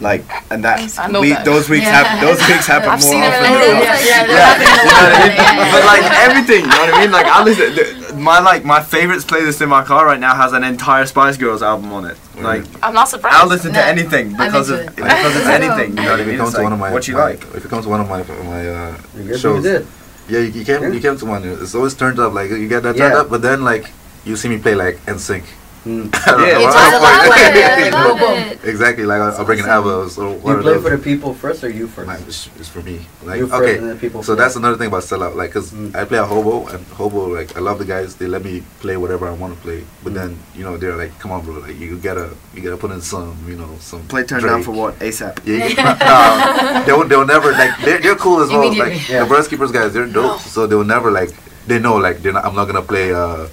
Like 0.00 0.24
and 0.52 0.62
that, 0.62 0.98
I 0.98 1.08
know 1.08 1.20
we, 1.22 1.30
that. 1.30 1.44
those 1.44 1.68
weeks 1.70 1.84
Yeah. 1.86 2.04
happen. 2.04 2.20
Those 2.26 2.36
weeks 2.46 2.66
happen 2.66 2.90
I've 2.90 3.00
more 3.02 3.14
often. 3.16 3.42
than 3.42 3.52
the 3.52 3.74
not. 3.74 3.82
Yeah, 3.82 3.96
Yeah, 4.04 4.22
you 4.22 4.28
know 4.28 4.36
what 4.36 5.16
I 5.16 5.18
mean? 5.24 5.36
Yeah, 5.36 5.56
yeah, 5.56 5.72
But 5.72 5.84
like 5.88 6.04
everything, 6.20 6.60
you 6.64 6.70
know 6.70 6.80
what 6.84 6.94
I 6.94 7.00
mean? 7.00 7.10
Like 7.12 7.26
I 7.26 7.42
listen, 7.42 7.74
the, 7.74 8.05
my 8.26 8.38
like 8.50 8.62
my 8.64 8.80
favorites 8.94 9.24
playlist 9.24 9.62
in 9.62 9.68
my 9.68 9.82
car 9.90 10.02
right 10.10 10.20
now 10.26 10.34
has 10.42 10.52
an 10.52 10.64
entire 10.64 11.06
Spice 11.06 11.36
Girls 11.38 11.62
album 11.62 11.92
on 11.98 12.04
it. 12.10 12.16
Like 12.50 12.64
I'm 12.84 12.92
not 13.00 13.08
surprised. 13.08 13.36
I'll 13.38 13.48
listen 13.54 13.72
to 13.72 13.80
Nah, 13.80 13.86
anything 13.94 14.26
because 14.44 14.68
of 14.68 14.80
it. 14.80 14.94
because 14.96 15.36
of 15.40 15.46
anything. 15.60 15.90
You 15.96 16.02
know 16.04 16.10
what 16.12 16.20
I 16.20 16.22
If 16.22 16.26
it 16.26 16.30
mean? 16.30 16.38
comes 16.38 16.50
It's 16.50 16.58
to 16.58 16.62
one 16.68 16.72
of 16.76 16.78
my, 16.84 16.92
what 16.92 17.08
you 17.08 17.14
my- 17.14 17.24
like. 17.30 17.40
if 17.58 17.64
it 17.64 17.68
comes 17.72 17.84
to 17.86 17.90
one 17.94 18.00
of 18.04 18.08
my 18.14 18.20
my 18.54 18.62
uh, 18.68 18.96
You 19.16 19.38
shows, 19.38 19.64
you 19.64 19.70
did. 19.70 19.86
yeah, 20.28 20.38
you, 20.40 20.50
you 20.58 20.64
came 20.68 20.82
Yeah. 20.82 20.88
you 20.96 21.00
came 21.00 21.16
to 21.22 21.26
one. 21.34 21.42
It's 21.44 21.74
always 21.74 21.94
turned 21.94 22.18
up. 22.18 22.32
Like 22.38 22.50
you 22.50 22.68
get 22.68 22.82
that 22.82 22.96
turned 23.00 23.14
Yeah. 23.14 23.20
up, 23.22 23.30
but 23.30 23.40
then 23.42 23.58
like 23.64 23.84
you 24.28 24.34
see 24.36 24.48
me 24.48 24.58
play 24.58 24.74
like 24.74 24.96
NSYNC. 25.06 25.44
Mm. 25.86 26.10
Yeah, 26.26 26.58
well, 26.58 26.72
just 26.72 26.94
a 26.94 26.98
lot 26.98 27.14
I- 27.14 27.28
like 27.28 27.42
I 27.42 27.90
boom, 27.90 28.10
love 28.10 28.18
boom. 28.18 28.38
it. 28.50 28.64
Exactly, 28.64 29.04
like 29.06 29.20
I'll, 29.20 29.36
I'll 29.38 29.44
bring 29.44 29.60
an 29.60 29.66
ABBA. 29.70 30.10
So 30.10 30.22
Do 30.22 30.34
you 30.34 30.40
play 30.40 30.54
those? 30.74 30.82
for 30.82 30.90
the 30.90 30.98
people 30.98 31.32
first 31.32 31.62
or 31.62 31.70
you 31.70 31.86
first? 31.86 32.08
Like, 32.08 32.20
it's, 32.26 32.50
it's 32.58 32.68
for 32.68 32.82
me. 32.82 33.06
Like 33.22 33.38
You 33.38 33.46
first 33.46 33.62
okay, 33.62 33.78
and 33.78 33.88
then 33.90 33.98
people 33.98 34.22
so 34.24 34.32
first. 34.32 34.38
that's 34.42 34.56
another 34.56 34.76
thing 34.76 34.88
about 34.88 35.04
sellout. 35.04 35.36
Like, 35.36 35.52
cause 35.52 35.70
Mm. 35.70 35.94
I 35.94 36.04
play 36.04 36.18
a 36.18 36.24
hobo 36.26 36.66
and 36.66 36.84
hobo. 36.98 37.26
Like, 37.28 37.56
I 37.56 37.60
love 37.60 37.78
the 37.78 37.84
guys. 37.84 38.16
They 38.16 38.26
let 38.26 38.42
me 38.44 38.64
play 38.80 38.96
whatever 38.96 39.28
I 39.28 39.32
want 39.32 39.54
to 39.54 39.60
play. 39.62 39.84
But 40.02 40.12
Mm. 40.12 40.16
then 40.16 40.38
you 40.56 40.64
know 40.64 40.76
they're 40.76 40.96
like, 40.96 41.16
come 41.20 41.30
on, 41.30 41.44
bro. 41.44 41.54
Like 41.62 41.78
you 41.78 41.96
gotta 41.98 42.30
you 42.52 42.62
gotta 42.62 42.76
put 42.76 42.90
in 42.90 43.00
some 43.00 43.38
you 43.46 43.54
know 43.54 43.70
some 43.78 44.02
Play 44.08 44.24
turn 44.24 44.42
down 44.42 44.62
for 44.64 44.72
what? 44.72 44.98
ASAP. 44.98 45.38
Yeah, 45.46 45.66
you, 45.70 45.76
no, 45.76 46.84
they'll 46.86 47.04
they'll 47.08 47.26
never 47.26 47.52
like 47.52 47.78
they're, 47.84 48.00
they're 48.00 48.16
cool 48.16 48.40
as 48.42 48.50
well. 48.50 48.74
Like 48.74 49.08
Yeah. 49.08 49.20
the 49.22 49.26
Breast 49.26 49.50
Keepers 49.50 49.70
guys, 49.70 49.92
they're 49.92 50.06
dope. 50.10 50.40
So 50.40 50.66
they'll 50.66 50.84
never 50.96 51.10
like 51.12 51.30
they 51.66 51.78
know 51.78 51.96
like 51.96 52.22
they're 52.22 52.32
not, 52.32 52.44
I'm 52.44 52.54
not 52.56 52.64
gonna 52.66 52.82
play. 52.82 53.14
uh 53.14 53.46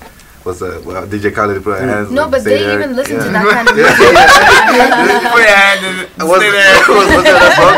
What's 0.44 0.60
that? 0.60 0.84
Well, 0.84 1.08
DJ 1.08 1.32
Khaled 1.34 1.64
put 1.64 1.80
Mm. 1.80 1.88
hands. 1.88 2.12
No, 2.12 2.28
but 2.28 2.41
stay 2.41 2.58
they 2.60 2.64
there. 2.68 2.80
even 2.84 2.96
listen 3.00 3.16
yeah. 3.16 3.24
to 3.24 3.30
that 3.32 3.48
kind 3.48 3.68
of 3.72 3.78
Yeah. 3.80 3.96
music. 3.96 5.32
Put 5.32 5.39
your 5.39 5.56
hand 5.56 5.82
in 5.88 5.96
it. 6.04 6.10
What's, 6.28 6.44
Stay 6.44 6.52
there. 6.52 6.76
what's, 6.84 7.10
what's 7.16 7.32
that 7.32 7.54
song? 7.56 7.76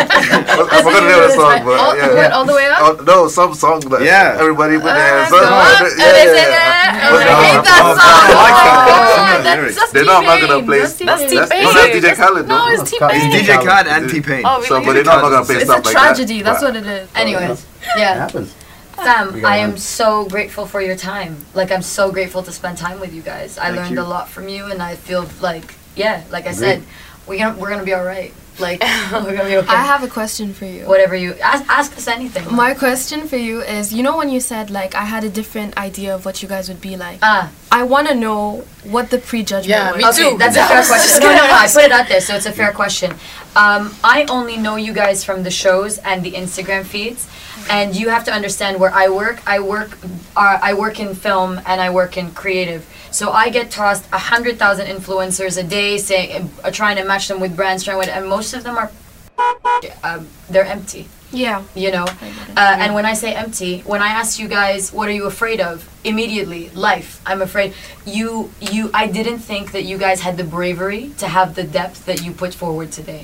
I 0.73 0.81
forgot 0.81 0.97
the 0.97 1.05
name 1.05 1.21
of 1.21 1.29
the 1.29 1.35
song, 1.37 1.57
but 1.61 1.77
all, 1.77 1.93
yeah. 1.93 2.09
what, 2.17 2.31
all 2.33 2.45
the 2.45 2.53
way 2.57 2.65
up? 2.65 2.79
Oh, 2.81 2.93
no, 3.05 3.27
some 3.29 3.53
song 3.53 3.81
that 3.93 4.01
Yeah. 4.01 4.41
everybody 4.41 4.81
put 4.81 4.89
oh, 4.89 4.97
their 4.97 5.13
hands 5.13 5.29
go 5.29 5.37
up. 5.45 5.45
up, 5.45 5.93
Yeah, 5.93 6.09
and 6.09 6.15
they 6.17 6.25
say 6.25 6.41
yeah, 6.41 6.57
that, 6.57 6.89
yeah. 6.89 7.05
and 7.05 7.13
But 7.13 7.21
I 7.21 7.37
hate 7.45 7.61
that 7.69 7.81
no, 7.85 7.93
song. 7.93 8.01
I 8.01 8.33
like 8.33 8.57
that. 8.65 8.81
Oh, 8.81 9.13
Some 9.13 9.43
that's- 9.45 9.75
that's 9.77 9.91
They're 9.93 10.05
not, 10.09 10.17
I'm 10.17 10.25
not 10.25 10.35
T-Pain. 10.41 10.49
gonna 10.49 10.65
play. 10.65 10.79
That's 10.81 10.97
That's 11.05 11.21
T-Pain. 11.29 11.45
T-Pain. 11.45 11.63
No, 11.63 11.69
that's 11.69 11.93
DJ 11.93 12.07
Khaled. 12.17 12.47
No, 12.49 12.57
it's 12.73 12.81
It's 12.81 12.91
T-Pain. 12.97 13.13
It's 13.13 13.29
DJ 13.29 13.51
Khaled 13.61 13.87
and 13.93 14.03
T-Pain. 14.09 14.41
Oh, 14.41 14.57
So, 14.65 14.79
we- 14.81 14.85
but 14.89 14.93
they're 14.97 15.03
not 15.05 15.21
gonna 15.21 15.45
play 15.45 15.61
It's 15.61 15.69
a 15.69 15.81
tragedy. 15.85 16.41
That's 16.41 16.61
what 16.65 16.73
it 16.75 16.85
is. 16.85 17.05
Anyways, 17.13 17.61
yeah. 17.61 17.93
It 17.93 17.99
yeah. 18.01 18.13
happens. 18.25 18.49
Sam, 18.95 19.45
I 19.45 19.57
am 19.57 19.77
so 19.77 20.25
grateful 20.25 20.65
for 20.65 20.81
your 20.81 20.95
time. 20.95 21.37
Like 21.53 21.71
I'm 21.71 21.81
so 21.81 22.11
grateful 22.11 22.43
to 22.43 22.51
spend 22.51 22.77
time 22.77 22.99
with 22.99 23.13
you 23.13 23.21
guys. 23.21 23.57
I 23.57 23.65
Thank 23.65 23.77
learned 23.77 23.91
you. 23.95 24.01
a 24.01 24.03
lot 24.03 24.29
from 24.29 24.47
you, 24.47 24.65
and 24.65 24.81
I 24.81 24.95
feel 24.95 25.27
like 25.41 25.75
yeah, 25.95 26.23
like 26.31 26.45
I 26.45 26.51
Agreed. 26.51 26.55
said, 26.57 26.83
we 27.27 27.37
gonna 27.37 27.57
we're 27.59 27.69
gonna 27.69 27.83
be 27.83 27.93
all 27.93 28.05
right. 28.05 28.33
Like 28.57 28.79
we're 29.11 29.35
gonna 29.35 29.49
be 29.49 29.57
okay. 29.57 29.67
I 29.67 29.83
have 29.83 30.01
a 30.03 30.07
question 30.07 30.53
for 30.53 30.63
you. 30.65 30.85
whatever 30.85 31.13
you 31.15 31.33
ask, 31.43 31.65
ask 31.69 31.97
us 31.97 32.07
anything. 32.07 32.45
My 32.55 32.73
question 32.73 33.27
for 33.27 33.35
you 33.35 33.61
is, 33.61 33.91
you 33.93 34.01
know 34.01 34.15
when 34.17 34.29
you 34.29 34.39
said 34.39 34.69
like 34.69 34.95
I 34.95 35.03
had 35.03 35.25
a 35.25 35.29
different 35.29 35.77
idea 35.77 36.15
of 36.15 36.23
what 36.25 36.41
you 36.41 36.47
guys 36.47 36.69
would 36.69 36.79
be 36.79 36.95
like. 36.95 37.19
ah, 37.21 37.51
I 37.71 37.83
want 37.83 38.07
to 38.07 38.15
know 38.15 38.63
what 38.85 39.09
the 39.09 39.17
prejudgment 39.17 39.67
Yeah, 39.67 39.91
was. 39.91 40.17
me 40.17 40.23
okay, 40.25 40.31
too. 40.31 40.37
that's 40.37 40.55
a 40.55 40.65
fair 40.65 40.83
question. 40.87 41.19
No, 41.21 41.29
no, 41.35 41.35
no. 41.47 41.53
I 41.53 41.67
put 41.67 41.83
it 41.83 41.91
out 41.91 42.07
there, 42.07 42.21
so 42.21 42.33
it's 42.35 42.45
a 42.45 42.51
fair 42.53 42.71
question. 42.71 43.11
Um, 43.57 43.93
I 44.03 44.25
only 44.29 44.55
know 44.57 44.77
you 44.77 44.93
guys 44.93 45.25
from 45.25 45.43
the 45.43 45.51
shows 45.51 45.97
and 45.99 46.23
the 46.23 46.31
Instagram 46.31 46.85
feeds, 46.85 47.27
and 47.69 47.95
you 47.95 48.09
have 48.09 48.23
to 48.25 48.31
understand 48.31 48.79
where 48.79 48.91
I 48.91 49.09
work. 49.09 49.41
I 49.47 49.59
work, 49.59 49.97
uh, 50.35 50.59
I 50.61 50.73
work 50.73 50.99
in 50.99 51.15
film 51.15 51.59
and 51.65 51.81
I 51.81 51.89
work 51.89 52.17
in 52.17 52.31
creative. 52.31 52.87
So 53.11 53.31
I 53.31 53.49
get 53.49 53.71
tossed 53.71 54.05
a 54.11 54.17
hundred 54.17 54.57
thousand 54.59 54.87
influencers 54.87 55.57
a 55.57 55.63
day, 55.63 55.97
saying, 55.97 56.51
uh, 56.63 56.71
trying 56.71 56.97
to 56.97 57.05
match 57.05 57.27
them 57.27 57.39
with 57.39 57.55
brands, 57.55 57.83
trying 57.83 57.97
with, 57.97 58.09
and 58.09 58.27
most 58.27 58.53
of 58.53 58.63
them 58.63 58.77
are, 58.77 58.91
um, 60.03 60.27
they're 60.49 60.65
empty 60.65 61.07
Yeah. 61.35 61.63
you 61.75 61.91
know? 61.91 62.05
I 62.05 62.29
get 62.37 62.49
it. 62.49 62.57
uh, 62.57 62.75
and 62.83 62.89
when 62.97 63.05
i 63.05 63.13
say 63.13 63.33
empty 63.43 63.73
when 63.91 64.01
i 64.01 64.07
ask 64.21 64.39
you 64.41 64.47
guys 64.47 64.81
what 64.93 65.05
are 65.09 65.17
you 65.19 65.25
afraid 65.25 65.59
of? 65.61 65.75
Immediately 66.05 66.69
life. 66.89 67.19
I'm 67.25 67.41
afraid 67.41 67.73
you 68.05 68.51
you 68.73 68.83
i 68.93 69.07
didn't 69.17 69.39
think 69.39 69.71
that 69.75 69.83
you 69.89 69.97
guys 70.05 70.19
had 70.27 70.35
the 70.37 70.43
bravery 70.55 71.03
to 71.21 71.27
have 71.37 71.49
the 71.59 71.63
depth 71.79 72.05
that 72.05 72.19
you 72.25 72.31
put 72.43 72.53
forward 72.53 72.89
today. 72.99 73.23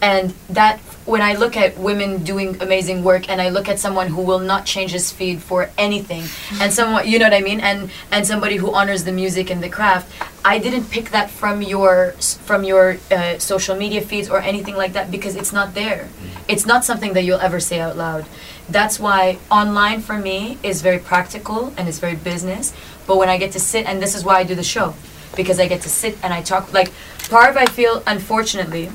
And 0.00 0.26
that 0.58 0.78
when 1.12 1.22
i 1.30 1.32
look 1.42 1.54
at 1.64 1.70
women 1.88 2.10
doing 2.32 2.50
amazing 2.66 2.98
work 3.10 3.24
and 3.30 3.38
i 3.46 3.48
look 3.56 3.68
at 3.68 3.78
someone 3.84 4.08
who 4.14 4.22
will 4.30 4.38
not 4.52 4.62
change 4.74 4.92
his 4.98 5.06
feed 5.16 5.38
for 5.50 5.60
anything 5.86 6.24
and 6.60 6.68
someone 6.78 7.02
you 7.10 7.18
know 7.18 7.28
what 7.30 7.34
i 7.42 7.44
mean? 7.50 7.60
And 7.70 7.90
and 8.14 8.22
somebody 8.32 8.56
who 8.62 8.68
honors 8.78 9.02
the 9.08 9.12
music 9.22 9.46
and 9.50 9.60
the 9.66 9.72
craft 9.78 10.06
i 10.44 10.58
didn't 10.58 10.90
pick 10.90 11.10
that 11.10 11.30
from 11.30 11.62
your 11.62 12.12
from 12.44 12.64
your 12.64 12.98
uh, 13.10 13.38
social 13.38 13.76
media 13.76 14.00
feeds 14.00 14.28
or 14.28 14.40
anything 14.40 14.76
like 14.76 14.92
that 14.92 15.10
because 15.10 15.36
it's 15.36 15.52
not 15.52 15.74
there. 15.74 16.08
It's 16.48 16.66
not 16.66 16.84
something 16.84 17.12
that 17.12 17.22
you'll 17.22 17.40
ever 17.40 17.60
say 17.60 17.78
out 17.80 17.96
loud. 17.96 18.26
That's 18.68 18.98
why 18.98 19.38
online 19.50 20.00
for 20.00 20.18
me 20.18 20.58
is 20.62 20.82
very 20.82 20.98
practical 20.98 21.72
and 21.76 21.88
it's 21.88 21.98
very 21.98 22.16
business. 22.16 22.72
But 23.06 23.16
when 23.18 23.28
i 23.28 23.36
get 23.38 23.52
to 23.52 23.60
sit 23.60 23.86
and 23.86 24.00
this 24.02 24.14
is 24.14 24.24
why 24.24 24.36
i 24.38 24.44
do 24.44 24.54
the 24.54 24.62
show 24.62 24.94
because 25.36 25.60
i 25.60 25.66
get 25.68 25.80
to 25.82 25.88
sit 25.88 26.18
and 26.22 26.32
i 26.32 26.42
talk 26.42 26.72
like 26.72 26.92
part 27.28 27.50
of 27.50 27.56
i 27.56 27.66
feel 27.66 28.02
unfortunately 28.06 28.90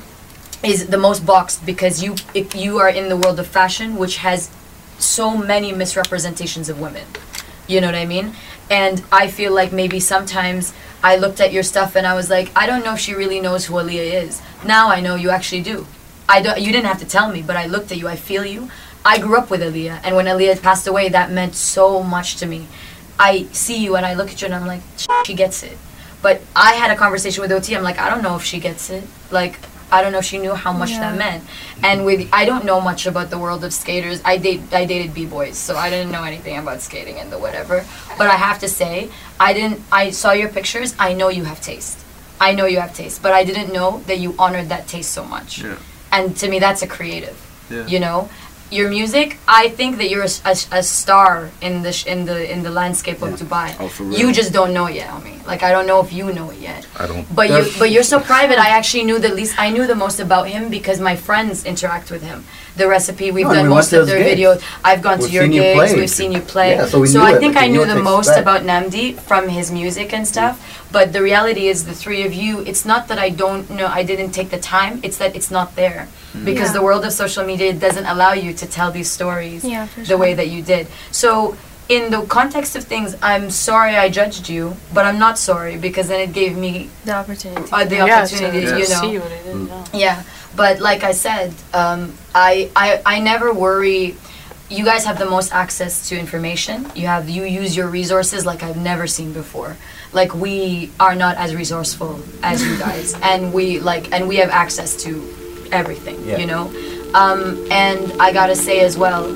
is 0.62 0.86
the 0.88 0.98
most 0.98 1.24
boxed 1.24 1.64
because 1.64 2.02
you 2.02 2.14
if 2.34 2.54
you 2.54 2.78
are 2.78 2.88
in 2.88 3.08
the 3.08 3.16
world 3.16 3.38
of 3.38 3.46
fashion 3.46 3.96
which 3.96 4.18
has 4.18 4.50
so 4.98 5.36
many 5.36 5.72
misrepresentations 5.72 6.68
of 6.70 6.80
women. 6.80 7.06
You 7.66 7.80
know 7.80 7.88
what 7.88 7.96
i 7.96 8.06
mean 8.06 8.32
and 8.70 9.02
i 9.12 9.28
feel 9.28 9.52
like 9.52 9.72
maybe 9.72 10.00
sometimes 10.00 10.72
i 11.02 11.16
looked 11.16 11.40
at 11.40 11.52
your 11.52 11.62
stuff 11.62 11.96
and 11.96 12.06
i 12.06 12.14
was 12.14 12.28
like 12.30 12.50
i 12.56 12.66
don't 12.66 12.84
know 12.84 12.94
if 12.94 13.00
she 13.00 13.14
really 13.14 13.40
knows 13.40 13.66
who 13.66 13.74
Aaliyah 13.74 14.22
is. 14.24 14.42
Now 14.64 14.88
i 14.90 15.00
know 15.00 15.14
you 15.14 15.30
actually 15.30 15.62
do. 15.62 15.86
I 16.28 16.42
don't 16.42 16.60
you 16.60 16.72
didn't 16.72 16.86
have 16.86 16.98
to 17.00 17.06
tell 17.06 17.30
me 17.30 17.42
but 17.42 17.56
i 17.56 17.66
looked 17.66 17.92
at 17.92 17.98
you. 17.98 18.08
I 18.08 18.16
feel 18.16 18.44
you. 18.44 18.68
I 19.04 19.18
grew 19.18 19.36
up 19.36 19.50
with 19.50 19.60
Aaliyah. 19.60 20.00
And 20.02 20.16
when 20.16 20.26
Aaliyah 20.26 20.60
passed 20.60 20.86
away 20.88 21.08
that 21.10 21.30
meant 21.30 21.54
so 21.54 22.02
much 22.02 22.36
to 22.36 22.46
me. 22.46 22.66
I 23.18 23.44
see 23.52 23.78
you 23.82 23.96
and 23.96 24.04
i 24.04 24.14
look 24.14 24.30
at 24.30 24.40
you 24.40 24.46
and 24.46 24.54
i'm 24.54 24.66
like 24.66 24.82
she 25.24 25.34
gets 25.34 25.62
it. 25.62 25.78
But 26.22 26.42
i 26.54 26.74
had 26.74 26.90
a 26.90 26.96
conversation 26.96 27.42
with 27.42 27.52
ot 27.52 27.76
i'm 27.76 27.82
like 27.82 27.98
i 27.98 28.10
don't 28.10 28.22
know 28.22 28.36
if 28.36 28.44
she 28.44 28.58
gets 28.58 28.90
it. 28.90 29.04
Like 29.30 29.60
I 29.90 30.02
don't 30.02 30.12
know 30.12 30.18
if 30.18 30.24
she 30.24 30.38
knew 30.38 30.54
how 30.54 30.72
much 30.72 30.90
Yeah. 30.90 31.00
that 31.00 31.18
meant. 31.18 31.44
And 31.82 32.04
with 32.04 32.28
I 32.32 32.44
don't 32.44 32.64
know 32.64 32.80
much 32.80 33.06
about 33.06 33.30
the 33.30 33.38
world 33.38 33.62
of 33.64 33.72
skaters. 33.72 34.20
I 34.24 34.36
date 34.36 34.62
I 34.72 34.84
dated 34.84 35.14
b 35.14 35.26
boys, 35.26 35.56
so 35.56 35.76
I 35.76 35.90
didn't 35.90 36.10
know 36.10 36.24
anything 36.24 36.56
about 36.58 36.82
skating 36.82 37.18
and 37.20 37.30
the 37.30 37.38
whatever. 37.38 37.84
But 38.18 38.28
I 38.28 38.36
have 38.36 38.58
to 38.60 38.68
say, 38.68 39.10
I 39.38 39.52
didn't. 39.52 39.80
I 39.92 40.10
saw 40.10 40.32
your 40.32 40.48
pictures. 40.48 40.94
I 40.98 41.12
know 41.12 41.28
you 41.28 41.44
have 41.44 41.60
taste. 41.60 41.98
I 42.40 42.52
know 42.52 42.66
you 42.66 42.80
have 42.80 42.94
taste, 42.94 43.22
but 43.22 43.32
I 43.32 43.44
didn't 43.44 43.72
know 43.72 44.02
that 44.06 44.18
you 44.18 44.34
honored 44.38 44.68
that 44.68 44.88
taste 44.88 45.12
so 45.12 45.24
much. 45.24 45.62
Yeah. 45.62 45.76
And 46.12 46.36
to 46.38 46.48
me, 46.48 46.58
that's 46.58 46.82
a 46.82 46.86
creative. 46.86 47.36
Yeah. 47.70 47.86
You 47.86 48.00
know, 48.00 48.28
your 48.70 48.88
music. 48.90 49.38
I 49.46 49.68
think 49.70 49.98
that 49.98 50.08
you're 50.10 50.24
a, 50.24 50.34
a, 50.44 50.56
a 50.80 50.82
star 50.82 51.50
in 51.60 51.82
the 51.82 51.92
sh- 51.92 52.06
in 52.06 52.24
the 52.24 52.50
in 52.52 52.62
the 52.62 52.70
landscape 52.70 53.22
of 53.22 53.30
Yeah. 53.30 53.36
Dubai. 53.36 53.76
Oh, 53.80 53.88
for 53.88 54.04
You 54.04 54.32
just 54.32 54.52
don't 54.52 54.72
know 54.72 54.86
it 54.86 54.94
yet, 54.96 55.08
homie. 55.10 55.44
Like 55.46 55.62
I 55.62 55.70
don't 55.70 55.86
know 55.86 56.00
if 56.00 56.12
you 56.12 56.32
know 56.32 56.50
it 56.50 56.58
yet. 56.58 56.86
I 56.98 57.06
don't. 57.06 57.24
But 57.34 57.48
you, 57.50 57.62
but 57.78 57.90
you're 57.90 58.02
so 58.14 58.18
private. 58.20 58.58
I 58.58 58.70
actually 58.70 59.04
knew 59.04 59.18
the 59.18 59.32
least. 59.32 59.58
I 59.58 59.70
knew 59.70 59.86
the 59.86 59.94
most 59.94 60.18
about 60.20 60.48
him 60.48 60.68
because 60.70 61.00
my 61.00 61.16
friends 61.16 61.64
interact 61.64 62.10
with 62.10 62.22
him. 62.22 62.44
The 62.76 62.86
recipe 62.86 63.30
we've 63.30 63.44
No, 63.44 63.50
and 63.52 63.56
done 63.56 63.64
we 63.64 63.68
went 63.70 63.78
most 63.78 63.90
to 63.90 64.00
of 64.02 64.06
his 64.08 64.14
their 64.14 64.24
gigs. 64.24 64.40
videos. 64.40 64.62
I've 64.84 65.00
gone 65.02 65.18
We've 65.18 65.28
to 65.28 65.32
your 65.34 65.44
seen 65.44 65.52
you 65.52 65.62
gigs. 65.62 65.76
play. 65.92 66.00
We've 66.00 66.10
seen 66.10 66.32
you 66.32 66.40
play. 66.40 66.70
Yeah, 66.74 66.86
so 66.86 67.00
we 67.00 67.08
knew 67.10 67.20
I 67.20 67.32
it, 67.36 67.40
think 67.40 67.54
like, 67.54 67.64
I 67.64 67.66
we 67.68 67.72
knew 67.72 67.78
knew 67.86 67.86
the 67.94 67.94
to 67.94 68.02
most 68.02 68.28
expect. 68.28 68.42
about 68.42 68.60
Nnamdi 68.62 69.18
from 69.20 69.48
his 69.48 69.70
music 69.72 70.12
and 70.12 70.28
stuff. 70.28 70.54
But 70.92 71.12
the 71.14 71.22
reality 71.22 71.68
is, 71.68 71.86
the 71.86 71.94
three 71.94 72.22
of 72.26 72.32
you. 72.34 72.60
It's 72.60 72.84
not 72.84 73.08
that 73.08 73.18
I 73.18 73.30
don't 73.30 73.68
know. 73.70 73.86
I 73.86 74.02
didn't 74.02 74.32
take 74.32 74.50
the 74.50 74.58
time. 74.58 75.00
It's 75.02 75.16
that 75.16 75.34
it's 75.34 75.50
not 75.50 75.74
there 75.76 76.08
because 76.44 76.68
Yeah. 76.68 76.78
the 76.78 76.82
world 76.82 77.04
of 77.06 77.12
social 77.12 77.44
media 77.44 77.72
doesn't 77.72 78.06
allow 78.06 78.32
you 78.34 78.52
to 78.52 78.66
tell 78.66 78.90
these 78.92 79.10
stories 79.10 79.64
Yeah, 79.64 79.86
for 79.86 80.02
the 80.02 80.18
way 80.18 80.34
that 80.34 80.48
you 80.48 80.60
did. 80.62 80.86
So. 81.10 81.56
In 81.88 82.10
the 82.10 82.22
context 82.22 82.74
of 82.74 82.82
things, 82.82 83.14
I'm 83.22 83.48
sorry 83.48 83.94
I 83.94 84.08
judged 84.08 84.48
you, 84.48 84.74
but 84.92 85.04
I'm 85.04 85.20
not 85.20 85.38
sorry 85.38 85.76
because 85.76 86.08
then 86.08 86.18
it 86.18 86.32
gave 86.32 86.56
me 86.58 86.90
The 87.04 87.14
opportunity. 87.14 87.62
uh, 87.70 87.84
the 87.84 87.94
Yeah, 87.94 88.22
opportunity, 88.22 88.62
to 88.66 88.72
you 88.82 88.88
know. 88.90 89.00
see 89.02 89.18
what 89.22 89.30
I 89.30 89.40
didn't 89.46 89.68
know. 89.68 89.84
Yeah, 89.94 90.24
but 90.56 90.80
like 90.80 91.04
I 91.04 91.12
said, 91.12 91.52
um, 91.74 92.14
I, 92.34 92.70
I 92.74 93.02
I 93.04 93.20
never 93.20 93.52
worry. 93.52 94.16
You 94.68 94.84
guys 94.84 95.04
have 95.04 95.18
the 95.18 95.26
most 95.30 95.52
access 95.52 96.08
to 96.08 96.18
information. 96.18 96.90
You 96.94 97.06
have 97.06 97.28
you 97.28 97.44
use 97.44 97.76
your 97.76 97.86
resources 97.88 98.44
like 98.44 98.62
I've 98.62 98.76
never 98.76 99.06
seen 99.06 99.32
before. 99.32 99.76
Like 100.12 100.34
we 100.34 100.90
are 100.98 101.14
not 101.14 101.36
as 101.36 101.54
resourceful 101.54 102.20
as 102.42 102.64
you 102.66 102.76
guys, 102.78 103.14
and 103.22 103.52
we 103.52 103.78
like 103.80 104.12
and 104.12 104.26
we 104.26 104.36
have 104.36 104.50
access 104.50 104.96
to 105.04 105.10
everything. 105.70 106.18
Yeah. 106.24 106.38
You 106.38 106.46
know, 106.46 106.62
um, 107.14 107.66
and 107.70 108.00
I 108.20 108.32
gotta 108.32 108.56
say 108.56 108.80
as 108.80 108.96
well, 108.98 109.28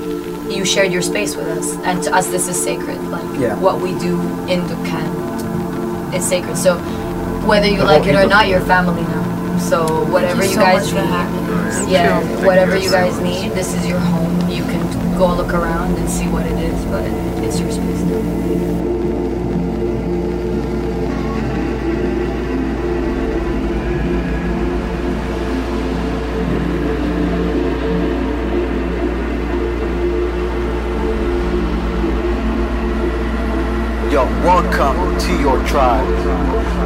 you 0.51 0.65
shared 0.65 0.91
your 0.91 1.01
space 1.01 1.35
with 1.35 1.47
us, 1.47 1.75
and 1.87 2.03
to 2.03 2.13
us 2.13 2.27
this 2.27 2.47
is 2.49 2.61
sacred. 2.61 2.99
Like 3.07 3.39
Yeah. 3.39 3.55
what 3.55 3.79
we 3.79 3.91
do 3.99 4.19
in 4.51 4.61
Dukkan, 4.67 6.13
it's 6.13 6.25
sacred. 6.27 6.57
So 6.57 6.77
whether 7.47 7.67
you 7.67 7.77
The 7.79 7.85
like 7.85 8.05
it 8.05 8.15
or 8.15 8.27
not, 8.27 8.47
you're 8.49 8.59
family 8.61 9.01
now. 9.03 9.20
So 9.59 10.05
whatever 10.05 10.43
you, 10.43 10.49
so 10.49 10.59
guys 10.59 10.91
need, 10.93 11.91
yeah, 11.91 12.45
whatever 12.45 12.77
you. 12.77 12.85
you 12.85 12.91
guys 12.91 13.17
need, 13.19 13.51
this 13.51 13.73
is 13.73 13.85
your 13.87 13.99
home. 13.99 14.49
You 14.49 14.63
can 14.63 15.17
go 15.17 15.33
look 15.33 15.53
around 15.53 15.95
and 15.97 16.09
see 16.09 16.27
what 16.27 16.45
it 16.45 16.57
is, 16.57 16.85
but 16.85 17.05
it's 17.43 17.59
your 17.59 17.71
space 17.71 18.01
now. 18.01 18.90
Welcome 34.43 35.19
to 35.19 35.39
your 35.39 35.61
tribe. 35.67 36.01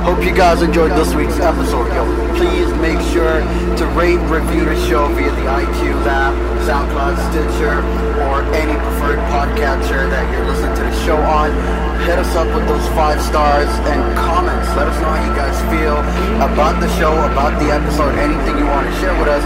Hope 0.03 0.23
you 0.25 0.35
guys 0.35 0.61
enjoyed 0.61 0.91
this 0.91 1.15
week's 1.15 1.39
episode. 1.39 1.87
Yo, 1.95 2.03
please 2.35 2.67
make 2.83 2.99
sure 3.15 3.39
to 3.79 3.85
rate, 3.95 4.19
review 4.27 4.65
the 4.65 4.75
show 4.87 5.07
via 5.15 5.31
the 5.31 5.47
iTunes 5.47 6.05
app, 6.05 6.35
SoundCloud, 6.67 7.15
Stitcher, 7.31 7.79
or 8.27 8.43
any 8.51 8.75
preferred 8.75 9.19
podcatcher 9.31 10.03
that 10.11 10.27
you're 10.35 10.45
listening 10.45 10.75
to 10.75 10.83
the 10.83 11.05
show 11.07 11.15
on. 11.15 11.49
Hit 12.03 12.19
us 12.19 12.35
up 12.35 12.47
with 12.51 12.67
those 12.67 12.85
five 12.89 13.21
stars 13.23 13.71
and 13.87 14.03
comments. 14.19 14.67
Let 14.75 14.91
us 14.91 14.99
know 14.99 15.15
how 15.15 15.23
you 15.23 15.33
guys 15.33 15.55
feel 15.71 15.95
about 16.43 16.81
the 16.83 16.91
show, 16.99 17.15
about 17.31 17.55
the 17.63 17.71
episode, 17.71 18.19
anything 18.19 18.59
you 18.59 18.67
want 18.67 18.85
to 18.85 18.93
share 18.99 19.15
with 19.17 19.31
us. 19.31 19.43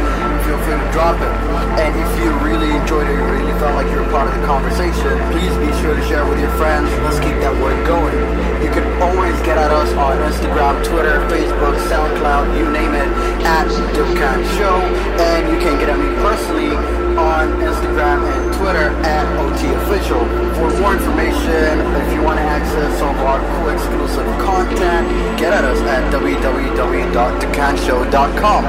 Feel 0.50 0.58
free 0.66 0.82
to 0.82 0.90
drop 0.90 1.14
it. 1.22 1.30
And 1.78 1.94
if 1.94 2.10
you 2.18 2.34
really 2.42 2.74
enjoyed 2.74 3.06
it, 3.06 3.14
you 3.14 3.22
really 3.22 3.54
felt 3.62 3.78
like 3.78 3.86
you're 3.94 4.02
a 4.02 4.10
part 4.10 4.26
of 4.26 4.34
the 4.34 4.42
conversation, 4.50 5.14
please 5.30 5.54
be 5.62 5.70
sure 5.78 5.94
to 5.94 6.02
share 6.10 6.26
with 6.26 6.42
your 6.42 6.50
friends. 6.58 6.90
Let's 7.06 7.22
keep 7.22 7.38
that 7.46 7.54
word 7.62 7.78
going. 7.86 8.18
You 8.66 8.74
can 8.74 8.82
always 8.98 9.38
get 9.46 9.62
at 9.62 9.70
us 9.70 9.94
on 9.94 10.18
Instagram, 10.26 10.82
Twitter, 10.82 11.22
Facebook, 11.30 11.78
SoundCloud, 11.86 12.58
you 12.58 12.66
name 12.74 12.98
it, 12.98 13.06
at 13.46 13.70
Dukkan 13.94 14.42
Show. 14.58 14.82
And 15.22 15.54
you 15.54 15.62
can 15.62 15.78
get 15.78 15.94
at 15.94 16.02
me 16.02 16.10
personally 16.26 16.74
on 17.14 17.54
Instagram 17.62 18.26
and 18.26 18.50
Twitter 18.58 18.90
at 19.06 19.30
OT 19.38 19.70
Official. 19.86 20.26
For 20.58 20.74
more 20.82 20.98
information, 20.98 21.78
if 21.94 22.10
you 22.10 22.26
want 22.26 22.42
to 22.42 22.46
access 22.50 22.90
some 22.98 23.14
of 23.14 23.22
our 23.22 23.38
cool 23.38 23.70
exclusive 23.70 24.26
content, 24.42 25.06
get 25.38 25.54
at 25.54 25.62
us 25.62 25.78
at 25.86 26.10
www.dukkanshow.com. 26.10 28.66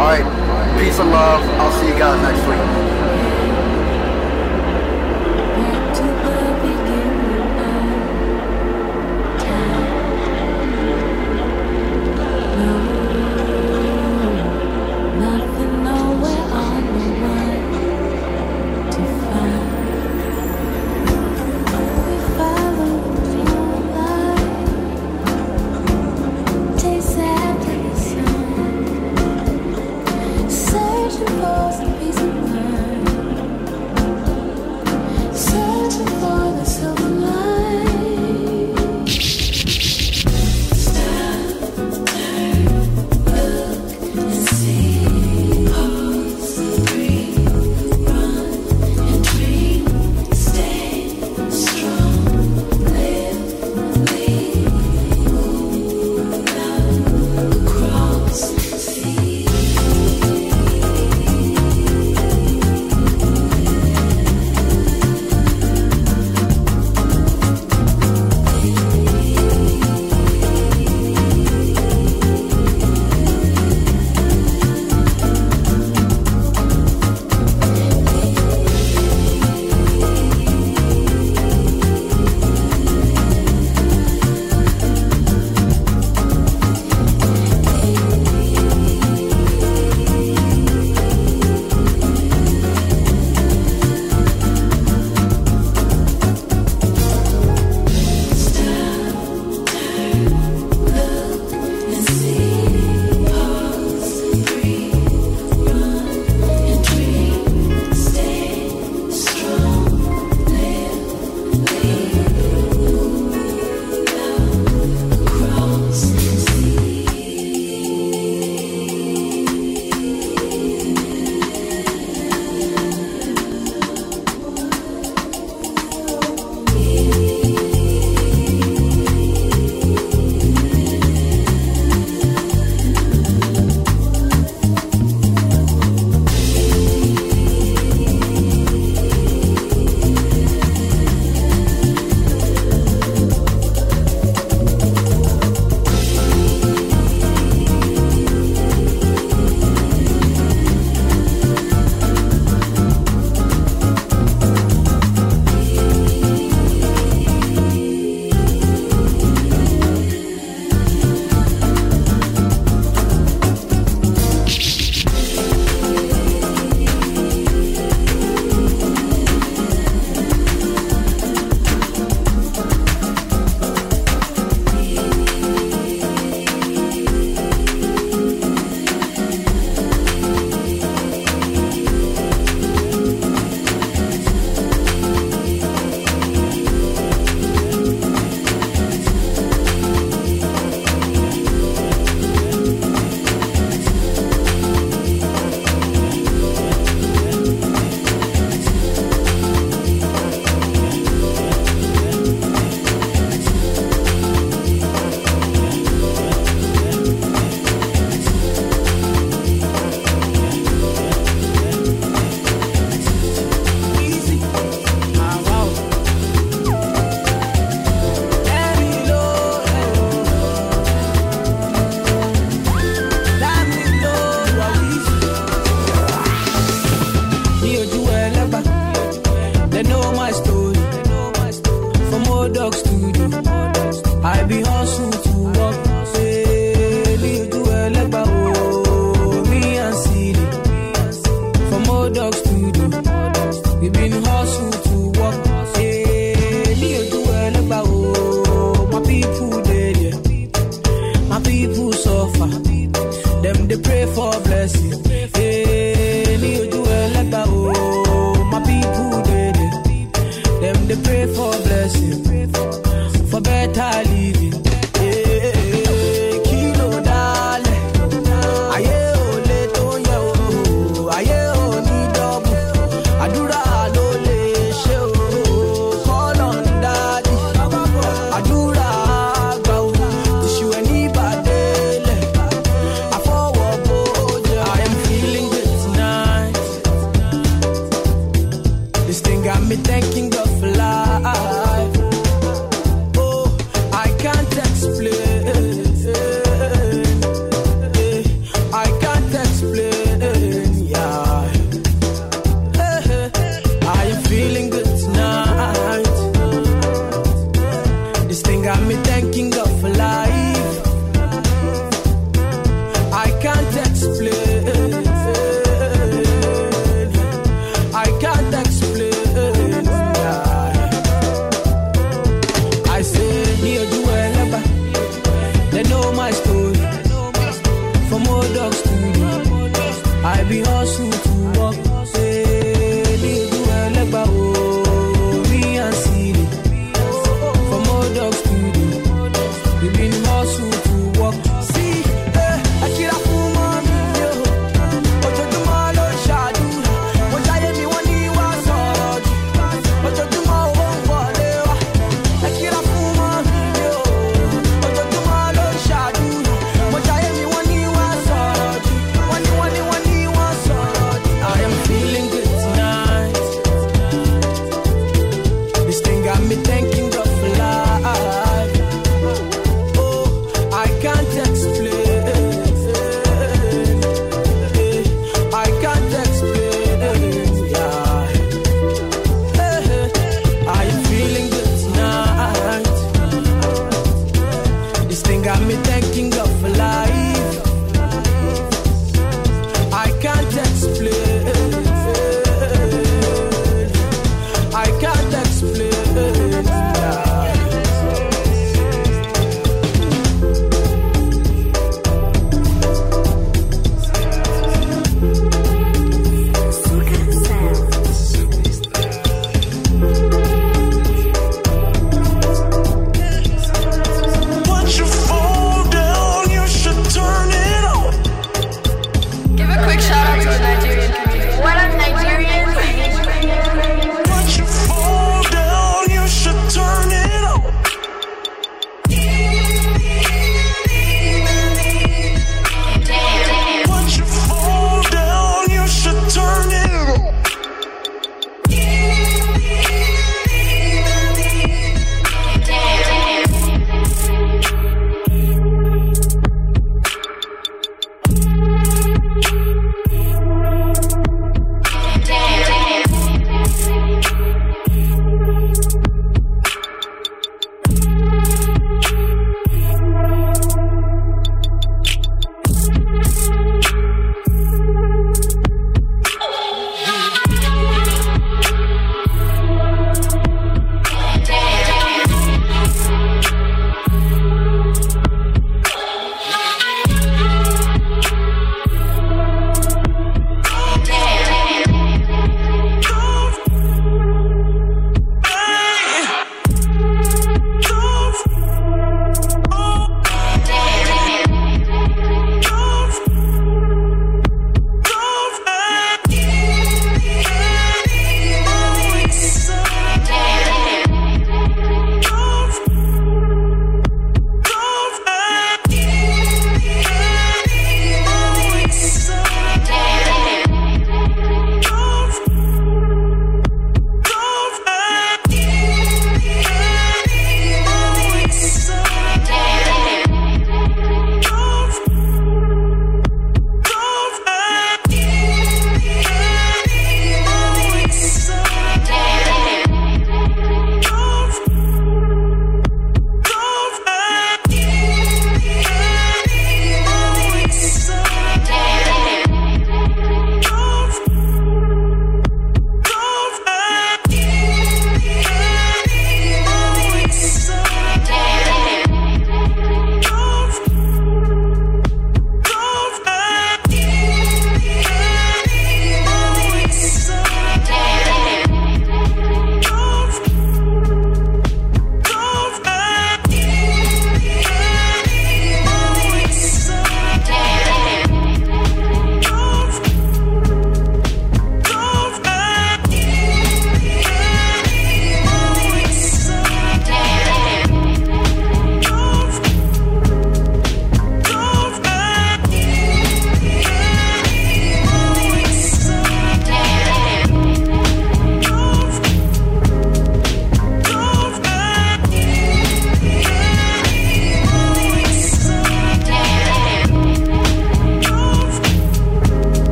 Alright, 0.00 0.24
peace 0.78 0.98
and 0.98 1.10
love. 1.10 1.42
I'll 1.60 1.72
see 1.80 1.88
you 1.88 1.98
guys 1.98 2.20
next 2.22 2.46
week. 2.48 2.93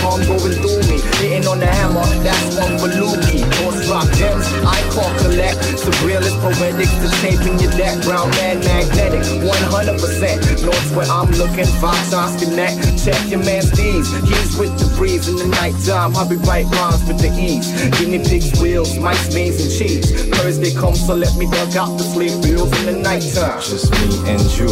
Palm 0.00 0.20
going 0.24 0.56
through 0.62 0.82
me, 0.88 1.00
hitting 1.20 1.46
on 1.46 1.58
the 1.58 1.66
hammer. 1.66 2.04
That's 2.22 2.56
one 2.56 2.78
for 2.78 2.88
Lukey. 2.88 3.42
Horse 3.60 3.88
rock 3.88 4.08
gems, 4.16 4.46
I 4.64 4.78
call 4.94 5.10
collect. 5.18 5.58
Surrealist 5.82 6.38
poetics, 6.40 6.94
the 7.02 7.08
taping 7.20 7.58
your 7.58 7.72
deck. 7.72 8.02
Brown 8.04 8.30
man 8.38 8.60
magnetic, 8.60 9.22
100%. 9.42 10.64
North's 10.64 10.90
where 10.92 11.06
I'm 11.06 11.30
looking, 11.32 11.66
five 11.80 12.02
times 12.10 12.42
connect. 12.42 12.78
Check 13.04 13.18
your 13.28 13.42
man 13.44 13.62
Steve's, 13.62 14.10
he's 14.28 14.56
with 14.56 14.72
the 14.78 14.88
breeze 14.96 15.28
in 15.28 15.36
the 15.36 15.48
nighttime. 15.48 16.12
Hobby 16.14 16.36
write 16.36 16.66
rhymes 16.78 17.04
with 17.06 17.18
the 17.18 17.30
ease. 17.38 17.68
Guinea 17.98 18.22
pigs, 18.22 18.60
wheels, 18.60 18.98
mice, 18.98 19.32
beans, 19.34 19.60
and 19.60 19.70
cheese. 19.70 20.10
Thursday 20.36 20.74
comes, 20.74 21.04
so 21.04 21.14
let 21.14 21.36
me 21.36 21.46
duck 21.50 21.76
out 21.76 21.98
the 21.98 22.04
sleep 22.04 22.32
wheels 22.44 22.72
in 22.80 22.86
the 22.86 22.92
nighttime. 22.92 23.60
Just 23.60 23.90
me 23.92 24.30
and 24.30 24.40
you. 24.56 24.70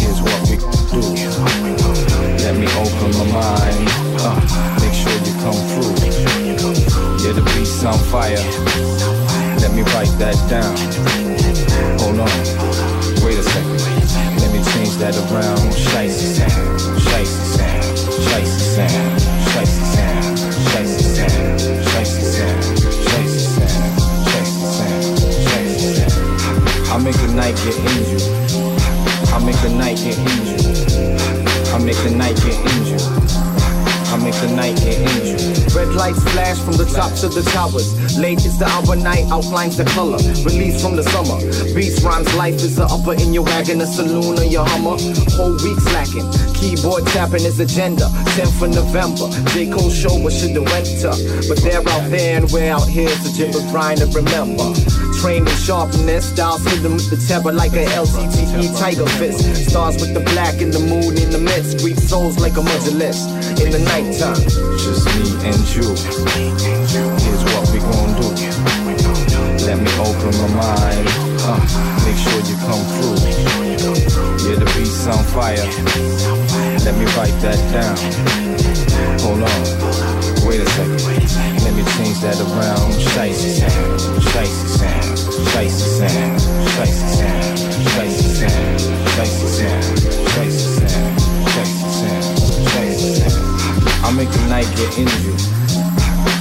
Here's 0.00 0.20
what 0.22 0.40
we 0.48 0.56
do. 0.56 2.05
Let 2.46 2.54
me 2.54 2.66
open 2.78 3.10
my 3.18 3.26
mind. 3.32 3.90
Uh, 4.22 4.38
make 4.78 4.94
sure 4.94 5.10
you 5.26 5.34
come 5.42 5.58
through. 5.66 5.98
Yeah, 7.18 7.32
the 7.34 7.42
beat's 7.42 7.82
on 7.82 7.98
fire. 8.06 8.38
Let 9.58 9.74
me 9.74 9.82
write 9.90 10.14
that 10.22 10.38
down. 10.46 10.76
Hold 11.98 12.20
on. 12.22 12.30
Wait 13.26 13.36
a 13.36 13.42
second. 13.42 13.82
Let 14.38 14.52
me 14.54 14.62
change 14.62 14.94
that 15.02 15.18
around. 15.26 15.58
Shicey 15.74 16.38
sound. 16.38 16.78
Shicey 17.02 17.58
sound. 17.58 17.82
Shicey 18.30 18.62
sound. 18.78 19.18
Shicey 19.50 19.82
sound. 19.98 20.38
Shicey 20.70 21.02
sound. 21.02 21.50
Shicey 21.90 22.22
sound. 22.22 22.22
Shicey 22.22 22.30
sound. 22.30 22.62
Shicey 23.10 23.50
sound. 23.58 24.06
Shicey 25.50 25.98
sound. 25.98 26.94
I 26.94 26.96
make 27.02 27.16
the 27.16 27.26
night 27.34 27.56
get 27.56 27.74
injured. 27.74 28.22
I 29.34 29.36
make 29.44 29.58
the 29.62 29.68
night 29.76 29.96
get 29.96 30.16
injured. 30.16 31.25
I 31.76 31.78
make 31.78 31.96
the 31.98 32.10
night 32.10 32.36
get 32.36 32.56
injured. 32.72 33.04
I 34.08 34.16
make 34.24 34.32
the 34.40 34.48
night 34.56 34.76
get 34.80 34.96
injured. 34.96 35.74
Red 35.76 35.92
lights 35.92 36.22
flash 36.32 36.56
from 36.58 36.78
the 36.78 36.86
tops 36.86 37.22
of 37.22 37.34
the 37.34 37.42
towers. 37.52 38.16
Late 38.16 38.40
is 38.46 38.58
the 38.58 38.64
hour, 38.64 38.96
night 38.96 39.26
outlines 39.28 39.76
the 39.76 39.84
color. 39.84 40.16
Release 40.48 40.80
from 40.80 40.96
the 40.96 41.02
summer. 41.04 41.36
Beats 41.76 42.00
rhymes, 42.00 42.32
life 42.32 42.54
is 42.64 42.76
the 42.76 42.88
upper 42.88 43.12
in 43.12 43.34
your 43.34 43.44
wagon, 43.44 43.82
a 43.82 43.86
saloon 43.86 44.38
or 44.38 44.44
your 44.44 44.64
Hummer. 44.64 44.96
Whole 45.36 45.52
week 45.60 45.76
slacking. 45.84 46.24
Keyboard 46.56 47.04
tapping 47.12 47.44
his 47.44 47.60
agenda. 47.60 48.08
10th 48.40 48.62
of 48.64 48.70
November. 48.72 49.28
J. 49.52 49.68
Cole 49.68 49.90
show 49.90 50.16
what 50.16 50.32
should've 50.32 50.64
went. 50.64 50.88
But 51.44 51.60
they're 51.60 51.84
out 51.84 52.08
there 52.08 52.40
and 52.40 52.50
we're 52.52 52.72
out 52.72 52.88
here, 52.88 53.12
so 53.20 53.28
Jim 53.36 53.52
was 53.52 53.68
to 54.00 54.06
remember. 54.16 54.72
Trained 55.20 55.48
in 55.48 55.56
sharpness, 55.56 56.28
styles 56.30 56.64
hidden 56.64 56.94
with 56.94 57.10
the 57.10 57.16
temper 57.16 57.52
like 57.52 57.72
a 57.72 57.84
LTTE 57.86 58.78
tiger 58.78 59.06
fist. 59.18 59.70
Stars 59.70 60.00
with 60.00 60.14
the 60.14 60.20
black 60.20 60.60
in 60.60 60.70
the 60.70 60.78
moon 60.78 61.16
in 61.18 61.30
the 61.30 61.38
midst. 61.38 61.78
Greek 61.78 61.98
souls 61.98 62.38
like 62.38 62.56
a 62.56 62.62
mudulist 62.62 63.26
in 63.60 63.70
the 63.72 63.80
nighttime. 63.80 64.40
Just 64.78 65.06
me 65.16 65.26
and 65.48 65.62
you. 65.74 65.88
Here's 67.24 67.44
what 67.44 67.64
we 67.72 67.78
gon' 67.80 68.12
do. 68.20 68.28
Let 69.66 69.78
me 69.80 69.90
open 69.98 70.32
my 70.38 70.50
mind. 70.54 71.08
Uh, 71.42 71.58
make 72.04 72.18
sure 72.20 72.40
you 72.46 72.56
come 72.62 72.84
through. 72.94 73.18
Yeah, 74.46 74.56
the 74.60 74.66
beat's 74.76 75.06
on 75.06 75.24
fire. 75.34 75.66
Let 76.84 76.94
me 76.94 77.04
write 77.16 77.36
that 77.42 77.58
down. 77.72 77.96
Hold 79.20 79.42
on. 79.42 80.15
Let 80.76 81.72
me 81.72 81.82
change 81.96 82.20
that 82.20 82.36
around. 82.38 82.92
Shicey 82.92 83.56
sound. 83.56 84.00
Shicey 84.28 84.68
sound. 84.76 85.16
Shicey 85.48 85.88
sound. 85.96 86.36
Shicey 86.76 87.16
sound. 87.16 87.56
Shicey 87.96 88.28
sound. 88.36 88.76
Shicey 89.16 89.48
sound. 89.56 89.96
Shicey 90.36 90.68
sound. 90.76 91.16
Shicey 91.56 91.88
sound. 91.96 92.36
Shicey 92.68 93.08
sound. 93.16 94.04
I 94.04 94.12
make 94.12 94.30
the 94.30 94.46
night 94.48 94.68
get 94.76 94.98
injured. 94.98 95.40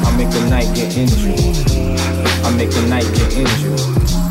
I 0.04 0.12
make 0.18 0.30
the 0.32 0.42
night 0.50 0.76
get 0.76 0.98
injured. 0.98 1.40
I 2.44 2.50
make 2.58 2.72
the 2.72 2.82
night 2.90 3.08
get 3.16 3.32
injured. 3.38 4.25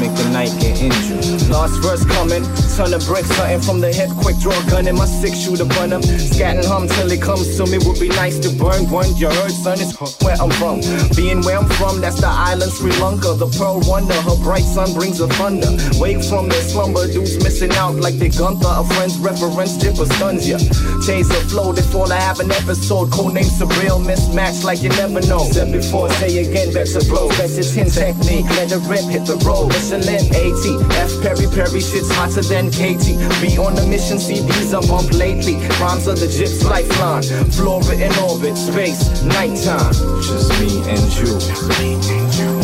Make 0.00 0.16
the 0.16 0.30
night 0.32 0.48
get 0.56 0.80
injured. 0.80 1.20
Last 1.50 1.76
verse 1.84 2.04
coming, 2.06 2.40
ton 2.72 2.94
of 2.94 3.04
bricks, 3.04 3.28
something 3.36 3.60
from 3.60 3.80
the 3.80 3.92
hip, 3.92 4.08
quick 4.22 4.38
draw 4.38 4.56
gun 4.70 4.88
in 4.88 4.96
my 4.96 5.04
six 5.04 5.36
shooter 5.36 5.66
bun 5.66 5.92
him. 5.92 6.00
Scatting 6.00 6.64
hum 6.64 6.88
till 6.88 7.10
it 7.12 7.20
comes 7.20 7.44
to 7.58 7.66
me, 7.66 7.76
would 7.84 8.00
be 8.00 8.08
nice 8.08 8.38
to 8.38 8.48
burn 8.56 8.88
one. 8.88 9.12
You 9.20 9.28
heard, 9.28 9.52
son, 9.52 9.76
it's 9.76 9.92
where 10.24 10.40
I'm 10.40 10.48
from. 10.56 10.80
Being 11.12 11.42
where 11.42 11.58
I'm 11.58 11.68
from, 11.76 12.00
that's 12.00 12.16
the 12.16 12.32
island 12.32 12.72
Sri 12.72 12.92
Lanka. 12.96 13.36
The 13.36 13.50
pearl 13.60 13.82
wonder, 13.84 14.14
her 14.14 14.36
bright 14.40 14.64
sun 14.64 14.94
brings 14.94 15.20
a 15.20 15.28
thunder. 15.36 15.68
Wake 16.00 16.24
from 16.24 16.48
their 16.48 16.62
slumber, 16.62 17.04
dudes 17.04 17.36
missing 17.44 17.72
out 17.76 17.96
like 17.96 18.16
they 18.16 18.30
Gunther. 18.30 18.72
A 18.72 18.84
friend's 18.96 19.18
reference, 19.18 19.76
dipper 19.76 20.06
stuns 20.16 20.48
ya. 20.48 20.56
Chase 21.04 21.28
a 21.28 21.40
flow, 21.52 21.76
they 21.76 21.82
fall, 21.82 22.10
I 22.10 22.20
have 22.24 22.40
an 22.40 22.50
episode. 22.52 23.10
Codename 23.12 23.52
surreal, 23.52 24.00
mismatch 24.00 24.64
like 24.64 24.80
you 24.80 24.88
never 24.96 25.20
know. 25.28 25.44
Said 25.52 25.72
before, 25.72 26.08
say 26.16 26.40
again, 26.40 26.72
better 26.72 27.04
blow. 27.04 27.28
Best 27.36 27.58
it's 27.58 27.76
in 27.76 27.90
technique, 27.90 28.48
let 28.56 28.72
it 28.72 28.80
rip, 28.88 29.04
hit 29.04 29.26
the 29.26 29.36
road. 29.44 29.68
Michelin 29.90 30.22
AT, 30.36 30.92
F 31.02 31.20
Perry 31.20 31.46
Perry, 31.50 31.80
shit's 31.80 32.12
hotter 32.12 32.42
than 32.42 32.70
KT. 32.70 33.18
Be 33.42 33.58
on 33.58 33.74
the 33.74 33.84
mission, 33.88 34.18
CDs 34.18 34.70
are 34.70 34.86
bumped 34.86 35.14
lately. 35.14 35.56
Rhymes 35.82 36.06
are 36.06 36.14
the 36.14 36.26
gyps 36.26 36.62
lifeline. 36.62 37.24
Flora 37.50 37.96
in 37.96 38.14
orbit, 38.22 38.56
space, 38.56 39.22
nighttime. 39.24 39.92
Just 40.22 40.54
me 40.62 40.78
and 40.86 41.02
you. 41.18 41.34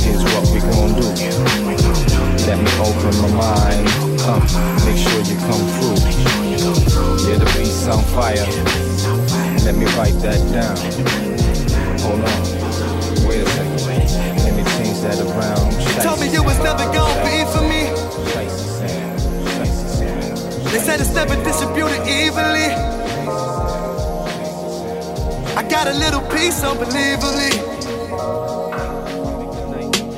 Here's 0.06 0.22
what 0.22 0.46
we 0.54 0.60
gon' 0.70 0.94
do. 0.94 1.08
Let 2.46 2.62
me 2.62 2.70
open 2.78 3.10
my 3.18 3.30
mind. 3.34 3.88
Uh, 4.22 4.38
make 4.86 4.98
sure 5.02 5.18
you 5.26 5.34
come 5.50 5.66
through. 5.74 5.98
Yeah, 7.26 7.38
the 7.42 7.50
beat's 7.58 7.88
on 7.88 8.04
fire. 8.14 8.46
Let 9.66 9.74
me 9.74 9.86
write 9.98 10.14
that 10.22 10.38
down. 10.54 10.78
Hold 12.02 12.22
on. 12.22 12.55
You 16.32 16.42
was 16.42 16.58
never 16.58 16.84
gonna 16.92 17.22
be 17.24 17.44
for 17.52 17.62
me. 17.62 17.82
They 20.70 20.80
said 20.80 21.00
it's 21.00 21.14
never 21.14 21.36
distributed 21.44 22.02
evenly. 22.06 22.68
I 25.56 25.62
got 25.70 25.86
a 25.86 25.94
little 25.94 26.20
piece, 26.32 26.62
unbelievably. 26.64 27.52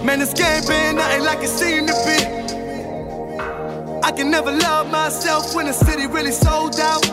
Man, 0.04 0.18
this 0.18 0.32
game 0.32 0.64
been 0.66 0.96
nothing 0.96 1.24
like 1.24 1.40
it 1.42 1.48
seemed 1.48 1.88
to 1.88 1.94
be. 2.06 2.18
I 4.02 4.10
can 4.10 4.30
never 4.30 4.50
love 4.50 4.90
myself 4.90 5.54
when 5.54 5.66
the 5.66 5.72
city 5.72 6.06
really 6.06 6.32
sold 6.32 6.80
out. 6.80 7.04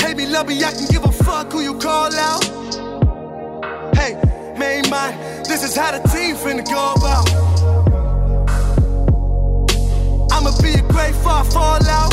Hate 0.00 0.16
me, 0.16 0.26
love 0.26 0.46
me, 0.46 0.62
I 0.62 0.70
can 0.70 0.86
give 0.86 1.04
a 1.04 1.10
fuck 1.10 1.50
who 1.52 1.60
you 1.60 1.76
call 1.78 2.14
out. 2.14 2.44
Hey, 3.96 4.14
main 4.56 4.88
mind, 4.88 5.18
this 5.44 5.62
is 5.62 5.76
how 5.76 5.90
the 5.92 6.08
team 6.08 6.36
finna 6.36 6.64
go 6.64 6.94
about. 6.94 7.28
I'ma 10.32 10.50
be 10.62 10.74
a 10.74 10.82
great 10.92 11.14
far 11.16 11.44
fall 11.44 11.82
out. 11.88 12.12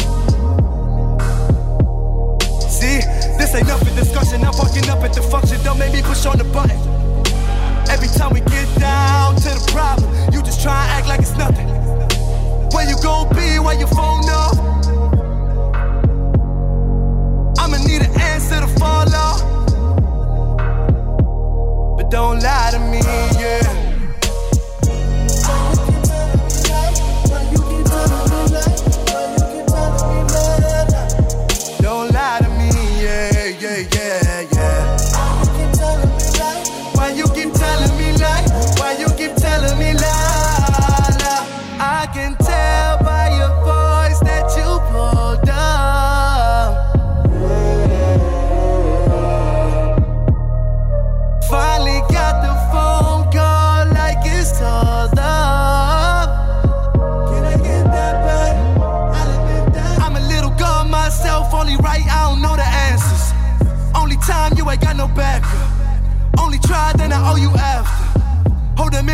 See, 2.69 2.99
this 3.37 3.55
ain't 3.55 3.67
nothing 3.67 3.95
discussion. 3.95 4.43
I'm 4.43 4.57
walking 4.57 4.89
up 4.89 5.03
at 5.03 5.13
the 5.13 5.21
function, 5.21 5.61
don't 5.63 5.79
make 5.79 5.93
me 5.93 6.01
push 6.01 6.25
on 6.25 6.37
the 6.37 6.43
button. 6.45 6.77
Every 7.89 8.07
time 8.07 8.33
we 8.33 8.41
get 8.41 8.67
down 8.79 9.35
to 9.35 9.49
the 9.49 9.71
problem, 9.71 10.09
you 10.33 10.41
just 10.41 10.61
try 10.61 10.83
and 10.83 10.91
act 10.91 11.07
like 11.07 11.21
it's 11.21 11.35
nothing. 11.37 11.67
Where 12.73 12.87
you 12.87 12.95
gon' 13.01 13.29
be 13.29 13.59
while 13.59 13.77
your 13.77 13.87
phone 13.87 14.29
off? 14.29 14.57
I'ma 17.59 17.77
need 17.85 18.01
an 18.01 18.21
answer 18.21 18.61
to. 18.61 18.69
But 18.79 19.58
don't 22.09 22.39
lie 22.41 22.71
to 22.71 22.79
me, 22.79 23.01
yeah. 23.39 23.88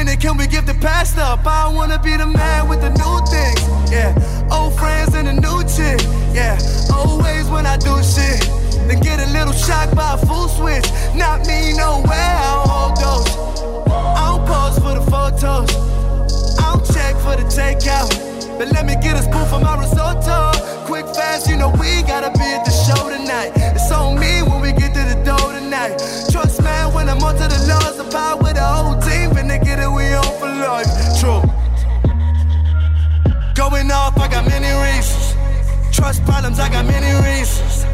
Minute, 0.06 0.20
can 0.20 0.38
we 0.38 0.46
give 0.48 0.66
the 0.66 0.74
past 0.76 1.18
up? 1.18 1.46
I 1.46 1.72
wanna 1.74 2.00
be 2.00 2.18
the 2.18 2.28
man 2.28 2.68
with 2.68 2.82
the 2.82 2.92
new 3.02 3.16
things. 3.32 3.62
Yeah, 3.92 4.12
old 4.52 4.78
friends 4.78 5.16
and 5.16 5.28
a 5.28 5.34
new 5.34 5.60
chick. 5.64 6.00
Yeah, 6.34 6.60
always 6.94 7.50
when 7.50 7.66
I 7.66 7.78
do 7.78 7.96
shit. 8.04 8.42
Then 8.88 9.00
get 9.00 9.20
a 9.20 9.30
little 9.32 9.54
shocked 9.54 9.96
by 9.96 10.14
a 10.14 10.18
full 10.18 10.48
switch. 10.48 10.88
Not 11.16 11.48
me, 11.48 11.74
no 11.74 12.04
way, 12.10 12.28
I 12.40 12.52
don't 12.54 12.70
hold 12.76 12.96
those. 13.06 13.32
I 14.20 14.24
don't 14.30 14.46
pose 14.46 14.78
for 14.84 14.94
the 15.00 15.06
photos. 15.14 15.70
I 16.60 16.64
don't 16.72 16.86
check 16.96 17.14
for 17.24 17.36
the 17.40 17.48
takeout. 17.60 18.10
But 18.58 18.68
let 18.76 18.86
me 18.86 18.96
get 19.02 19.16
a 19.16 19.24
spoon 19.24 19.46
for 19.48 19.60
my 19.60 19.76
risotto. 19.80 20.52
Quick, 20.86 21.08
fast, 21.16 21.50
you 21.50 21.56
know 21.58 21.70
we 21.80 22.04
gotta 22.04 22.32
be 22.38 22.48
at 22.58 22.64
the 22.64 22.76
show 22.86 23.10
tonight. 23.10 23.52
It's 23.76 23.92
on 23.92 24.20
me 24.20 24.44
when 24.44 24.62
we 24.62 24.72
get 24.72 24.94
to 24.94 25.04
the 25.12 25.20
door 25.24 25.52
tonight. 25.52 25.98
Trust 26.32 26.55
man, 27.20 27.24
when 27.24 27.42
I'm 27.42 27.50
the 27.50 27.68
laws, 27.68 27.98
the 27.98 28.04
power 28.12 28.38
with 28.38 28.56
the 28.56 28.64
whole 28.64 29.00
team, 29.00 29.32
finna 29.32 29.64
get 29.64 29.80
it, 29.80 29.90
we 29.90 30.14
on 30.14 30.24
for 30.40 30.48
life. 30.48 30.88
True. 31.20 31.42
Going 33.56 33.92
off, 33.92 34.18
I 34.18 34.28
got 34.28 34.46
many 34.46 34.72
reasons. 34.84 35.36
Trust 35.96 36.24
problems, 36.26 36.60
I 36.60 36.70
got 36.70 36.86
many 36.86 37.12
reasons. 37.24 37.86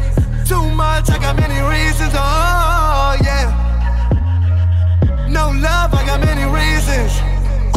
Too 0.48 0.68
much, 0.74 1.08
I 1.10 1.18
got 1.18 1.36
many 1.36 1.60
reasons. 1.60 2.12
Oh, 2.14 3.16
yeah. 3.22 3.50
No 5.28 5.50
love, 5.50 5.94
I 5.94 6.04
got 6.06 6.20
many 6.20 6.44
reasons. 6.44 7.12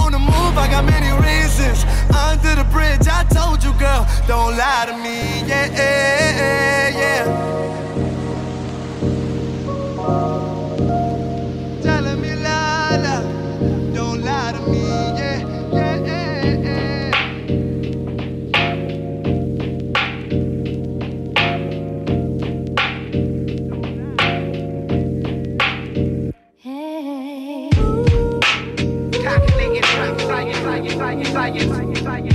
On 0.01 0.11
the 0.11 0.19
move, 0.19 0.57
I 0.57 0.67
got 0.69 0.83
many 0.85 1.11
reasons. 1.23 1.85
Under 2.13 2.55
the 2.55 2.65
bridge, 2.71 3.07
I 3.07 3.23
told 3.29 3.63
you, 3.63 3.71
girl, 3.79 4.05
don't 4.27 4.57
lie 4.57 4.85
to 4.87 4.97
me. 4.97 5.47
Yeah, 5.47 5.67
yeah, 5.71 6.89
yeah. 6.89 7.84
Science, 31.05 31.29
science, 31.29 31.63
science, 31.65 31.99
science, 32.01 32.34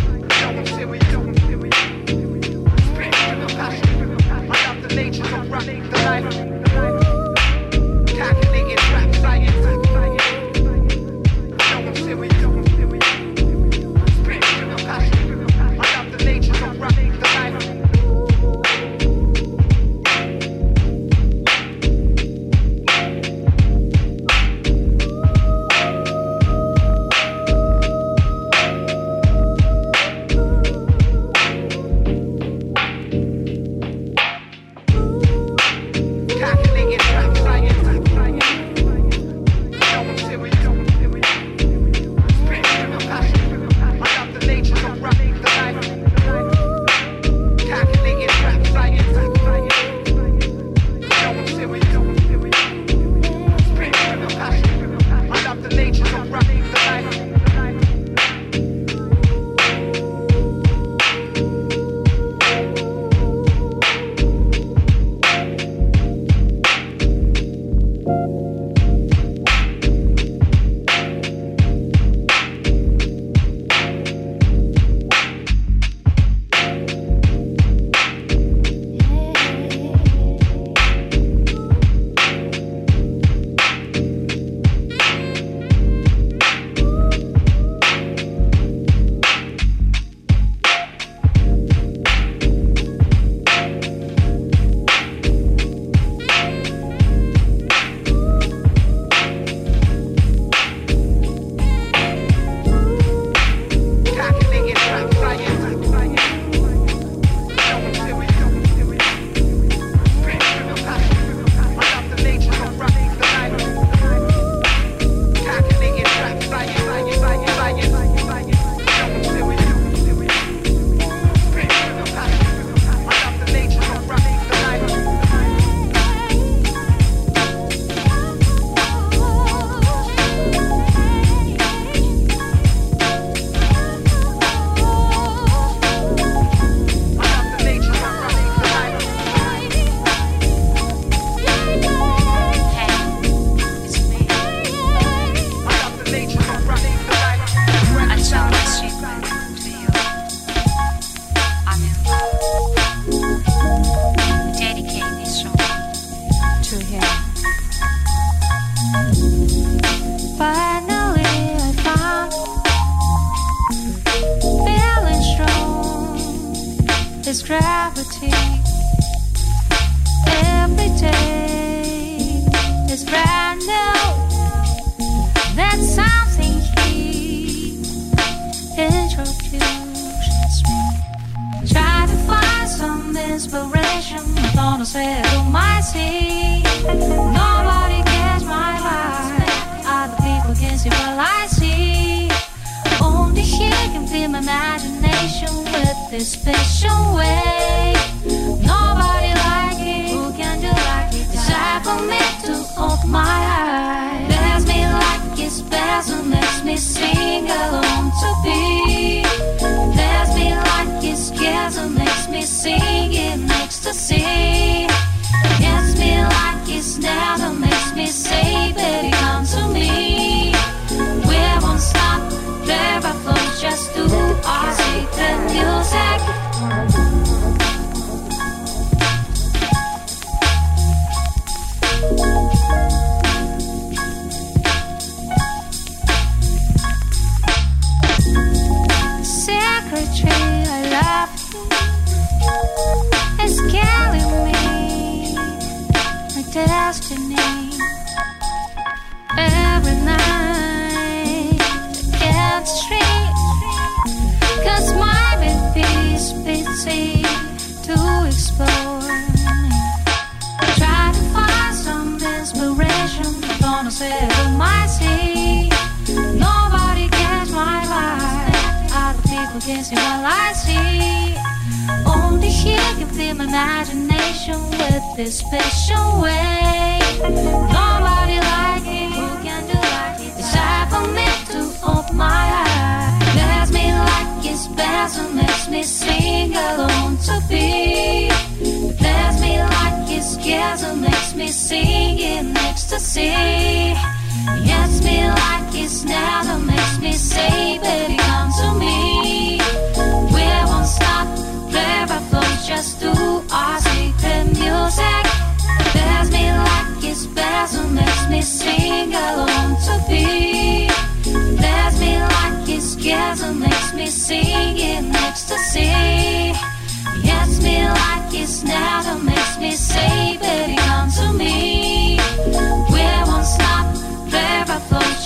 makes 291.71 292.10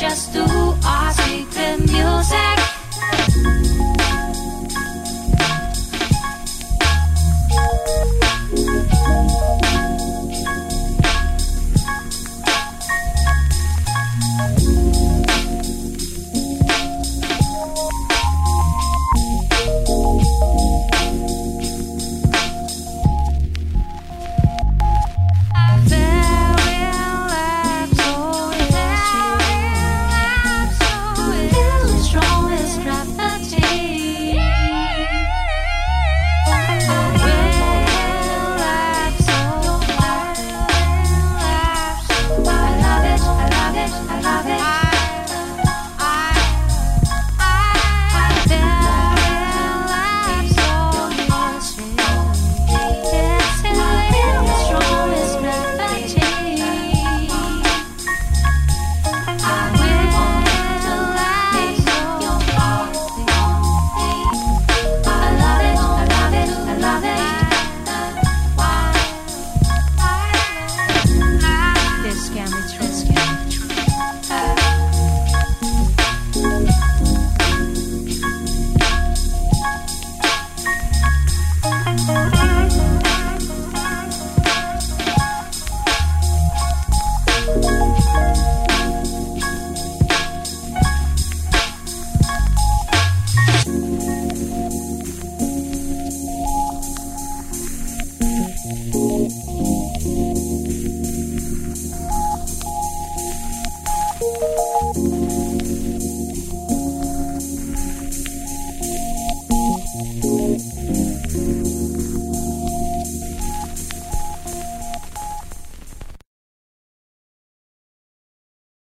just 0.04 0.33